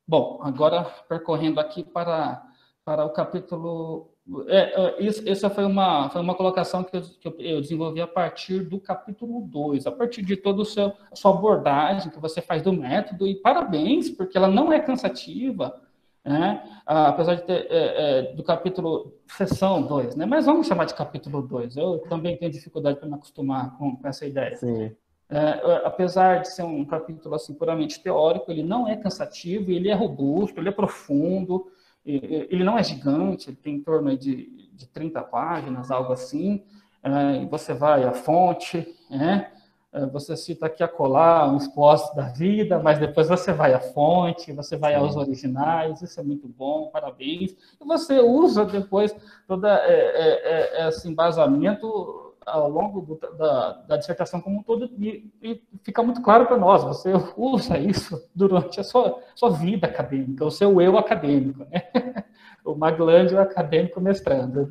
bom, 0.07 0.41
agora 0.43 0.85
percorrendo 1.09 1.61
aqui 1.61 1.85
para, 1.85 2.43
para 2.85 3.05
o 3.05 3.11
capítulo 3.11 4.14
é, 4.47 4.59
é, 4.59 5.03
isso, 5.03 5.23
essa 5.29 5.51
foi 5.51 5.65
uma, 5.65 6.09
foi 6.09 6.21
uma 6.21 6.35
colocação 6.35 6.83
que 6.83 6.97
eu, 6.97 7.03
que 7.03 7.29
eu 7.29 7.61
desenvolvi 7.61 8.01
a 8.01 8.07
partir 8.07 8.61
do 8.61 8.81
capítulo 8.81 9.43
2, 9.43 9.87
a 9.87 9.93
partir 9.93 10.23
de 10.23 10.37
toda 10.37 10.63
a 10.63 11.17
sua 11.17 11.31
abordagem 11.31 12.11
que 12.11 12.19
você 12.19 12.41
faz 12.41 12.63
do 12.63 12.73
método, 12.73 13.27
e 13.27 13.35
parabéns, 13.35 14.09
porque 14.09 14.37
ela 14.39 14.49
não 14.49 14.73
é 14.73 14.81
cansativa, 14.81 15.79
né? 16.25 16.63
Ah, 16.87 17.09
apesar 17.09 17.35
de 17.35 17.43
ter 17.43 17.67
é, 17.69 18.31
é, 18.31 18.33
do 18.33 18.43
capítulo 18.43 19.13
sessão 19.27 19.83
2, 19.83 20.17
né? 20.17 20.25
mas 20.25 20.47
vamos 20.47 20.67
chamar 20.67 20.87
de 20.87 20.95
capítulo 20.95 21.43
2. 21.43 21.77
Eu 21.77 21.99
também 22.09 22.37
tenho 22.39 22.51
dificuldade 22.51 22.99
para 22.99 23.07
me 23.07 23.15
acostumar 23.15 23.77
com, 23.77 23.95
com 23.95 24.09
essa 24.09 24.25
ideia. 24.25 24.57
Sim. 24.57 24.91
É, 25.29 25.83
apesar 25.85 26.41
de 26.41 26.49
ser 26.49 26.63
um 26.63 26.85
capítulo 26.85 27.35
assim 27.35 27.53
puramente 27.53 28.03
teórico, 28.03 28.51
ele 28.51 28.63
não 28.63 28.89
é 28.89 28.97
cansativo, 28.97 29.71
ele 29.71 29.91
é 29.91 29.95
robusto, 29.95 30.61
ele 30.61 30.69
é 30.69 30.73
profundo, 30.73 31.67
ele 32.05 32.64
não 32.64 32.78
é 32.78 32.82
gigante, 32.82 33.51
ele 33.51 33.56
tem 33.56 33.76
em 33.76 33.82
torno 33.82 34.16
de, 34.16 34.68
de 34.74 34.86
30 34.86 35.22
páginas, 35.22 35.90
algo 35.90 36.12
assim, 36.12 36.62
é, 37.02 37.44
você 37.47 37.72
vai 37.72 38.05
à 38.05 38.12
fonte, 38.12 38.86
né? 39.10 39.51
É, 39.94 40.06
você 40.06 40.36
cita 40.36 40.66
aqui 40.66 40.82
a 40.82 40.89
colar 40.89 41.48
uns 41.48 41.68
postos 41.68 42.16
da 42.16 42.24
vida, 42.24 42.81
mas 42.81 42.98
depois 42.98 43.28
você 43.28 43.52
vai 43.52 43.72
à 43.72 43.78
fonte, 43.78 44.52
você 44.52 44.76
vai 44.76 44.93
aos 44.94 45.14
originais, 45.14 46.02
isso 46.02 46.18
é 46.18 46.22
muito 46.22 46.48
bom, 46.48 46.90
parabéns. 46.90 47.52
E 47.81 47.85
você 47.86 48.18
usa 48.18 48.64
depois 48.64 49.14
todo 49.47 49.64
é, 49.66 49.86
é, 49.86 50.82
é, 50.82 50.89
esse 50.89 51.09
embasamento 51.09 52.24
ao 52.47 52.69
longo 52.69 53.01
do, 53.01 53.37
da, 53.37 53.73
da, 53.73 53.97
dissertação 53.97 54.41
como 54.41 54.59
um 54.59 54.62
todo 54.62 54.91
e, 54.99 55.31
e 55.43 55.62
fica 55.83 56.03
muito 56.03 56.23
claro 56.23 56.47
para 56.47 56.57
nós, 56.57 56.85
você 56.85 57.12
usa 57.37 57.79
isso 57.79 58.29
durante 58.35 58.81
a 58.81 58.85
sua, 58.85 59.21
sua 59.35 59.51
vida 59.51 59.87
acadêmica, 59.87 60.45
o 60.45 60.51
seu 60.51 60.81
eu 60.81 60.99
acadêmico, 60.99 61.66
né? 61.71 61.83
o 62.65 62.75
Maglândio 62.75 63.39
acadêmico 63.41 64.01
mestrando. 64.01 64.69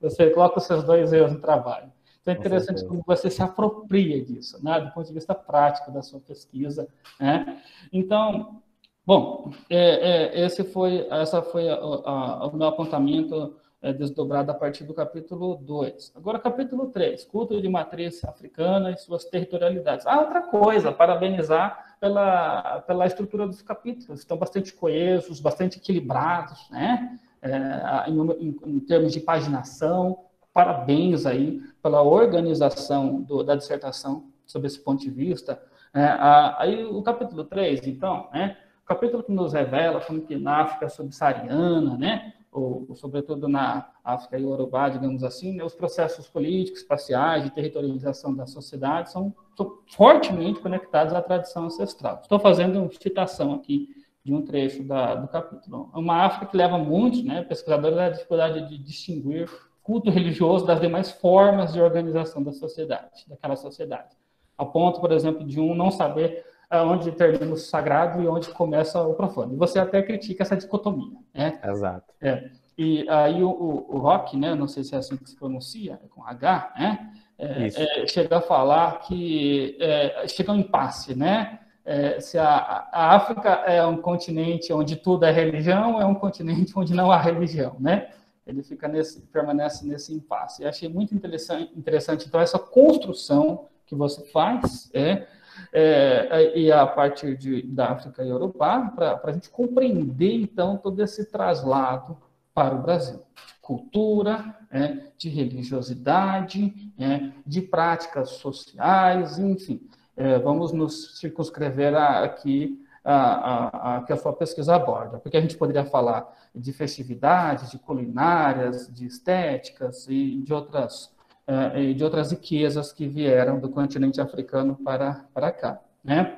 Você 0.00 0.30
coloca 0.30 0.58
os 0.58 0.64
seus 0.64 0.84
dois 0.84 1.12
eus 1.12 1.32
no 1.32 1.40
trabalho. 1.40 1.90
Então 2.20 2.34
é 2.34 2.36
interessante 2.36 2.84
como 2.84 3.02
você 3.06 3.30
se 3.30 3.42
apropria 3.42 4.22
disso, 4.22 4.62
né? 4.62 4.80
do 4.80 4.90
ponto 4.92 5.06
de 5.06 5.12
vista 5.14 5.34
prático 5.34 5.90
da 5.90 6.02
sua 6.02 6.20
pesquisa. 6.20 6.86
Né? 7.18 7.60
Então, 7.92 8.60
bom, 9.06 9.50
é, 9.70 10.34
é, 10.38 10.44
esse 10.44 10.62
foi, 10.64 11.06
essa 11.10 11.42
foi 11.42 11.68
a, 11.68 11.74
a, 11.76 12.46
o 12.46 12.56
meu 12.56 12.68
apontamento 12.68 13.56
é, 13.82 13.92
desdobrado 13.92 14.50
a 14.50 14.54
partir 14.54 14.84
do 14.84 14.92
capítulo 14.92 15.56
2. 15.56 16.12
Agora, 16.14 16.38
capítulo 16.38 16.86
3, 16.88 17.24
culto 17.24 17.60
de 17.60 17.68
matriz 17.68 18.22
africana 18.24 18.90
e 18.90 18.96
suas 18.96 19.24
territorialidades. 19.24 20.06
Ah, 20.06 20.20
outra 20.20 20.42
coisa, 20.42 20.92
parabenizar 20.92 21.96
pela, 21.98 22.82
pela 22.82 23.06
estrutura 23.06 23.46
dos 23.46 23.62
capítulos, 23.62 24.20
estão 24.20 24.36
bastante 24.36 24.72
coesos, 24.72 25.40
bastante 25.40 25.78
equilibrados, 25.78 26.68
né? 26.70 27.18
É, 27.42 28.10
em, 28.10 28.58
em, 28.66 28.80
termos 28.80 29.14
de 29.14 29.20
paginação, 29.20 30.26
parabéns 30.52 31.24
aí 31.24 31.62
pela 31.82 32.02
organização 32.02 33.22
do, 33.22 33.42
da 33.42 33.56
dissertação 33.56 34.26
sob 34.44 34.66
esse 34.66 34.78
ponto 34.78 35.00
de 35.00 35.10
vista. 35.10 35.58
É, 35.94 36.04
a, 36.04 36.60
aí 36.60 36.84
o 36.84 37.02
capítulo 37.02 37.44
3, 37.44 37.86
então, 37.86 38.28
né, 38.30 38.58
o 38.84 38.86
capítulo 38.86 39.22
que 39.22 39.32
nos 39.32 39.54
revela 39.54 40.02
como 40.02 40.20
que 40.20 40.36
na 40.36 40.60
África 40.60 40.90
subsaariana, 40.90 41.96
né, 41.96 42.34
ou, 42.52 42.86
sobretudo 42.96 43.48
na 43.48 43.90
África 44.02 44.38
e 44.38 44.44
Urubá, 44.44 44.88
digamos 44.88 45.22
assim, 45.22 45.52
né, 45.52 45.64
os 45.64 45.74
processos 45.74 46.28
políticos, 46.28 46.80
espaciais 46.80 47.44
de 47.44 47.50
territorialização 47.50 48.34
da 48.34 48.46
sociedade 48.46 49.10
são, 49.10 49.34
são 49.56 49.78
fortemente 49.86 50.60
conectados 50.60 51.14
à 51.14 51.22
tradição 51.22 51.66
ancestral. 51.66 52.18
Estou 52.22 52.40
fazendo 52.40 52.80
uma 52.80 52.90
citação 52.92 53.54
aqui 53.54 53.88
de 54.24 54.34
um 54.34 54.42
trecho 54.42 54.82
da, 54.82 55.14
do 55.14 55.28
capítulo. 55.28 55.90
É 55.94 55.98
uma 55.98 56.24
África 56.24 56.46
que 56.46 56.56
leva 56.56 56.76
muitos, 56.76 57.22
né, 57.22 57.42
pesquisadores, 57.42 57.98
à 57.98 58.10
dificuldade 58.10 58.68
de 58.68 58.78
distinguir 58.78 59.48
culto 59.82 60.10
religioso 60.10 60.66
das 60.66 60.80
demais 60.80 61.10
formas 61.10 61.72
de 61.72 61.80
organização 61.80 62.42
da 62.42 62.52
sociedade, 62.52 63.24
daquela 63.26 63.56
sociedade. 63.56 64.16
A 64.56 64.64
ponto, 64.64 65.00
por 65.00 65.10
exemplo, 65.10 65.44
de 65.44 65.58
um 65.58 65.74
não 65.74 65.90
saber 65.90 66.44
onde 66.72 67.10
termina 67.12 67.52
o 67.52 67.56
sagrado 67.56 68.22
e 68.22 68.28
onde 68.28 68.48
começa 68.50 69.02
o 69.02 69.14
profano. 69.14 69.54
E 69.54 69.56
você 69.56 69.78
até 69.78 70.02
critica 70.02 70.42
essa 70.42 70.56
dicotomia, 70.56 71.18
né? 71.34 71.58
Exato. 71.64 72.12
É. 72.20 72.50
E 72.78 73.08
aí 73.08 73.42
o, 73.42 73.50
o, 73.50 73.96
o 73.96 73.98
Rock, 73.98 74.36
né, 74.36 74.54
não 74.54 74.68
sei 74.68 74.84
se 74.84 74.94
é 74.94 74.98
assim 74.98 75.16
que 75.16 75.28
se 75.28 75.36
pronuncia, 75.36 76.00
é 76.02 76.08
com 76.08 76.24
H, 76.24 76.72
né? 76.78 77.12
É, 77.38 77.66
é, 77.66 78.06
chega 78.06 78.38
a 78.38 78.40
falar 78.40 79.00
que 79.00 79.76
é, 79.80 80.28
chega 80.28 80.52
um 80.52 80.56
impasse, 80.56 81.14
né? 81.14 81.58
É, 81.84 82.20
se 82.20 82.38
a, 82.38 82.88
a, 82.92 83.16
África 83.16 83.48
é 83.66 83.84
um 83.84 83.96
continente 83.96 84.72
onde 84.72 84.96
tudo 84.96 85.24
é 85.24 85.32
religião, 85.32 86.00
é 86.00 86.04
um 86.04 86.14
continente 86.14 86.72
onde 86.76 86.94
não 86.94 87.10
há 87.10 87.18
religião, 87.18 87.76
né? 87.80 88.10
ele 88.50 88.62
fica 88.62 88.88
nesse, 88.88 89.20
permanece 89.22 89.86
nesse 89.86 90.12
impasse. 90.12 90.62
E 90.62 90.66
achei 90.66 90.88
muito 90.88 91.14
interessante, 91.14 91.72
interessante, 91.76 92.26
então, 92.26 92.40
essa 92.40 92.58
construção 92.58 93.66
que 93.86 93.94
você 93.94 94.24
faz, 94.26 94.90
é, 94.92 95.26
é 95.72 96.58
e 96.58 96.70
a 96.72 96.86
partir 96.86 97.36
de, 97.36 97.62
da 97.62 97.90
África 97.92 98.24
e 98.24 98.28
Europa, 98.28 98.92
para 98.94 99.20
a 99.24 99.32
gente 99.32 99.50
compreender, 99.50 100.34
então, 100.34 100.76
todo 100.76 101.02
esse 101.02 101.24
traslado 101.30 102.16
para 102.54 102.74
o 102.74 102.82
Brasil. 102.82 103.22
De 103.46 103.54
cultura, 103.60 104.56
é, 104.70 104.98
de 105.16 105.28
religiosidade, 105.28 106.92
é, 106.98 107.30
de 107.46 107.62
práticas 107.62 108.30
sociais, 108.30 109.38
enfim. 109.38 109.80
É, 110.16 110.38
vamos 110.38 110.72
nos 110.72 111.18
circunscrever 111.18 111.94
aqui 111.94 112.78
a, 113.04 113.14
a, 113.14 113.96
a, 113.96 114.02
que 114.02 114.12
a 114.12 114.16
sua 114.16 114.32
pesquisa 114.32 114.74
aborda, 114.74 115.18
porque 115.18 115.36
a 115.36 115.40
gente 115.40 115.56
poderia 115.56 115.84
falar 115.84 116.26
de 116.54 116.72
festividades, 116.72 117.70
de 117.70 117.78
culinárias, 117.78 118.92
de 118.92 119.06
estéticas 119.06 120.06
e 120.08 120.42
de 120.42 120.52
outras, 120.52 121.14
uh, 121.50 121.94
de 121.94 122.04
outras 122.04 122.30
riquezas 122.30 122.92
que 122.92 123.06
vieram 123.06 123.58
do 123.58 123.68
continente 123.68 124.20
africano 124.20 124.76
para, 124.76 125.24
para 125.34 125.50
cá, 125.50 125.80
né? 126.04 126.36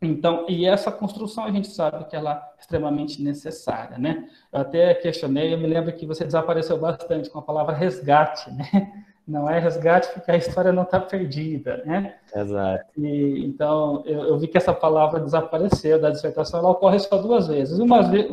Então, 0.00 0.46
e 0.48 0.66
essa 0.66 0.90
construção 0.90 1.44
a 1.44 1.50
gente 1.52 1.68
sabe 1.68 2.04
que 2.06 2.16
ela 2.16 2.32
é 2.32 2.60
extremamente 2.60 3.22
necessária, 3.22 3.96
né? 3.98 4.28
Eu 4.52 4.60
até 4.60 4.94
questionei, 4.94 5.54
eu 5.54 5.58
me 5.58 5.66
lembro 5.66 5.92
que 5.92 6.04
você 6.04 6.24
desapareceu 6.24 6.76
bastante 6.76 7.30
com 7.30 7.38
a 7.38 7.42
palavra 7.42 7.74
resgate, 7.74 8.50
né? 8.50 9.04
não 9.26 9.48
é 9.48 9.58
resgate 9.58 10.08
porque 10.12 10.30
a 10.30 10.36
história 10.36 10.72
não 10.72 10.82
está 10.82 10.98
perdida, 10.98 11.82
né? 11.86 12.16
Exato. 12.34 12.84
E, 12.98 13.44
então, 13.46 14.02
eu, 14.04 14.24
eu, 14.24 14.38
vi 14.38 14.48
que 14.48 14.58
essa 14.58 14.74
palavra 14.74 15.20
desapareceu 15.20 16.00
da 16.00 16.10
dissertação, 16.10 16.60
ela 16.60 16.70
ocorre 16.70 16.98
só 16.98 17.16
duas 17.18 17.46
vezes. 17.46 17.78
Uma 17.78 18.02
vez, 18.02 18.28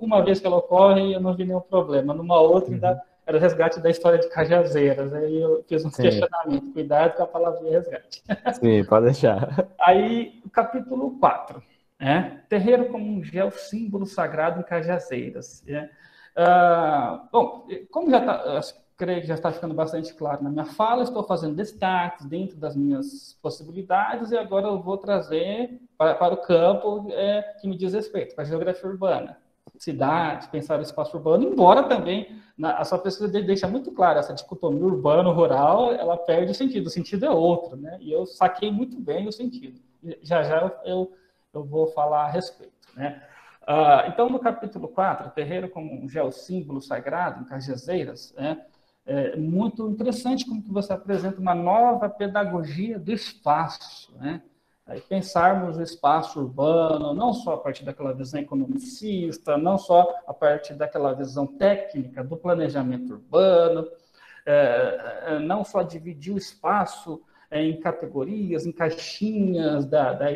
uma 0.00 0.22
vez 0.22 0.40
que 0.40 0.46
ela 0.46 0.56
ocorre, 0.56 1.12
eu 1.12 1.20
não 1.20 1.34
vi 1.34 1.44
nenhum 1.44 1.60
problema. 1.60 2.14
Numa 2.14 2.40
outra, 2.40 2.70
uhum. 2.70 2.74
ainda 2.76 3.02
era 3.26 3.36
o 3.36 3.40
resgate 3.40 3.80
da 3.80 3.90
história 3.90 4.18
de 4.18 4.28
Cajazeiras. 4.28 5.12
Aí 5.12 5.40
eu 5.40 5.64
fiz 5.68 5.84
um 5.84 5.90
Sim. 5.90 6.02
questionamento. 6.02 6.72
Cuidado 6.72 7.16
com 7.16 7.22
a 7.22 7.26
palavra 7.26 7.70
resgate. 7.70 8.22
Sim, 8.60 8.84
pode 8.84 9.06
deixar. 9.06 9.68
Aí, 9.80 10.42
capítulo 10.52 11.18
4. 11.18 11.62
Né? 11.98 12.42
Terreiro 12.48 12.86
como 12.86 13.04
um 13.04 13.22
gel 13.22 13.50
símbolo 13.50 14.06
sagrado 14.06 14.60
em 14.60 14.64
Cajazeiras. 14.64 15.62
Né? 15.66 15.90
Ah, 16.36 17.26
bom, 17.32 17.66
como 17.90 18.10
já 18.10 18.18
está 18.18 18.84
creio 18.96 19.20
que 19.20 19.26
já 19.26 19.34
está 19.34 19.50
ficando 19.50 19.74
bastante 19.74 20.14
claro 20.14 20.42
na 20.42 20.50
minha 20.50 20.64
fala. 20.64 21.02
Estou 21.02 21.22
fazendo 21.24 21.54
destaques 21.54 22.26
dentro 22.26 22.56
das 22.56 22.76
minhas 22.76 23.38
possibilidades 23.42 24.30
e 24.30 24.36
agora 24.36 24.68
eu 24.68 24.80
vou 24.80 24.96
trazer 24.96 25.80
para, 25.98 26.14
para 26.14 26.34
o 26.34 26.38
campo 26.38 27.08
é, 27.10 27.42
que 27.60 27.68
me 27.68 27.76
diz 27.76 27.92
respeito, 27.92 28.34
para 28.34 28.44
a 28.44 28.46
geografia 28.46 28.88
urbana. 28.88 29.36
Cidade, 29.84 30.48
pensar 30.48 30.78
o 30.78 30.82
espaço 30.82 31.16
urbano, 31.16 31.44
embora 31.44 31.82
também 31.84 32.40
na, 32.56 32.78
a 32.78 32.84
sua 32.84 32.98
pesquisa 32.98 33.28
deixa 33.28 33.68
muito 33.68 33.92
claro 33.92 34.18
essa 34.18 34.32
dicotomia 34.32 34.84
urbano-rural, 34.84 35.92
ela 35.92 36.16
perde 36.16 36.52
o 36.52 36.54
sentido, 36.54 36.86
o 36.86 36.90
sentido 36.90 37.26
é 37.26 37.30
outro, 37.30 37.76
né? 37.76 37.98
E 38.00 38.12
eu 38.12 38.24
saquei 38.26 38.70
muito 38.70 38.98
bem 38.98 39.28
o 39.28 39.32
sentido. 39.32 39.80
Já 40.22 40.42
já 40.42 40.72
eu, 40.84 41.12
eu 41.52 41.64
vou 41.64 41.86
falar 41.88 42.24
a 42.24 42.30
respeito, 42.30 42.72
né? 42.96 43.22
Uh, 43.62 44.08
então, 44.08 44.28
no 44.28 44.38
capítulo 44.38 44.88
4, 44.88 45.30
terreiro 45.30 45.70
como 45.70 46.04
um 46.04 46.08
geossímbolo 46.08 46.82
sagrado 46.82 47.42
em 47.42 47.44
Cajazeiras, 47.46 48.34
né? 48.36 48.62
é 49.06 49.36
muito 49.36 49.88
interessante 49.88 50.46
como 50.46 50.62
que 50.62 50.72
você 50.72 50.92
apresenta 50.92 51.40
uma 51.40 51.54
nova 51.54 52.08
pedagogia 52.08 52.98
do 52.98 53.12
espaço, 53.12 54.14
né? 54.16 54.42
Aí 54.86 55.00
pensarmos 55.00 55.78
o 55.78 55.82
espaço 55.82 56.40
urbano, 56.40 57.14
não 57.14 57.32
só 57.32 57.54
a 57.54 57.58
partir 57.58 57.84
daquela 57.84 58.12
visão 58.12 58.40
economicista, 58.40 59.56
não 59.56 59.78
só 59.78 60.14
a 60.26 60.34
partir 60.34 60.74
daquela 60.74 61.14
visão 61.14 61.46
técnica 61.46 62.22
do 62.22 62.36
planejamento 62.36 63.14
urbano, 63.14 63.88
é, 64.44 65.22
é 65.26 65.38
não 65.38 65.64
só 65.64 65.82
dividir 65.82 66.34
o 66.34 66.38
espaço 66.38 67.22
é, 67.50 67.62
em 67.62 67.80
categorias, 67.80 68.66
em 68.66 68.72
caixinhas, 68.72 69.86
da, 69.86 70.12
da, 70.12 70.30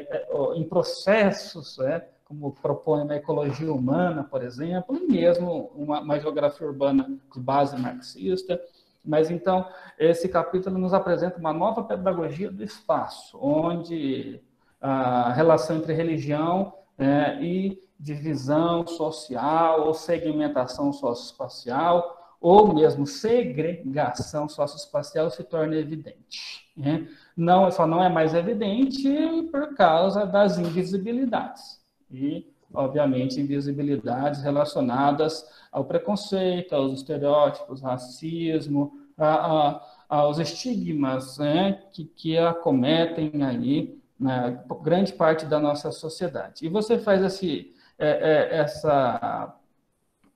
em 0.55 0.65
processos, 0.65 1.77
né? 1.79 2.05
como 2.25 2.53
propõe 2.53 3.05
na 3.05 3.17
ecologia 3.17 3.73
humana, 3.73 4.23
por 4.23 4.43
exemplo, 4.45 4.97
e 4.97 5.11
mesmo 5.11 5.73
uma, 5.75 6.01
uma 6.01 6.21
geografia 6.21 6.67
urbana 6.67 7.19
de 7.35 7.41
base 7.41 7.77
marxista. 7.77 8.61
Mas 9.09 9.31
então, 9.31 9.67
esse 9.99 10.29
capítulo 10.29 10.77
nos 10.77 10.93
apresenta 10.93 11.39
uma 11.39 11.53
nova 11.53 11.83
pedagogia 11.83 12.51
do 12.51 12.63
espaço, 12.63 13.39
onde 13.41 14.39
a 14.79 15.33
relação 15.33 15.79
entre 15.79 15.95
religião 15.95 16.75
é, 16.99 17.43
e 17.43 17.83
divisão 17.99 18.87
social 18.87 19.87
ou 19.87 19.95
segmentação 19.95 20.93
socioespacial 20.93 22.37
ou 22.39 22.75
mesmo 22.75 23.07
segregação 23.07 24.47
socioespacial 24.47 25.31
se 25.31 25.43
torna 25.43 25.77
evidente. 25.77 26.71
Né? 26.77 27.09
Não, 27.35 27.71
só 27.71 27.87
não 27.87 28.05
é 28.05 28.11
mais 28.11 28.35
evidente 28.35 29.09
por 29.51 29.75
causa 29.75 30.27
das 30.27 30.59
invisibilidades. 30.59 31.81
E 32.11 32.47
obviamente, 32.73 33.41
invisibilidades 33.41 34.43
relacionadas 34.43 35.47
ao 35.73 35.85
preconceito, 35.85 36.75
aos 36.75 36.93
estereótipos, 36.93 37.81
racismo, 37.81 38.93
a, 39.17 39.69
a, 39.69 39.83
aos 40.09 40.39
estigmas 40.39 41.39
né, 41.39 41.83
que, 41.93 42.05
que 42.05 42.39
acometem 42.39 43.43
aí 43.43 43.99
né, 44.19 44.61
grande 44.83 45.13
parte 45.13 45.47
da 45.47 45.59
nossa 45.59 45.91
sociedade. 45.93 46.67
E 46.67 46.69
você 46.69 46.99
faz 46.99 47.23
esse, 47.23 47.75
é, 47.99 48.09
é, 48.09 48.59
essa 48.59 49.55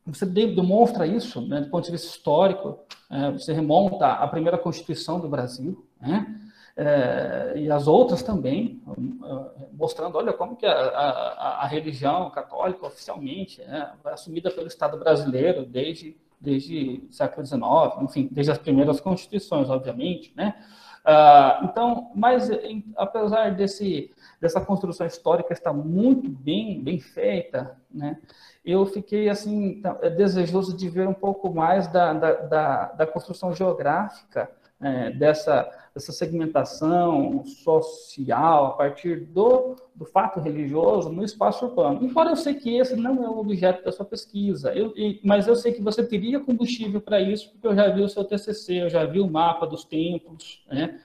você 0.05 0.27
demonstra 0.27 1.07
isso 1.07 1.41
né, 1.47 1.61
do 1.61 1.71
ponto 1.71 1.85
de 1.85 1.93
vista 1.93 2.09
histórico. 2.09 2.81
É, 3.09 3.31
você 3.31 3.53
remonta 3.53 4.09
à 4.09 4.27
primeira 4.27 4.59
Constituição 4.59 5.21
do 5.21 5.29
Brasil, 5.29 5.87
né? 6.01 6.42
É, 6.77 7.53
e 7.57 7.71
as 7.71 7.87
outras 7.87 8.23
também, 8.23 8.83
mostrando, 9.73 10.17
olha, 10.17 10.33
como 10.33 10.57
que 10.57 10.65
a, 10.65 10.73
a, 10.73 11.65
a 11.65 11.67
religião 11.67 12.31
católica 12.31 12.87
oficialmente 12.87 13.61
é 13.61 13.93
assumida 14.05 14.51
pelo 14.51 14.67
Estado 14.67 14.97
brasileiro 14.99 15.67
desde, 15.67 16.17
desde 16.41 17.05
o 17.09 17.13
século 17.13 17.47
XIX, 17.47 17.63
enfim, 18.03 18.29
desde 18.31 18.53
as 18.53 18.59
primeiras 18.59 19.01
constituições, 19.01 19.69
obviamente, 19.69 20.33
né? 20.35 20.55
Ah, 21.05 21.61
então, 21.65 22.13
mas 22.15 22.49
em, 22.49 22.85
apesar 22.97 23.51
desse, 23.57 24.13
dessa 24.41 24.61
construção 24.61 25.05
histórica 25.07 25.53
estar 25.53 25.73
muito 25.73 26.29
bem, 26.29 26.81
bem 26.81 27.01
feita, 27.01 27.77
né? 27.91 28.19
eu 28.65 28.87
fiquei 28.87 29.29
assim 29.29 29.83
é 30.01 30.09
desejoso 30.09 30.77
de 30.77 30.89
ver 30.89 31.09
um 31.09 31.15
pouco 31.15 31.53
mais 31.53 31.89
da, 31.89 32.13
da, 32.13 32.33
da, 32.33 32.85
da 32.93 33.07
construção 33.07 33.53
geográfica 33.53 34.49
é, 34.81 35.11
dessa, 35.11 35.69
dessa 35.95 36.13
segmentação 36.13 37.45
social 37.45 38.67
a 38.67 38.71
partir 38.71 39.27
do, 39.27 39.77
do 39.95 40.05
fato 40.07 40.41
religioso 40.41 41.11
no 41.11 41.23
espaço 41.23 41.67
urbano. 41.67 42.05
Embora 42.05 42.31
eu 42.31 42.37
sei 42.37 42.55
que 42.55 42.77
esse 42.77 42.97
não 42.97 43.23
é 43.23 43.29
o 43.29 43.39
objeto 43.39 43.85
da 43.85 43.93
sua 43.93 44.07
pesquisa, 44.07 44.73
eu, 44.75 44.95
mas 45.23 45.47
eu 45.47 45.55
sei 45.55 45.73
que 45.73 45.83
você 45.83 46.03
teria 46.03 46.41
combustível 46.41 47.01
para 47.01 47.21
isso, 47.21 47.51
porque 47.51 47.67
eu 47.67 47.75
já 47.75 47.89
vi 47.89 48.03
o 48.03 48.09
seu 48.09 48.25
TCC, 48.25 48.83
eu 48.83 48.89
já 48.89 49.05
vi 49.05 49.21
o 49.21 49.31
mapa 49.31 49.67
dos 49.67 49.85
templos, 49.85 50.65
né? 50.71 50.99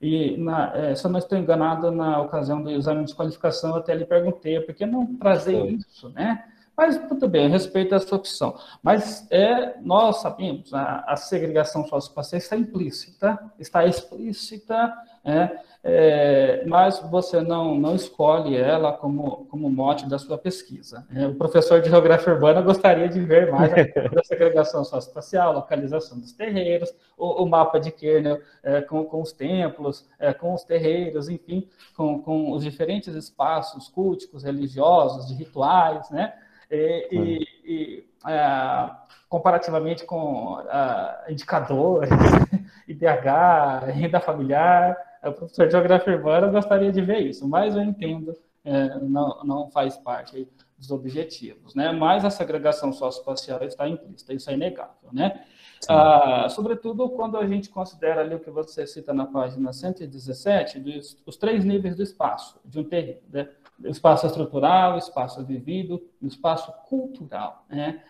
E, 0.00 0.38
na, 0.38 0.74
é, 0.74 0.94
se 0.94 1.04
eu 1.04 1.10
não 1.10 1.18
estou 1.18 1.36
enganado, 1.36 1.90
na 1.90 2.22
ocasião 2.22 2.62
do 2.62 2.70
exame 2.70 3.00
de 3.00 3.06
desqualificação, 3.06 3.70
eu 3.70 3.76
até 3.76 3.94
lhe 3.94 4.06
perguntei, 4.06 4.58
por 4.60 4.74
que 4.74 4.86
não 4.86 5.14
trazer 5.16 5.62
isso, 5.66 6.08
né? 6.08 6.49
Mas 6.80 6.96
tudo 6.96 7.28
bem, 7.28 7.44
eu 7.44 7.50
respeito 7.50 7.94
essa 7.94 8.16
opção. 8.16 8.56
Mas 8.82 9.30
é, 9.30 9.74
nós 9.82 10.22
sabemos, 10.22 10.72
a, 10.72 11.04
a 11.06 11.14
segregação 11.14 11.82
socioespacial 11.82 12.38
está 12.38 12.56
implícita, 12.56 13.38
está 13.58 13.84
explícita, 13.84 14.90
é, 15.22 15.58
é, 15.84 16.64
mas 16.66 16.98
você 17.00 17.42
não, 17.42 17.74
não 17.74 17.94
escolhe 17.94 18.56
ela 18.56 18.94
como, 18.94 19.44
como 19.50 19.68
mote 19.68 20.08
da 20.08 20.18
sua 20.18 20.38
pesquisa. 20.38 21.06
É, 21.14 21.26
o 21.26 21.34
professor 21.34 21.82
de 21.82 21.90
geografia 21.90 22.32
urbana 22.32 22.62
gostaria 22.62 23.10
de 23.10 23.20
ver 23.20 23.52
mais 23.52 23.70
a 23.74 24.24
segregação 24.24 24.82
socioespacial, 24.82 25.52
localização 25.52 26.18
dos 26.18 26.32
terreiros, 26.32 26.90
o, 27.14 27.42
o 27.42 27.46
mapa 27.46 27.78
de 27.78 27.90
Kernel 27.90 28.40
é, 28.62 28.80
com, 28.80 29.04
com 29.04 29.20
os 29.20 29.34
templos, 29.34 30.08
é, 30.18 30.32
com 30.32 30.54
os 30.54 30.64
terreiros, 30.64 31.28
enfim, 31.28 31.68
com, 31.94 32.22
com 32.22 32.52
os 32.52 32.64
diferentes 32.64 33.14
espaços 33.14 33.86
culticos, 33.86 34.44
religiosos, 34.44 35.28
de 35.28 35.34
rituais, 35.34 36.08
né? 36.08 36.32
E, 36.70 37.08
e, 37.10 37.48
e 37.64 38.04
é, 38.26 38.90
comparativamente 39.28 40.04
com 40.04 40.54
uh, 40.54 41.30
indicadores, 41.30 42.10
IDH, 42.86 43.86
renda 43.92 44.20
familiar, 44.20 44.96
o 45.22 45.32
professor 45.32 45.66
de 45.66 45.72
geografia 45.72 46.14
urbana 46.14 46.48
gostaria 46.48 46.90
de 46.90 47.00
ver 47.00 47.20
isso, 47.20 47.46
mas 47.46 47.76
eu 47.76 47.82
entendo, 47.82 48.34
é, 48.64 48.98
não, 49.00 49.44
não 49.44 49.70
faz 49.70 49.96
parte 49.96 50.48
dos 50.78 50.90
objetivos, 50.90 51.74
né? 51.74 51.92
Mas 51.92 52.24
a 52.24 52.30
segregação 52.30 52.92
socioespacial 52.92 53.62
está 53.62 53.86
implícita, 53.86 54.32
isso 54.32 54.50
é 54.50 54.54
inegável, 54.54 55.10
né? 55.12 55.44
Ah, 55.88 56.46
sobretudo 56.50 57.08
quando 57.10 57.38
a 57.38 57.46
gente 57.46 57.70
considera 57.70 58.20
ali 58.20 58.34
o 58.34 58.40
que 58.40 58.50
você 58.50 58.86
cita 58.86 59.14
na 59.14 59.26
página 59.26 59.72
117, 59.72 60.78
dos, 60.78 61.16
os 61.24 61.36
três 61.36 61.64
níveis 61.64 61.96
do 61.96 62.02
espaço 62.02 62.60
de 62.64 62.78
um 62.78 62.84
terreno, 62.84 63.20
né? 63.30 63.48
Espaço 63.84 64.26
estrutural, 64.26 64.98
espaço 64.98 65.44
vivido 65.44 66.02
espaço 66.22 66.72
cultural. 66.88 67.64
Né? 67.68 68.02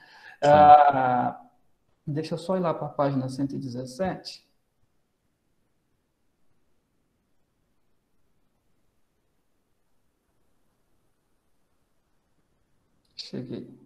Ah, 0.43 1.41
deixa 2.07 2.35
eu 2.35 2.39
só 2.39 2.57
ir 2.57 2.61
lá 2.61 2.75
para 2.75 2.87
a 2.87 2.91
página 2.91 3.29
117. 3.29 4.49
Cheguei. 13.17 13.79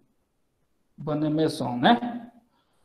Maison, 0.97 1.77
né? 1.77 2.31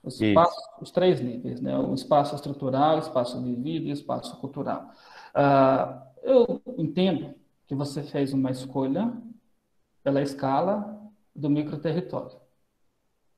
Os, 0.03 0.21
espaços, 0.21 0.63
os, 0.81 0.91
três 0.91 1.21
níveis, 1.21 1.61
né? 1.61 1.79
O 1.79 1.95
espaço 1.95 2.35
estrutural, 2.35 2.97
o 2.97 3.01
espaço 3.01 3.41
vivido 3.43 3.87
e 3.87 3.91
o 3.91 3.93
espaço 3.93 4.37
cultural. 4.41 4.91
Ah, 5.35 6.07
eu 6.23 6.61
entendo 6.77 7.35
que 7.71 7.75
você 7.77 8.03
fez 8.03 8.33
uma 8.33 8.51
escolha 8.51 9.13
pela 10.03 10.21
escala 10.21 11.01
do 11.33 11.49
microterritório. 11.49 12.37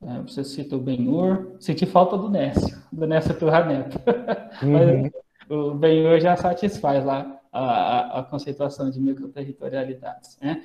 É, 0.01 0.21
você 0.21 0.43
cita 0.43 0.75
o 0.75 0.79
Benhur, 0.79 1.55
senti 1.59 1.85
falta 1.85 2.17
do 2.17 2.27
Nécio, 2.31 2.81
do 2.91 3.05
Nécio 3.05 3.37
Turra 3.37 3.63
Neto. 3.63 3.99
Uhum. 4.63 5.71
o 5.71 5.73
Benhur 5.75 6.19
já 6.19 6.35
satisfaz 6.35 7.03
lá 7.05 7.39
a, 7.51 7.61
a, 7.61 8.19
a 8.19 8.23
conceituação 8.23 8.89
de 8.89 8.99
microterritorialidades. 8.99 10.37
Né? 10.41 10.63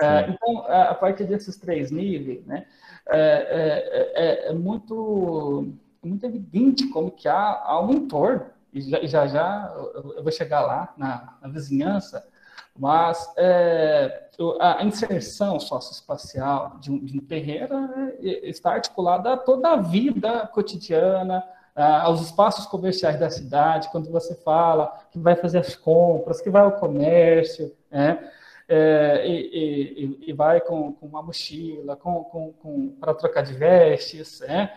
É, 0.00 0.30
então, 0.30 0.66
a 0.66 0.94
partir 0.94 1.24
desses 1.24 1.56
três 1.56 1.92
níveis, 1.92 2.44
né, 2.46 2.66
é, 3.08 3.18
é, 3.18 4.12
é, 4.14 4.48
é 4.48 4.52
muito, 4.52 5.72
muito 6.02 6.26
evidente 6.26 6.88
como 6.88 7.12
que 7.12 7.28
há, 7.28 7.62
há 7.64 7.80
um 7.80 7.92
entorno, 7.92 8.46
e 8.72 8.80
já 8.80 9.04
já, 9.06 9.26
já 9.28 9.72
eu 10.16 10.22
vou 10.22 10.32
chegar 10.32 10.62
lá 10.62 10.92
na, 10.96 11.38
na 11.40 11.48
vizinhança, 11.48 12.26
mas 12.76 13.32
é, 13.36 14.28
a 14.60 14.84
inserção 14.84 15.60
socioespacial 15.60 16.76
de 16.80 16.90
um, 16.90 16.98
de 17.04 17.18
um 17.18 17.20
terreiro 17.20 17.74
é, 18.22 18.48
está 18.48 18.72
articulada 18.72 19.32
a 19.32 19.36
toda 19.36 19.70
a 19.70 19.76
vida 19.76 20.46
cotidiana, 20.48 21.44
aos 21.76 22.20
espaços 22.20 22.66
comerciais 22.66 23.18
da 23.18 23.28
cidade, 23.28 23.88
quando 23.90 24.10
você 24.10 24.34
fala 24.36 24.96
que 25.10 25.18
vai 25.18 25.34
fazer 25.34 25.58
as 25.58 25.74
compras, 25.74 26.40
que 26.40 26.48
vai 26.48 26.62
ao 26.62 26.72
comércio, 26.72 27.74
né? 27.90 28.30
É, 28.66 29.26
e, 29.26 30.24
e, 30.24 30.30
e, 30.30 30.32
vai 30.32 30.58
com, 30.58 30.92
com 30.94 31.04
uma 31.04 31.22
mochila, 31.22 31.96
com, 31.96 32.24
com, 32.24 32.52
com 32.52 32.88
para 32.98 33.12
trocar 33.12 33.42
de 33.42 33.52
vestes, 33.52 34.40
né? 34.40 34.72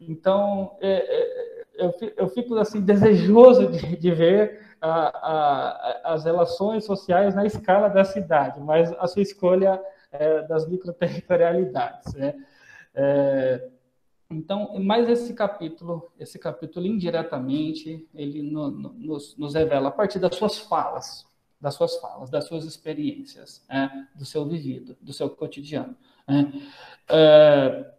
Então, 0.00 0.76
é, 0.80 0.90
é, 0.90 1.64
eu, 1.76 1.94
eu 2.16 2.28
fico 2.28 2.56
assim 2.56 2.80
desejoso 2.80 3.68
de, 3.68 3.96
de 3.96 4.10
ver 4.10 4.67
a, 4.80 4.90
a, 4.90 6.14
as 6.14 6.24
relações 6.24 6.84
sociais 6.84 7.34
na 7.34 7.44
escala 7.44 7.88
da 7.88 8.04
cidade, 8.04 8.60
mas 8.60 8.92
a 8.92 9.06
sua 9.06 9.22
escolha 9.22 9.80
é 10.10 10.42
das 10.42 10.68
microterritorialidades. 10.68 12.14
Né? 12.14 12.34
É, 12.94 13.68
então, 14.30 14.78
mais 14.78 15.08
esse 15.08 15.32
capítulo, 15.32 16.10
esse 16.18 16.38
capítulo 16.38 16.86
indiretamente, 16.86 18.06
ele 18.14 18.42
no, 18.42 18.70
no, 18.70 18.92
nos, 18.92 19.36
nos, 19.36 19.54
revela 19.54 19.88
a 19.88 19.92
partir 19.92 20.18
das 20.18 20.34
suas 20.34 20.58
falas, 20.58 21.26
das 21.60 21.74
suas 21.74 21.96
falas, 21.96 22.30
das 22.30 22.44
suas 22.44 22.64
experiências, 22.64 23.64
né? 23.68 24.06
do 24.14 24.24
seu 24.24 24.46
vivido, 24.46 24.96
do 25.00 25.12
seu 25.12 25.30
cotidiano. 25.30 25.96
Né? 26.26 26.52
É, 27.08 27.90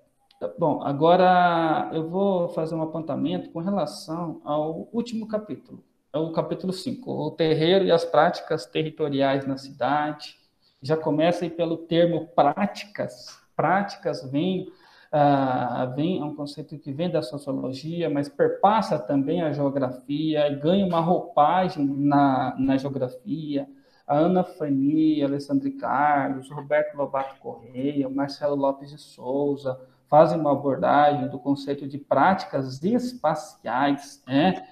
bom, 0.57 0.83
agora 0.83 1.89
eu 1.93 2.07
vou 2.07 2.47
fazer 2.49 2.75
um 2.75 2.83
apontamento 2.83 3.49
com 3.49 3.59
relação 3.59 4.39
ao 4.43 4.87
último 4.93 5.27
capítulo, 5.27 5.83
é 6.11 6.17
o 6.17 6.31
capítulo 6.31 6.73
5, 6.73 7.11
o 7.11 7.31
terreiro 7.31 7.85
e 7.85 7.91
as 7.91 8.03
práticas 8.03 8.65
territoriais 8.65 9.45
na 9.45 9.57
cidade. 9.57 10.37
Já 10.81 10.97
começa 10.97 11.45
aí 11.45 11.49
pelo 11.49 11.77
termo 11.77 12.27
práticas. 12.29 13.39
Práticas 13.55 14.23
vem, 14.31 14.71
ah, 15.11 15.91
vem 15.95 16.19
é 16.19 16.23
um 16.23 16.35
conceito 16.35 16.77
que 16.79 16.91
vem 16.91 17.11
da 17.11 17.21
sociologia, 17.21 18.09
mas 18.09 18.27
perpassa 18.27 18.97
também 18.97 19.41
a 19.41 19.51
geografia 19.51 20.47
e 20.47 20.55
ganha 20.55 20.85
uma 20.85 20.99
roupagem 20.99 21.85
na, 21.85 22.55
na 22.57 22.77
geografia. 22.77 23.67
A 24.07 24.17
Ana 24.17 24.43
Fani, 24.43 25.21
Alessandro 25.21 25.71
Carlos, 25.77 26.49
Roberto 26.49 26.95
Lobato 26.95 27.35
Correia, 27.39 28.09
Marcelo 28.09 28.55
Lopes 28.55 28.89
de 28.89 28.97
Souza 28.97 29.79
fazem 30.09 30.39
uma 30.39 30.53
abordagem 30.53 31.27
do 31.27 31.37
conceito 31.37 31.87
de 31.87 31.99
práticas 31.99 32.83
espaciais, 32.83 34.23
né? 34.25 34.65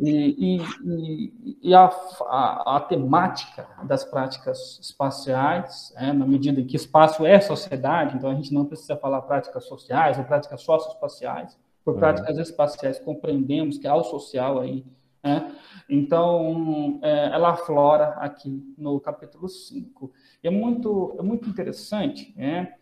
E, 0.00 0.60
e, 0.84 1.58
e 1.62 1.74
a, 1.74 1.86
a, 1.86 2.76
a, 2.76 2.80
temática 2.80 3.66
das 3.82 4.04
práticas 4.04 4.78
espaciais, 4.80 5.92
é, 5.96 6.12
na 6.12 6.24
medida 6.24 6.60
em 6.60 6.66
que 6.66 6.76
espaço 6.76 7.26
é 7.26 7.40
sociedade, 7.40 8.16
então 8.16 8.30
a 8.30 8.34
gente 8.34 8.54
não 8.54 8.64
precisa 8.64 8.96
falar 8.96 9.22
práticas 9.22 9.64
sociais 9.64 10.16
ou 10.16 10.24
práticas 10.24 10.62
socioespaciais, 10.62 11.58
por 11.84 11.94
uhum. 11.94 12.00
práticas 12.00 12.38
espaciais 12.38 13.00
compreendemos 13.00 13.76
que 13.78 13.88
há 13.88 13.94
o 13.96 14.04
social 14.04 14.60
aí. 14.60 14.84
É, 15.22 15.50
então, 15.88 17.00
é, 17.02 17.30
ela 17.34 17.50
aflora 17.50 18.10
aqui 18.18 18.74
no 18.78 19.00
capítulo 19.00 19.48
5. 19.48 20.12
É 20.44 20.50
muito, 20.50 21.16
é 21.18 21.22
muito 21.22 21.48
interessante, 21.48 22.32
é, 22.38 22.72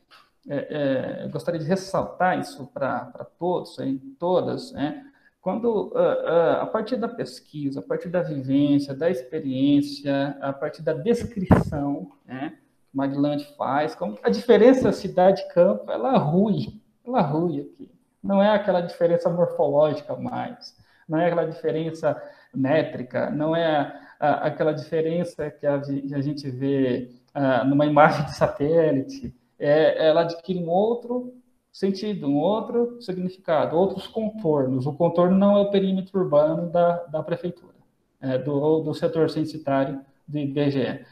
é, 0.48 1.24
é, 1.24 1.28
gostaria 1.28 1.58
de 1.58 1.66
ressaltar 1.66 2.38
isso 2.38 2.66
para 2.74 3.26
todos, 3.38 3.78
e 3.78 3.98
todas, 4.18 4.72
né? 4.72 5.02
Quando, 5.46 5.92
uh, 5.92 5.94
uh, 5.94 6.62
a 6.62 6.66
partir 6.66 6.96
da 6.96 7.06
pesquisa, 7.06 7.78
a 7.78 7.82
partir 7.84 8.08
da 8.08 8.20
vivência, 8.20 8.92
da 8.92 9.08
experiência, 9.08 10.36
a 10.40 10.52
partir 10.52 10.82
da 10.82 10.92
descrição, 10.92 12.10
né, 12.26 12.54
que 12.90 12.96
Maglante 12.96 13.54
faz, 13.56 13.94
como 13.94 14.18
a 14.24 14.28
diferença 14.28 14.90
cidade-campo, 14.90 15.88
ela 15.88 16.18
rui, 16.18 16.80
ela 17.06 17.20
rui 17.20 17.60
aqui. 17.60 17.88
Não 18.20 18.42
é 18.42 18.50
aquela 18.50 18.80
diferença 18.80 19.30
morfológica 19.30 20.16
mais, 20.16 20.76
não 21.08 21.20
é 21.20 21.26
aquela 21.26 21.44
diferença 21.44 22.20
métrica, 22.52 23.30
não 23.30 23.54
é 23.54 23.96
a, 24.18 24.48
aquela 24.48 24.72
diferença 24.72 25.48
que 25.48 25.64
a, 25.64 25.74
a 25.76 26.20
gente 26.20 26.50
vê 26.50 27.12
uh, 27.36 27.64
numa 27.64 27.86
imagem 27.86 28.24
de 28.24 28.34
satélite, 28.34 29.32
é, 29.60 30.08
ela 30.08 30.22
adquire 30.22 30.58
um 30.58 30.68
outro 30.68 31.32
sentido, 31.76 32.26
um 32.26 32.38
outro 32.38 32.96
significado, 33.02 33.76
outros 33.76 34.06
contornos. 34.06 34.86
O 34.86 34.94
contorno 34.94 35.36
não 35.36 35.58
é 35.58 35.60
o 35.60 35.70
perímetro 35.70 36.18
urbano 36.18 36.70
da, 36.70 37.04
da 37.04 37.22
prefeitura, 37.22 37.74
é 38.18 38.38
do, 38.38 38.80
do 38.80 38.94
setor 38.94 39.28
censitário 39.28 40.00
do 40.26 40.38
IBGE. 40.38 41.04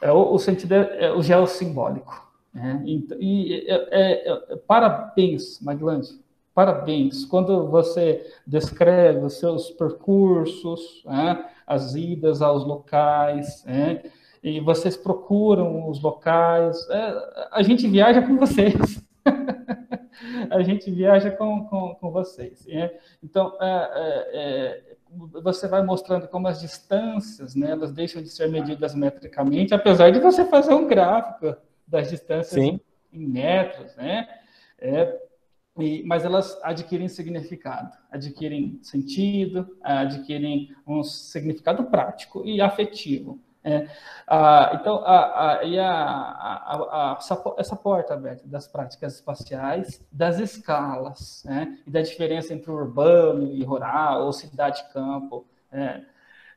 É, 0.00 0.12
o, 0.12 0.32
o 0.32 0.38
sentido 0.38 0.74
é, 0.74 1.06
é 1.06 1.12
o 1.12 1.20
geossimbólico. 1.22 2.24
Né? 2.54 2.84
E, 2.86 3.08
e 3.18 3.66
é, 3.68 3.88
é, 3.90 4.32
é, 4.32 4.56
parabéns, 4.64 5.60
Maglante, 5.60 6.16
parabéns. 6.54 7.24
Quando 7.24 7.66
você 7.66 8.32
descreve 8.46 9.24
os 9.24 9.40
seus 9.40 9.70
percursos, 9.70 11.02
né? 11.04 11.50
as 11.66 11.96
idas 11.96 12.42
aos 12.42 12.64
locais, 12.64 13.64
né? 13.64 14.04
e 14.40 14.60
vocês 14.60 14.96
procuram 14.96 15.90
os 15.90 16.00
locais, 16.00 16.88
é, 16.90 17.48
a 17.50 17.62
gente 17.64 17.88
viaja 17.88 18.22
com 18.22 18.36
vocês. 18.36 19.04
A 20.50 20.62
gente 20.62 20.90
viaja 20.90 21.30
com, 21.30 21.64
com, 21.66 21.94
com 21.94 22.10
vocês. 22.10 22.66
Né? 22.66 22.90
Então, 23.22 23.56
é, 23.60 23.90
é, 23.94 24.28
é, 24.32 24.96
você 25.42 25.68
vai 25.68 25.82
mostrando 25.82 26.28
como 26.28 26.48
as 26.48 26.60
distâncias, 26.60 27.54
né, 27.54 27.70
elas 27.70 27.92
deixam 27.92 28.22
de 28.22 28.28
ser 28.28 28.48
medidas 28.48 28.94
metricamente, 28.94 29.74
apesar 29.74 30.10
de 30.10 30.20
você 30.20 30.44
fazer 30.44 30.74
um 30.74 30.86
gráfico 30.86 31.56
das 31.86 32.10
distâncias 32.10 32.62
Sim. 32.62 32.80
em 33.12 33.26
metros, 33.26 33.94
né? 33.96 34.28
É, 34.78 35.16
e, 35.78 36.02
mas 36.04 36.24
elas 36.24 36.58
adquirem 36.62 37.08
significado, 37.08 37.92
adquirem 38.10 38.78
sentido, 38.82 39.76
adquirem 39.82 40.74
um 40.86 41.02
significado 41.02 41.84
prático 41.84 42.42
e 42.44 42.60
afetivo. 42.60 43.38
É, 43.66 43.88
ah, 44.28 44.78
então, 44.80 45.02
a, 45.04 45.58
a, 45.58 45.64
e 45.64 45.76
a, 45.76 47.18
essa 47.58 47.74
porta 47.74 48.14
aberta 48.14 48.46
das 48.46 48.68
práticas 48.68 49.16
espaciais, 49.16 50.00
das 50.12 50.38
escalas, 50.38 51.42
né, 51.44 51.76
e 51.84 51.90
da 51.90 52.00
diferença 52.00 52.54
entre 52.54 52.70
urbano 52.70 53.52
e 53.52 53.64
rural, 53.64 54.24
ou 54.24 54.32
cidade-campo, 54.32 55.44
é, 55.72 56.00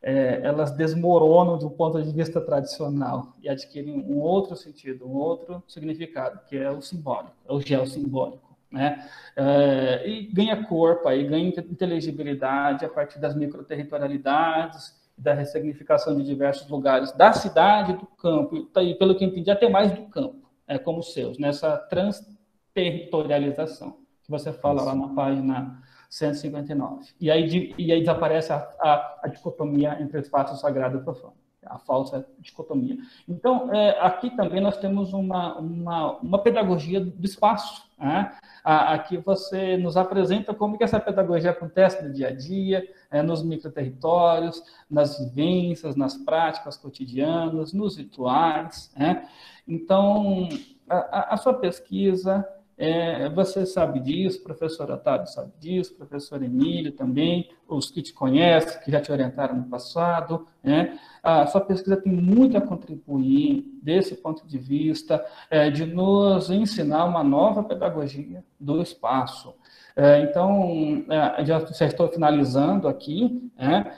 é, 0.03 0.41
elas 0.43 0.69
desmoronam 0.71 1.57
do 1.57 1.71
ponto 1.71 1.99
de 1.99 2.11
vista 2.11 2.39
tradicional 2.39 3.33
e 3.41 3.49
adquirem 3.49 3.99
um 4.07 4.19
outro 4.19 4.55
sentido, 4.55 5.07
um 5.07 5.15
outro 5.15 5.63
significado, 5.67 6.39
que 6.47 6.55
é 6.55 6.69
o 6.69 6.79
simbólico, 6.79 7.33
é 7.47 7.51
o 7.51 7.59
geossimbólico. 7.59 8.55
Né? 8.71 9.03
É, 9.35 10.07
e 10.07 10.27
ganha 10.31 10.63
corpo, 10.63 11.07
aí, 11.07 11.27
ganha 11.27 11.47
inteligibilidade 11.47 12.85
a 12.85 12.89
partir 12.89 13.17
das 13.17 13.35
microterritorialidades, 13.35 14.93
da 15.19 15.33
ressignificação 15.33 16.15
de 16.15 16.23
diversos 16.23 16.69
lugares 16.69 17.11
da 17.11 17.33
cidade, 17.33 17.91
do 17.93 18.05
campo, 18.05 18.69
e 18.81 18.95
pelo 18.95 19.15
que 19.15 19.25
entendi, 19.25 19.51
até 19.51 19.69
mais 19.69 19.91
do 19.91 20.07
campo, 20.07 20.49
é, 20.67 20.79
como 20.79 21.03
seus, 21.03 21.37
nessa 21.37 21.77
transterritorialização 21.77 23.97
que 24.23 24.31
você 24.31 24.53
fala 24.53 24.81
lá 24.83 24.95
na 24.95 25.09
página 25.09 25.81
159. 26.09 27.09
E 27.19 27.29
aí, 27.29 27.75
e 27.77 27.91
aí 27.91 27.99
desaparece 27.99 28.53
a, 28.53 28.57
a, 28.79 29.19
a 29.23 29.27
dicotomia 29.27 30.01
entre 30.01 30.19
espaço 30.19 30.55
sagrado 30.55 30.97
e 30.97 31.01
profano, 31.01 31.33
a 31.65 31.77
falsa 31.79 32.25
dicotomia. 32.39 32.97
Então, 33.27 33.73
é, 33.73 33.99
aqui 33.99 34.29
também 34.35 34.61
nós 34.61 34.77
temos 34.77 35.11
uma, 35.13 35.57
uma, 35.57 36.17
uma 36.17 36.37
pedagogia 36.39 36.99
do 36.99 37.25
espaço, 37.25 37.89
né? 37.97 38.31
Aqui 38.63 39.17
você 39.17 39.77
nos 39.77 39.95
apresenta 39.97 40.53
como 40.53 40.77
que 40.77 40.83
essa 40.83 40.99
pedagogia 40.99 41.51
acontece 41.51 42.03
no 42.03 42.13
dia 42.13 42.27
a 42.29 42.35
dia, 42.35 42.87
é, 43.09 43.21
nos 43.21 43.43
microterritórios, 43.43 44.61
nas 44.89 45.17
vivências, 45.17 45.95
nas 45.95 46.15
práticas 46.15 46.77
cotidianas, 46.77 47.73
nos 47.73 47.97
rituais. 47.97 48.91
Né? 48.97 49.27
Então, 49.67 50.47
a, 50.89 51.33
a, 51.33 51.37
sua 51.37 51.53
pesquisa, 51.53 52.47
é, 52.81 53.27
você 53.27 53.65
sabe 53.65 53.99
disso, 53.99 54.41
professor 54.41 54.89
Otávio 54.89 55.27
sabe 55.27 55.51
disso, 55.59 55.93
professor 55.95 56.41
Emílio 56.41 56.93
também, 56.93 57.49
os 57.67 57.91
que 57.91 58.01
te 58.01 58.13
conhecem, 58.13 58.81
que 58.81 58.89
já 58.89 59.01
te 59.01 59.11
orientaram 59.11 59.57
no 59.57 59.65
passado, 59.65 60.47
né? 60.63 60.97
A 61.21 61.45
sua 61.45 61.59
pesquisa 61.59 61.97
tem 61.97 62.13
muito 62.13 62.57
a 62.57 62.61
contribuir 62.61 63.65
desse 63.83 64.15
ponto 64.15 64.47
de 64.47 64.57
vista, 64.57 65.21
é, 65.51 65.69
de 65.69 65.85
nos 65.85 66.49
ensinar 66.49 67.03
uma 67.03 67.21
nova 67.21 67.61
pedagogia 67.65 68.45
do 68.57 68.81
espaço. 68.81 69.53
É, 69.93 70.21
então, 70.21 71.03
é, 71.09 71.43
já, 71.43 71.59
já, 71.65 71.85
estou 71.85 72.07
finalizando 72.07 72.87
aqui, 72.87 73.51
né? 73.57 73.93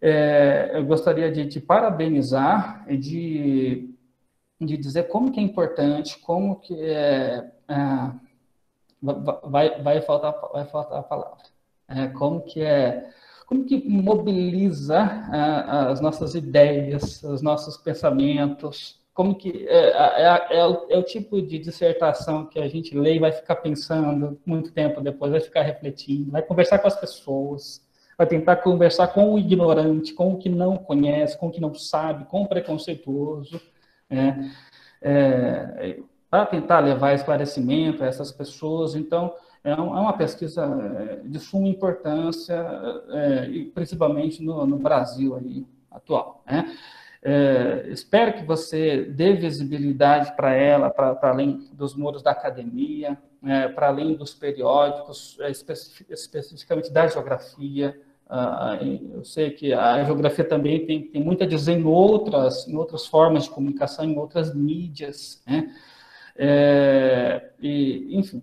É, 0.00 0.70
eu 0.74 0.86
gostaria 0.86 1.30
de 1.30 1.46
te 1.46 1.60
parabenizar 1.60 2.86
e 2.88 2.96
de, 2.96 3.94
de 4.58 4.78
dizer 4.78 5.08
como 5.08 5.30
que 5.30 5.38
é 5.38 5.42
importante, 5.42 6.18
como 6.20 6.56
que 6.56 6.74
é, 6.80 7.53
é 7.68 8.24
vai, 9.44 9.82
vai, 9.82 10.00
faltar, 10.00 10.34
vai 10.52 10.64
faltar 10.64 10.98
a 10.98 11.02
palavra, 11.02 11.44
é, 11.88 12.06
como 12.08 12.40
que 12.42 12.62
é 12.62 13.10
como 13.46 13.64
que 13.66 13.86
mobiliza 13.86 15.04
uh, 15.04 15.90
as 15.90 16.00
nossas 16.00 16.34
ideias, 16.34 17.22
os 17.22 17.42
nossos 17.42 17.76
pensamentos, 17.76 18.98
como 19.12 19.34
que 19.34 19.66
é, 19.68 19.90
é, 19.90 20.58
é, 20.58 20.66
o, 20.66 20.86
é, 20.88 20.98
o, 20.98 21.02
tipo 21.02 21.40
de 21.42 21.58
dissertação 21.58 22.46
que 22.46 22.58
a 22.58 22.66
gente 22.66 22.96
lê 22.96 23.16
e 23.16 23.18
vai 23.18 23.32
ficar 23.32 23.56
pensando 23.56 24.40
muito 24.46 24.72
tempo 24.72 25.02
depois, 25.02 25.30
vai 25.30 25.40
ficar 25.40 25.60
refletindo, 25.60 26.32
vai 26.32 26.40
conversar 26.40 26.78
com 26.78 26.88
as 26.88 26.98
pessoas, 26.98 27.86
vai 28.16 28.26
tentar 28.26 28.56
conversar 28.56 29.08
com 29.08 29.34
o 29.34 29.38
ignorante, 29.38 30.14
com 30.14 30.32
o 30.32 30.38
que 30.38 30.48
não 30.48 30.78
conhece, 30.78 31.38
com 31.38 31.48
o 31.48 31.50
que 31.50 31.60
não 31.60 31.74
sabe, 31.74 32.24
com 32.24 32.42
o 32.42 32.48
preconceituoso, 32.48 33.60
né? 34.08 34.50
É, 36.34 36.44
para 36.44 36.46
tentar 36.46 36.80
levar 36.80 37.14
esclarecimento 37.14 38.02
a 38.02 38.06
essas 38.06 38.32
pessoas. 38.32 38.96
Então, 38.96 39.32
é 39.62 39.72
uma 39.72 40.12
pesquisa 40.14 40.64
é, 40.64 41.20
de 41.24 41.38
suma 41.38 41.68
importância, 41.68 42.54
é, 43.10 43.46
e 43.46 43.64
principalmente 43.66 44.42
no, 44.42 44.66
no 44.66 44.76
Brasil 44.76 45.36
aí, 45.36 45.64
atual. 45.92 46.42
Né? 46.44 46.76
É, 47.22 47.86
espero 47.88 48.34
que 48.34 48.44
você 48.44 49.04
dê 49.04 49.32
visibilidade 49.34 50.34
para 50.34 50.52
ela, 50.52 50.90
para 50.90 51.16
além 51.22 51.68
dos 51.72 51.94
muros 51.94 52.20
da 52.20 52.32
academia, 52.32 53.16
é, 53.46 53.68
para 53.68 53.86
além 53.86 54.14
dos 54.16 54.34
periódicos, 54.34 55.38
é, 55.40 55.50
especific, 55.52 56.12
especificamente 56.12 56.92
da 56.92 57.06
geografia. 57.06 57.96
Ah, 58.28 58.78
eu 58.82 59.24
sei 59.24 59.50
que 59.50 59.72
a 59.72 60.02
geografia 60.02 60.44
também 60.44 60.84
tem, 60.84 61.02
tem 61.02 61.22
muito 61.22 61.44
a 61.44 61.46
dizer 61.46 61.74
em 61.74 61.84
outras, 61.84 62.66
em 62.66 62.74
outras 62.74 63.06
formas 63.06 63.44
de 63.44 63.50
comunicação, 63.50 64.04
em 64.04 64.18
outras 64.18 64.52
mídias. 64.52 65.40
Né? 65.46 65.72
É, 66.36 67.50
e, 67.60 68.18
enfim, 68.18 68.42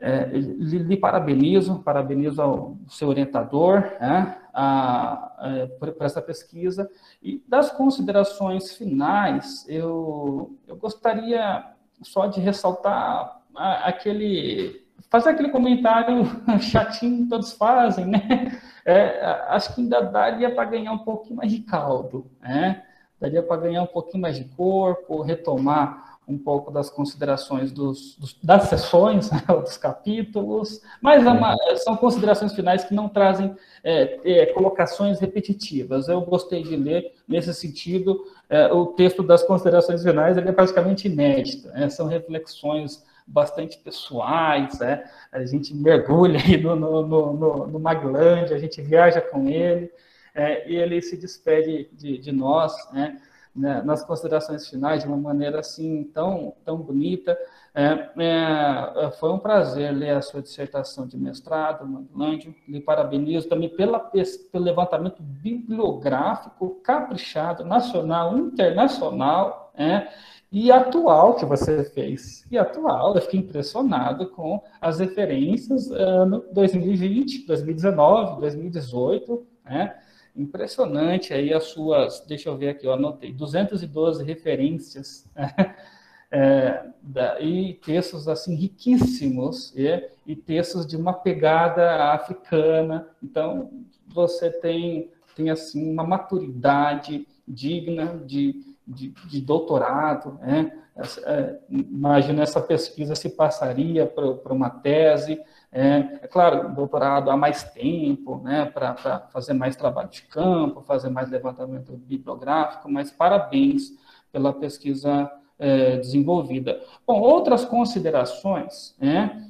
é, 0.00 0.24
lhe, 0.26 0.78
lhe, 0.78 0.96
parabenizo, 0.96 1.80
parabenizo 1.80 2.40
ao 2.40 2.76
seu 2.88 3.08
orientador 3.08 3.82
né, 4.00 4.38
a, 4.54 5.32
a, 5.38 5.56
é, 5.58 5.66
por, 5.66 5.92
por, 5.92 6.06
essa 6.06 6.22
pesquisa. 6.22 6.90
E 7.22 7.44
das 7.46 7.70
considerações 7.70 8.76
finais, 8.76 9.66
eu, 9.68 10.56
eu 10.66 10.76
gostaria 10.76 11.64
só 12.02 12.26
de 12.26 12.40
ressaltar 12.40 13.42
a, 13.54 13.88
aquele. 13.88 14.86
fazer 15.10 15.30
aquele 15.30 15.50
comentário 15.50 16.24
chatinho 16.60 17.24
que 17.24 17.28
todos 17.28 17.52
fazem, 17.52 18.06
né? 18.06 18.58
É, 18.86 19.22
acho 19.48 19.74
que 19.74 19.82
ainda 19.82 20.00
daria 20.00 20.54
para 20.54 20.64
ganhar 20.64 20.92
um 20.92 20.98
pouquinho 20.98 21.36
mais 21.36 21.52
de 21.52 21.60
caldo, 21.60 22.26
né? 22.40 22.84
Daria 23.20 23.42
para 23.42 23.60
ganhar 23.60 23.82
um 23.82 23.86
pouquinho 23.86 24.22
mais 24.22 24.36
de 24.36 24.44
corpo, 24.44 25.20
retomar 25.20 26.09
um 26.30 26.38
pouco 26.38 26.70
das 26.70 26.88
considerações 26.88 27.72
dos, 27.72 28.16
dos, 28.16 28.36
das 28.42 28.64
sessões, 28.64 29.30
né, 29.32 29.42
dos 29.48 29.76
capítulos, 29.76 30.80
mas 31.00 31.26
é 31.26 31.28
uma, 31.28 31.56
são 31.78 31.96
considerações 31.96 32.54
finais 32.54 32.84
que 32.84 32.94
não 32.94 33.08
trazem 33.08 33.54
é, 33.82 34.20
é, 34.24 34.46
colocações 34.46 35.18
repetitivas. 35.18 36.08
Eu 36.08 36.20
gostei 36.22 36.62
de 36.62 36.76
ler, 36.76 37.12
nesse 37.26 37.52
sentido, 37.52 38.24
é, 38.48 38.72
o 38.72 38.86
texto 38.86 39.22
das 39.22 39.42
considerações 39.42 40.02
finais 40.02 40.36
ele 40.36 40.48
é 40.48 40.52
praticamente 40.52 41.08
inédito, 41.08 41.68
né, 41.68 41.88
são 41.88 42.06
reflexões 42.06 43.04
bastante 43.26 43.78
pessoais, 43.78 44.78
né, 44.78 45.04
a 45.30 45.44
gente 45.44 45.74
mergulha 45.74 46.40
no, 46.60 46.76
no, 46.76 47.32
no, 47.32 47.66
no 47.66 47.78
Maglândia, 47.80 48.56
a 48.56 48.58
gente 48.58 48.80
viaja 48.82 49.20
com 49.20 49.48
ele, 49.48 49.90
é, 50.34 50.68
e 50.70 50.76
ele 50.76 51.00
se 51.02 51.16
despede 51.16 51.88
de, 51.92 52.18
de 52.18 52.32
nós, 52.32 52.72
né, 52.92 53.20
né, 53.54 53.82
nas 53.82 54.04
considerações 54.04 54.68
finais 54.68 55.02
de 55.02 55.08
uma 55.08 55.16
maneira 55.16 55.60
assim 55.60 56.04
tão, 56.14 56.54
tão 56.64 56.78
bonita. 56.78 57.36
É, 57.74 58.10
é, 58.18 59.10
foi 59.18 59.30
um 59.30 59.38
prazer 59.38 59.92
ler 59.92 60.10
a 60.10 60.22
sua 60.22 60.42
dissertação 60.42 61.06
de 61.06 61.16
mestrado, 61.16 61.86
Mandlândio. 61.86 62.54
Lhe 62.66 62.80
parabenizo 62.80 63.48
também 63.48 63.68
pela, 63.68 63.98
pelo 63.98 64.64
levantamento 64.64 65.22
bibliográfico 65.22 66.80
caprichado, 66.82 67.64
nacional, 67.64 68.36
internacional, 68.36 69.72
é, 69.74 70.08
e 70.52 70.72
atual 70.72 71.36
que 71.36 71.44
você 71.44 71.84
fez. 71.84 72.44
E 72.50 72.58
atual, 72.58 73.14
eu 73.14 73.22
fiquei 73.22 73.38
impressionado 73.38 74.28
com 74.30 74.60
as 74.80 74.98
referências 74.98 75.90
ano 75.92 76.44
2020, 76.52 77.46
2019, 77.46 78.40
2018, 78.40 79.46
né? 79.64 79.96
Impressionante 80.34 81.34
aí 81.34 81.52
as 81.52 81.64
suas, 81.64 82.24
deixa 82.26 82.48
eu 82.48 82.56
ver 82.56 82.70
aqui, 82.70 82.86
eu 82.86 82.92
anotei, 82.92 83.32
212 83.32 84.24
referências 84.24 85.28
é, 86.30 86.84
da, 87.02 87.40
e 87.40 87.74
textos 87.74 88.28
assim 88.28 88.54
riquíssimos 88.54 89.74
e, 89.76 90.08
e 90.26 90.36
textos 90.36 90.86
de 90.86 90.96
uma 90.96 91.12
pegada 91.12 92.12
africana. 92.12 93.08
Então, 93.22 93.70
você 94.06 94.50
tem, 94.50 95.10
tem 95.34 95.50
assim 95.50 95.90
uma 95.90 96.04
maturidade 96.04 97.26
digna 97.46 98.20
de, 98.24 98.76
de, 98.86 99.08
de 99.08 99.40
doutorado, 99.40 100.38
né? 100.40 100.76
É, 101.24 101.58
imagina 101.70 102.42
essa 102.42 102.60
pesquisa 102.60 103.14
se 103.14 103.30
passaria 103.30 104.06
para 104.06 104.52
uma 104.52 104.68
tese, 104.68 105.40
é, 105.72 105.98
é, 106.22 106.26
claro, 106.26 106.74
doutorado 106.74 107.30
há 107.30 107.36
mais 107.36 107.62
tempo, 107.62 108.38
né, 108.38 108.66
para 108.66 108.94
fazer 109.32 109.52
mais 109.52 109.76
trabalho 109.76 110.08
de 110.08 110.22
campo, 110.22 110.80
fazer 110.82 111.10
mais 111.10 111.30
levantamento 111.30 111.92
bibliográfico, 111.92 112.90
mas 112.90 113.10
parabéns 113.10 113.92
pela 114.32 114.52
pesquisa 114.52 115.30
é, 115.58 115.96
desenvolvida. 115.98 116.80
Bom, 117.06 117.20
outras 117.20 117.64
considerações, 117.64 118.96
né, 118.98 119.46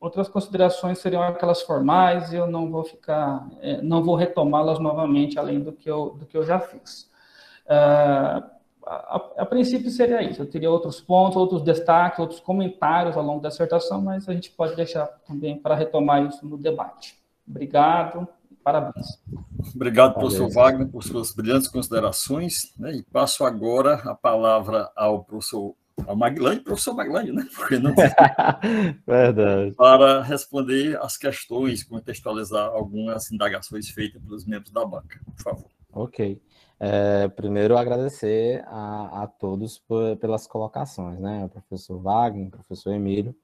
outras 0.00 0.28
considerações 0.28 0.98
seriam 0.98 1.22
aquelas 1.22 1.60
formais, 1.62 2.32
e 2.32 2.36
eu 2.36 2.46
não 2.46 2.70
vou 2.70 2.84
ficar, 2.84 3.46
é, 3.60 3.82
não 3.82 4.02
vou 4.02 4.14
retomá-las 4.14 4.78
novamente, 4.78 5.38
além 5.38 5.60
do 5.60 5.72
que 5.72 5.90
eu, 5.90 6.16
do 6.18 6.24
que 6.24 6.36
eu 6.36 6.44
já 6.44 6.58
fiz. 6.58 7.10
Uh, 7.66 8.49
a, 9.10 9.42
a, 9.42 9.46
princípio 9.46 9.90
seria 9.90 10.22
isso. 10.22 10.42
Eu 10.42 10.46
teria 10.46 10.70
outros 10.70 11.00
pontos, 11.00 11.36
outros 11.36 11.62
destaques, 11.62 12.20
outros 12.20 12.38
comentários 12.38 13.16
ao 13.16 13.24
longo 13.24 13.40
da 13.40 13.48
dissertação, 13.48 14.00
mas 14.00 14.28
a 14.28 14.32
gente 14.32 14.50
pode 14.52 14.76
deixar 14.76 15.06
também 15.26 15.58
para 15.58 15.74
retomar 15.74 16.24
isso 16.24 16.46
no 16.46 16.56
debate. 16.56 17.18
Obrigado, 17.46 18.28
parabéns. 18.62 19.06
Obrigado, 19.74 20.14
professor 20.14 20.48
Wagner, 20.52 20.86
por 20.86 21.02
suas 21.02 21.34
brilhantes 21.34 21.68
considerações. 21.68 22.72
Né? 22.78 22.96
E 22.96 23.02
passo 23.02 23.44
agora 23.44 23.94
a 23.94 24.14
palavra 24.14 24.90
ao 24.94 25.24
professor 25.24 25.74
ao 26.06 26.16
professor 26.64 26.94
Maglande, 26.94 27.30
né? 27.30 27.46
Porque 27.54 27.78
não 27.78 27.92
Verdade. 29.06 29.72
Para 29.72 30.22
responder 30.22 30.98
as 31.02 31.18
questões, 31.18 31.84
contextualizar 31.84 32.68
algumas 32.68 33.30
indagações 33.30 33.90
feitas 33.90 34.22
pelos 34.22 34.46
membros 34.46 34.72
da 34.72 34.82
banca, 34.86 35.20
por 35.26 35.42
favor. 35.42 35.70
Ok. 35.92 36.40
É, 36.82 37.28
primeiro, 37.28 37.76
agradecer 37.76 38.64
a, 38.66 39.24
a 39.24 39.26
todos 39.26 39.78
por, 39.78 40.16
pelas 40.16 40.46
colocações, 40.46 41.20
né? 41.20 41.44
O 41.44 41.48
professor 41.50 41.98
Wagner, 41.98 42.48
o 42.48 42.50
professor 42.50 42.94
Emílio, 42.94 43.36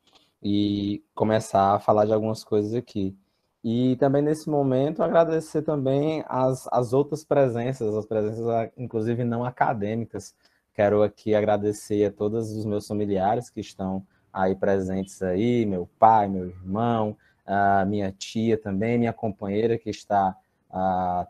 e 0.42 1.04
começar 1.14 1.74
a 1.74 1.78
falar 1.78 2.06
de 2.06 2.14
algumas 2.14 2.42
coisas 2.42 2.72
aqui. 2.72 3.14
E 3.62 3.94
também, 3.96 4.22
nesse 4.22 4.48
momento, 4.48 5.02
agradecer 5.02 5.60
também 5.62 6.24
as, 6.28 6.66
as 6.72 6.94
outras 6.94 7.24
presenças, 7.24 7.94
as 7.94 8.06
presenças, 8.06 8.70
inclusive, 8.76 9.22
não 9.22 9.44
acadêmicas. 9.44 10.34
Quero 10.72 11.02
aqui 11.02 11.34
agradecer 11.34 12.06
a 12.06 12.12
todos 12.12 12.52
os 12.52 12.64
meus 12.64 12.86
familiares 12.86 13.50
que 13.50 13.60
estão 13.60 14.06
aí 14.32 14.54
presentes 14.54 15.20
aí, 15.22 15.66
meu 15.66 15.88
pai, 15.98 16.28
meu 16.28 16.46
irmão, 16.46 17.16
a 17.44 17.84
minha 17.84 18.10
tia 18.12 18.56
também, 18.56 18.98
minha 18.98 19.12
companheira 19.12 19.76
que 19.78 19.90
está 19.90 20.34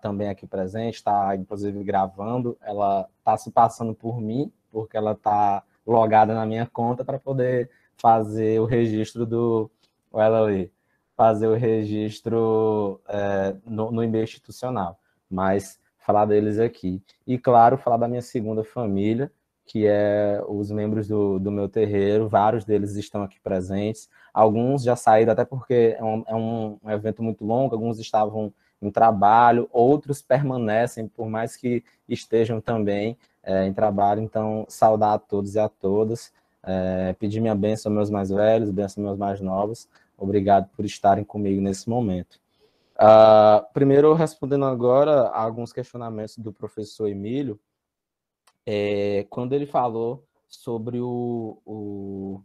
também 0.01 0.29
aqui 0.29 0.47
presente, 0.47 0.95
está 0.95 1.35
inclusive 1.37 1.83
gravando. 1.85 2.57
Ela 2.61 3.09
está 3.19 3.37
se 3.37 3.51
passando 3.51 3.95
por 3.95 4.21
mim, 4.21 4.53
porque 4.71 4.97
ela 4.97 5.13
está 5.13 5.63
logada 5.87 6.35
na 6.35 6.45
minha 6.47 6.67
conta 6.67 7.05
para 7.05 7.19
poder 7.19 7.71
fazer 7.97 8.61
o 8.61 8.65
registro 8.65 9.25
do. 9.25 9.71
Ela 10.13 10.43
ali, 10.43 10.73
fazer 11.17 11.47
o 11.47 11.55
registro 11.55 13.01
é, 13.09 13.57
no, 13.65 13.91
no 13.91 14.03
e-mail 14.03 14.25
institucional. 14.25 14.99
Mas 15.31 15.79
falar 15.99 16.25
deles 16.27 16.59
aqui. 16.59 17.03
E, 17.27 17.37
claro, 17.39 17.77
falar 17.77 17.97
da 17.97 18.07
minha 18.07 18.23
segunda 18.23 18.63
família, 18.63 19.31
que 19.67 19.87
é 19.87 20.41
os 20.47 20.71
membros 20.71 21.09
do, 21.09 21.41
do 21.41 21.51
meu 21.51 21.69
terreiro, 21.69 22.29
vários 22.29 22.65
deles 22.65 22.95
estão 22.95 23.25
aqui 23.25 23.41
presentes, 23.41 24.09
alguns 24.33 24.85
já 24.85 24.95
saíram, 24.95 25.33
até 25.33 25.45
porque 25.45 25.97
é 25.99 26.05
um, 26.05 26.25
é 26.29 26.35
um 26.37 26.79
evento 26.93 27.23
muito 27.23 27.45
longo, 27.45 27.75
alguns 27.75 27.99
estavam 27.99 28.55
em 28.81 28.91
trabalho, 28.91 29.69
outros 29.73 30.21
permanecem, 30.23 31.09
por 31.09 31.29
mais 31.29 31.57
que 31.57 31.83
estejam 32.09 32.61
também 32.61 33.17
é, 33.43 33.67
em 33.67 33.73
trabalho. 33.73 34.21
Então, 34.21 34.67
saudar 34.69 35.15
a 35.15 35.19
todos 35.19 35.55
e 35.55 35.59
a 35.59 35.69
todas, 35.69 36.33
é, 36.63 37.15
pedir 37.19 37.41
minha 37.41 37.55
bênção 37.55 37.91
aos 37.91 37.97
meus 37.97 38.11
mais 38.11 38.31
velhos, 38.31 38.71
bênção 38.71 39.03
aos 39.03 39.11
meus 39.11 39.19
mais 39.19 39.41
novos. 39.41 39.89
Obrigado 40.19 40.69
por 40.75 40.85
estarem 40.85 41.25
comigo 41.25 41.61
nesse 41.61 41.89
momento. 41.89 42.41
Uh, 42.97 43.63
primeiro, 43.75 44.15
respondendo 44.15 44.65
agora 44.65 45.29
alguns 45.29 45.71
questionamentos 45.71 46.39
do 46.39 46.51
professor 46.51 47.09
Emílio, 47.09 47.61
é, 48.65 49.27
quando 49.29 49.53
ele 49.53 49.67
falou 49.67 50.27
sobre 50.49 50.99
o, 50.99 51.61
o 51.67 52.43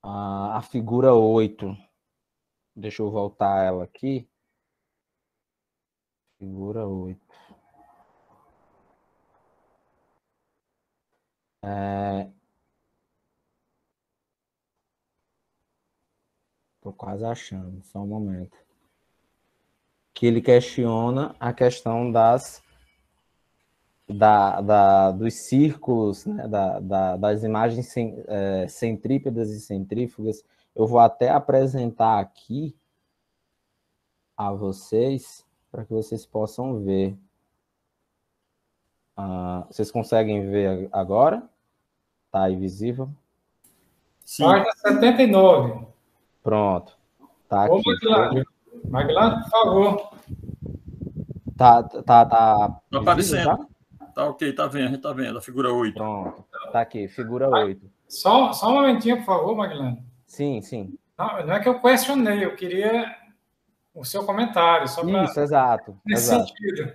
a, 0.00 0.58
a 0.58 0.62
figura 0.62 1.12
8, 1.12 1.76
deixa 2.74 3.02
eu 3.02 3.10
voltar 3.10 3.64
ela 3.64 3.84
aqui, 3.84 4.28
Figura 6.42 6.84
oito. 6.88 7.24
É... 11.62 12.28
Tô 16.80 16.92
quase 16.92 17.24
achando, 17.24 17.80
só 17.84 18.00
um 18.00 18.08
momento. 18.08 18.58
Que 20.12 20.26
ele 20.26 20.42
questiona 20.42 21.36
a 21.38 21.52
questão 21.52 22.10
das 22.10 22.60
da, 24.08 24.60
da, 24.60 25.12
dos 25.12 25.46
círculos, 25.46 26.26
né, 26.26 26.48
da, 26.48 26.80
da, 26.80 27.16
das 27.18 27.44
imagens 27.44 27.94
é, 27.96 28.66
centrípedas 28.66 29.48
e 29.50 29.60
centrífugas. 29.60 30.44
Eu 30.74 30.88
vou 30.88 30.98
até 30.98 31.28
apresentar 31.28 32.18
aqui 32.18 32.76
a 34.36 34.50
vocês 34.50 35.46
para 35.72 35.86
que 35.86 35.92
vocês 35.92 36.26
possam 36.26 36.84
ver. 36.84 37.16
Ah, 39.16 39.66
vocês 39.70 39.90
conseguem 39.90 40.50
ver 40.50 40.90
agora? 40.92 41.42
Tá 42.30 42.44
aí 42.44 42.56
visível? 42.56 43.08
Sim. 44.24 44.44
Página 44.44 44.72
79. 44.72 45.86
Pronto. 46.42 46.96
Tá 47.48 47.66
Ô, 47.70 47.76
aqui. 47.76 47.88
Maguilano, 47.88 48.44
Maguilano, 48.84 49.42
por 49.42 49.50
favor. 49.50 50.12
Tá, 51.56 51.82
tá, 51.82 52.26
tá. 52.26 52.80
Tá 52.90 52.98
aparecendo. 52.98 53.44
Tá? 53.44 53.66
tá 54.14 54.28
ok, 54.28 54.52
tá 54.52 54.66
vendo, 54.66 54.84
a 54.84 54.88
gente 54.90 55.00
tá 55.00 55.12
vendo, 55.12 55.38
a 55.38 55.42
figura 55.42 55.72
8. 55.72 55.94
Pronto. 55.94 56.44
Tá 56.70 56.80
aqui, 56.80 57.08
figura 57.08 57.48
8. 57.48 57.90
Só, 58.08 58.52
só 58.52 58.68
um 58.68 58.74
momentinho, 58.74 59.18
por 59.18 59.24
favor, 59.24 59.56
Maguilano. 59.56 60.04
Sim, 60.26 60.60
sim. 60.60 60.98
Não, 61.16 61.46
não 61.46 61.54
é 61.54 61.60
que 61.60 61.68
eu 61.68 61.80
questionei, 61.80 62.44
eu 62.44 62.56
queria 62.56 63.21
o 63.94 64.04
seu 64.04 64.24
comentário. 64.24 64.88
Só 64.88 65.02
Isso, 65.02 65.40
exato. 65.40 65.98
Nesse 66.04 66.32
exato. 66.32 66.48
sentido. 66.48 66.92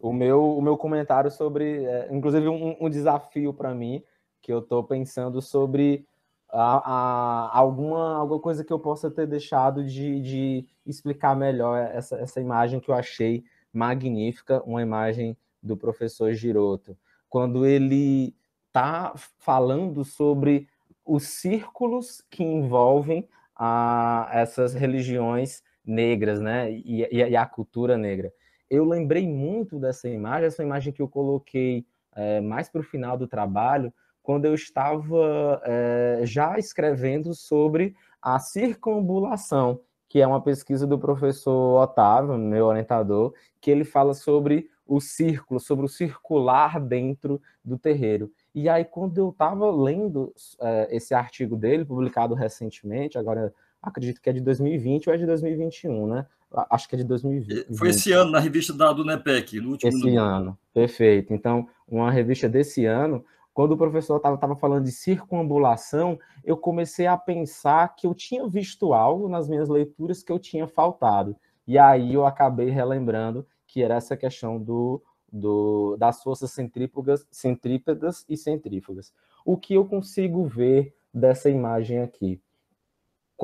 O 0.00 0.12
meu, 0.12 0.56
o 0.58 0.60
meu 0.60 0.76
comentário 0.76 1.30
sobre, 1.30 1.84
é, 1.84 2.08
inclusive, 2.10 2.46
um, 2.48 2.76
um 2.78 2.90
desafio 2.90 3.54
para 3.54 3.74
mim, 3.74 4.02
que 4.42 4.52
eu 4.52 4.58
estou 4.58 4.84
pensando 4.84 5.40
sobre 5.40 6.06
a, 6.50 6.92
a, 6.92 7.58
alguma, 7.58 8.16
alguma 8.16 8.38
coisa 8.38 8.62
que 8.62 8.72
eu 8.72 8.78
possa 8.78 9.10
ter 9.10 9.26
deixado 9.26 9.84
de, 9.84 10.20
de 10.20 10.66
explicar 10.84 11.34
melhor 11.34 11.78
essa, 11.78 12.16
essa 12.16 12.40
imagem 12.40 12.80
que 12.80 12.90
eu 12.90 12.94
achei 12.94 13.44
magnífica, 13.72 14.62
uma 14.64 14.82
imagem 14.82 15.36
do 15.62 15.76
professor 15.76 16.32
Giroto, 16.32 16.96
quando 17.28 17.66
ele 17.66 18.36
está 18.68 19.14
falando 19.38 20.04
sobre 20.04 20.68
os 21.04 21.24
círculos 21.24 22.22
que 22.30 22.44
envolvem 22.44 23.28
a, 23.56 24.28
essas 24.32 24.74
religiões 24.74 25.62
negras, 25.84 26.40
né? 26.40 26.72
E, 26.72 27.02
e, 27.04 27.16
e, 27.16 27.36
a 27.36 27.46
cultura 27.46 27.96
negra. 27.96 28.32
Eu 28.70 28.84
lembrei 28.84 29.28
muito 29.28 29.78
dessa 29.78 30.08
imagem, 30.08 30.46
essa 30.46 30.62
imagem 30.62 30.92
que 30.92 31.02
eu 31.02 31.08
coloquei 31.08 31.84
é, 32.16 32.40
mais 32.40 32.68
para 32.68 32.80
o 32.80 32.84
final 32.84 33.16
do 33.16 33.26
trabalho, 33.26 33.92
quando 34.22 34.46
eu 34.46 34.54
estava 34.54 35.60
é, 35.64 36.20
já 36.24 36.58
escrevendo 36.58 37.34
sobre 37.34 37.94
a 38.22 38.38
circunambulação, 38.38 39.80
que 40.08 40.20
é 40.20 40.26
uma 40.26 40.40
pesquisa 40.40 40.86
do 40.86 40.98
professor 40.98 41.82
Otávio, 41.82 42.38
meu 42.38 42.66
orientador, 42.66 43.34
que 43.60 43.70
ele 43.70 43.84
fala 43.84 44.14
sobre 44.14 44.70
o 44.86 45.00
círculo, 45.00 45.58
sobre 45.60 45.84
o 45.84 45.88
circular 45.88 46.80
dentro 46.80 47.40
do 47.64 47.78
terreiro. 47.78 48.30
E 48.54 48.68
aí, 48.68 48.84
quando 48.84 49.18
eu 49.18 49.30
estava 49.30 49.70
lendo 49.70 50.32
é, 50.60 50.88
esse 50.90 51.14
artigo 51.14 51.56
dele, 51.56 51.84
publicado 51.84 52.34
recentemente, 52.34 53.18
agora 53.18 53.52
acredito 53.84 54.20
que 54.20 54.30
é 54.30 54.32
de 54.32 54.40
2020 54.40 55.08
ou 55.08 55.14
é 55.14 55.18
de 55.18 55.26
2021, 55.26 56.06
né? 56.06 56.26
Acho 56.70 56.88
que 56.88 56.94
é 56.94 56.98
de 56.98 57.04
2020. 57.04 57.76
Foi 57.76 57.88
esse 57.88 58.12
ano, 58.12 58.30
na 58.30 58.38
revista 58.38 58.72
da 58.72 58.92
do 58.92 59.04
NEPEC, 59.04 59.60
no 59.60 59.70
último 59.70 59.90
Esse 59.90 60.16
ano, 60.16 60.56
perfeito. 60.72 61.34
Então, 61.34 61.68
uma 61.86 62.10
revista 62.10 62.48
desse 62.48 62.84
ano, 62.86 63.24
quando 63.52 63.72
o 63.72 63.76
professor 63.76 64.16
estava 64.16 64.54
falando 64.54 64.84
de 64.84 64.92
circunambulação, 64.92 66.18
eu 66.44 66.56
comecei 66.56 67.06
a 67.06 67.16
pensar 67.16 67.94
que 67.94 68.06
eu 68.06 68.14
tinha 68.14 68.46
visto 68.48 68.94
algo 68.94 69.28
nas 69.28 69.48
minhas 69.48 69.68
leituras 69.68 70.22
que 70.22 70.30
eu 70.30 70.38
tinha 70.38 70.66
faltado. 70.66 71.36
E 71.66 71.78
aí 71.78 72.14
eu 72.14 72.24
acabei 72.26 72.70
relembrando 72.70 73.46
que 73.66 73.82
era 73.82 73.94
essa 73.94 74.16
questão 74.16 74.60
do, 74.60 75.02
do, 75.32 75.96
das 75.96 76.22
forças 76.22 76.52
centrífugas, 76.52 77.26
centrípedas 77.30 78.24
e 78.28 78.36
centrífugas. 78.36 79.12
O 79.44 79.56
que 79.56 79.74
eu 79.74 79.84
consigo 79.84 80.44
ver 80.44 80.94
dessa 81.12 81.50
imagem 81.50 82.00
aqui? 82.00 82.40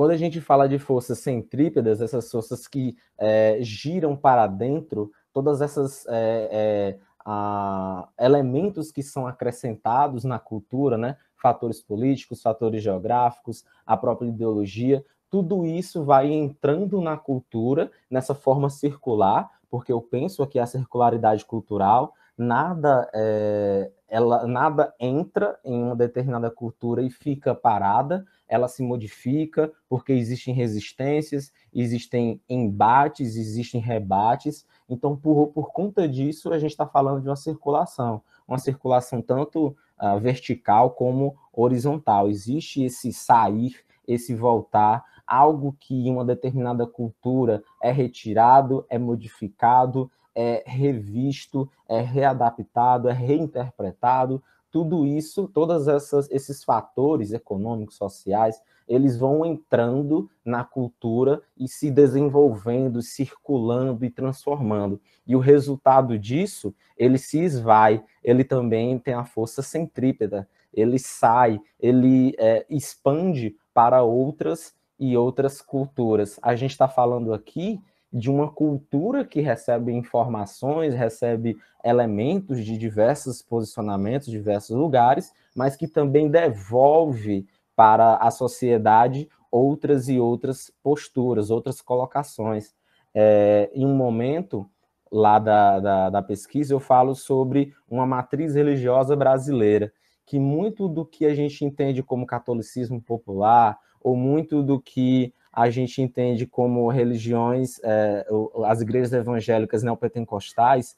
Quando 0.01 0.13
a 0.13 0.17
gente 0.17 0.41
fala 0.41 0.67
de 0.67 0.79
forças 0.79 1.19
centrípedas, 1.19 2.01
essas 2.01 2.31
forças 2.31 2.67
que 2.67 2.97
é, 3.19 3.59
giram 3.61 4.15
para 4.15 4.47
dentro, 4.47 5.11
todas 5.31 5.61
essas 5.61 6.07
é, 6.07 6.49
é, 6.51 6.99
a, 7.23 8.09
elementos 8.19 8.91
que 8.91 9.03
são 9.03 9.27
acrescentados 9.27 10.23
na 10.23 10.39
cultura, 10.39 10.97
né? 10.97 11.17
fatores 11.35 11.83
políticos, 11.83 12.41
fatores 12.41 12.81
geográficos, 12.81 13.63
a 13.85 13.95
própria 13.95 14.29
ideologia, 14.29 15.05
tudo 15.29 15.67
isso 15.67 16.03
vai 16.03 16.31
entrando 16.31 16.99
na 16.99 17.15
cultura 17.15 17.91
nessa 18.09 18.33
forma 18.33 18.71
circular, 18.71 19.51
porque 19.69 19.93
eu 19.93 20.01
penso 20.01 20.41
aqui 20.41 20.57
a 20.57 20.65
circularidade 20.65 21.45
cultural, 21.45 22.15
nada 22.35 23.07
é, 23.13 23.91
ela 24.09 24.45
nada 24.47 24.93
entra 24.99 25.59
em 25.63 25.83
uma 25.83 25.95
determinada 25.95 26.49
cultura 26.49 27.03
e 27.03 27.09
fica 27.11 27.53
parada, 27.53 28.25
ela 28.51 28.67
se 28.67 28.83
modifica 28.83 29.71
porque 29.87 30.11
existem 30.11 30.53
resistências, 30.53 31.53
existem 31.73 32.41
embates, 32.49 33.37
existem 33.37 33.79
rebates. 33.79 34.65
Então, 34.89 35.15
por, 35.15 35.47
por 35.47 35.71
conta 35.71 36.05
disso, 36.05 36.51
a 36.51 36.59
gente 36.59 36.71
está 36.71 36.85
falando 36.85 37.21
de 37.21 37.29
uma 37.29 37.37
circulação, 37.37 38.21
uma 38.45 38.57
circulação 38.59 39.21
tanto 39.21 39.67
uh, 39.97 40.19
vertical 40.19 40.89
como 40.91 41.37
horizontal. 41.53 42.29
Existe 42.29 42.83
esse 42.83 43.13
sair, 43.13 43.77
esse 44.05 44.35
voltar, 44.35 45.05
algo 45.25 45.73
que 45.79 45.95
em 45.95 46.11
uma 46.11 46.25
determinada 46.25 46.85
cultura 46.85 47.63
é 47.81 47.89
retirado, 47.89 48.85
é 48.89 48.99
modificado, 48.99 50.11
é 50.35 50.61
revisto, 50.67 51.69
é 51.87 52.01
readaptado, 52.01 53.07
é 53.07 53.13
reinterpretado. 53.13 54.43
Tudo 54.71 55.05
isso, 55.05 55.47
todos 55.47 55.87
esses 56.31 56.63
fatores 56.63 57.33
econômicos, 57.33 57.97
sociais, 57.97 58.61
eles 58.87 59.17
vão 59.17 59.45
entrando 59.45 60.29
na 60.43 60.63
cultura 60.63 61.41
e 61.57 61.67
se 61.67 61.91
desenvolvendo, 61.91 63.01
circulando 63.01 64.03
e 64.05 64.09
transformando. 64.09 64.99
E 65.27 65.35
o 65.35 65.39
resultado 65.39 66.17
disso, 66.17 66.73
ele 66.97 67.17
se 67.17 67.39
esvai, 67.39 68.03
ele 68.23 68.43
também 68.43 68.97
tem 68.97 69.13
a 69.13 69.25
força 69.25 69.61
centrípeta, 69.61 70.47
ele 70.73 70.99
sai, 70.99 71.59
ele 71.79 72.33
é, 72.37 72.65
expande 72.69 73.55
para 73.73 74.03
outras 74.03 74.73
e 74.99 75.17
outras 75.17 75.61
culturas. 75.61 76.39
A 76.41 76.55
gente 76.55 76.71
está 76.71 76.87
falando 76.87 77.33
aqui 77.33 77.81
de 78.11 78.29
uma 78.29 78.51
cultura 78.51 79.23
que 79.23 79.39
recebe 79.39 79.93
informações, 79.93 80.93
recebe 80.93 81.57
elementos 81.83 82.63
de 82.65 82.77
diversos 82.77 83.41
posicionamentos, 83.41 84.27
diversos 84.27 84.75
lugares, 84.75 85.33
mas 85.55 85.75
que 85.75 85.87
também 85.87 86.29
devolve 86.29 87.47
para 87.75 88.17
a 88.17 88.29
sociedade 88.29 89.29
outras 89.49 90.09
e 90.09 90.19
outras 90.19 90.71
posturas, 90.83 91.49
outras 91.49 91.81
colocações. 91.81 92.73
É, 93.13 93.69
em 93.73 93.85
um 93.85 93.95
momento 93.95 94.69
lá 95.11 95.39
da, 95.39 95.79
da, 95.79 96.09
da 96.09 96.21
pesquisa, 96.21 96.73
eu 96.73 96.79
falo 96.79 97.15
sobre 97.15 97.73
uma 97.89 98.05
matriz 98.05 98.55
religiosa 98.55 99.15
brasileira, 99.15 99.91
que 100.25 100.39
muito 100.39 100.87
do 100.87 101.05
que 101.05 101.25
a 101.25 101.35
gente 101.35 101.65
entende 101.65 102.01
como 102.01 102.25
catolicismo 102.25 103.01
popular, 103.01 103.77
ou 104.01 104.15
muito 104.15 104.63
do 104.63 104.79
que 104.79 105.33
a 105.51 105.69
gente 105.69 106.01
entende 106.01 106.45
como 106.45 106.87
religiões, 106.89 107.79
é, 107.83 108.25
as 108.65 108.81
igrejas 108.81 109.11
evangélicas 109.11 109.83
neopentecostais, 109.83 110.95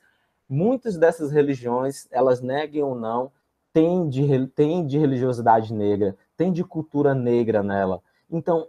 muitas 0.47 0.97
dessas 0.97 1.31
religiões, 1.31 2.07
elas 2.11 2.41
neguem 2.41 2.83
ou 2.83 2.93
não, 2.93 3.31
têm 3.73 4.07
de, 4.07 4.47
têm 4.47 4.85
de 4.85 4.99
religiosidade 4.99 5.73
negra, 5.73 6.15
tem 6.37 6.51
de 6.51 6.63
cultura 6.63 7.15
negra 7.15 7.63
nela. 7.63 8.01
Então, 8.29 8.67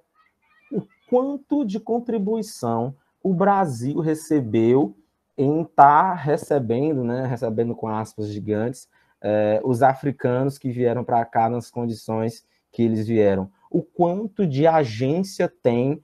o 0.73 0.83
quanto 1.09 1.65
de 1.65 1.79
contribuição 1.79 2.95
o 3.23 3.35
Brasil 3.35 4.01
recebeu 4.01 4.97
em 5.37 5.63
estar 5.63 6.11
tá 6.11 6.15
recebendo, 6.15 7.05
né, 7.05 7.27
recebendo 7.27 7.75
com 7.75 7.89
aspas 7.89 8.29
gigantes, 8.29 8.89
é, 9.21 9.61
os 9.65 9.83
africanos 9.83 10.59
que 10.59 10.71
vieram 10.71 11.05
para 11.05 11.25
cá 11.25 11.49
nas 11.49 11.71
condições 11.71 12.45
que 12.71 12.83
eles 12.83 13.07
vieram 13.07 13.51
o 13.75 13.83
quanto 13.83 14.47
de 14.47 14.69
agência 14.69 15.53
tem 15.61 16.01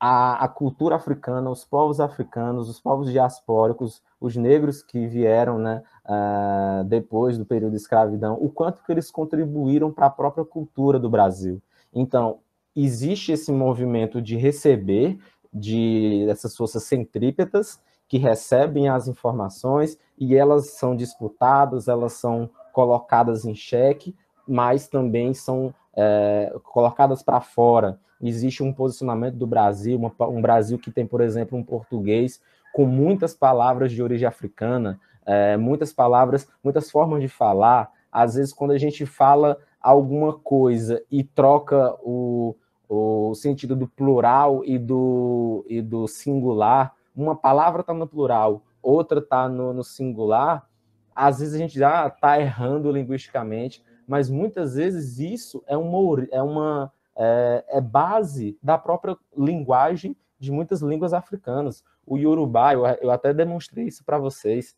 a, 0.00 0.42
a, 0.42 0.48
cultura 0.48 0.96
africana, 0.96 1.50
os 1.50 1.62
povos 1.62 2.00
africanos, 2.00 2.70
os 2.70 2.80
povos 2.80 3.12
diaspóricos, 3.12 4.02
os 4.18 4.34
negros 4.34 4.82
que 4.82 5.06
vieram 5.06 5.58
né, 5.58 5.82
uh, 6.06 6.82
depois 6.84 7.36
do 7.36 7.44
período 7.44 7.72
de 7.72 7.76
escravidão, 7.76 8.38
o 8.40 8.48
quanto 8.48 8.82
que 8.82 8.90
eles 8.90 9.10
contribuíram 9.10 9.92
para 9.92 10.06
a 10.06 10.10
própria 10.10 10.42
cultura 10.42 10.98
do 10.98 11.10
Brasil. 11.10 11.60
Então, 11.92 12.38
existe 12.74 13.30
esse 13.30 13.52
movimento 13.52 14.22
de 14.22 14.34
receber 14.36 15.18
de 15.52 16.26
essas 16.30 16.56
forças 16.56 16.84
centrípetas 16.84 17.78
que 18.08 18.16
recebem 18.16 18.88
as 18.88 19.06
informações 19.06 19.98
e 20.16 20.34
elas 20.34 20.70
são 20.70 20.96
disputadas, 20.96 21.88
elas 21.88 22.14
são 22.14 22.48
colocadas 22.72 23.44
em 23.44 23.54
xeque, 23.54 24.16
mas 24.48 24.88
também 24.88 25.34
são 25.34 25.74
é, 25.96 26.54
colocadas 26.62 27.22
para 27.22 27.40
fora. 27.40 27.98
Existe 28.22 28.62
um 28.62 28.72
posicionamento 28.72 29.34
do 29.34 29.46
Brasil, 29.46 29.98
uma, 29.98 30.12
um 30.28 30.40
Brasil 30.40 30.78
que 30.78 30.90
tem, 30.90 31.06
por 31.06 31.20
exemplo, 31.20 31.58
um 31.58 31.62
português 31.62 32.40
com 32.72 32.84
muitas 32.84 33.34
palavras 33.34 33.90
de 33.90 34.02
origem 34.02 34.28
africana, 34.28 35.00
é, 35.24 35.56
muitas 35.56 35.92
palavras, 35.92 36.46
muitas 36.62 36.90
formas 36.90 37.22
de 37.22 37.28
falar. 37.28 37.90
Às 38.12 38.34
vezes, 38.34 38.52
quando 38.52 38.72
a 38.72 38.78
gente 38.78 39.06
fala 39.06 39.58
alguma 39.80 40.32
coisa 40.32 41.02
e 41.10 41.24
troca 41.24 41.94
o, 42.02 42.54
o 42.88 43.34
sentido 43.34 43.74
do 43.76 43.86
plural 43.86 44.62
e 44.64 44.78
do, 44.78 45.64
e 45.68 45.80
do 45.80 46.06
singular, 46.06 46.94
uma 47.14 47.34
palavra 47.34 47.80
está 47.80 47.94
no 47.94 48.06
plural, 48.06 48.62
outra 48.82 49.20
está 49.20 49.48
no, 49.48 49.72
no, 49.72 49.82
singular, 49.82 50.68
às 51.14 51.38
vezes 51.38 51.54
a 51.54 51.58
gente 51.58 51.78
já 51.78 52.08
está 52.08 52.38
errando 52.38 52.92
linguisticamente, 52.92 53.82
mas 54.06 54.30
muitas 54.30 54.74
vezes 54.74 55.18
isso 55.18 55.62
é 55.66 55.76
uma, 55.76 56.26
é 56.30 56.42
uma 56.42 56.92
é, 57.16 57.64
é 57.68 57.80
base 57.80 58.58
da 58.62 58.78
própria 58.78 59.16
linguagem 59.36 60.16
de 60.38 60.52
muitas 60.52 60.80
línguas 60.82 61.12
africanas. 61.12 61.82
O 62.06 62.16
Yorubá, 62.16 62.74
eu, 62.74 62.86
eu 62.86 63.10
até 63.10 63.32
demonstrei 63.32 63.86
isso 63.86 64.04
para 64.04 64.18
vocês. 64.18 64.76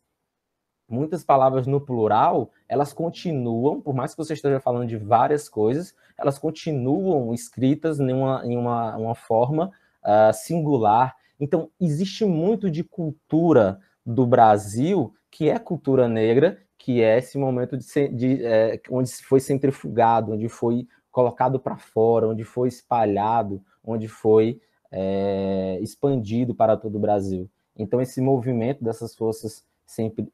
Muitas 0.87 1.23
palavras 1.23 1.67
no 1.67 1.79
plural, 1.79 2.49
elas 2.67 2.91
continuam, 2.91 3.79
por 3.79 3.93
mais 3.93 4.11
que 4.11 4.17
você 4.17 4.33
esteja 4.33 4.59
falando 4.59 4.87
de 4.87 4.97
várias 4.97 5.47
coisas, 5.47 5.93
elas 6.17 6.39
continuam 6.39 7.31
escritas 7.33 7.99
em 7.99 8.11
uma, 8.11 8.41
em 8.43 8.57
uma, 8.57 8.97
uma 8.97 9.15
forma 9.15 9.71
uh, 10.03 10.33
singular. 10.33 11.15
Então, 11.39 11.69
existe 11.79 12.25
muito 12.25 12.71
de 12.71 12.83
cultura 12.83 13.79
do 14.03 14.25
Brasil 14.25 15.13
que 15.29 15.47
é 15.47 15.59
cultura 15.59 16.07
negra 16.07 16.57
que 16.79 17.03
é 17.03 17.17
esse 17.17 17.37
momento 17.37 17.77
de, 17.77 18.07
de 18.07 18.43
é, 18.45 18.81
onde 18.89 19.11
foi 19.15 19.41
centrifugado, 19.41 20.31
onde 20.31 20.47
foi 20.47 20.87
colocado 21.11 21.59
para 21.59 21.77
fora, 21.77 22.29
onde 22.29 22.45
foi 22.45 22.69
espalhado, 22.69 23.61
onde 23.83 24.07
foi 24.07 24.61
é, 24.89 25.77
expandido 25.81 26.55
para 26.55 26.77
todo 26.77 26.95
o 26.95 26.99
Brasil. 26.99 27.49
Então, 27.77 28.01
esse 28.01 28.21
movimento 28.21 28.83
dessas 28.83 29.13
forças 29.13 29.63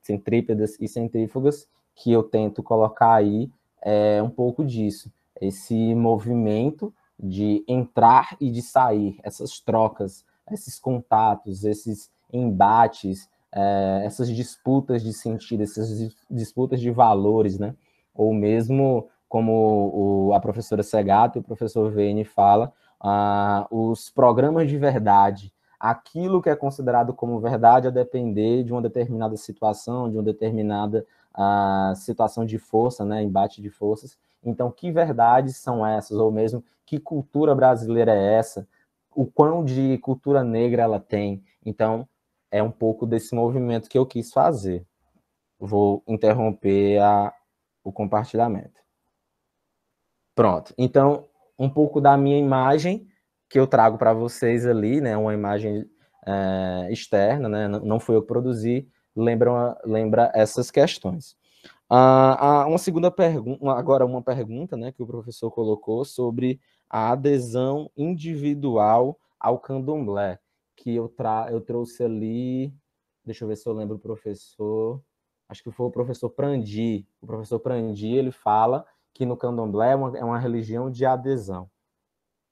centrípedas 0.01 0.77
e 0.79 0.87
centrífugas 0.87 1.67
que 1.95 2.11
eu 2.11 2.21
tento 2.21 2.61
colocar 2.61 3.15
aí 3.15 3.49
é 3.81 4.21
um 4.21 4.29
pouco 4.29 4.63
disso. 4.63 5.11
Esse 5.41 5.95
movimento 5.95 6.93
de 7.19 7.63
entrar 7.67 8.35
e 8.39 8.51
de 8.51 8.61
sair, 8.61 9.17
essas 9.23 9.59
trocas, 9.59 10.25
esses 10.51 10.77
contatos, 10.77 11.63
esses 11.63 12.11
embates, 12.31 13.29
é, 13.55 14.01
essas 14.05 14.27
disputas 14.27 15.01
de 15.01 15.13
sentido, 15.13 15.63
essas 15.63 16.13
disputas 16.29 16.81
de 16.81 16.91
valores, 16.91 17.57
né? 17.57 17.73
Ou 18.13 18.33
mesmo, 18.33 19.07
como 19.29 20.27
o, 20.27 20.33
a 20.33 20.39
professora 20.41 20.83
Segato 20.83 21.37
e 21.37 21.41
o 21.41 21.43
professor 21.43 21.89
Vene 21.89 22.25
fala, 22.25 22.73
ah, 22.99 23.65
os 23.71 24.09
programas 24.09 24.69
de 24.69 24.77
verdade, 24.77 25.53
aquilo 25.79 26.41
que 26.41 26.49
é 26.49 26.55
considerado 26.55 27.13
como 27.13 27.39
verdade 27.39 27.87
a 27.87 27.91
depender 27.91 28.63
de 28.63 28.73
uma 28.73 28.81
determinada 28.81 29.37
situação, 29.37 30.09
de 30.09 30.17
uma 30.17 30.23
determinada 30.23 31.05
uh, 31.37 31.95
situação 31.95 32.45
de 32.45 32.57
força, 32.57 33.05
né, 33.05 33.21
embate 33.23 33.61
de 33.61 33.69
forças. 33.69 34.17
Então, 34.43 34.71
que 34.71 34.91
verdades 34.91 35.57
são 35.57 35.85
essas, 35.85 36.17
ou 36.17 36.31
mesmo 36.31 36.63
que 36.85 36.99
cultura 36.99 37.53
brasileira 37.55 38.13
é 38.15 38.35
essa? 38.35 38.67
O 39.13 39.25
quão 39.25 39.63
de 39.63 39.97
cultura 39.99 40.43
negra 40.43 40.83
ela 40.83 40.99
tem? 40.99 41.43
Então, 41.65 42.07
é 42.55 42.63
um 42.63 42.71
pouco 42.71 43.05
desse 43.05 43.35
movimento 43.35 43.89
que 43.89 43.97
eu 43.97 44.05
quis 44.05 44.31
fazer. 44.31 44.85
Vou 45.59 46.01
interromper 46.07 46.99
a, 46.99 47.33
o 47.83 47.91
compartilhamento. 47.91 48.79
Pronto. 50.33 50.73
Então, 50.77 51.27
um 51.59 51.69
pouco 51.69 51.99
da 51.99 52.15
minha 52.15 52.37
imagem 52.37 53.07
que 53.49 53.59
eu 53.59 53.67
trago 53.67 53.97
para 53.97 54.13
vocês 54.13 54.65
ali, 54.65 55.01
né? 55.01 55.17
Uma 55.17 55.33
imagem 55.33 55.85
é, 56.25 56.87
externa, 56.91 57.49
né? 57.49 57.67
Não 57.67 57.99
foi 57.99 58.15
eu 58.15 58.21
que 58.21 58.27
produzi, 58.29 58.87
lembra, 59.13 59.77
lembra 59.83 60.31
essas 60.33 60.71
questões. 60.71 61.35
Ah, 61.89 62.65
uma 62.67 62.77
segunda 62.77 63.11
pergunta, 63.11 63.69
agora 63.71 64.05
uma 64.05 64.21
pergunta, 64.21 64.75
né, 64.75 64.91
que 64.91 65.03
o 65.03 65.05
professor 65.05 65.51
colocou 65.51 66.03
sobre 66.03 66.59
a 66.89 67.11
adesão 67.11 67.91
individual 67.95 69.19
ao 69.39 69.59
candomblé, 69.59 70.39
que 70.75 70.95
eu, 70.95 71.07
tra 71.07 71.47
eu 71.51 71.61
trouxe 71.61 72.03
ali, 72.03 72.73
deixa 73.23 73.43
eu 73.43 73.47
ver 73.47 73.55
se 73.55 73.67
eu 73.67 73.73
lembro 73.73 73.95
o 73.95 73.99
professor, 73.99 75.01
acho 75.47 75.63
que 75.63 75.71
foi 75.71 75.85
o 75.85 75.91
professor 75.91 76.29
Prandi, 76.29 77.07
o 77.21 77.27
professor 77.27 77.59
Prandi, 77.59 78.07
ele 78.07 78.31
fala 78.31 78.85
que 79.13 79.25
no 79.25 79.37
candomblé 79.37 79.91
é 79.91 79.95
uma, 79.95 80.17
é 80.17 80.23
uma 80.23 80.39
religião 80.39 80.91
de 80.91 81.05
adesão. 81.05 81.69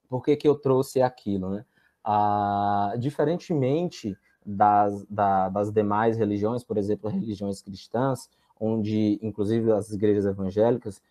Por 0.07 0.23
que, 0.23 0.35
que 0.35 0.47
eu 0.47 0.55
trouxe 0.55 1.01
aquilo, 1.01 1.49
né? 1.49 1.65
Ah, 2.03 2.93
diferentemente 2.99 4.17
das, 4.45 5.05
da, 5.05 5.49
das 5.49 5.71
demais 5.71 6.17
religiões, 6.17 6.63
por 6.63 6.77
exemplo, 6.77 7.09
religiões 7.09 7.61
cristãs, 7.61 8.29
onde, 8.59 9.19
inclusive 9.21 9.71
as 9.71 9.91
igrejas 9.91 10.25
evangélicas, 10.25 11.01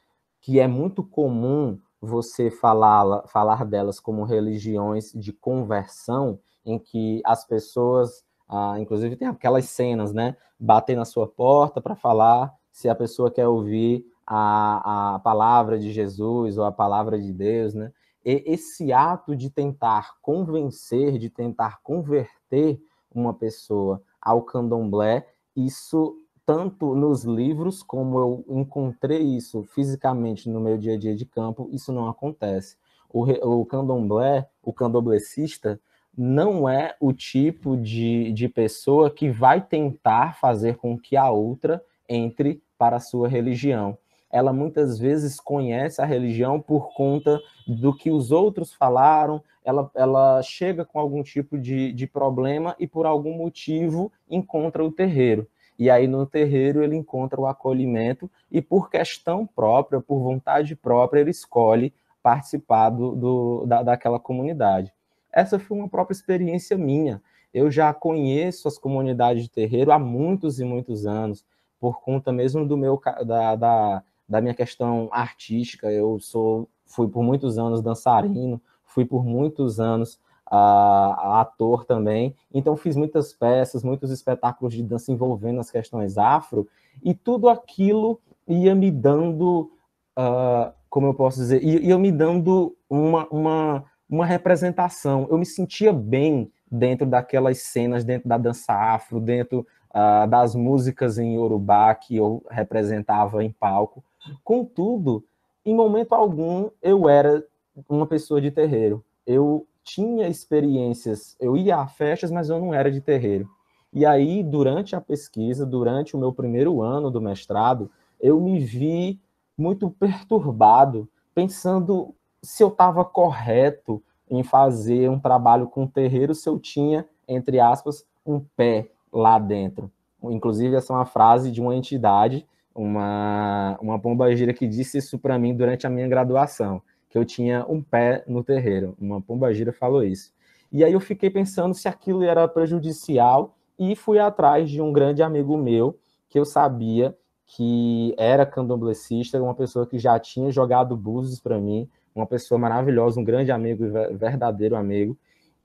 que 0.40 0.58
é 0.58 0.66
muito 0.66 1.02
comum 1.02 1.78
você 2.00 2.50
falar, 2.50 3.26
falar 3.28 3.64
delas 3.64 4.00
como 4.00 4.24
religiões 4.24 5.12
de 5.12 5.32
conversão, 5.32 6.38
em 6.64 6.78
que 6.78 7.20
as 7.24 7.44
pessoas, 7.44 8.24
ah, 8.48 8.76
inclusive 8.78 9.16
tem 9.16 9.28
aquelas 9.28 9.66
cenas, 9.66 10.12
né, 10.12 10.36
batem 10.58 10.96
na 10.96 11.04
sua 11.04 11.26
porta 11.26 11.80
para 11.80 11.96
falar 11.96 12.52
se 12.70 12.88
a 12.88 12.94
pessoa 12.94 13.30
quer 13.30 13.48
ouvir 13.48 14.04
a, 14.26 15.14
a 15.14 15.18
palavra 15.18 15.78
de 15.78 15.92
Jesus 15.92 16.56
ou 16.56 16.64
a 16.64 16.72
palavra 16.72 17.20
de 17.20 17.32
Deus, 17.32 17.74
né? 17.74 17.92
E 18.24 18.42
esse 18.46 18.92
ato 18.92 19.34
de 19.34 19.50
tentar 19.50 20.14
convencer, 20.22 21.18
de 21.18 21.28
tentar 21.28 21.80
converter 21.82 22.80
uma 23.12 23.34
pessoa 23.34 24.00
ao 24.20 24.42
candomblé, 24.42 25.26
isso 25.56 26.16
tanto 26.46 26.94
nos 26.94 27.24
livros 27.24 27.82
como 27.82 28.18
eu 28.18 28.44
encontrei 28.48 29.22
isso 29.22 29.62
fisicamente 29.64 30.48
no 30.48 30.60
meu 30.60 30.78
dia 30.78 30.94
a 30.94 30.98
dia 30.98 31.14
de 31.14 31.24
campo, 31.24 31.68
isso 31.72 31.92
não 31.92 32.08
acontece. 32.08 32.76
O, 33.08 33.24
o 33.24 33.66
candomblé, 33.66 34.48
o 34.62 34.72
candomblecista, 34.72 35.80
não 36.16 36.68
é 36.68 36.94
o 37.00 37.12
tipo 37.12 37.76
de, 37.76 38.32
de 38.32 38.48
pessoa 38.48 39.10
que 39.10 39.30
vai 39.30 39.60
tentar 39.60 40.38
fazer 40.38 40.76
com 40.76 40.98
que 40.98 41.16
a 41.16 41.30
outra 41.30 41.82
entre 42.08 42.62
para 42.76 42.96
a 42.96 43.00
sua 43.00 43.28
religião 43.28 43.96
ela 44.32 44.50
muitas 44.50 44.98
vezes 44.98 45.38
conhece 45.38 46.00
a 46.00 46.06
religião 46.06 46.58
por 46.58 46.94
conta 46.94 47.38
do 47.68 47.94
que 47.94 48.10
os 48.10 48.32
outros 48.32 48.72
falaram, 48.72 49.42
ela, 49.62 49.90
ela 49.94 50.42
chega 50.42 50.84
com 50.84 50.98
algum 50.98 51.22
tipo 51.22 51.58
de, 51.58 51.92
de 51.92 52.06
problema 52.06 52.74
e 52.80 52.86
por 52.86 53.04
algum 53.04 53.36
motivo 53.36 54.10
encontra 54.28 54.82
o 54.82 54.90
terreiro. 54.90 55.46
E 55.78 55.90
aí 55.90 56.08
no 56.08 56.24
terreiro 56.24 56.82
ele 56.82 56.96
encontra 56.96 57.38
o 57.38 57.46
acolhimento 57.46 58.30
e 58.50 58.62
por 58.62 58.88
questão 58.88 59.46
própria, 59.46 60.00
por 60.00 60.18
vontade 60.20 60.74
própria, 60.74 61.20
ele 61.20 61.30
escolhe 61.30 61.92
participar 62.22 62.88
do, 62.88 63.14
do, 63.14 63.66
da, 63.66 63.82
daquela 63.82 64.18
comunidade. 64.18 64.92
Essa 65.32 65.58
foi 65.58 65.78
uma 65.78 65.88
própria 65.88 66.14
experiência 66.14 66.76
minha. 66.76 67.22
Eu 67.52 67.70
já 67.70 67.92
conheço 67.92 68.68
as 68.68 68.78
comunidades 68.78 69.42
de 69.44 69.50
terreiro 69.50 69.92
há 69.92 69.98
muitos 69.98 70.60
e 70.60 70.64
muitos 70.64 71.06
anos, 71.06 71.44
por 71.78 72.00
conta 72.00 72.32
mesmo 72.32 72.66
do 72.66 72.76
meu 72.76 73.00
da, 73.24 73.56
da 73.56 74.02
da 74.32 74.40
minha 74.40 74.54
questão 74.54 75.08
artística. 75.12 75.92
Eu 75.92 76.18
sou, 76.18 76.66
fui 76.86 77.06
por 77.06 77.22
muitos 77.22 77.58
anos 77.58 77.82
dançarino, 77.82 78.60
fui 78.82 79.04
por 79.04 79.24
muitos 79.24 79.78
anos 79.78 80.14
uh, 80.50 81.36
ator 81.36 81.84
também. 81.84 82.34
Então 82.52 82.74
fiz 82.74 82.96
muitas 82.96 83.34
peças, 83.34 83.84
muitos 83.84 84.10
espetáculos 84.10 84.72
de 84.72 84.82
dança 84.82 85.12
envolvendo 85.12 85.60
as 85.60 85.70
questões 85.70 86.16
afro 86.16 86.66
e 87.02 87.12
tudo 87.12 87.48
aquilo 87.48 88.18
ia 88.48 88.74
me 88.74 88.90
dando, 88.90 89.70
uh, 90.18 90.72
como 90.88 91.08
eu 91.08 91.14
posso 91.14 91.38
dizer, 91.38 91.62
ia, 91.62 91.80
ia 91.80 91.98
me 91.98 92.10
dando 92.10 92.74
uma, 92.88 93.26
uma, 93.28 93.84
uma 94.12 94.26
representação. 94.26 95.26
Eu 95.30 95.38
me 95.38 95.46
sentia 95.46 95.90
bem 95.90 96.52
dentro 96.70 97.06
daquelas 97.06 97.60
cenas, 97.62 98.04
dentro 98.04 98.28
da 98.28 98.36
dança 98.36 98.74
afro, 98.74 99.18
dentro 99.18 99.66
uh, 99.88 100.28
das 100.28 100.54
músicas 100.54 101.16
em 101.18 101.36
Yorubá 101.36 101.94
que 101.94 102.16
eu 102.16 102.44
representava 102.50 103.42
em 103.42 103.50
palco. 103.50 104.04
Contudo, 104.44 105.24
em 105.64 105.74
momento 105.74 106.12
algum 106.12 106.68
eu 106.82 107.08
era 107.08 107.42
uma 107.88 108.06
pessoa 108.06 108.38
de 108.38 108.50
terreiro. 108.50 109.02
Eu 109.26 109.66
tinha 109.82 110.28
experiências, 110.28 111.34
eu 111.40 111.56
ia 111.56 111.78
a 111.78 111.86
festas, 111.86 112.30
mas 112.30 112.50
eu 112.50 112.60
não 112.60 112.74
era 112.74 112.92
de 112.92 113.00
terreiro. 113.00 113.48
E 113.94 114.04
aí, 114.04 114.42
durante 114.42 114.94
a 114.94 115.00
pesquisa, 115.00 115.64
durante 115.64 116.14
o 116.14 116.18
meu 116.18 116.34
primeiro 116.34 116.82
ano 116.82 117.10
do 117.10 117.20
mestrado, 117.20 117.90
eu 118.20 118.38
me 118.38 118.58
vi 118.58 119.18
muito 119.56 119.88
perturbado, 119.88 121.08
pensando 121.34 122.14
se 122.42 122.62
eu 122.62 122.68
estava 122.68 123.04
correto 123.04 124.02
em 124.30 124.42
fazer 124.42 125.08
um 125.08 125.18
trabalho 125.18 125.66
com 125.68 125.86
terreiro, 125.86 126.34
se 126.34 126.48
eu 126.48 126.58
tinha, 126.58 127.06
entre 127.28 127.60
aspas, 127.60 128.06
um 128.26 128.40
pé 128.56 128.88
lá 129.12 129.38
dentro. 129.38 129.90
Inclusive, 130.22 130.76
essa 130.76 130.92
é 130.92 130.96
uma 130.96 131.06
frase 131.06 131.50
de 131.50 131.60
uma 131.60 131.74
entidade 131.74 132.46
uma, 132.74 133.78
uma 133.80 133.98
pombagira 133.98 134.52
que 134.52 134.66
disse 134.66 134.98
isso 134.98 135.18
para 135.18 135.38
mim 135.38 135.54
durante 135.54 135.86
a 135.86 135.90
minha 135.90 136.08
graduação, 136.08 136.82
que 137.08 137.18
eu 137.18 137.24
tinha 137.24 137.64
um 137.68 137.82
pé 137.82 138.24
no 138.26 138.42
terreiro. 138.42 138.96
Uma 139.00 139.20
pombagira 139.20 139.72
falou 139.72 140.02
isso. 140.02 140.32
E 140.70 140.82
aí 140.82 140.92
eu 140.92 141.00
fiquei 141.00 141.28
pensando 141.28 141.74
se 141.74 141.86
aquilo 141.86 142.22
era 142.22 142.48
prejudicial 142.48 143.54
e 143.78 143.94
fui 143.94 144.18
atrás 144.18 144.70
de 144.70 144.80
um 144.80 144.92
grande 144.92 145.22
amigo 145.22 145.56
meu 145.56 145.98
que 146.28 146.38
eu 146.38 146.44
sabia 146.44 147.16
que 147.44 148.14
era 148.16 148.46
candomblessista, 148.46 149.42
uma 149.42 149.54
pessoa 149.54 149.86
que 149.86 149.98
já 149.98 150.18
tinha 150.18 150.50
jogado 150.50 150.96
búzios 150.96 151.38
para 151.38 151.58
mim, 151.58 151.86
uma 152.14 152.26
pessoa 152.26 152.58
maravilhosa, 152.58 153.20
um 153.20 153.24
grande 153.24 153.50
amigo, 153.50 153.84
verdadeiro 154.12 154.76
amigo. 154.76 155.16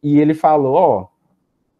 E 0.01 0.19
ele 0.19 0.33
falou: 0.33 0.75
Ó, 0.75 1.01
oh, 1.01 1.07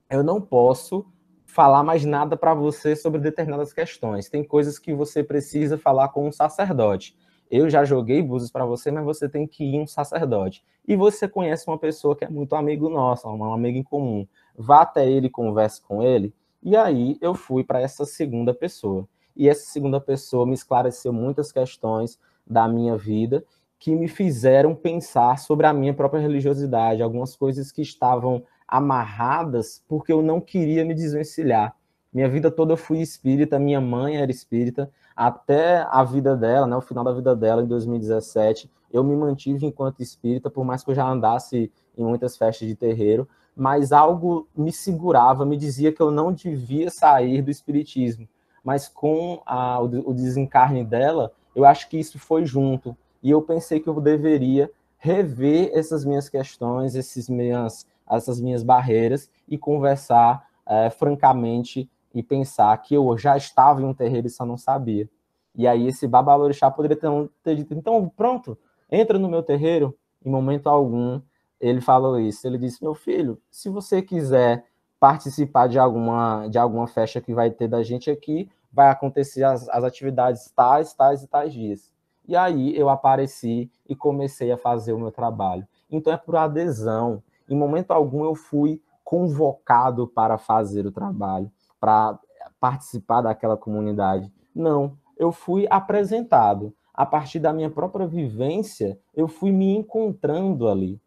eu 0.09 0.23
não 0.23 0.41
posso 0.41 1.05
falar 1.45 1.83
mais 1.83 2.05
nada 2.05 2.37
para 2.37 2.53
você 2.53 2.95
sobre 2.95 3.19
determinadas 3.19 3.73
questões. 3.73 4.29
Tem 4.29 4.43
coisas 4.43 4.77
que 4.77 4.93
você 4.93 5.23
precisa 5.23 5.77
falar 5.77 6.09
com 6.09 6.27
um 6.27 6.31
sacerdote. 6.31 7.17
Eu 7.49 7.69
já 7.69 7.85
joguei 7.85 8.21
búzios 8.21 8.51
para 8.51 8.65
você, 8.65 8.91
mas 8.91 9.05
você 9.05 9.29
tem 9.29 9.47
que 9.47 9.63
ir 9.63 9.79
um 9.79 9.87
sacerdote. 9.87 10.63
E 10.85 10.95
você 10.95 11.27
conhece 11.27 11.65
uma 11.67 11.77
pessoa 11.77 12.15
que 12.15 12.25
é 12.25 12.29
muito 12.29 12.55
amigo 12.55 12.89
nosso, 12.89 13.27
um 13.27 13.53
amigo 13.53 13.77
em 13.77 13.83
comum. 13.83 14.27
Vá 14.55 14.81
até 14.81 15.09
ele, 15.09 15.29
converse 15.29 15.81
com 15.81 16.03
ele. 16.03 16.33
E 16.61 16.75
aí 16.75 17.17
eu 17.21 17.33
fui 17.33 17.63
para 17.63 17.81
essa 17.81 18.05
segunda 18.05 18.53
pessoa. 18.53 19.07
E 19.35 19.47
essa 19.47 19.71
segunda 19.71 20.01
pessoa 20.01 20.45
me 20.45 20.53
esclareceu 20.53 21.13
muitas 21.13 21.51
questões 21.51 22.19
da 22.45 22.67
minha 22.67 22.97
vida 22.97 23.45
que 23.79 23.95
me 23.95 24.07
fizeram 24.07 24.73
pensar 24.73 25.37
sobre 25.37 25.67
a 25.67 25.73
minha 25.73 25.93
própria 25.93 26.19
religiosidade, 26.19 27.01
algumas 27.01 27.35
coisas 27.35 27.71
que 27.71 27.81
estavam 27.81 28.43
amarradas 28.67 29.83
porque 29.87 30.11
eu 30.11 30.21
não 30.21 30.41
queria 30.41 30.83
me 30.83 30.93
desvencilhar. 30.93 31.75
Minha 32.11 32.27
vida 32.27 32.49
toda 32.49 32.73
eu 32.73 32.77
fui 32.77 32.99
espírita, 32.99 33.59
minha 33.59 33.79
mãe 33.79 34.17
era 34.17 34.31
espírita, 34.31 34.89
até 35.15 35.85
a 35.89 36.03
vida 36.03 36.35
dela, 36.35 36.65
né, 36.65 36.75
o 36.75 36.81
final 36.81 37.03
da 37.03 37.11
vida 37.11 37.35
dela, 37.35 37.61
em 37.61 37.67
2017, 37.67 38.69
eu 38.91 39.03
me 39.03 39.15
mantive 39.15 39.65
enquanto 39.65 40.01
espírita, 40.01 40.49
por 40.49 40.63
mais 40.63 40.83
que 40.83 40.91
eu 40.91 40.95
já 40.95 41.07
andasse 41.07 41.71
em 41.97 42.03
muitas 42.03 42.37
festas 42.37 42.67
de 42.67 42.75
terreiro, 42.75 43.27
mas 43.55 43.91
algo 43.91 44.47
me 44.55 44.71
segurava, 44.71 45.45
me 45.45 45.57
dizia 45.57 45.91
que 45.91 46.01
eu 46.01 46.11
não 46.11 46.31
devia 46.31 46.89
sair 46.91 47.41
do 47.41 47.49
espiritismo. 47.49 48.27
Mas 48.63 48.87
com 48.87 49.41
a, 49.45 49.81
o, 49.81 50.13
desencarne 50.13 50.83
dela, 50.83 51.31
eu 51.55 51.65
acho 51.65 51.89
que 51.89 51.97
isso 51.97 52.19
foi 52.19 52.45
junto. 52.45 52.95
E 53.27 53.29
eu 53.29 53.41
pensei 53.41 53.81
que 53.81 53.89
eu 53.89 53.99
deveria 53.99 54.71
rever 54.97 55.69
essas 55.73 56.05
minhas 56.05 56.29
questões, 56.29 56.95
esses 56.95 57.27
minhas 57.27 57.85
essas 58.09 58.39
minhas 58.39 58.63
barreiras 58.63 59.29
e 59.49 59.57
conversar 59.57 60.47
é, 60.65 60.89
francamente 60.89 61.89
e 62.13 62.23
pensar 62.23 62.77
que 62.77 62.95
eu 62.95 63.17
já 63.17 63.35
estava 63.35 63.81
em 63.81 63.83
um 63.83 63.93
terreiro 63.93 64.27
e 64.27 64.29
só 64.29 64.45
não 64.45 64.55
sabia. 64.55 65.09
E 65.53 65.67
aí 65.67 65.87
esse 65.87 66.07
babalorixá 66.07 66.71
poderia 66.71 66.95
ter, 66.95 67.09
ter 67.43 67.55
dito, 67.57 67.73
então 67.73 68.09
pronto, 68.15 68.57
entra 68.89 69.19
no 69.19 69.27
meu 69.27 69.43
terreiro. 69.43 69.93
Em 70.25 70.29
momento 70.29 70.67
algum, 70.67 71.19
ele 71.59 71.81
falou 71.81 72.17
isso. 72.17 72.47
Ele 72.47 72.57
disse: 72.57 72.81
Meu 72.81 72.95
filho, 72.95 73.41
se 73.51 73.67
você 73.67 74.01
quiser 74.01 74.63
participar 75.01 75.67
de 75.67 75.77
alguma, 75.77 76.47
de 76.47 76.57
alguma 76.57 76.87
festa 76.87 77.19
que 77.19 77.33
vai 77.33 77.51
ter 77.51 77.67
da 77.67 77.83
gente 77.83 78.09
aqui, 78.09 78.49
vai 78.71 78.87
acontecer 78.89 79.43
as, 79.43 79.67
as 79.67 79.83
atividades 79.83 80.49
tais, 80.55 80.93
tais 80.93 81.23
e 81.23 81.27
tais 81.27 81.51
dias. 81.51 81.96
E 82.27 82.35
aí 82.35 82.77
eu 82.77 82.89
apareci 82.89 83.71
e 83.87 83.95
comecei 83.95 84.51
a 84.51 84.57
fazer 84.57 84.93
o 84.93 84.99
meu 84.99 85.11
trabalho. 85.11 85.67
Então 85.89 86.11
é 86.11 86.17
por 86.17 86.35
adesão. 86.35 87.23
Em 87.49 87.55
momento 87.55 87.91
algum 87.91 88.25
eu 88.25 88.35
fui 88.35 88.81
convocado 89.03 90.07
para 90.07 90.37
fazer 90.37 90.85
o 90.85 90.91
trabalho, 90.91 91.49
para 91.79 92.19
participar 92.59 93.21
daquela 93.21 93.55
comunidade. 93.55 94.31
Não, 94.53 94.97
eu 95.17 95.31
fui 95.31 95.65
apresentado. 95.69 96.73
A 96.93 97.05
partir 97.05 97.39
da 97.39 97.53
minha 97.53 97.69
própria 97.69 98.07
vivência, 98.07 98.99
eu 99.13 99.27
fui 99.27 99.51
me 99.51 99.77
encontrando 99.77 100.67
ali. 100.67 100.99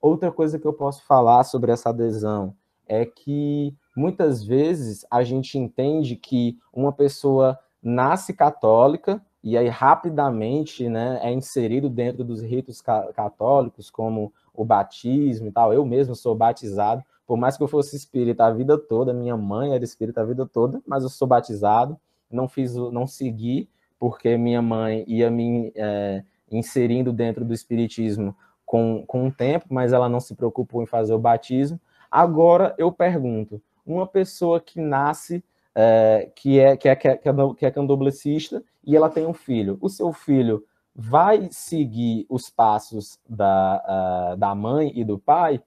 Outra 0.00 0.30
coisa 0.30 0.58
que 0.58 0.66
eu 0.66 0.72
posso 0.72 1.04
falar 1.06 1.42
sobre 1.42 1.72
essa 1.72 1.88
adesão 1.88 2.54
é 2.86 3.04
que 3.04 3.74
muitas 3.96 4.44
vezes 4.44 5.04
a 5.10 5.24
gente 5.24 5.58
entende 5.58 6.14
que 6.16 6.56
uma 6.72 6.92
pessoa 6.92 7.58
nasce 7.82 8.32
católica 8.34 9.24
e 9.48 9.56
aí 9.56 9.68
rapidamente 9.68 10.88
né, 10.88 11.18
é 11.22 11.32
inserido 11.32 11.88
dentro 11.88 12.22
dos 12.22 12.42
ritos 12.42 12.80
católicos, 12.80 13.90
como 13.90 14.32
o 14.52 14.64
batismo 14.64 15.48
e 15.48 15.52
tal. 15.52 15.72
Eu 15.72 15.86
mesmo 15.86 16.14
sou 16.14 16.34
batizado, 16.34 17.02
por 17.26 17.36
mais 17.36 17.56
que 17.56 17.62
eu 17.62 17.68
fosse 17.68 17.96
espírita 17.96 18.44
a 18.44 18.52
vida 18.52 18.76
toda, 18.76 19.12
minha 19.12 19.36
mãe 19.36 19.74
era 19.74 19.84
espírita 19.84 20.20
a 20.20 20.24
vida 20.24 20.46
toda, 20.46 20.82
mas 20.86 21.02
eu 21.02 21.08
sou 21.08 21.26
batizado, 21.26 21.98
não 22.30 22.48
fiz, 22.48 22.74
não 22.74 23.06
segui, 23.06 23.68
porque 23.98 24.36
minha 24.36 24.60
mãe 24.60 25.04
ia 25.06 25.30
me 25.30 25.72
é, 25.74 26.22
inserindo 26.50 27.12
dentro 27.12 27.44
do 27.44 27.54
espiritismo 27.54 28.36
com, 28.64 29.02
com 29.06 29.28
o 29.28 29.32
tempo, 29.32 29.66
mas 29.70 29.92
ela 29.92 30.08
não 30.08 30.20
se 30.20 30.34
preocupou 30.34 30.82
em 30.82 30.86
fazer 30.86 31.14
o 31.14 31.18
batismo. 31.18 31.80
Agora 32.10 32.74
eu 32.76 32.92
pergunto, 32.92 33.62
uma 33.84 34.06
pessoa 34.06 34.60
que 34.60 34.80
nasce, 34.80 35.42
é, 35.74 36.30
que, 36.34 36.58
é, 36.58 36.76
que, 36.76 36.88
é, 36.88 36.96
que, 36.96 37.08
é, 37.08 37.16
que 37.56 37.66
é 37.66 37.70
candomblessista, 37.70 38.62
e 38.88 38.96
ela 38.96 39.10
tem 39.10 39.26
um 39.26 39.34
filho, 39.34 39.76
o 39.82 39.88
seu 39.90 40.14
filho 40.14 40.64
vai 40.94 41.48
seguir 41.52 42.24
os 42.26 42.48
passos 42.48 43.20
da, 43.28 44.32
uh, 44.32 44.36
da 44.38 44.54
mãe 44.54 44.90
e 44.94 45.04
do 45.04 45.18
pai? 45.18 45.62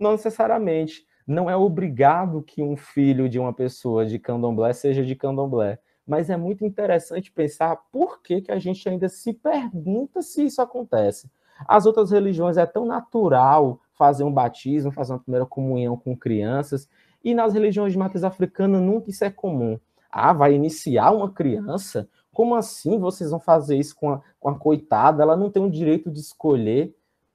Não 0.00 0.12
necessariamente. 0.12 1.06
Não 1.26 1.48
é 1.48 1.54
obrigado 1.54 2.42
que 2.42 2.62
um 2.62 2.74
filho 2.74 3.28
de 3.28 3.38
uma 3.38 3.52
pessoa 3.52 4.06
de 4.06 4.18
candomblé 4.18 4.72
seja 4.72 5.04
de 5.04 5.14
candomblé. 5.14 5.78
Mas 6.06 6.30
é 6.30 6.38
muito 6.38 6.64
interessante 6.64 7.30
pensar 7.30 7.76
por 7.92 8.22
que, 8.22 8.40
que 8.40 8.50
a 8.50 8.58
gente 8.58 8.88
ainda 8.88 9.10
se 9.10 9.34
pergunta 9.34 10.22
se 10.22 10.46
isso 10.46 10.62
acontece. 10.62 11.30
As 11.68 11.84
outras 11.84 12.10
religiões 12.10 12.56
é 12.56 12.64
tão 12.64 12.86
natural 12.86 13.78
fazer 13.92 14.24
um 14.24 14.32
batismo, 14.32 14.90
fazer 14.90 15.12
uma 15.12 15.20
primeira 15.20 15.44
comunhão 15.44 15.98
com 15.98 16.16
crianças, 16.16 16.88
e 17.22 17.34
nas 17.34 17.52
religiões 17.52 17.92
de 17.92 17.98
matriz 17.98 18.24
africana 18.24 18.80
nunca 18.80 19.10
isso 19.10 19.24
é 19.24 19.30
comum. 19.30 19.78
Ah, 20.10 20.32
vai 20.32 20.54
iniciar 20.54 21.10
uma 21.10 21.30
criança? 21.30 22.08
Como 22.34 22.54
assim 22.54 22.98
vocês 22.98 23.30
vão 23.30 23.40
fazer 23.40 23.78
isso 23.78 23.96
com 23.96 24.10
a, 24.10 24.20
com 24.38 24.48
a 24.50 24.58
coitada? 24.58 25.22
Ela 25.22 25.36
não 25.36 25.50
tem 25.50 25.64
o 25.64 25.70
direito 25.70 26.10
de 26.10 26.20
escolher. 26.20 26.94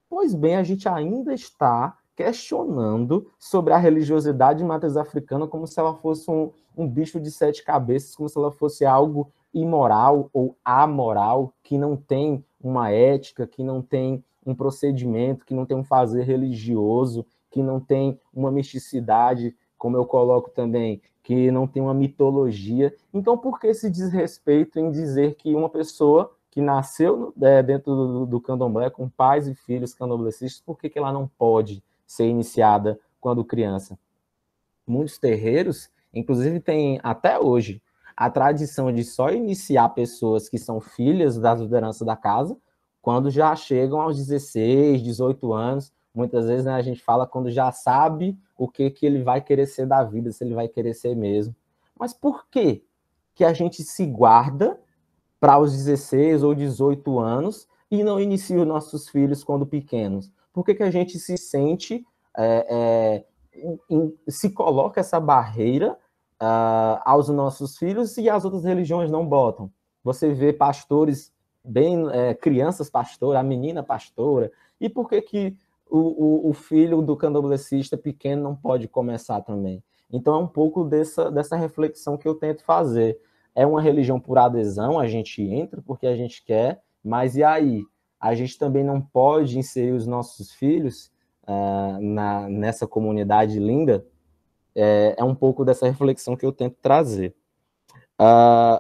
Pois 0.10 0.36
bem, 0.36 0.56
a 0.56 0.64
gente 0.64 0.88
ainda 0.88 1.34
está 1.34 1.98
questionando 2.16 3.32
sobre 3.40 3.74
a 3.74 3.78
religiosidade 3.78 4.60
de 4.60 4.66
matriz 4.66 4.98
africana 4.98 5.48
como 5.48 5.66
se 5.66 5.80
ela 5.80 5.96
fosse 5.96 6.30
um, 6.30 6.52
um 6.78 6.86
bicho 6.86 7.18
de 7.18 7.32
sete 7.32 7.64
cabeças, 7.64 8.14
como 8.14 8.28
se 8.28 8.38
ela 8.38 8.52
fosse 8.52 8.86
algo 8.86 9.32
imoral 9.54 10.30
ou 10.34 10.58
amoral, 10.64 11.54
que 11.64 11.78
não 11.78 11.96
tem 11.96 12.44
uma 12.62 12.92
ética, 12.92 13.48
que 13.48 13.64
não 13.64 13.82
tem 13.82 14.24
um 14.46 14.54
procedimento, 14.54 15.46
que 15.46 15.54
não 15.54 15.66
tem 15.66 15.78
um 15.78 15.84
fazer 15.84 16.24
religioso, 16.24 17.26
que 17.50 17.64
não 17.64 17.80
tem 17.80 18.20
uma 18.34 18.52
misticidade, 18.52 19.56
como 19.78 19.96
eu 19.96 20.06
coloco 20.06 20.50
também, 20.50 21.02
que 21.30 21.52
não 21.52 21.68
tem 21.68 21.80
uma 21.80 21.94
mitologia. 21.94 22.92
Então, 23.14 23.38
por 23.38 23.60
que 23.60 23.68
esse 23.68 23.88
desrespeito 23.88 24.80
em 24.80 24.90
dizer 24.90 25.36
que 25.36 25.54
uma 25.54 25.70
pessoa 25.70 26.36
que 26.50 26.60
nasceu 26.60 27.32
é, 27.40 27.62
dentro 27.62 27.96
do, 27.96 28.26
do, 28.26 28.42
candomblé, 28.42 28.90
com 28.90 29.08
pais 29.08 29.48
e 29.48 29.54
filhos 29.54 29.94
candomblecistas, 29.94 30.60
por 30.60 30.80
que, 30.80 30.90
que 30.90 30.98
ela 30.98 31.14
não 31.14 31.28
pode 31.28 31.84
ser 32.08 32.26
iniciada 32.26 33.00
quando 33.22 33.46
criança? 33.46 33.96
Muitos 34.88 35.20
terreiros, 35.20 35.92
inclusive, 36.12 36.60
têm 36.60 37.00
até 37.04 37.38
hoje 37.38 37.80
a 38.18 38.28
tradição 38.32 38.92
de 38.92 39.04
só 39.04 39.30
iniciar 39.30 39.88
pessoas 39.90 40.50
que 40.50 40.58
são 40.58 40.82
filhas 40.82 41.38
das 41.38 41.62
lideranças 41.62 42.08
da 42.08 42.16
casa 42.16 42.58
quando 43.04 43.30
já 43.30 43.56
chegam 43.56 44.02
aos 44.02 44.18
16, 44.18 45.04
18 45.04 45.54
anos. 45.54 45.94
Muitas 46.12 46.48
vezes 46.48 46.66
né, 46.66 46.74
a 46.74 46.82
gente 46.82 47.04
fala 47.04 47.28
quando 47.28 47.52
já 47.52 47.72
sabe 47.72 48.36
o 48.60 48.68
que, 48.68 48.92
que 48.92 49.06
ele 49.06 49.24
vai 49.24 49.40
querer 49.40 49.66
ser 49.66 49.88
da 49.88 50.04
vida, 50.04 50.34
se 50.34 50.44
ele 50.44 50.54
vai 50.54 50.68
querer 50.68 50.94
ser 50.94 51.16
mesmo. 51.16 51.56
Mas 51.98 52.14
por 52.14 52.46
que, 52.50 52.84
que 53.34 53.46
a 53.46 53.54
gente 53.54 53.82
se 53.84 54.06
guarda 54.06 54.78
para 55.40 55.58
os 55.58 55.72
16 55.72 56.44
ou 56.44 56.54
18 56.54 57.18
anos 57.20 57.70
e 57.90 58.04
não 58.04 58.20
inicia 58.20 58.60
os 58.60 58.68
nossos 58.68 59.08
filhos 59.08 59.46
quando 59.46 59.66
pequenos? 59.66 60.30
Por 60.52 60.66
que, 60.66 60.76
que 60.76 60.84
a 60.84 60.92
gente 60.92 61.18
se 61.18 61.38
sente, 61.38 62.06
é, 62.38 63.24
é, 63.56 63.70
em, 63.90 64.14
se 64.28 64.50
coloca 64.50 65.00
essa 65.00 65.22
barreira 65.22 65.94
uh, 66.42 67.00
aos 67.06 67.30
nossos 67.30 67.78
filhos 67.78 68.18
e 68.18 68.30
as 68.30 68.44
outras 68.44 68.66
religiões 68.66 69.10
não 69.10 69.26
botam? 69.26 69.72
Você 70.04 70.34
vê 70.34 70.52
pastores 70.52 71.32
bem 71.64 72.10
é, 72.12 72.34
crianças 72.34 72.90
pastora, 72.90 73.40
a 73.40 73.44
menina 73.44 73.82
pastora, 73.82 74.52
e 74.82 74.90
por 74.90 75.08
que 75.08 75.22
que 75.22 75.58
o, 75.90 75.98
o, 75.98 76.50
o, 76.50 76.54
filho 76.54 77.02
do 77.02 77.18
candomblessista 77.18 77.98
pequeno 77.98 78.44
não 78.44 78.56
pode 78.56 78.88
começar 78.88 79.42
também? 79.42 79.84
Então 80.12 80.36
é 80.36 80.38
um 80.40 80.48
pouco 80.48 80.84
dessa, 80.84 81.32
dessa 81.32 81.56
reflexão 81.56 82.18
que 82.18 82.28
eu 82.28 82.36
tento 82.36 82.64
fazer. 82.64 83.20
É 83.56 83.66
uma 83.66 83.82
religião 83.82 84.20
por 84.20 84.38
adesão, 84.38 85.00
a 85.00 85.08
gente 85.08 85.42
entra 85.42 85.82
porque 85.82 86.08
a 86.08 86.16
gente 86.16 86.44
quer, 86.44 86.82
mas 87.04 87.36
e 87.36 87.44
aí? 87.44 87.84
A 88.20 88.36
gente 88.36 88.58
também 88.58 88.84
não 88.84 89.02
pode 89.02 89.58
inserir 89.58 89.92
os 89.92 90.06
nossos 90.06 90.52
filhos 90.52 91.12
uh, 91.44 92.02
na, 92.02 92.50
nessa 92.50 92.86
comunidade 92.86 93.60
linda? 93.60 94.06
É, 94.76 95.16
é, 95.18 95.24
um 95.24 95.34
pouco 95.34 95.66
dessa 95.66 95.88
reflexão 95.88 96.36
que 96.36 96.46
eu 96.46 96.52
tento 96.52 96.78
trazer. 96.82 97.36
Uh, 98.22 98.80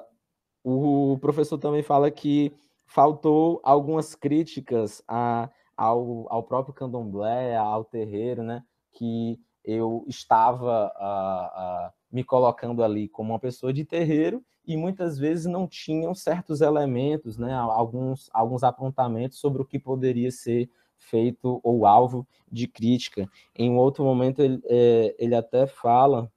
o 0.63 1.17
professor 1.19 1.57
também 1.57 1.81
fala 1.81 2.11
que 2.11 2.53
faltou 2.85 3.59
algumas 3.63 4.15
críticas 4.15 5.01
a, 5.07 5.49
ao, 5.79 6.25
ao 6.29 6.43
próprio 6.43 6.73
candomblé, 6.73 7.55
ao 7.55 7.85
terreiro, 7.85 8.43
né? 8.43 8.65
Que 8.91 9.39
eu 9.63 10.03
estava 10.09 10.91
me 12.11 12.21
colocando 12.21 12.83
ali 12.83 13.07
como 13.07 13.31
uma 13.31 13.39
pessoa 13.39 13.71
de 13.71 13.85
terreiro 13.85 14.43
e 14.65 14.75
muitas 14.75 15.17
vezes 15.17 15.45
não 15.45 15.65
tinham 15.65 16.13
certos 16.13 16.59
elementos, 16.59 17.37
né? 17.37 17.53
Alguns, 17.53 18.29
alguns 18.33 18.61
apontamentos 18.61 19.39
sobre 19.39 19.61
o 19.61 19.65
que 19.65 19.79
poderia 19.79 20.31
ser 20.31 20.69
feito 20.97 21.61
ou 21.63 21.85
alvo 21.85 22.27
de 22.51 22.67
crítica. 22.67 23.29
Em 23.55 23.77
outro 23.77 24.03
momento 24.03 24.41
ele, 24.41 24.61
é, 24.65 25.15
ele 25.17 25.33
até 25.33 25.65
fala 25.65 26.29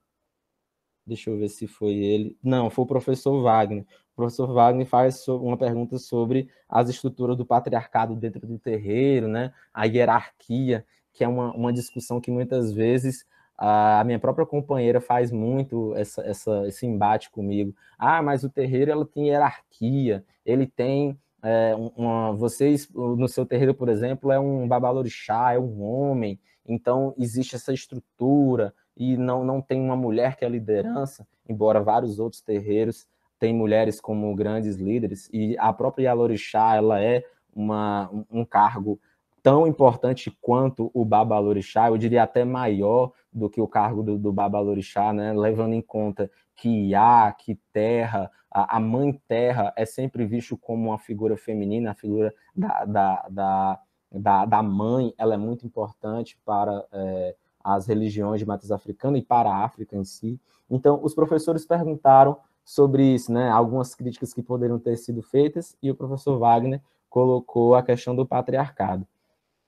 Deixa 1.05 1.29
eu 1.29 1.37
ver 1.37 1.49
se 1.49 1.67
foi 1.67 1.95
ele. 1.95 2.37
Não, 2.41 2.69
foi 2.69 2.85
o 2.85 2.87
professor 2.87 3.41
Wagner. 3.41 3.85
O 4.13 4.15
professor 4.15 4.53
Wagner 4.53 4.85
faz 4.85 5.27
uma 5.27 5.57
pergunta 5.57 5.97
sobre 5.97 6.47
as 6.69 6.87
estruturas 6.87 7.35
do 7.35 7.45
patriarcado 7.45 8.15
dentro 8.15 8.45
do 8.45 8.59
terreiro, 8.59 9.27
né? 9.27 9.51
a 9.73 9.85
hierarquia, 9.85 10.85
que 11.11 11.23
é 11.23 11.27
uma, 11.27 11.51
uma 11.53 11.73
discussão 11.73 12.21
que 12.21 12.29
muitas 12.29 12.71
vezes 12.71 13.25
a 13.57 14.03
minha 14.05 14.19
própria 14.19 14.45
companheira 14.45 15.01
faz 15.01 15.31
muito 15.31 15.95
essa, 15.95 16.21
essa, 16.23 16.67
esse 16.67 16.85
embate 16.85 17.31
comigo. 17.31 17.75
Ah, 17.97 18.21
mas 18.21 18.43
o 18.43 18.49
terreiro 18.49 18.91
ela 18.91 19.05
tem 19.05 19.29
hierarquia, 19.29 20.23
ele 20.45 20.67
tem 20.67 21.17
é, 21.41 21.73
uma, 21.95 22.33
vocês 22.33 22.87
no 22.93 23.27
seu 23.27 23.45
terreiro, 23.45 23.73
por 23.73 23.89
exemplo, 23.89 24.31
é 24.31 24.39
um 24.39 24.67
babalorixá, 24.67 25.53
é 25.53 25.59
um 25.59 25.81
homem, 25.81 26.39
então 26.67 27.15
existe 27.17 27.55
essa 27.55 27.73
estrutura 27.73 28.73
e 28.95 29.17
não, 29.17 29.43
não 29.43 29.59
tem 29.59 29.81
uma 29.81 29.95
mulher 29.95 30.35
que 30.35 30.45
é 30.45 30.49
liderança, 30.49 31.27
embora 31.49 31.81
vários 31.81 32.19
outros 32.19 32.41
terreiros 32.41 33.07
tem 33.43 33.53
mulheres 33.53 33.99
como 33.99 34.33
grandes 34.33 34.77
líderes, 34.77 35.29
e 35.33 35.57
a 35.59 35.73
própria 35.73 36.05
Yalorixá, 36.05 36.77
ela 36.77 37.03
é 37.03 37.25
uma, 37.53 38.09
um 38.31 38.45
cargo 38.45 38.97
tão 39.41 39.67
importante 39.67 40.31
quanto 40.39 40.89
o 40.93 41.03
Babalorixá, 41.03 41.89
eu 41.89 41.97
diria 41.97 42.23
até 42.23 42.45
maior 42.45 43.11
do 43.33 43.49
que 43.49 43.59
o 43.59 43.67
cargo 43.67 44.01
do, 44.01 44.17
do 44.17 44.31
Babalorixá, 44.31 45.11
né? 45.11 45.33
levando 45.33 45.73
em 45.73 45.81
conta 45.81 46.31
que 46.55 46.69
Iá, 46.69 47.33
que 47.37 47.59
Terra, 47.73 48.31
a, 48.49 48.77
a, 48.77 48.79
Mãe 48.79 49.11
Terra 49.27 49.73
é 49.75 49.83
sempre 49.85 50.25
visto 50.25 50.55
como 50.55 50.91
uma 50.91 50.97
figura 50.97 51.35
feminina, 51.35 51.91
a 51.91 51.95
figura 51.95 52.33
da, 52.55 52.85
da, 52.85 53.27
da, 53.29 53.79
da, 54.09 54.45
da 54.45 54.63
mãe, 54.63 55.13
ela 55.17 55.33
é 55.33 55.37
muito 55.37 55.67
importante 55.67 56.39
para 56.45 56.81
é, 56.93 57.35
as 57.61 57.87
religiões 57.87 58.39
de 58.39 58.45
matriz 58.45 58.71
africana 58.71 59.17
e 59.17 59.21
para 59.21 59.49
a 59.49 59.65
África 59.65 59.97
em 59.97 60.05
si. 60.05 60.39
Então, 60.69 60.97
os 61.03 61.13
professores 61.13 61.65
perguntaram 61.65 62.37
sobre 62.63 63.03
isso, 63.13 63.31
né? 63.31 63.49
Algumas 63.49 63.93
críticas 63.95 64.33
que 64.33 64.41
poderiam 64.41 64.79
ter 64.79 64.97
sido 64.97 65.21
feitas, 65.21 65.75
e 65.81 65.91
o 65.91 65.95
professor 65.95 66.37
Wagner 66.37 66.81
colocou 67.09 67.75
a 67.75 67.83
questão 67.83 68.15
do 68.15 68.25
patriarcado. 68.25 69.07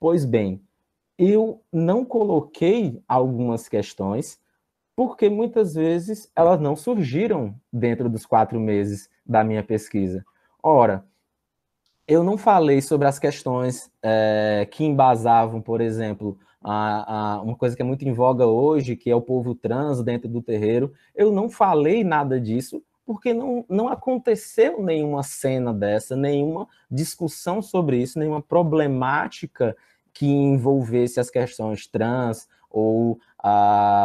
Pois 0.00 0.24
bem, 0.24 0.62
eu 1.18 1.62
não 1.72 2.04
coloquei 2.04 3.02
algumas 3.08 3.68
questões, 3.68 4.38
porque 4.94 5.28
muitas 5.28 5.74
vezes 5.74 6.30
elas 6.34 6.60
não 6.60 6.74
surgiram 6.74 7.54
dentro 7.72 8.08
dos 8.08 8.24
quatro 8.24 8.58
meses 8.58 9.10
da 9.24 9.44
minha 9.44 9.62
pesquisa. 9.62 10.24
Ora, 10.62 11.04
eu 12.08 12.22
não 12.22 12.38
falei 12.38 12.80
sobre 12.80 13.08
as 13.08 13.18
questões 13.18 13.90
é, 14.02 14.66
que 14.70 14.84
embasavam, 14.84 15.60
por 15.60 15.80
exemplo, 15.80 16.38
a, 16.62 17.34
a, 17.34 17.42
uma 17.42 17.56
coisa 17.56 17.74
que 17.74 17.82
é 17.82 17.84
muito 17.84 18.06
em 18.06 18.12
voga 18.12 18.46
hoje, 18.46 18.96
que 18.96 19.10
é 19.10 19.14
o 19.14 19.20
povo 19.20 19.54
trans 19.54 20.02
dentro 20.02 20.28
do 20.28 20.42
terreiro. 20.42 20.92
Eu 21.14 21.32
não 21.32 21.48
falei 21.48 22.04
nada 22.04 22.40
disso, 22.40 22.82
porque 23.04 23.32
não, 23.32 23.64
não 23.68 23.88
aconteceu 23.88 24.82
nenhuma 24.82 25.22
cena 25.22 25.72
dessa, 25.72 26.16
nenhuma 26.16 26.68
discussão 26.90 27.60
sobre 27.60 28.00
isso, 28.00 28.18
nenhuma 28.18 28.42
problemática 28.42 29.76
que 30.12 30.26
envolvesse 30.26 31.20
as 31.20 31.30
questões 31.30 31.86
trans 31.86 32.48
ou, 32.70 33.18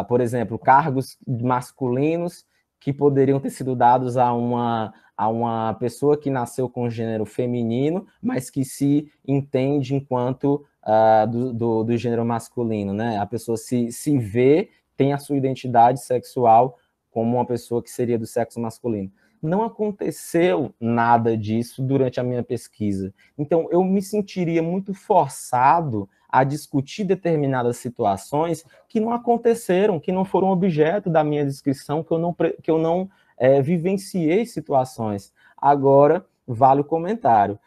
por 0.08 0.22
exemplo, 0.22 0.60
cargos 0.60 1.18
masculinos 1.28 2.46
que 2.80 2.92
poderiam 2.92 3.40
ter 3.40 3.50
sido 3.50 3.76
dados 3.76 4.18
a 4.18 4.34
uma, 4.34 4.94
a 5.22 5.30
uma 5.30 5.76
pessoa 5.76 6.18
que 6.18 6.32
nasceu 6.32 6.68
com 6.68 6.90
gênero 6.90 7.28
feminino, 7.28 8.08
mas 8.20 8.50
que 8.50 8.66
se 8.66 9.08
entende 9.28 9.94
enquanto 9.94 10.66
uh, 10.82 11.28
do, 11.30 11.54
do, 11.54 11.84
do, 11.84 11.96
gênero 11.96 12.26
masculino, 12.26 12.92
né? 12.92 13.20
A 13.20 13.26
pessoa 13.28 13.56
se, 13.56 13.92
se 13.92 14.18
vê, 14.18 14.72
tem 14.98 15.14
a 15.14 15.20
sua 15.20 15.38
identidade 15.38 16.02
sexual 16.02 16.80
como 17.12 17.36
uma 17.36 17.46
pessoa 17.46 17.84
que 17.84 17.92
seria 17.92 18.18
do 18.18 18.26
sexo 18.26 18.60
masculino. 18.60 19.12
Não 19.40 19.62
aconteceu 19.62 20.74
nada 20.80 21.38
disso 21.38 21.84
durante 21.84 22.20
a 22.20 22.24
minha 22.24 22.42
pesquisa. 22.42 23.14
Então, 23.38 23.68
eu 23.70 23.84
me 23.84 24.02
sentiria 24.02 24.64
muito 24.64 24.92
forçado 24.92 26.10
a 26.28 26.44
discutir 26.44 27.04
determinadas 27.04 27.78
situações 27.78 28.66
que 28.90 29.00
não 29.00 29.14
aconteceram, 29.14 30.00
que 30.00 30.12
não 30.12 30.26
foram 30.26 30.50
objeto 30.50 31.12
da 31.12 31.24
minha 31.24 31.46
descrição, 31.46 32.04
que 32.04 32.12
eu 32.12 32.18
não, 32.18 32.34
que 32.34 32.72
eu 32.72 32.80
não 32.80 33.08
é, 33.42 33.60
vivenciei 33.60 34.46
situações. 34.46 35.34
Agora, 35.58 36.24
vale 36.46 36.82
o 36.82 36.86
comentário. 36.86 37.58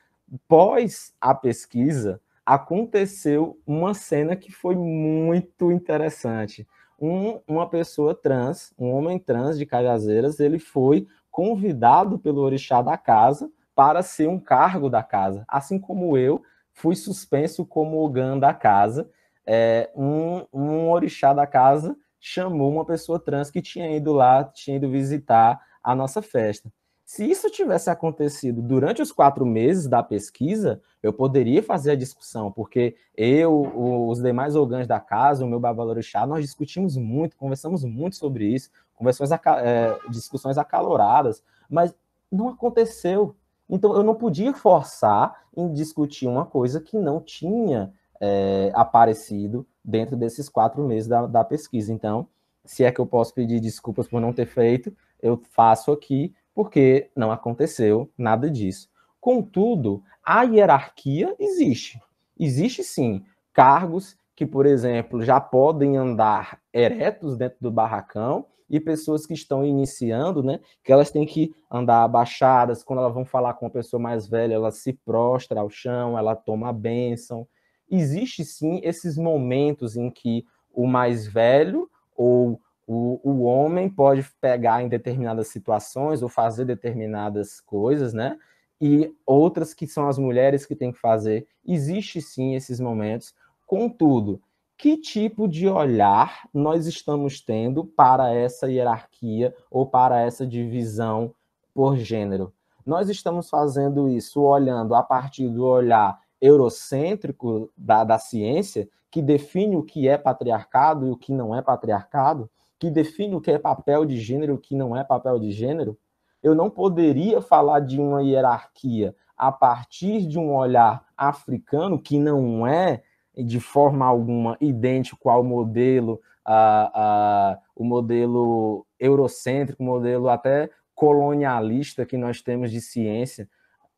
Pós 0.47 1.13
a 1.21 1.35
pesquisa, 1.35 2.21
aconteceu 2.47 3.59
uma 3.67 3.93
cena 3.93 4.37
que 4.37 4.53
foi 4.53 4.77
muito 4.77 5.73
interessante. 5.73 6.65
Um, 7.01 7.41
uma 7.49 7.69
pessoa 7.69 8.15
trans, 8.15 8.73
um 8.79 8.93
homem 8.93 9.19
trans 9.19 9.59
de 9.59 9.67
Cajazeiras, 9.67 10.39
ele 10.39 10.61
foi 10.61 11.09
convidado 11.29 12.21
pelo 12.21 12.43
orixá 12.43 12.81
da 12.81 12.97
casa 12.97 13.51
para 13.75 14.01
ser 14.01 14.29
um 14.29 14.39
cargo 14.39 14.89
da 14.89 15.03
casa. 15.03 15.45
Assim 15.49 15.77
como 15.77 16.17
eu 16.17 16.41
fui 16.73 16.95
suspenso 16.95 17.67
como 17.67 17.99
Ogã 17.99 18.39
da 18.39 18.55
casa, 18.55 19.11
é, 19.45 19.91
um, 19.97 20.47
um 20.53 20.89
orixá 20.89 21.33
da 21.33 21.49
casa 21.49 21.97
chamou 22.27 22.73
uma 22.73 22.87
pessoa 22.87 23.21
trans 23.21 23.51
que 23.51 23.61
tinha 23.61 23.95
ido 23.95 24.11
lá, 24.15 24.43
tinha 24.45 24.79
ido 24.79 24.89
visitar 24.89 25.61
a 25.83 25.95
nossa 25.95 26.23
festa. 26.23 26.73
Se 27.05 27.23
isso 27.23 27.51
tivesse 27.51 27.91
acontecido 27.91 28.63
durante 28.63 29.03
os 29.03 29.13
quatro 29.13 29.45
meses 29.45 29.87
da 29.87 30.03
pesquisa, 30.03 30.81
eu 31.03 31.13
poderia 31.13 31.63
fazer 31.63 31.91
a 31.91 31.95
discussão, 31.95 32.51
porque 32.51 32.97
eu, 33.15 34.09
os 34.09 34.23
demais 34.23 34.57
orgãs 34.57 34.87
da 34.87 34.99
casa, 34.99 35.45
o 35.45 35.49
meu 35.49 35.61
babalorixá, 35.61 36.27
nós 36.27 36.43
discutimos 36.43 36.97
muito, 36.97 37.37
conversamos 37.37 37.85
muito 37.85 38.17
sobre 38.17 38.47
isso, 38.47 38.71
conversões, 38.95 39.31
é, 39.31 39.95
discussões 40.09 40.57
acaloradas, 40.57 41.45
mas 41.69 41.95
não 42.33 42.49
aconteceu. 42.49 43.37
Então, 43.69 43.95
eu 43.95 44.03
não 44.03 44.15
podia 44.15 44.55
forçar 44.55 45.45
em 45.55 45.71
discutir 45.75 46.27
uma 46.27 46.47
coisa 46.47 46.81
que 46.81 46.97
não 46.97 47.21
tinha 47.21 47.93
é, 48.19 48.73
aparecido 48.75 49.67
dentro 49.85 50.17
desses 50.17 50.49
quatro 50.49 50.83
meses 50.87 51.09
da, 51.09 51.27
da 51.27 51.45
pesquisa. 51.45 51.93
Então, 51.93 52.27
se 52.65 52.85
é 52.85 52.91
que 52.91 53.01
eu 53.01 53.07
posso 53.07 53.35
pedir 53.35 53.61
desculpas 53.61 54.09
por 54.09 54.21
não 54.21 54.33
ter 54.33 54.47
feito, 54.47 54.95
eu 55.23 55.41
faço 55.53 55.93
aqui, 55.93 56.35
porque 56.55 57.11
não 57.15 57.31
aconteceu 57.31 58.11
nada 58.17 58.51
disso. 58.51 58.89
Contudo, 59.21 60.03
a 60.25 60.43
hierarquia 60.43 61.35
existe. 61.39 62.01
Existe 62.39 62.83
sim 62.83 63.25
cargos 63.53 64.17
que, 64.35 64.45
por 64.45 64.67
exemplo, 64.67 65.23
já 65.23 65.41
podem 65.41 65.97
andar 65.97 66.61
eretos 66.73 67.37
dentro 67.37 67.59
do 67.61 67.71
barracão 67.71 68.47
e 68.69 68.81
pessoas 68.81 69.27
que 69.27 69.35
estão 69.35 69.65
iniciando, 69.65 70.43
né, 70.43 70.59
que 70.83 70.93
elas 70.93 71.11
têm 71.11 71.25
que 71.25 71.55
andar 71.71 72.03
abaixadas, 72.03 72.83
quando 72.83 73.01
elas 73.01 73.15
vão 73.15 73.25
falar 73.25 73.55
com 73.55 73.67
uma 73.67 73.71
pessoa 73.71 74.01
mais 74.01 74.27
velha, 74.27 74.55
ela 74.55 74.71
se 74.71 74.93
prostra 74.93 75.61
ao 75.61 75.71
chão, 75.71 76.19
ela 76.19 76.35
toma 76.35 76.69
a 76.69 76.73
bênção. 76.73 77.47
Existe 77.91 78.45
sim 78.45 78.81
esses 78.83 79.17
momentos 79.17 79.97
em 79.97 80.11
que 80.11 80.45
o 80.73 80.87
mais 80.87 81.27
velho 81.27 81.89
ou 82.17 82.61
o, 82.87 83.21
o 83.23 83.43
homem 83.43 83.89
pode 83.89 84.25
pegar 84.41 84.83
em 84.83 84.89
determinadas 84.89 85.49
situações 85.49 86.23
ou 86.23 86.29
fazer 86.29 86.65
determinadas 86.65 87.61
coisas, 87.61 88.13
né? 88.13 88.39
E 88.81 89.15
outras 89.25 89.73
que 89.73 89.87
são 89.87 90.09
as 90.09 90.19
mulheres 90.19 90.67
que 90.67 90.75
têm 90.75 90.93
que 90.93 90.99
fazer. 90.99 91.47
Existe 91.67 92.21
sim 92.21 92.55
esses 92.55 92.79
momentos. 92.81 93.35
Contudo, 93.67 94.43
que 94.77 94.97
tipo 94.97 95.49
de 95.49 95.69
olhar 95.69 96.49
nós 96.53 96.87
estamos 96.87 97.41
tendo 97.41 97.85
para 97.85 98.35
essa 98.35 98.71
hierarquia 98.71 99.55
ou 99.71 99.87
para 99.87 100.21
essa 100.21 100.47
divisão 100.47 101.33
por 101.73 101.97
gênero? 101.97 102.53
Nós 102.85 103.09
estamos 103.09 103.49
fazendo 103.49 104.09
isso 104.11 104.43
olhando 104.43 104.95
a 104.95 105.03
partir 105.03 105.49
do 105.49 105.65
olhar 105.65 106.21
eurocêntrico 106.45 107.71
da, 107.77 108.05
da 108.05 108.19
ciência, 108.19 108.89
que 109.11 109.23
define 109.23 109.77
o 109.77 109.83
que 109.83 110.07
é 110.07 110.19
patriarcado 110.19 111.07
e 111.07 111.11
o 111.11 111.17
que 111.17 111.33
não 111.33 111.57
é 111.57 111.63
patriarcado, 111.63 112.51
que 112.79 112.91
define 112.91 113.35
o 113.35 113.41
que 113.41 113.51
é 113.51 113.59
papel 113.59 114.05
de 114.05 114.17
gênero 114.19 114.53
e 114.53 114.55
o 114.57 114.59
que 114.59 114.75
não 114.75 114.95
é 114.95 115.03
papel 115.03 115.39
de 115.39 115.51
gênero, 115.51 115.97
eu 116.43 116.55
não 116.55 116.69
poderia 116.69 117.41
falar 117.41 117.81
de 117.81 117.99
uma 117.99 118.23
hierarquia 118.23 119.17
a 119.37 119.51
partir 119.51 120.27
de 120.27 120.39
um 120.39 120.55
olhar 120.55 121.05
africano, 121.17 121.99
que 121.99 122.19
não 122.19 122.67
é 122.67 123.03
de 123.35 123.59
forma 123.59 124.05
alguma 124.05 124.57
idêntico 124.61 125.31
ao 125.31 125.43
modelo, 125.43 126.21
a, 126.45 126.91
a, 126.95 127.59
o 127.75 127.85
modelo 127.85 128.87
eurocêntrico, 129.01 129.83
modelo 129.83 130.29
até 130.29 130.71
colonialista 130.95 132.05
que 132.05 132.19
nós 132.19 132.43
temos 132.43 132.71
de 132.71 132.81
ciência. 132.81 133.49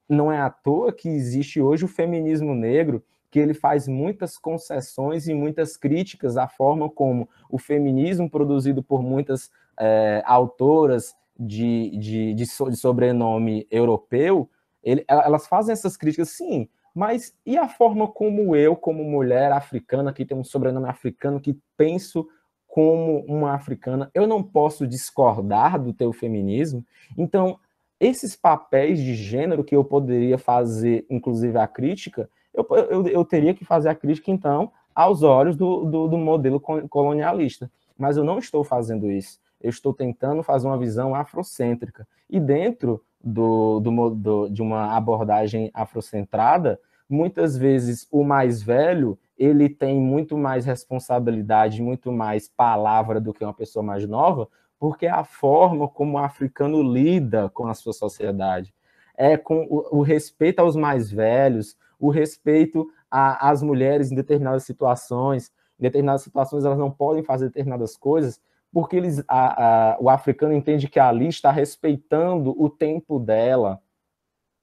Não 0.09 0.31
é 0.31 0.41
à 0.41 0.51
toa 0.51 0.93
que 0.93 1.09
existe 1.09 1.61
hoje 1.61 1.85
o 1.85 1.89
feminismo 1.89 2.55
negro, 2.55 3.03
que 3.31 3.39
ele 3.39 3.55
faz 3.55 3.89
muitas 3.89 4.39
concessões 4.39 5.29
e 5.29 5.35
muitas 5.35 5.77
críticas 5.77 6.37
à 6.37 6.49
forma 6.49 6.89
como 6.89 7.29
o 7.51 7.59
feminismo 7.59 8.31
produzido 8.31 8.83
por 8.83 9.03
muitas 9.03 9.51
é, 9.79 10.23
autoras 10.25 11.15
de, 11.39 11.91
de, 11.99 12.35
de, 12.35 12.47
so, 12.47 12.71
de, 12.71 12.77
sobrenome 12.77 13.67
europeu, 13.71 14.49
ele, 14.83 15.05
elas 15.09 15.47
fazem 15.47 15.73
essas 15.73 15.97
críticas, 15.97 16.31
sim, 16.31 16.69
mas 16.95 17.37
e 17.45 17.59
a 17.59 17.69
forma 17.69 18.09
como 18.09 18.57
eu, 18.57 18.75
como 18.75 19.05
mulher 19.05 19.53
africana, 19.53 20.13
que 20.13 20.25
tem 20.25 20.37
um 20.37 20.45
sobrenome 20.45 20.89
africano, 20.89 21.41
que 21.41 21.59
penso 21.77 22.27
como 22.67 23.25
uma 23.27 23.53
africana, 23.53 24.11
eu 24.15 24.27
não 24.27 24.43
posso 24.43 24.87
discordar 24.87 25.79
do 25.79 25.93
teu 25.93 26.13
feminismo? 26.13 26.85
Então, 27.17 27.59
esses 27.99 28.37
papéis 28.37 28.99
de 28.99 29.15
gênero 29.15 29.65
que 29.65 29.75
eu 29.75 29.85
poderia 29.85 30.39
fazer, 30.39 31.07
inclusive 31.09 31.57
a 31.59 31.67
crítica, 31.67 32.29
eu, 32.53 32.67
eu, 32.91 33.07
eu 33.09 33.25
teria 33.25 33.55
que 33.55 33.65
fazer 33.65 33.89
a 33.89 33.95
crítica, 33.95 34.31
então, 34.31 34.73
aos 34.95 35.23
olhos 35.23 35.57
do, 35.57 35.85
do, 35.85 36.09
do 36.09 36.19
modelo 36.19 36.59
colonialista. 36.61 37.71
Mas 37.99 38.17
eu 38.17 38.25
não 38.25 38.39
estou 38.39 38.65
fazendo 38.65 39.11
isso. 39.11 39.39
Eu 39.61 39.71
estou 39.71 39.93
tentando 39.93 40.43
fazer 40.43 40.67
uma 40.67 40.79
visão 40.79 41.15
afrocêntrica. 41.15 42.07
E 42.29 42.41
dentro 42.41 43.03
do, 43.23 43.81
do, 43.81 44.49
de 44.49 44.63
uma 44.63 44.97
abordagem 44.97 45.71
afrocentrada, 45.75 46.79
muitas 47.09 47.57
vezes 47.57 48.07
o 48.11 48.25
mais 48.25 48.63
velho 48.63 49.19
ele 49.39 49.69
tem 49.69 50.01
muito 50.01 50.37
mais 50.39 50.65
responsabilidade, 50.65 51.83
muito 51.83 52.11
mais 52.11 52.49
palavra 52.49 53.21
do 53.21 53.35
que 53.35 53.45
uma 53.45 53.53
pessoa 53.53 53.83
mais 53.83 54.07
nova, 54.07 54.49
porque 54.79 55.07
é 55.07 55.11
a 55.11 55.25
forma 55.25 55.89
como 55.89 56.17
o 56.17 56.19
africano 56.19 56.83
lida 56.83 57.49
com 57.51 57.67
a 57.67 57.75
sua 57.75 57.93
sociedade. 57.93 58.75
É 59.17 59.37
com 59.37 59.67
o, 59.71 59.99
o 59.99 60.03
respeito 60.03 60.61
aos 60.61 60.77
mais 60.77 61.11
velhos, 61.11 61.77
o 61.99 62.11
respeito 62.11 62.91
às 63.11 63.63
mulheres 63.63 64.13
em 64.13 64.15
determinadas 64.15 64.65
situações. 64.65 65.51
Em 65.79 65.83
determinadas 65.83 66.23
situações, 66.23 66.65
elas 66.65 66.79
não 66.79 66.91
podem 66.91 67.23
fazer 67.23 67.47
determinadas 67.47 67.97
coisas, 67.97 68.41
porque 68.73 68.97
eles, 68.97 69.23
a, 69.27 69.95
a, 69.95 70.01
o 70.01 70.11
africano 70.11 70.53
entende 70.53 70.89
que 70.89 71.01
ali 71.01 71.29
está 71.29 71.51
respeitando 71.51 72.55
o 72.63 72.69
tempo 72.69 73.19
dela, 73.19 73.81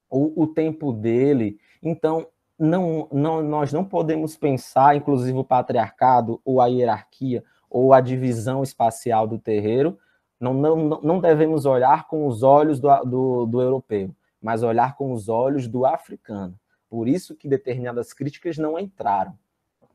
o, 0.08 0.42
o 0.42 0.46
tempo 0.46 0.92
dele. 0.92 1.58
Então, 1.82 2.26
não, 2.58 3.08
não, 3.12 3.42
nós 3.42 3.72
não 3.72 3.84
podemos 3.84 4.36
pensar, 4.36 4.96
inclusive, 4.96 5.36
o 5.36 5.44
patriarcado, 5.44 6.40
ou 6.44 6.60
a 6.60 6.66
hierarquia, 6.66 7.42
ou 7.68 7.92
a 7.92 8.00
divisão 8.00 8.62
espacial 8.62 9.26
do 9.26 9.38
terreiro, 9.38 9.98
não, 10.52 10.76
não, 10.76 11.00
não 11.00 11.20
devemos 11.20 11.64
olhar 11.64 12.06
com 12.08 12.26
os 12.26 12.42
olhos 12.42 12.78
do, 12.80 12.88
do, 13.04 13.46
do 13.46 13.62
europeu, 13.62 14.10
mas 14.42 14.62
olhar 14.62 14.96
com 14.96 15.12
os 15.12 15.28
olhos 15.28 15.66
do 15.66 15.86
africano. 15.86 16.58
Por 16.90 17.08
isso 17.08 17.34
que 17.34 17.48
determinadas 17.48 18.12
críticas 18.12 18.58
não 18.58 18.78
entraram. 18.78 19.36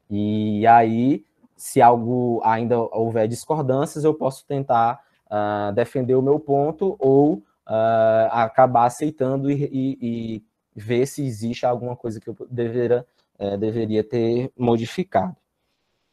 E 0.10 0.66
aí, 0.66 1.24
se 1.56 1.82
algo 1.82 2.42
ainda 2.44 2.80
houver 2.80 3.28
discordâncias, 3.28 4.04
eu 4.04 4.14
posso 4.14 4.46
tentar 4.46 5.00
uh, 5.28 5.72
defender 5.74 6.16
o 6.16 6.22
meu 6.22 6.40
ponto 6.40 6.96
ou 6.98 7.36
uh, 7.36 8.30
acabar 8.32 8.86
aceitando 8.86 9.52
e, 9.52 9.64
e, 9.64 9.98
e, 10.02 10.44
ver 10.76 11.06
se 11.06 11.24
existe 11.26 11.66
alguma 11.66 11.96
coisa 11.96 12.20
que 12.20 12.30
eu 12.30 12.36
deveria, 12.50 13.06
uh, 13.40 13.58
deveria 13.58 14.04
ter 14.04 14.52
modificado. 14.58 15.36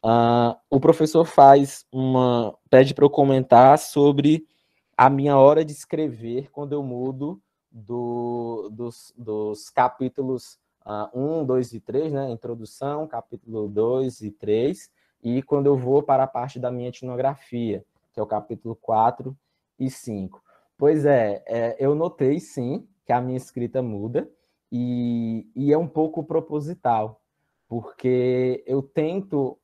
Ah, 0.03 0.59
o 0.69 0.79
professor 0.79 1.25
faz 1.25 1.85
uma 1.91 2.55
pede 2.69 2.93
para 2.93 3.05
eu 3.05 3.09
comentar 3.09 3.77
sobre 3.79 4.47
a 4.95 5.09
minha 5.09 5.37
hora 5.37 5.65
de 5.65 5.71
escrever 5.71 6.49
quando 6.51 6.73
eu 6.73 6.83
mudo 6.83 7.41
do, 7.71 8.69
dos, 8.71 9.13
dos 9.17 9.69
capítulos 9.69 10.59
uh, 10.85 11.41
1, 11.41 11.45
2 11.45 11.73
e 11.73 11.79
3, 11.79 12.13
né? 12.13 12.31
Introdução, 12.31 13.07
capítulo 13.07 13.67
2 13.67 14.21
e 14.21 14.31
3, 14.31 14.89
e 15.23 15.43
quando 15.43 15.67
eu 15.67 15.77
vou 15.77 16.01
para 16.01 16.23
a 16.23 16.27
parte 16.27 16.59
da 16.59 16.71
minha 16.71 16.89
etnografia, 16.89 17.83
que 18.13 18.19
é 18.19 18.23
o 18.23 18.27
capítulo 18.27 18.75
4 18.75 19.37
e 19.79 19.89
5. 19.89 20.41
Pois 20.77 21.05
é, 21.05 21.43
é 21.45 21.75
eu 21.79 21.93
notei 21.93 22.39
sim 22.39 22.87
que 23.05 23.11
a 23.11 23.21
minha 23.21 23.37
escrita 23.37 23.81
muda, 23.81 24.29
e, 24.71 25.47
e 25.55 25.71
é 25.71 25.77
um 25.77 25.87
pouco 25.87 26.23
proposital, 26.23 27.21
porque 27.67 28.63
eu 28.67 28.81
tento 28.81 29.57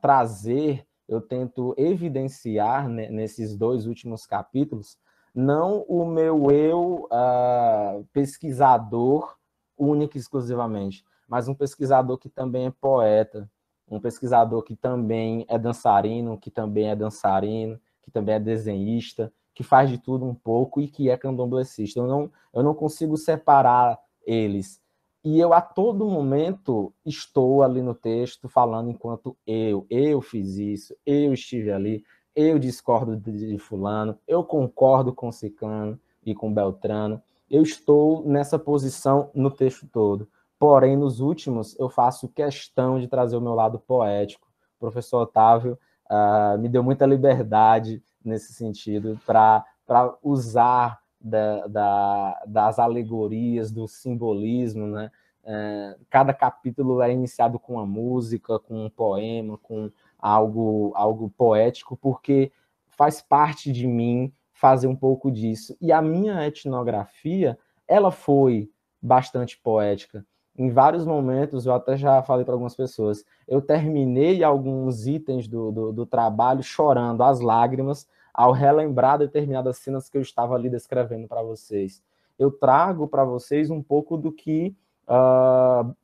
trazer, 0.00 0.86
eu 1.08 1.20
tento 1.20 1.74
evidenciar 1.76 2.88
né, 2.88 3.08
nesses 3.10 3.56
dois 3.56 3.86
últimos 3.86 4.26
capítulos, 4.26 4.98
não 5.34 5.84
o 5.88 6.04
meu 6.04 6.50
eu 6.50 7.08
uh, 7.10 8.04
pesquisador 8.12 9.36
único 9.78 10.16
e 10.16 10.20
exclusivamente, 10.20 11.04
mas 11.28 11.48
um 11.48 11.54
pesquisador 11.54 12.18
que 12.18 12.28
também 12.28 12.66
é 12.66 12.70
poeta, 12.70 13.48
um 13.88 14.00
pesquisador 14.00 14.62
que 14.62 14.76
também 14.76 15.44
é 15.48 15.58
dançarino, 15.58 16.38
que 16.38 16.50
também 16.50 16.90
é 16.90 16.96
dançarino, 16.96 17.80
que 18.02 18.10
também 18.10 18.36
é 18.36 18.40
desenhista, 18.40 19.32
que 19.54 19.62
faz 19.62 19.90
de 19.90 19.98
tudo 19.98 20.24
um 20.24 20.34
pouco 20.34 20.80
e 20.80 20.88
que 20.88 21.10
é 21.10 21.16
candomblessista. 21.16 21.98
Eu 21.98 22.06
não, 22.06 22.32
eu 22.54 22.62
não 22.62 22.74
consigo 22.74 23.16
separar 23.16 23.98
eles. 24.24 24.80
E 25.22 25.38
eu, 25.38 25.52
a 25.52 25.60
todo 25.60 26.08
momento, 26.08 26.94
estou 27.04 27.62
ali 27.62 27.82
no 27.82 27.94
texto 27.94 28.48
falando 28.48 28.90
enquanto 28.90 29.36
eu, 29.46 29.86
eu 29.90 30.22
fiz 30.22 30.56
isso, 30.56 30.96
eu 31.04 31.34
estive 31.34 31.70
ali, 31.70 32.02
eu 32.34 32.58
discordo 32.58 33.16
de 33.16 33.58
fulano, 33.58 34.18
eu 34.26 34.42
concordo 34.42 35.12
com 35.12 35.30
Cicano 35.30 36.00
e 36.24 36.34
com 36.34 36.52
Beltrano, 36.52 37.22
eu 37.50 37.62
estou 37.62 38.24
nessa 38.24 38.58
posição 38.58 39.30
no 39.34 39.50
texto 39.50 39.86
todo. 39.86 40.26
Porém, 40.58 40.96
nos 40.96 41.20
últimos, 41.20 41.78
eu 41.78 41.90
faço 41.90 42.28
questão 42.28 42.98
de 42.98 43.08
trazer 43.08 43.36
o 43.36 43.40
meu 43.40 43.54
lado 43.54 43.78
poético. 43.78 44.46
O 44.76 44.80
professor 44.80 45.22
Otávio 45.22 45.78
uh, 46.10 46.58
me 46.58 46.68
deu 46.68 46.82
muita 46.82 47.04
liberdade 47.04 48.02
nesse 48.24 48.52
sentido 48.52 49.18
para 49.26 49.64
usar 50.22 50.99
da, 51.20 51.66
da, 51.66 52.42
das 52.46 52.78
alegorias, 52.78 53.70
do 53.70 53.86
simbolismo, 53.86 54.86
né? 54.86 55.10
É, 55.42 55.96
cada 56.08 56.34
capítulo 56.34 57.00
é 57.00 57.12
iniciado 57.12 57.58
com 57.58 57.74
uma 57.74 57.86
música, 57.86 58.58
com 58.58 58.86
um 58.86 58.90
poema, 58.90 59.58
com 59.58 59.90
algo, 60.18 60.92
algo 60.94 61.30
poético, 61.36 61.96
porque 61.96 62.52
faz 62.88 63.22
parte 63.22 63.72
de 63.72 63.86
mim 63.86 64.32
fazer 64.52 64.86
um 64.86 64.96
pouco 64.96 65.30
disso. 65.30 65.76
E 65.80 65.90
a 65.90 66.02
minha 66.02 66.46
etnografia, 66.46 67.58
ela 67.88 68.10
foi 68.10 68.70
bastante 69.00 69.58
poética. 69.58 70.24
Em 70.56 70.68
vários 70.68 71.06
momentos, 71.06 71.64
eu 71.64 71.72
até 71.72 71.96
já 71.96 72.22
falei 72.22 72.44
para 72.44 72.52
algumas 72.52 72.74
pessoas, 72.74 73.24
eu 73.48 73.62
terminei 73.62 74.44
alguns 74.44 75.06
itens 75.06 75.48
do, 75.48 75.72
do, 75.72 75.92
do 75.92 76.06
trabalho 76.06 76.62
chorando 76.62 77.22
as 77.22 77.40
lágrimas 77.40 78.06
ao 78.32 78.52
relembrar 78.52 79.18
determinadas 79.18 79.78
cenas 79.78 80.08
que 80.08 80.16
eu 80.16 80.22
estava 80.22 80.54
ali 80.54 80.68
descrevendo 80.68 81.28
para 81.28 81.42
vocês. 81.42 82.02
Eu 82.38 82.50
trago 82.50 83.06
para 83.06 83.24
vocês 83.24 83.70
um 83.70 83.82
pouco 83.82 84.16
do 84.16 84.32
que 84.32 84.74
uh, 85.06 85.94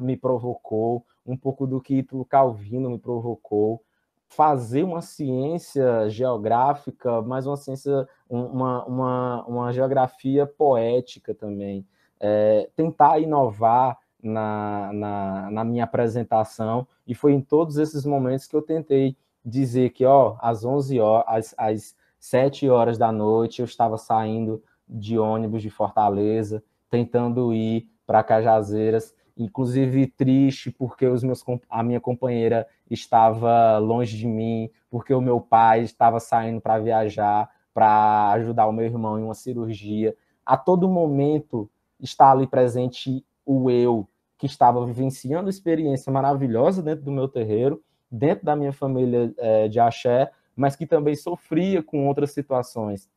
me 0.00 0.16
provocou, 0.16 1.04
um 1.24 1.36
pouco 1.36 1.66
do 1.66 1.80
que 1.80 1.98
Ítalo 1.98 2.24
Calvino 2.24 2.90
me 2.90 2.98
provocou, 2.98 3.82
fazer 4.28 4.82
uma 4.82 5.00
ciência 5.00 6.08
geográfica, 6.08 7.22
mas 7.22 7.46
uma 7.46 7.56
ciência, 7.56 8.08
uma, 8.28 8.84
uma, 8.84 9.44
uma 9.46 9.72
geografia 9.72 10.46
poética 10.46 11.34
também. 11.34 11.86
É, 12.18 12.68
tentar 12.74 13.18
inovar 13.18 13.98
na, 14.22 14.90
na, 14.92 15.50
na, 15.50 15.64
minha 15.64 15.84
apresentação, 15.84 16.86
e 17.06 17.14
foi 17.14 17.32
em 17.32 17.40
todos 17.40 17.76
esses 17.76 18.04
momentos 18.04 18.46
que 18.46 18.56
eu 18.56 18.62
tentei 18.62 19.16
dizer 19.46 19.90
que, 19.90 20.04
ó, 20.04 20.36
às 20.40 20.64
11 20.64 20.98
horas, 20.98 21.24
às, 21.28 21.54
às 21.56 21.96
7 22.18 22.68
horas 22.68 22.98
da 22.98 23.12
noite, 23.12 23.60
eu 23.60 23.64
estava 23.64 23.96
saindo 23.96 24.60
de 24.88 25.16
ônibus 25.16 25.62
de 25.62 25.70
Fortaleza, 25.70 26.62
tentando 26.90 27.54
ir 27.54 27.88
para 28.04 28.24
Cajazeiras, 28.24 29.14
inclusive 29.36 30.08
triste 30.08 30.70
porque 30.70 31.06
os 31.06 31.22
meus, 31.22 31.44
a 31.68 31.82
minha 31.82 32.00
companheira 32.00 32.66
estava 32.90 33.78
longe 33.78 34.16
de 34.16 34.26
mim, 34.26 34.68
porque 34.90 35.14
o 35.14 35.20
meu 35.20 35.40
pai 35.40 35.82
estava 35.82 36.18
saindo 36.18 36.60
para 36.60 36.78
viajar, 36.78 37.48
para 37.72 38.30
ajudar 38.32 38.66
o 38.66 38.72
meu 38.72 38.86
irmão 38.86 39.18
em 39.18 39.22
uma 39.22 39.34
cirurgia. 39.34 40.16
A 40.44 40.56
todo 40.56 40.88
momento 40.88 41.70
está 42.00 42.32
ali 42.32 42.46
presente 42.46 43.24
o 43.44 43.70
eu, 43.70 44.08
que 44.38 44.46
estava 44.46 44.84
vivenciando 44.84 45.48
experiência 45.50 46.12
maravilhosa 46.12 46.82
dentro 46.82 47.04
do 47.04 47.12
meu 47.12 47.28
terreiro, 47.28 47.82
dentro 48.10 48.44
da 48.44 48.56
minha 48.56 48.72
família 48.72 49.32
é, 49.38 49.68
de 49.68 49.80
axé, 49.80 50.30
mas 50.54 50.74
que 50.74 50.86
também 50.86 51.14
sofria 51.14 51.82
com 51.82 52.06
outras 52.06 52.32
situações. 52.32 53.08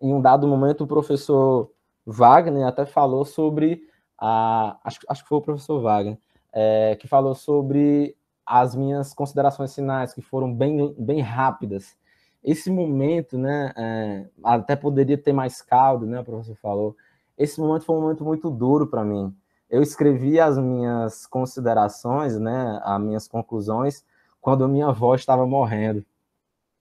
Em 0.00 0.12
um 0.12 0.20
dado 0.20 0.46
momento, 0.46 0.84
o 0.84 0.86
professor 0.86 1.70
Wagner 2.04 2.66
até 2.66 2.84
falou 2.84 3.24
sobre 3.24 3.82
a, 4.18 4.76
acho, 4.84 5.00
acho 5.08 5.22
que 5.22 5.28
foi 5.28 5.38
o 5.38 5.42
professor 5.42 5.80
Wagner, 5.80 6.18
é, 6.52 6.96
que 6.96 7.08
falou 7.08 7.34
sobre 7.34 8.16
as 8.44 8.74
minhas 8.74 9.14
considerações 9.14 9.74
finais, 9.74 10.12
que 10.12 10.20
foram 10.20 10.52
bem, 10.52 10.94
bem 10.98 11.20
rápidas. 11.20 11.96
Esse 12.42 12.70
momento, 12.70 13.38
né, 13.38 13.72
é, 13.76 14.26
até 14.42 14.74
poderia 14.74 15.16
ter 15.16 15.32
mais 15.32 15.62
caldo, 15.62 16.04
né, 16.06 16.20
o 16.20 16.24
professor 16.24 16.56
falou. 16.56 16.96
Esse 17.38 17.60
momento 17.60 17.84
foi 17.84 17.96
um 17.96 18.00
momento 18.00 18.24
muito 18.24 18.50
duro 18.50 18.86
para 18.86 19.04
mim. 19.04 19.34
Eu 19.72 19.82
escrevi 19.82 20.38
as 20.38 20.58
minhas 20.58 21.26
considerações, 21.26 22.38
né, 22.38 22.78
as 22.84 23.00
minhas 23.00 23.26
conclusões, 23.26 24.04
quando 24.38 24.68
minha 24.68 24.88
avó 24.88 25.14
estava 25.14 25.46
morrendo. 25.46 26.04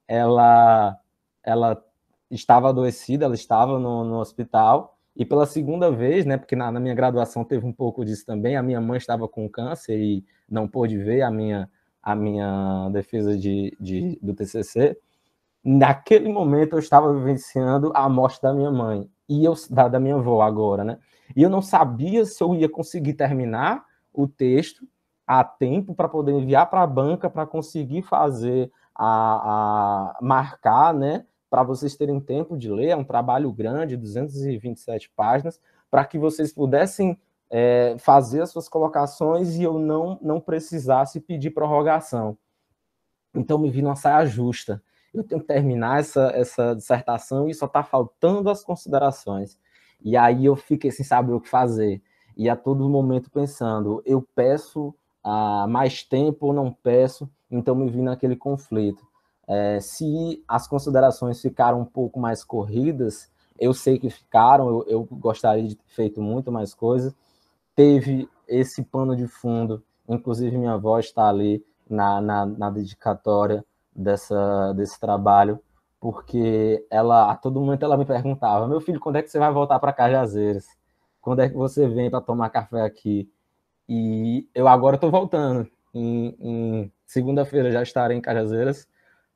Ela, 0.05 0.99
ela 1.41 1.81
estava 2.29 2.67
adoecida, 2.67 3.23
ela 3.23 3.33
estava 3.33 3.79
no, 3.79 4.03
no 4.03 4.19
hospital, 4.19 4.97
e 5.15 5.23
pela 5.25 5.45
segunda 5.45 5.89
vez, 5.89 6.25
né, 6.25 6.37
porque 6.37 6.53
na, 6.53 6.69
na, 6.69 6.81
minha 6.81 6.93
graduação 6.93 7.45
teve 7.45 7.65
um 7.65 7.71
pouco 7.71 8.03
disso 8.03 8.25
também, 8.25 8.57
a 8.57 8.61
minha 8.61 8.81
mãe 8.81 8.97
estava 8.97 9.25
com 9.25 9.47
câncer 9.47 9.97
e 9.97 10.25
não 10.49 10.67
pôde 10.67 10.97
ver 10.97 11.21
a 11.21 11.31
minha, 11.31 11.69
a 12.03 12.13
minha 12.13 12.89
defesa 12.91 13.37
de, 13.37 13.73
de, 13.79 14.19
do 14.21 14.33
TCC. 14.33 14.97
Naquele 15.63 16.27
momento 16.27 16.73
eu 16.73 16.79
estava 16.79 17.13
vivenciando 17.13 17.93
a 17.95 18.09
morte 18.09 18.41
da 18.41 18.53
minha 18.53 18.71
mãe 18.71 19.09
e 19.29 19.45
eu 19.45 19.53
da, 19.69 19.87
da 19.87 19.99
minha 19.99 20.15
avó 20.15 20.41
agora, 20.41 20.83
né? 20.83 20.97
E 21.35 21.41
eu 21.43 21.49
não 21.49 21.61
sabia 21.61 22.25
se 22.25 22.43
eu 22.43 22.55
ia 22.55 22.69
conseguir 22.69 23.13
terminar 23.13 23.85
o 24.13 24.27
texto 24.27 24.87
a 25.25 25.43
tempo 25.43 25.93
para 25.93 26.09
poder 26.09 26.33
enviar 26.33 26.69
para 26.69 26.81
a 26.81 26.87
banca 26.87 27.29
para 27.29 27.45
conseguir 27.45 28.01
fazer 28.01 28.71
a, 28.93 30.15
a 30.15 30.17
marcar, 30.21 30.93
né? 30.93 31.25
para 31.51 31.63
vocês 31.63 31.97
terem 31.97 32.17
tempo 32.17 32.57
de 32.57 32.71
ler, 32.71 32.91
é 32.91 32.95
um 32.95 33.03
trabalho 33.03 33.51
grande, 33.51 33.97
227 33.97 35.11
páginas, 35.13 35.59
para 35.89 36.05
que 36.05 36.17
vocês 36.17 36.53
pudessem 36.53 37.19
é, 37.49 37.97
fazer 37.99 38.41
as 38.41 38.51
suas 38.51 38.69
colocações 38.69 39.57
e 39.57 39.63
eu 39.63 39.77
não, 39.77 40.17
não 40.21 40.39
precisasse 40.39 41.19
pedir 41.19 41.49
prorrogação. 41.49 42.37
Então 43.35 43.57
me 43.57 43.69
vi 43.69 43.81
numa 43.81 43.97
saia 43.97 44.25
justa. 44.25 44.81
Eu 45.13 45.25
tenho 45.25 45.41
que 45.41 45.47
terminar 45.47 45.99
essa, 45.99 46.31
essa 46.33 46.73
dissertação 46.73 47.49
e 47.49 47.53
só 47.53 47.65
está 47.65 47.83
faltando 47.83 48.49
as 48.49 48.63
considerações. 48.63 49.59
E 50.03 50.17
aí 50.17 50.45
eu 50.45 50.55
fiquei 50.55 50.91
sem 50.91 51.05
saber 51.05 51.33
o 51.33 51.41
que 51.41 51.49
fazer. 51.49 52.01
E 52.35 52.49
a 52.49 52.55
todo 52.55 52.89
momento 52.89 53.29
pensando, 53.29 54.01
eu 54.05 54.21
peço 54.35 54.95
ah, 55.23 55.65
mais 55.67 56.03
tempo 56.03 56.47
ou 56.47 56.53
não 56.53 56.71
peço? 56.71 57.29
Então 57.49 57.75
me 57.75 57.89
vi 57.89 58.01
naquele 58.01 58.35
conflito. 58.35 59.05
É, 59.47 59.79
se 59.79 60.43
as 60.47 60.67
considerações 60.67 61.41
ficaram 61.41 61.81
um 61.81 61.85
pouco 61.85 62.19
mais 62.19 62.43
corridas, 62.43 63.29
eu 63.59 63.73
sei 63.73 63.99
que 63.99 64.09
ficaram, 64.09 64.69
eu, 64.69 64.85
eu 64.87 65.07
gostaria 65.11 65.67
de 65.67 65.75
ter 65.75 65.89
feito 65.89 66.21
muito 66.21 66.51
mais 66.51 66.73
coisas. 66.73 67.13
Teve 67.75 68.29
esse 68.47 68.83
pano 68.83 69.15
de 69.15 69.27
fundo, 69.27 69.83
inclusive 70.07 70.57
minha 70.57 70.73
avó 70.73 70.99
está 70.99 71.29
ali 71.29 71.63
na, 71.89 72.21
na, 72.21 72.45
na 72.45 72.69
dedicatória 72.69 73.63
dessa, 73.95 74.73
desse 74.73 74.99
trabalho, 74.99 75.59
porque 76.01 76.85
ela 76.89 77.31
a 77.31 77.37
todo 77.37 77.61
momento 77.61 77.85
ela 77.85 77.95
me 77.95 78.05
perguntava: 78.05 78.67
meu 78.67 78.81
filho, 78.81 78.99
quando 78.99 79.17
é 79.17 79.21
que 79.21 79.29
você 79.29 79.39
vai 79.39 79.53
voltar 79.53 79.79
para 79.79 79.93
Cajazeiras? 79.93 80.65
Quando 81.21 81.41
é 81.41 81.49
que 81.49 81.55
você 81.55 81.87
vem 81.87 82.09
para 82.09 82.19
tomar 82.19 82.49
café 82.49 82.81
aqui? 82.81 83.31
E 83.87 84.49
eu 84.55 84.67
agora 84.67 84.95
estou 84.95 85.11
voltando. 85.11 85.69
Em, 85.93 86.35
em 86.39 86.93
segunda-feira 87.05 87.71
já 87.71 87.83
estarei 87.83 88.17
em 88.17 88.21
Cajazeiras, 88.21 88.87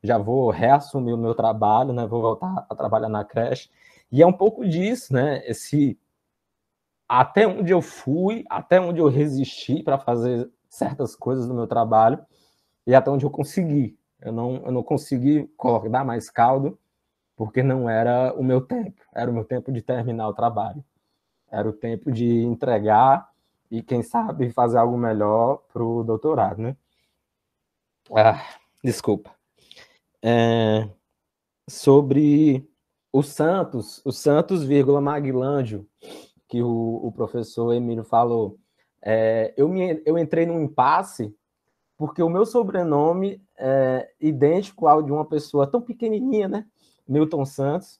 já 0.03 0.17
vou 0.17 0.49
reassumir 0.49 1.13
o 1.13 1.17
meu 1.17 1.35
trabalho, 1.35 1.93
né? 1.93 2.07
Vou 2.07 2.21
voltar 2.21 2.65
a 2.69 2.75
trabalhar 2.75 3.09
na 3.09 3.23
creche. 3.23 3.69
E 4.11 4.23
é 4.23 4.27
um 4.27 4.33
pouco 4.33 4.67
disso, 4.67 5.13
né? 5.13 5.43
Esse 5.45 5.99
até 7.07 7.47
onde 7.47 7.71
eu 7.71 7.81
fui, 7.81 8.43
até 8.49 8.81
onde 8.81 8.99
eu 8.99 9.07
resisti 9.07 9.83
para 9.83 9.99
fazer 9.99 10.49
certas 10.67 11.15
coisas 11.15 11.47
no 11.47 11.53
meu 11.53 11.67
trabalho 11.67 12.25
e 12.87 12.95
até 12.95 13.11
onde 13.11 13.25
eu 13.25 13.29
consegui. 13.29 13.97
Eu 14.25 14.31
não, 14.31 14.55
eu 14.65 14.71
não 14.71 14.81
consegui 14.81 15.47
dar 15.91 16.03
mais 16.03 16.31
caldo 16.31 16.79
porque 17.35 17.61
não 17.61 17.87
era 17.87 18.33
o 18.33 18.43
meu 18.43 18.59
tempo. 18.59 18.99
Era 19.13 19.29
o 19.29 19.33
meu 19.33 19.45
tempo 19.45 19.71
de 19.71 19.83
terminar 19.83 20.27
o 20.27 20.33
trabalho. 20.33 20.83
Era 21.51 21.69
o 21.69 21.73
tempo 21.73 22.11
de 22.11 22.41
entregar 22.41 23.29
e, 23.69 23.83
quem 23.83 24.01
sabe, 24.01 24.49
fazer 24.49 24.79
algo 24.79 24.97
melhor 24.97 25.61
para 25.71 25.83
o 25.83 26.03
doutorado, 26.03 26.59
né? 26.59 26.75
Ah, 28.15 28.43
desculpa. 28.83 29.31
É, 30.23 30.89
sobre 31.69 32.67
o 33.13 33.21
Santos, 33.21 34.01
o 34.03 34.11
Santos, 34.11 34.63
vírgula, 34.63 34.99
Maglândio, 34.99 35.87
que 36.47 36.63
o, 36.63 36.99
o 37.03 37.11
professor 37.11 37.73
Emílio 37.73 38.03
falou. 38.03 38.57
É, 39.03 39.53
eu, 39.55 39.69
me, 39.69 40.01
eu 40.03 40.17
entrei 40.17 40.47
num 40.47 40.63
impasse 40.63 41.35
porque 41.97 42.21
o 42.21 42.29
meu 42.29 42.45
sobrenome 42.45 43.41
é 43.57 44.09
idêntico 44.19 44.87
ao 44.87 45.01
de 45.01 45.11
uma 45.11 45.25
pessoa 45.25 45.67
tão 45.67 45.81
pequenininha, 45.81 46.47
né? 46.47 46.65
Milton 47.07 47.45
Santos. 47.45 47.99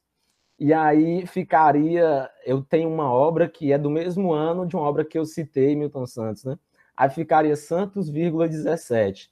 E 0.57 0.73
aí 0.73 1.26
ficaria, 1.27 2.30
eu 2.45 2.61
tenho 2.63 2.89
uma 2.89 3.11
obra 3.11 3.47
que 3.47 3.72
é 3.72 3.77
do 3.77 3.89
mesmo 3.89 4.34
ano 4.34 4.65
de 4.65 4.76
uma 4.76 4.85
obra 4.85 5.03
que 5.03 5.17
eu 5.17 5.26
citei, 5.26 5.76
Milton 5.76 6.05
Santos, 6.05 6.43
né? 6.45 6.57
Aí 6.95 7.09
ficaria 7.09 7.55
Santos, 7.55 8.09
17. 8.09 9.30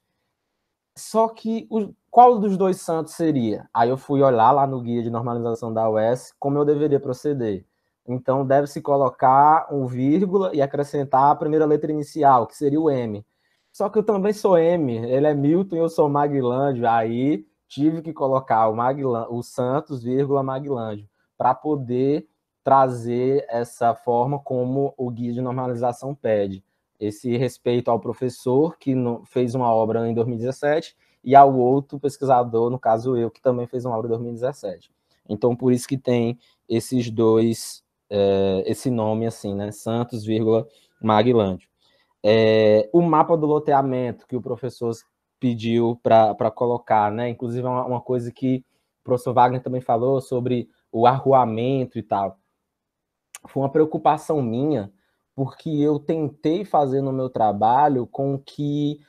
Só 0.96 1.28
que 1.30 1.66
o, 1.70 1.94
qual 2.12 2.38
dos 2.40 2.58
dois 2.58 2.82
santos 2.82 3.14
seria? 3.14 3.68
Aí 3.74 3.90
eu 3.90 3.98
fui 3.98 4.22
olhar 4.22 4.52
lá 4.52 4.68
no 4.68 4.82
guia 4.82 5.02
de 5.02 5.10
normalização 5.10 5.74
da 5.74 5.90
UES 5.90 6.34
como 6.40 6.58
eu 6.60 6.66
deveria 6.66 7.00
proceder. 7.00 7.66
Então 8.08 8.46
deve-se 8.46 8.82
colocar 8.82 9.68
um 9.74 9.88
vírgula 9.88 10.52
e 10.54 10.62
acrescentar 10.62 11.32
a 11.32 11.36
primeira 11.36 11.66
letra 11.66 11.92
inicial, 11.92 12.46
que 12.46 12.56
seria 12.56 12.80
o 12.80 12.92
M. 12.92 13.26
Só 13.74 13.90
que 13.90 13.98
eu 13.98 14.04
também 14.04 14.32
sou 14.34 14.56
M, 14.56 14.96
ele 14.96 15.26
é 15.26 15.34
Milton 15.34 15.76
e 15.76 15.80
eu 15.80 15.90
sou 15.90 16.08
Maglândio, 16.08 16.88
aí 16.88 17.44
tive 17.68 18.04
que 18.04 18.14
colocar 18.14 18.70
o, 18.70 19.36
o 19.36 19.42
Santos, 19.42 20.04
vírgula, 20.04 20.44
Maglândio, 20.44 21.10
para 21.36 21.56
poder 21.56 22.28
trazer 22.64 23.44
essa 23.50 23.96
forma 23.96 24.38
como 24.38 24.94
o 24.96 25.10
guia 25.10 25.34
de 25.34 25.42
normalização 25.42 26.14
pede. 26.14 26.64
Esse 27.00 27.36
respeito 27.36 27.90
ao 27.90 28.00
professor 28.00 28.78
que 28.78 28.94
fez 29.26 29.56
uma 29.56 29.74
obra 29.74 30.08
em 30.08 30.14
2017 30.14 30.96
e 31.24 31.36
ao 31.36 31.58
outro 31.58 32.00
pesquisador, 32.00 32.70
no 32.70 32.78
caso 32.78 33.18
eu, 33.18 33.32
que 33.32 33.42
também 33.42 33.66
fez 33.66 33.86
uma 33.86 33.98
obra 33.98 34.06
em 34.06 34.12
2017. 34.12 34.92
Então, 35.28 35.56
por 35.56 35.74
isso 35.74 35.88
que 35.88 35.98
tem 35.98 36.38
esses 36.70 37.10
dois, 37.10 37.84
é, 38.08 38.64
esse 38.68 38.92
nome 38.92 39.26
assim, 39.26 39.56
né? 39.56 39.72
Santos, 39.72 40.24
vírgula, 40.24 40.68
Maglândio. 41.02 41.73
É, 42.24 42.90
o 42.94 43.02
mapa 43.02 43.36
do 43.36 43.46
loteamento 43.46 44.26
que 44.26 44.36
o 44.36 44.42
professor 44.42 44.94
pediu 45.40 46.00
para 46.02 46.50
colocar, 46.52 47.12
né? 47.12 47.28
Inclusive, 47.28 47.68
é 47.68 47.70
uma, 47.70 47.86
uma 47.86 48.02
coisa 48.02 48.32
que 48.32 48.64
o 49.02 49.04
professor 49.04 49.34
Wagner 49.34 49.62
também 49.62 49.82
falou 49.82 50.22
sobre 50.22 50.70
o 50.90 51.06
arruamento 51.06 52.00
e 52.00 52.04
tal. 52.04 52.40
Foi 53.48 53.62
uma 53.62 53.70
preocupação 53.70 54.42
minha, 54.42 54.90
porque 55.36 55.70
eu 55.70 56.00
tentei 56.00 56.64
fazer 56.64 57.02
no 57.02 57.12
meu 57.12 57.30
trabalho 57.30 58.08
com 58.08 58.38
que 58.38 59.00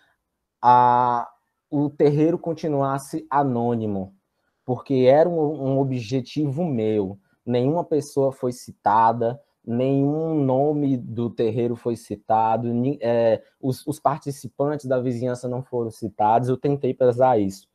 a, 0.60 1.30
o 1.70 1.88
terreiro 1.88 2.38
continuasse 2.38 3.26
anônimo, 3.30 4.16
porque 4.64 5.06
era 5.08 5.28
um, 5.28 5.38
um 5.38 5.78
objetivo 5.78 6.64
meu. 6.64 7.18
Nenhuma 7.46 7.84
pessoa 7.84 8.32
foi 8.32 8.52
citada, 8.52 9.40
nenhum 9.66 10.34
nome 10.34 10.96
do 10.96 11.30
terreiro 11.30 11.74
foi 11.74 11.96
citado, 11.96 12.68
é, 13.00 13.42
os, 13.60 13.86
os, 13.86 13.98
participantes 13.98 14.86
da 14.86 15.00
vizinhança 15.00 15.48
não 15.48 15.62
foram 15.62 15.90
citados, 15.90 16.48
eu 16.48 16.56
tentei 16.56 16.92
pesar 16.92 17.38
isso. 17.38 17.66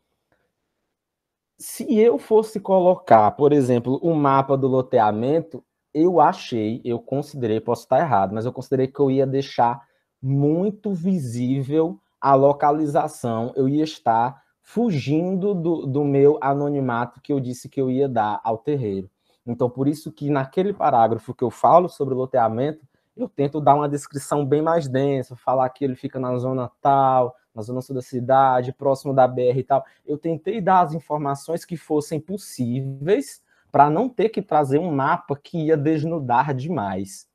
Se 1.58 1.98
eu 1.98 2.18
fosse 2.18 2.60
colocar, 2.60 3.32
por 3.32 3.52
exemplo, 3.52 4.00
o 4.02 4.12
um 4.12 4.16
mapa 4.16 4.56
do 4.56 4.68
loteamento, 4.68 5.64
eu 5.94 6.22
achei, 6.22 6.80
eu 6.86 7.00
considerei, 7.00 7.60
posso 7.60 7.84
estar 7.84 8.00
errado, 8.00 8.34
mas 8.34 8.46
eu 8.46 8.54
considerei 8.54 8.88
que 8.88 9.00
eu 9.00 9.10
ia 9.10 9.26
deixar 9.26 9.82
muito 10.22 10.94
visível 10.94 12.00
a 12.22 12.36
localização, 12.36 13.52
eu 13.56 13.68
ia 13.68 13.84
estar 13.84 14.42
fugindo 14.62 15.56
do, 15.56 15.88
do 15.88 16.06
meu 16.06 16.38
anonimato 16.42 17.20
que 17.22 17.34
eu 17.34 17.40
disse 17.40 17.68
que 17.68 17.82
eu 17.82 17.90
ia 17.90 18.08
dar 18.08 18.40
ao 18.44 18.58
terreiro. 18.58 19.10
Então, 19.50 19.70
por 19.70 19.88
isso 19.88 20.12
que 20.12 20.30
naquele 20.30 20.74
parágrafo 20.74 21.34
que 21.34 21.44
eu 21.44 21.50
falo 21.50 21.90
sobre 21.90 22.14
o 22.14 22.18
loteamento, 22.18 22.88
eu 23.18 23.28
tento 23.28 23.60
dar 23.60 23.76
uma 23.76 23.90
descrição 23.90 24.46
bem 24.46 24.62
mais 24.62 24.88
densa, 24.88 25.36
falar 25.36 25.68
que 25.70 25.84
ele 25.84 25.96
fica 25.96 26.20
na 26.20 26.38
zona 26.38 26.72
tal, 26.80 27.36
na 27.54 27.62
zona 27.64 27.82
sul 27.82 27.96
da 27.96 28.02
cidade, 28.02 28.72
próximo 28.72 29.14
da 29.14 29.28
BR 29.28 29.58
e 29.58 29.64
tal. 29.64 29.84
Eu 30.06 30.18
tentei 30.18 30.62
dar 30.62 30.82
as 30.82 30.94
informações 30.94 31.66
que 31.66 31.76
fossem 31.76 32.20
possíveis 32.20 33.42
para 33.72 33.90
não 33.90 34.08
ter 34.08 34.30
que 34.30 34.42
trazer 34.42 34.78
um 34.78 34.92
mapa 34.92 35.36
que 35.36 35.66
ia 35.66 35.76
desnudar 35.76 36.54
demais. 36.54 37.28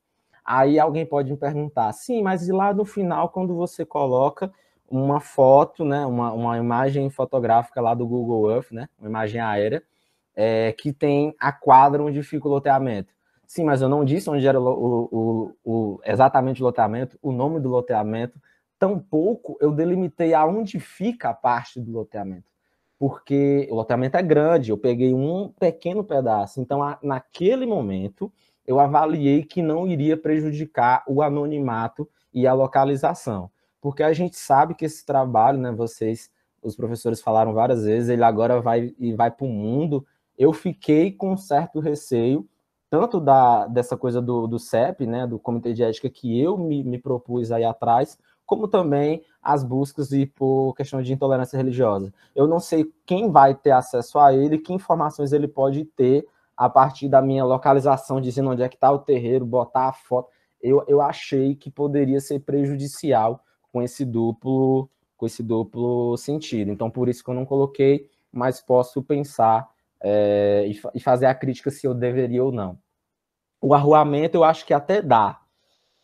Aí 0.43 0.79
alguém 0.79 1.05
pode 1.05 1.31
me 1.31 1.37
perguntar, 1.37 1.91
sim, 1.91 2.23
mas 2.23 2.47
e 2.47 2.51
lá 2.51 2.73
no 2.73 2.85
final, 2.85 3.29
quando 3.29 3.55
você 3.55 3.85
coloca 3.85 4.51
uma 4.87 5.19
foto, 5.19 5.83
né, 5.83 6.05
uma, 6.05 6.31
uma 6.31 6.57
imagem 6.57 7.09
fotográfica 7.09 7.81
lá 7.81 7.93
do 7.93 8.07
Google 8.07 8.51
Earth, 8.51 8.71
né, 8.71 8.87
uma 8.97 9.09
imagem 9.09 9.41
aérea, 9.41 9.83
é, 10.35 10.71
que 10.73 10.91
tem 10.91 11.33
a 11.39 11.51
quadra 11.51 12.03
onde 12.03 12.21
fica 12.21 12.47
o 12.47 12.51
loteamento. 12.51 13.13
Sim, 13.47 13.63
mas 13.63 13.81
eu 13.81 13.89
não 13.89 14.03
disse 14.03 14.29
onde 14.29 14.45
era 14.45 14.59
o, 14.59 15.09
o, 15.11 15.55
o, 15.63 15.99
exatamente 16.03 16.61
o 16.61 16.65
loteamento, 16.65 17.17
o 17.21 17.31
nome 17.31 17.59
do 17.59 17.69
loteamento, 17.69 18.39
tampouco 18.77 19.57
eu 19.61 19.71
delimitei 19.71 20.33
aonde 20.33 20.79
fica 20.79 21.29
a 21.29 21.33
parte 21.33 21.79
do 21.79 21.91
loteamento. 21.91 22.49
Porque 22.97 23.67
o 23.69 23.75
loteamento 23.75 24.17
é 24.17 24.23
grande, 24.23 24.71
eu 24.71 24.77
peguei 24.77 25.13
um 25.13 25.49
pequeno 25.59 26.03
pedaço. 26.03 26.61
Então, 26.61 26.81
a, 26.81 26.97
naquele 27.03 27.65
momento, 27.65 28.31
eu 28.65 28.79
avaliei 28.79 29.43
que 29.43 29.61
não 29.61 29.85
iria 29.85 30.17
prejudicar 30.17 31.03
o 31.07 31.21
anonimato 31.21 32.09
e 32.33 32.47
a 32.47 32.53
localização. 32.53 33.51
Porque 33.81 34.01
a 34.01 34.13
gente 34.13 34.37
sabe 34.37 34.73
que 34.73 34.85
esse 34.85 35.05
trabalho, 35.05 35.59
né, 35.59 35.71
vocês, 35.71 36.31
os 36.63 36.75
professores 36.75 37.21
falaram 37.21 37.53
várias 37.53 37.83
vezes, 37.83 38.09
ele 38.09 38.23
agora 38.23 38.59
vai 38.61 38.95
e 38.97 39.13
vai 39.13 39.29
para 39.29 39.45
o 39.45 39.49
mundo 39.49 40.05
eu 40.37 40.53
fiquei 40.53 41.11
com 41.11 41.33
um 41.33 41.37
certo 41.37 41.79
receio, 41.79 42.47
tanto 42.89 43.19
da, 43.19 43.67
dessa 43.67 43.97
coisa 43.97 44.21
do, 44.21 44.47
do 44.47 44.59
CEP, 44.59 45.05
né, 45.05 45.25
do 45.25 45.39
Comitê 45.39 45.73
de 45.73 45.83
Ética 45.83 46.09
que 46.09 46.39
eu 46.39 46.57
me, 46.57 46.83
me 46.83 46.97
propus 46.97 47.51
aí 47.51 47.63
atrás, 47.63 48.17
como 48.45 48.67
também 48.67 49.23
as 49.41 49.63
buscas 49.63 50.11
e 50.11 50.25
por 50.25 50.73
questão 50.75 51.01
de 51.01 51.11
intolerância 51.11 51.57
religiosa. 51.57 52.13
Eu 52.35 52.47
não 52.47 52.59
sei 52.59 52.91
quem 53.05 53.31
vai 53.31 53.55
ter 53.55 53.71
acesso 53.71 54.19
a 54.19 54.33
ele, 54.33 54.57
que 54.57 54.73
informações 54.73 55.33
ele 55.33 55.47
pode 55.47 55.83
ter 55.83 56.27
a 56.55 56.69
partir 56.69 57.09
da 57.09 57.21
minha 57.21 57.43
localização, 57.43 58.21
dizendo 58.21 58.51
onde 58.51 58.61
é 58.63 58.69
que 58.69 58.75
está 58.75 58.91
o 58.91 58.99
terreiro, 58.99 59.45
botar 59.45 59.89
a 59.89 59.93
foto. 59.93 60.29
Eu, 60.61 60.83
eu 60.87 61.01
achei 61.01 61.55
que 61.55 61.69
poderia 61.69 62.21
ser 62.21 62.39
prejudicial 62.39 63.43
com 63.71 63.81
esse 63.81 64.05
duplo 64.05 64.89
com 65.17 65.25
esse 65.25 65.41
duplo 65.41 66.17
sentido. 66.17 66.71
Então, 66.71 66.89
por 66.89 67.07
isso 67.07 67.23
que 67.23 67.29
eu 67.29 67.33
não 67.33 67.45
coloquei, 67.45 68.09
mas 68.31 68.59
posso 68.59 69.01
pensar 69.01 69.65
é, 70.07 70.67
e, 70.67 70.79
e 70.93 70.99
fazer 70.99 71.25
a 71.25 71.33
crítica 71.33 71.71
se 71.71 71.87
eu 71.87 71.93
deveria 71.95 72.43
ou 72.43 72.51
não. 72.51 72.77
O 73.59 73.73
arruamento 73.73 74.37
eu 74.37 74.43
acho 74.43 74.63
que 74.63 74.73
até 74.73 75.01
dá. 75.01 75.41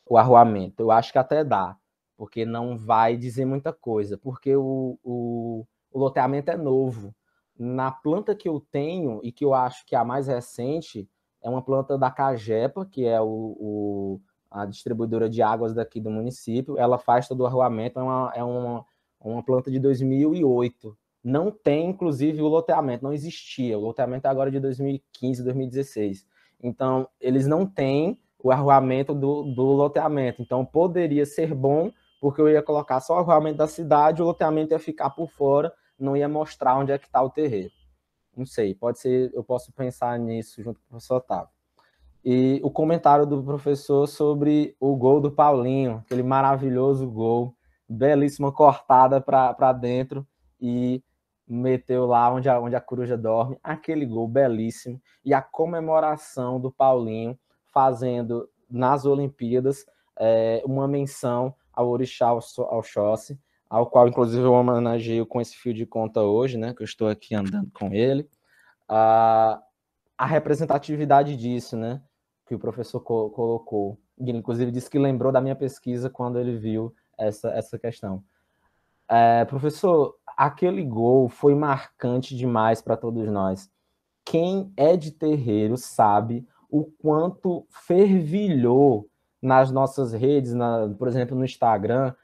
O 0.04 0.18
arruamento, 0.18 0.82
eu 0.82 0.90
acho 0.90 1.12
que 1.12 1.20
até 1.20 1.44
dá, 1.44 1.78
porque 2.18 2.44
não 2.44 2.76
vai 2.76 3.16
dizer 3.16 3.46
muita 3.46 3.72
coisa, 3.72 4.18
porque 4.18 4.56
o, 4.56 4.98
o, 5.04 5.66
o 5.92 6.00
loteamento 6.00 6.50
é 6.50 6.58
novo. 6.58 7.14
Na 7.58 7.92
planta 7.92 8.36
que 8.36 8.50
eu 8.50 8.60
tenho, 8.72 9.22
e 9.24 9.32
que 9.32 9.46
eu 9.46 9.54
acho 9.54 9.86
que 9.86 9.96
é 9.96 10.00
a 10.00 10.04
mais 10.04 10.28
recente, 10.28 11.08
é 11.44 11.48
uma 11.48 11.62
planta 11.62 11.96
da 11.96 12.10
Cagepa, 12.10 12.84
que 12.86 13.06
é 13.06 13.22
o, 13.22 13.28
o, 13.28 14.22
a 14.50 14.66
distribuidora 14.66 15.30
de 15.30 15.44
águas 15.44 15.76
daqui 15.76 16.02
do 16.02 16.10
município. 16.10 16.78
Ela 16.78 16.98
faz 16.98 17.28
todo 17.28 17.42
o 17.42 17.46
arruamento, 17.46 18.00
é 18.00 18.04
uma, 18.04 18.34
é 18.36 18.44
uma, 18.44 18.86
uma 19.20 19.44
planta 19.44 19.70
de 19.70 19.80
2008 19.80 20.98
não 21.24 21.52
tem, 21.52 21.90
inclusive, 21.90 22.42
o 22.42 22.48
loteamento, 22.48 23.04
não 23.04 23.14
existia. 23.14 23.78
O 23.78 23.82
loteamento 23.82 24.28
é 24.28 24.30
agora 24.30 24.50
de 24.50 24.60
2015, 24.60 25.44
2016. 25.44 26.26
Então, 26.62 27.08
eles 27.20 27.46
não 27.48 27.66
têm 27.66 28.20
o 28.44 28.52
arruamento 28.52 29.14
do, 29.14 29.44
do 29.44 29.64
loteamento. 29.64 30.42
Então, 30.42 30.66
poderia 30.66 31.26
ser 31.26 31.54
bom, 31.54 31.92
porque 32.20 32.42
eu 32.42 32.50
ia 32.50 32.62
colocar 32.62 33.00
só 33.00 33.16
o 33.16 33.20
arruamento 33.20 33.58
da 33.58 33.68
cidade, 33.68 34.22
o 34.22 34.26
loteamento 34.26 34.74
ia 34.74 34.80
ficar 34.80 35.12
por 35.12 35.30
fora, 35.30 35.72
não 35.98 36.18
ia 36.18 36.28
mostrar 36.28 36.78
onde 36.78 36.92
é 36.92 36.98
que 36.98 37.06
está 37.06 37.22
o 37.22 37.30
terreiro. 37.30 37.72
Não 38.36 38.46
sei, 38.46 38.74
pode 38.74 39.00
ser, 39.00 39.32
eu 39.34 39.44
posso 39.44 39.72
pensar 39.74 40.18
nisso 40.18 40.64
junto 40.64 40.80
com 40.80 40.86
o 40.86 40.90
professor 40.90 41.18
Otávio. 41.18 41.50
e 42.24 42.60
o 42.64 42.72
comentário 42.72 43.26
do 43.26 43.44
professor 43.44 44.08
sobre 44.08 44.76
o 44.80 44.96
gol 44.96 45.20
do 45.20 45.32
Paulinho, 45.32 46.02
aquele 46.06 46.24
maravilhoso 46.24 47.10
gol, 47.10 47.56
belíssima 47.88 48.52
cortada 48.52 49.20
para 49.20 49.74
dentro 49.74 50.26
e 50.60 51.04
meteu 51.52 52.06
lá 52.06 52.34
onde 52.34 52.48
a, 52.48 52.60
onde 52.60 52.76
a 52.78 52.82
coruja 52.82 53.18
dorme, 53.18 53.58
aquele 53.62 54.06
gol 54.06 54.26
belíssimo 54.26 55.02
e 55.24 55.34
a 55.34 55.42
comemoração 55.42 56.60
do 56.60 56.72
Paulinho 56.72 57.38
fazendo 57.74 58.50
nas 58.70 59.06
Olimpíadas 59.06 59.86
é, 60.18 60.62
uma 60.66 60.88
menção 60.88 61.54
ao 61.74 61.90
Orixá 61.90 62.28
ao 62.28 62.84
Xóssi, 62.84 63.38
ao 63.70 63.86
qual 63.86 64.08
inclusive 64.08 64.44
eu 64.44 64.54
homenageio 64.54 65.26
com 65.26 65.42
esse 65.42 65.56
fio 65.58 65.74
de 65.74 65.86
conta 65.86 66.22
hoje, 66.22 66.58
né, 66.58 66.74
que 66.74 66.84
eu 66.84 66.86
estou 66.86 67.10
aqui 67.10 67.36
andando 67.36 67.70
com 67.74 67.94
ele, 67.94 68.30
a, 68.88 69.62
a 70.18 70.26
representatividade 70.26 71.36
disso, 71.36 71.76
né, 71.76 72.02
que 72.46 72.56
o 72.56 72.60
professor 72.60 73.02
co 73.02 73.30
colocou. 73.30 74.00
Ele, 74.18 74.38
inclusive, 74.38 74.72
disse 74.72 74.90
que 74.90 75.00
lembrou 75.00 75.32
da 75.32 75.42
minha 75.42 75.56
pesquisa 75.56 76.10
quando 76.10 76.40
ele 76.40 76.58
viu 76.58 76.94
essa, 77.18 77.50
essa 77.50 77.78
questão. 77.78 78.24
É, 79.10 79.44
professor, 79.44 80.16
aquele 80.42 80.84
gol 80.84 81.30
foi 81.30 81.54
marcante 81.54 82.36
demais 82.36 82.82
para 82.82 82.98
todos 82.98 83.30
nós. 83.30 83.70
Quem 84.26 84.74
é 84.76 84.98
de 84.98 85.12
terreiro 85.12 85.78
sabe 85.78 86.48
o 86.68 86.84
quanto 86.84 87.64
fervilhou 87.70 89.08
nas 89.40 89.70
nossas 89.70 90.14
redes, 90.14 90.56
na, 90.56 90.90
por 90.98 91.08
exemplo, 91.08 91.38
no 91.38 91.46
Instagram, 91.46 92.16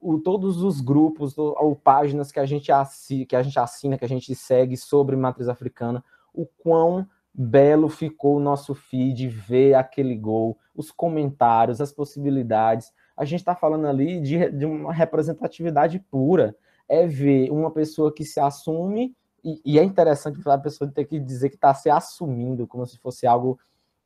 o, 0.00 0.20
todos 0.20 0.62
os 0.62 0.80
grupos 0.80 1.36
ou 1.36 1.74
páginas 1.74 2.30
que 2.30 2.38
a, 2.38 2.46
gente 2.46 2.70
assi, 2.70 3.26
que 3.26 3.34
a 3.34 3.42
gente 3.42 3.58
assina, 3.58 3.98
que 3.98 4.04
a 4.04 4.08
gente 4.08 4.32
segue 4.36 4.76
sobre 4.76 5.16
matriz 5.16 5.48
africana, 5.48 6.04
o 6.32 6.46
quão 6.46 7.04
belo 7.34 7.88
ficou 7.88 8.36
o 8.36 8.40
nosso 8.40 8.72
feed, 8.72 9.26
ver 9.26 9.74
aquele 9.74 10.14
gol, 10.14 10.56
os 10.76 10.92
comentários, 10.92 11.80
as 11.80 11.90
possibilidades. 11.90 12.92
A 13.16 13.24
gente 13.24 13.40
está 13.40 13.56
falando 13.56 13.88
ali 13.88 14.20
de, 14.20 14.48
de, 14.50 14.64
uma 14.64 14.92
representatividade 14.92 15.98
pura. 15.98 16.54
É 16.88 17.06
ver 17.06 17.50
uma 17.50 17.70
pessoa 17.70 18.12
que 18.12 18.24
se 18.24 18.40
assume, 18.40 19.14
e, 19.44 19.60
e 19.64 19.78
é 19.78 19.84
interessante 19.84 20.38
a 20.48 20.58
pessoa 20.58 20.90
ter 20.90 21.04
que 21.04 21.18
dizer 21.18 21.48
que 21.48 21.56
está 21.56 21.72
se 21.74 21.90
assumindo, 21.90 22.66
como 22.66 22.86
se 22.86 22.98
fosse 22.98 23.26
algo 23.26 23.58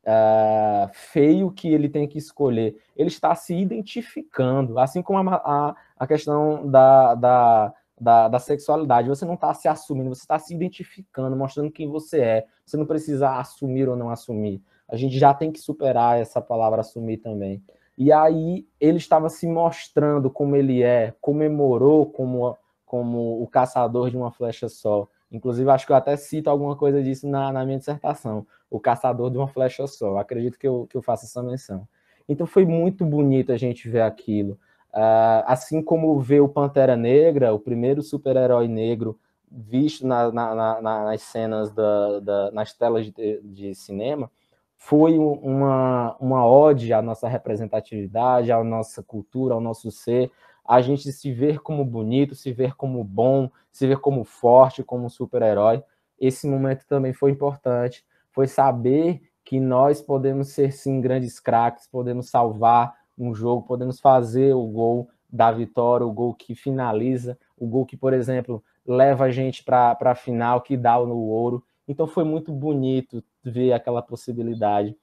uh, 0.03 0.89
feio 0.93 1.51
que 1.51 1.67
ele 1.67 1.89
tem 1.89 2.07
que 2.07 2.17
escolher. 2.17 2.77
Ele 2.95 3.09
está 3.09 3.33
se 3.35 3.55
identificando, 3.55 4.79
assim 4.79 5.01
como 5.01 5.29
a, 5.29 5.35
a, 5.35 5.75
a 5.97 6.07
questão 6.07 6.69
da, 6.69 7.15
da 7.15 7.73
da, 7.99 8.29
da 8.29 8.39
sexualidade. 8.39 9.09
Você 9.09 9.25
não 9.25 9.33
está 9.33 9.53
se 9.53 9.67
assumindo, 9.67 10.09
você 10.09 10.21
está 10.21 10.39
se 10.39 10.53
identificando, 10.53 11.35
mostrando 11.35 11.71
quem 11.71 11.89
você 11.89 12.19
é. 12.21 12.45
Você 12.65 12.77
não 12.77 12.85
precisa 12.85 13.31
assumir 13.31 13.89
ou 13.89 13.95
não 13.95 14.09
assumir. 14.09 14.61
A 14.87 14.95
gente 14.95 15.19
já 15.19 15.33
tem 15.33 15.51
que 15.51 15.59
superar 15.59 16.19
essa 16.19 16.41
palavra 16.41 16.81
assumir 16.81 17.17
também. 17.17 17.61
E 17.97 18.11
aí 18.11 18.65
ele 18.79 18.97
estava 18.97 19.27
se 19.29 19.45
mostrando 19.45 20.29
como 20.29 20.55
ele 20.55 20.81
é, 20.81 21.13
comemorou 21.19 22.05
como, 22.05 22.57
como 22.89 23.39
o 23.39 23.45
caçador 23.45 24.09
de 24.09 24.17
uma 24.17 24.31
flecha 24.31 24.67
só. 24.67 25.07
Inclusive, 25.31 25.69
acho 25.69 25.85
que 25.85 25.91
eu 25.91 25.95
até 25.95 26.17
cito 26.17 26.49
alguma 26.49 26.75
coisa 26.75 27.03
disso 27.03 27.27
na, 27.27 27.53
na 27.53 27.63
minha 27.63 27.77
dissertação. 27.77 28.47
O 28.67 28.79
caçador 28.79 29.29
de 29.29 29.37
uma 29.37 29.47
flecha 29.47 29.85
só. 29.85 30.17
Acredito 30.17 30.57
que 30.57 30.67
eu, 30.67 30.87
que 30.89 30.97
eu 30.97 31.01
faça 31.03 31.25
essa 31.25 31.43
menção. 31.43 31.87
Então 32.27 32.47
foi 32.47 32.65
muito 32.65 33.05
bonito 33.05 33.51
a 33.51 33.57
gente 33.57 33.87
ver 33.87 34.01
aquilo. 34.01 34.53
Uh, 34.91 35.45
assim 35.45 35.83
como 35.83 36.19
ver 36.19 36.39
o 36.39 36.49
Pantera 36.49 36.97
Negra, 36.97 37.53
o 37.53 37.59
primeiro 37.59 38.01
super-herói 38.01 38.67
negro 38.67 39.19
visto 39.51 40.05
na, 40.07 40.31
na, 40.31 40.55
na, 40.55 40.81
nas 40.81 41.21
cenas, 41.21 41.71
da, 41.71 42.19
da, 42.21 42.51
nas 42.51 42.73
telas 42.73 43.05
de, 43.05 43.39
de, 43.43 43.75
cinema, 43.75 44.31
foi 44.77 45.19
uma, 45.19 46.15
uma 46.19 46.47
ode 46.47 46.91
à 46.91 47.03
nossa 47.03 47.27
representatividade, 47.27 48.51
à 48.51 48.63
nossa 48.63 49.03
cultura, 49.03 49.53
ao 49.53 49.61
nosso 49.61 49.91
ser, 49.91 50.31
a 50.69 50.81
gente 50.81 51.11
se 51.11 51.33
ver 51.33 51.61
como 51.61 51.83
bonito, 51.83 52.35
se 52.35 52.53
ver 52.53 52.75
como 52.75 53.03
bom, 53.03 53.49
se 53.71 53.87
ver 53.87 53.97
como 53.97 54.23
forte, 54.23 54.83
como 54.83 55.09
super-herói. 55.09 55.81
Esse 56.19 56.47
momento 56.47 56.85
também 56.87 57.11
foi 57.11 57.31
importante, 57.31 58.05
foi 58.29 58.45
saber 58.45 59.19
que 59.43 59.59
nós 59.59 59.99
podemos 59.99 60.49
ser 60.49 60.71
sim 60.71 61.01
grandes 61.01 61.39
craques, 61.39 61.87
podemos 61.87 62.29
salvar 62.29 62.93
um 63.17 63.33
jogo, 63.33 63.65
podemos 63.65 63.99
fazer 63.99 64.53
o 64.53 64.63
gol 64.67 65.09
da 65.27 65.51
vitória, 65.51 66.05
o 66.05 66.13
gol 66.13 66.35
que 66.35 66.53
finaliza, 66.53 67.35
o 67.57 67.65
gol 67.65 67.83
que, 67.83 67.97
por 67.97 68.13
exemplo, 68.13 68.63
leva 68.85 69.23
a 69.23 69.31
gente 69.31 69.63
para 69.63 69.97
a 69.99 70.13
final, 70.13 70.61
que 70.61 70.77
dá 70.77 70.99
no 70.99 71.17
ouro. 71.17 71.63
Então 71.87 72.05
foi 72.05 72.23
muito 72.23 72.51
bonito 72.51 73.23
ver 73.43 73.73
aquela 73.73 74.03
possibilidade. 74.03 74.95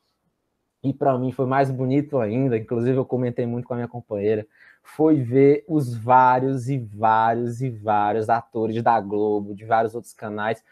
E 0.89 0.95
para 0.95 1.19
mim 1.19 1.33
foi 1.33 1.47
mais 1.47 1.71
bonito 1.71 2.19
ainda, 2.19 2.57
inclusive 2.57 2.97
eu 2.97 3.05
comentei 3.05 3.45
muito 3.45 3.67
com 3.67 3.75
a 3.75 3.77
minha 3.77 3.89
companheira, 3.89 4.47
foi 4.83 5.21
ver 5.21 5.65
os 5.67 5.97
vários 5.97 6.69
e 6.69 6.79
vários 6.79 7.61
e 7.61 7.69
vários 7.69 8.29
atores 8.29 8.81
da 8.83 9.01
Globo, 9.01 9.55
de 9.55 9.65
vários 9.65 9.97
outros 9.97 10.13
canais, 10.13 10.63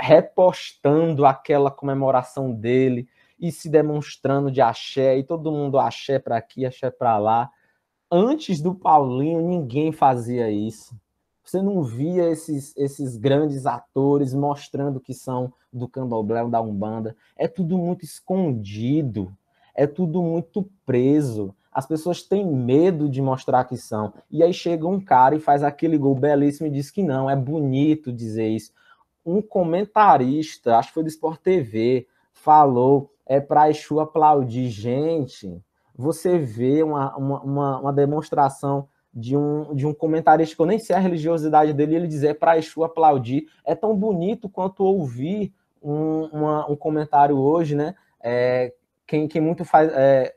repostando 0.00 1.26
aquela 1.26 1.70
comemoração 1.70 2.52
dele, 2.52 3.08
e 3.38 3.52
se 3.52 3.68
demonstrando 3.68 4.50
de 4.50 4.60
axé, 4.60 5.18
e 5.18 5.24
todo 5.24 5.52
mundo 5.52 5.78
axé 5.78 6.18
para 6.18 6.36
aqui, 6.36 6.64
axé 6.64 6.90
para 6.90 7.18
lá. 7.18 7.50
Antes 8.10 8.60
do 8.60 8.74
Paulinho, 8.74 9.42
ninguém 9.42 9.92
fazia 9.92 10.50
isso. 10.50 10.96
Você 11.44 11.62
não 11.62 11.82
via 11.82 12.28
esses, 12.30 12.76
esses 12.76 13.16
grandes 13.16 13.66
atores 13.66 14.34
mostrando 14.34 15.00
que 15.00 15.14
são 15.14 15.52
do 15.72 15.86
candomblé 15.86 16.42
ou 16.42 16.48
da 16.48 16.60
Umbanda. 16.60 17.14
É 17.36 17.46
tudo 17.46 17.78
muito 17.78 18.04
escondido, 18.04 19.36
é 19.76 19.86
tudo 19.86 20.22
muito 20.22 20.68
preso. 20.84 21.54
As 21.70 21.86
pessoas 21.86 22.22
têm 22.22 22.46
medo 22.46 23.08
de 23.08 23.20
mostrar 23.20 23.64
que 23.64 23.76
são. 23.76 24.14
E 24.30 24.42
aí 24.42 24.52
chega 24.52 24.88
um 24.88 24.98
cara 24.98 25.36
e 25.36 25.40
faz 25.40 25.62
aquele 25.62 25.98
gol 25.98 26.14
belíssimo 26.14 26.66
e 26.66 26.70
diz 26.70 26.90
que 26.90 27.02
não, 27.02 27.28
é 27.28 27.36
bonito 27.36 28.10
dizer 28.10 28.48
isso. 28.48 28.72
Um 29.24 29.42
comentarista, 29.42 30.78
acho 30.78 30.88
que 30.88 30.94
foi 30.94 31.02
do 31.02 31.08
Sport 31.08 31.40
TV, 31.40 32.06
falou 32.32 33.12
é 33.26 33.40
para 33.40 33.68
Exu 33.68 34.00
aplaudir. 34.00 34.68
Gente, 34.68 35.60
você 35.94 36.38
vê 36.38 36.82
uma, 36.82 37.14
uma, 37.16 37.80
uma, 37.80 37.92
demonstração 37.92 38.88
de 39.12 39.36
um, 39.36 39.74
de 39.74 39.86
um 39.86 39.92
comentarista 39.92 40.54
que 40.54 40.62
eu 40.62 40.66
nem 40.66 40.78
sei 40.78 40.94
a 40.94 41.00
religiosidade 41.00 41.72
dele, 41.72 41.96
ele 41.96 42.06
dizer 42.06 42.38
para 42.38 42.56
Exu 42.56 42.84
aplaudir. 42.84 43.46
É 43.64 43.74
tão 43.74 43.94
bonito 43.96 44.48
quanto 44.48 44.84
ouvir 44.84 45.52
um, 45.82 46.24
uma, 46.26 46.70
um 46.70 46.76
comentário 46.76 47.36
hoje, 47.36 47.74
né? 47.74 47.94
É, 48.22 48.72
quem, 49.06 49.28
quem 49.28 49.40
muito 49.40 49.64
faz. 49.64 49.90
É, 49.92 50.34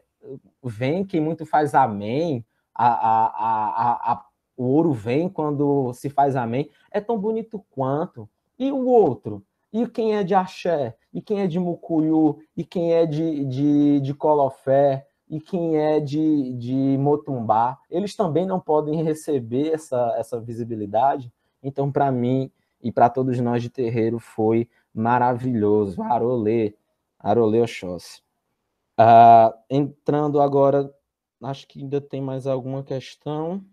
vem, 0.64 1.06
quem 1.06 1.22
muito 1.22 1.46
faz 1.46 1.74
amém. 1.74 2.46
A, 2.74 2.88
a, 2.88 3.26
a, 3.26 4.14
a, 4.14 4.26
o 4.56 4.64
ouro 4.64 4.94
vem 4.94 5.28
quando 5.28 5.94
se 5.94 6.10
faz 6.10 6.36
amém. 6.36 6.70
É 6.92 7.02
tão 7.02 7.18
bonito 7.18 7.64
quanto. 7.70 8.30
E 8.58 8.72
o 8.72 8.86
outro? 8.88 9.44
E 9.72 9.88
quem 9.88 10.16
é 10.16 10.24
de 10.24 10.34
axé? 10.34 10.96
E 11.14 11.22
quem 11.22 11.42
é 11.42 11.48
de 11.48 11.60
mucuyu? 11.60 12.40
E 12.56 12.64
quem 12.64 12.94
é 12.94 13.06
de, 13.06 13.46
de, 13.46 14.00
de 14.02 14.14
colofé? 14.14 15.08
E 15.30 15.40
quem 15.40 15.78
é 15.78 16.00
de, 16.00 16.54
de 16.56 16.98
motumbá? 16.98 17.78
Eles 17.90 18.16
também 18.16 18.46
não 18.46 18.60
podem 18.60 19.04
receber 19.04 19.74
essa, 19.74 20.16
essa 20.18 20.40
visibilidade. 20.40 21.32
Então, 21.62 21.92
para 21.92 22.12
mim 22.12 22.52
e 22.82 22.92
para 22.92 23.10
todos 23.10 23.40
nós 23.40 23.62
de 23.62 23.70
terreiro, 23.70 24.20
foi 24.20 24.68
maravilhoso. 24.94 26.02
Arolê, 26.02 26.74
Arolê 27.20 27.62
Oxóssi. 27.62 28.22
Uh, 29.00 29.54
entrando 29.70 30.42
agora, 30.42 30.94
acho 31.44 31.66
que 31.70 31.80
ainda 31.80 32.02
tem 32.02 32.20
mais 32.20 32.46
alguma 32.46 32.84
questão. 32.84 33.64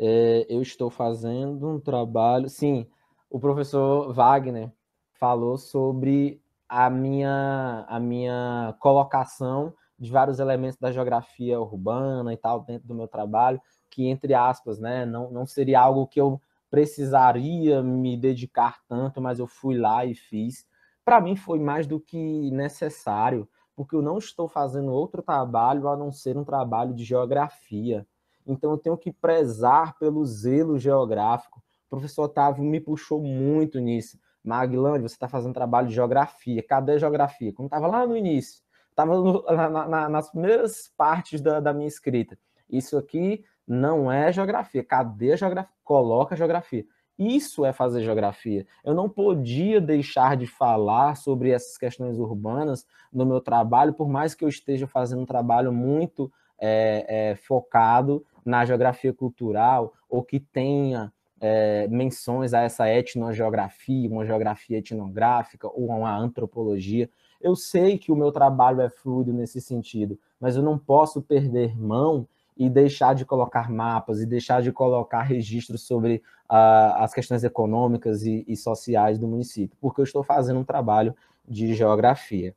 É, 0.00 0.46
eu 0.48 0.60
estou 0.60 0.90
fazendo 0.90 1.68
um 1.68 1.78
trabalho. 1.78 2.48
Sim, 2.48 2.88
o 3.30 3.38
professor 3.38 4.12
Wagner 4.12 4.72
falou 5.12 5.56
sobre 5.56 6.42
a 6.68 6.90
minha, 6.90 7.84
a 7.88 8.00
minha 8.00 8.74
colocação 8.80 9.72
de 9.96 10.10
vários 10.10 10.40
elementos 10.40 10.78
da 10.78 10.90
geografia 10.90 11.60
urbana 11.60 12.32
e 12.32 12.36
tal 12.36 12.60
dentro 12.64 12.88
do 12.88 12.94
meu 12.96 13.06
trabalho, 13.06 13.60
que, 13.90 14.06
entre 14.08 14.34
aspas, 14.34 14.80
né, 14.80 15.06
não, 15.06 15.30
não 15.30 15.46
seria 15.46 15.80
algo 15.80 16.06
que 16.06 16.20
eu 16.20 16.40
precisaria 16.68 17.80
me 17.80 18.16
dedicar 18.16 18.78
tanto, 18.88 19.20
mas 19.20 19.38
eu 19.38 19.46
fui 19.46 19.78
lá 19.78 20.04
e 20.04 20.14
fiz. 20.16 20.66
Para 21.04 21.20
mim 21.20 21.36
foi 21.36 21.58
mais 21.58 21.86
do 21.86 21.98
que 21.98 22.50
necessário, 22.50 23.48
porque 23.78 23.94
eu 23.94 24.02
não 24.02 24.18
estou 24.18 24.48
fazendo 24.48 24.90
outro 24.90 25.22
trabalho 25.22 25.86
a 25.86 25.96
não 25.96 26.10
ser 26.10 26.36
um 26.36 26.42
trabalho 26.42 26.92
de 26.92 27.04
geografia. 27.04 28.04
Então 28.44 28.72
eu 28.72 28.76
tenho 28.76 28.96
que 28.96 29.12
prezar 29.12 29.96
pelo 30.00 30.26
zelo 30.26 30.76
geográfico, 30.80 31.62
o 31.86 31.88
professor 31.88 32.24
Otávio 32.24 32.64
me 32.64 32.80
puxou 32.80 33.22
muito 33.22 33.78
nisso. 33.78 34.18
Maglande, 34.42 35.02
você 35.02 35.14
está 35.14 35.28
fazendo 35.28 35.54
trabalho 35.54 35.86
de 35.86 35.94
geografia. 35.94 36.60
Cadê 36.60 36.94
a 36.94 36.98
geografia? 36.98 37.52
Como 37.52 37.68
estava 37.68 37.86
lá 37.86 38.04
no 38.04 38.16
início, 38.16 38.64
estava 38.90 39.14
na, 39.52 39.86
na, 39.86 40.08
nas 40.08 40.28
primeiras 40.28 40.92
partes 40.96 41.40
da, 41.40 41.60
da, 41.60 41.72
minha 41.72 41.86
escrita. 41.86 42.36
Isso 42.68 42.98
aqui 42.98 43.44
não 43.64 44.10
é 44.10 44.32
geografia. 44.32 44.82
Cadê 44.82 45.34
a 45.34 45.36
geografia? 45.36 45.72
Coloca 45.84 46.34
a 46.34 46.38
geografia. 46.38 46.84
Isso 47.18 47.64
é 47.64 47.72
fazer 47.72 48.02
geografia. 48.02 48.64
Eu 48.84 48.94
não 48.94 49.08
podia 49.08 49.80
deixar 49.80 50.36
de 50.36 50.46
falar 50.46 51.16
sobre 51.16 51.50
essas 51.50 51.76
questões 51.76 52.16
urbanas 52.18 52.86
no 53.12 53.26
meu 53.26 53.40
trabalho, 53.40 53.92
por 53.92 54.08
mais 54.08 54.34
que 54.34 54.44
eu 54.44 54.48
esteja 54.48 54.86
fazendo 54.86 55.22
um 55.22 55.26
trabalho 55.26 55.72
muito 55.72 56.30
é, 56.60 57.30
é, 57.30 57.36
focado 57.36 58.24
na 58.44 58.64
geografia 58.64 59.12
cultural 59.12 59.94
ou 60.08 60.22
que 60.22 60.38
tenha 60.38 61.12
é, 61.40 61.88
menções 61.88 62.54
a 62.54 62.60
essa 62.60 62.88
etnogeografia, 62.88 64.08
uma 64.08 64.24
geografia 64.24 64.78
etnográfica 64.78 65.68
ou 65.68 65.86
uma 65.86 66.16
antropologia. 66.16 67.10
Eu 67.40 67.54
sei 67.54 67.98
que 67.98 68.10
o 68.10 68.16
meu 68.16 68.32
trabalho 68.32 68.80
é 68.80 68.88
fluido 68.88 69.32
nesse 69.32 69.60
sentido, 69.60 70.18
mas 70.40 70.56
eu 70.56 70.62
não 70.62 70.78
posso 70.78 71.22
perder 71.22 71.76
mão 71.76 72.26
e 72.58 72.68
deixar 72.68 73.14
de 73.14 73.24
colocar 73.24 73.70
mapas 73.70 74.20
e 74.20 74.26
deixar 74.26 74.60
de 74.60 74.72
colocar 74.72 75.22
registros 75.22 75.82
sobre 75.82 76.16
uh, 76.50 76.98
as 76.98 77.14
questões 77.14 77.44
econômicas 77.44 78.24
e, 78.24 78.44
e, 78.48 78.56
sociais 78.56 79.16
do 79.16 79.28
município, 79.28 79.78
porque 79.80 80.00
eu 80.00 80.04
estou 80.04 80.24
fazendo 80.24 80.58
um 80.58 80.64
trabalho 80.64 81.14
de 81.46 81.72
geografia. 81.72 82.56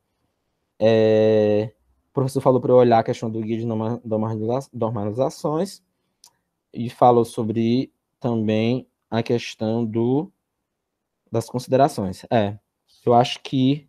É, 0.80 1.72
o 2.10 2.14
professor 2.14 2.42
falou 2.42 2.60
para 2.60 2.72
eu 2.72 2.78
olhar 2.78 2.98
a 2.98 3.04
questão 3.04 3.30
do 3.30 3.40
guia 3.42 3.58
de 3.58 3.66
normalizações 4.74 5.84
e 6.74 6.90
falou 6.90 7.24
sobre 7.24 7.94
também 8.20 8.88
a 9.10 9.22
questão 9.22 9.86
do, 9.86 10.32
das 11.32 11.46
considerações. 11.46 12.26
É, 12.32 12.58
eu 13.06 13.14
acho 13.14 13.40
que 13.42 13.88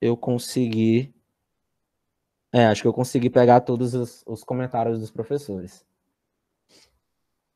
eu 0.00 0.16
consegui 0.16 1.14
é, 2.52 2.66
acho 2.66 2.82
que 2.82 2.88
eu 2.88 2.92
consegui 2.92 3.30
pegar 3.30 3.60
todos 3.60 3.94
os, 3.94 4.22
os 4.26 4.42
comentários 4.42 4.98
dos 4.98 5.10
professores. 5.10 5.84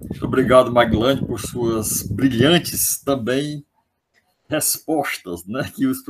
Muito 0.00 0.24
obrigado, 0.24 0.72
Maglande, 0.72 1.24
por 1.26 1.38
suas 1.38 2.02
brilhantes 2.02 3.02
também 3.02 3.64
respostas, 4.48 5.44
né, 5.46 5.70
que 5.74 5.86
os 5.86 6.02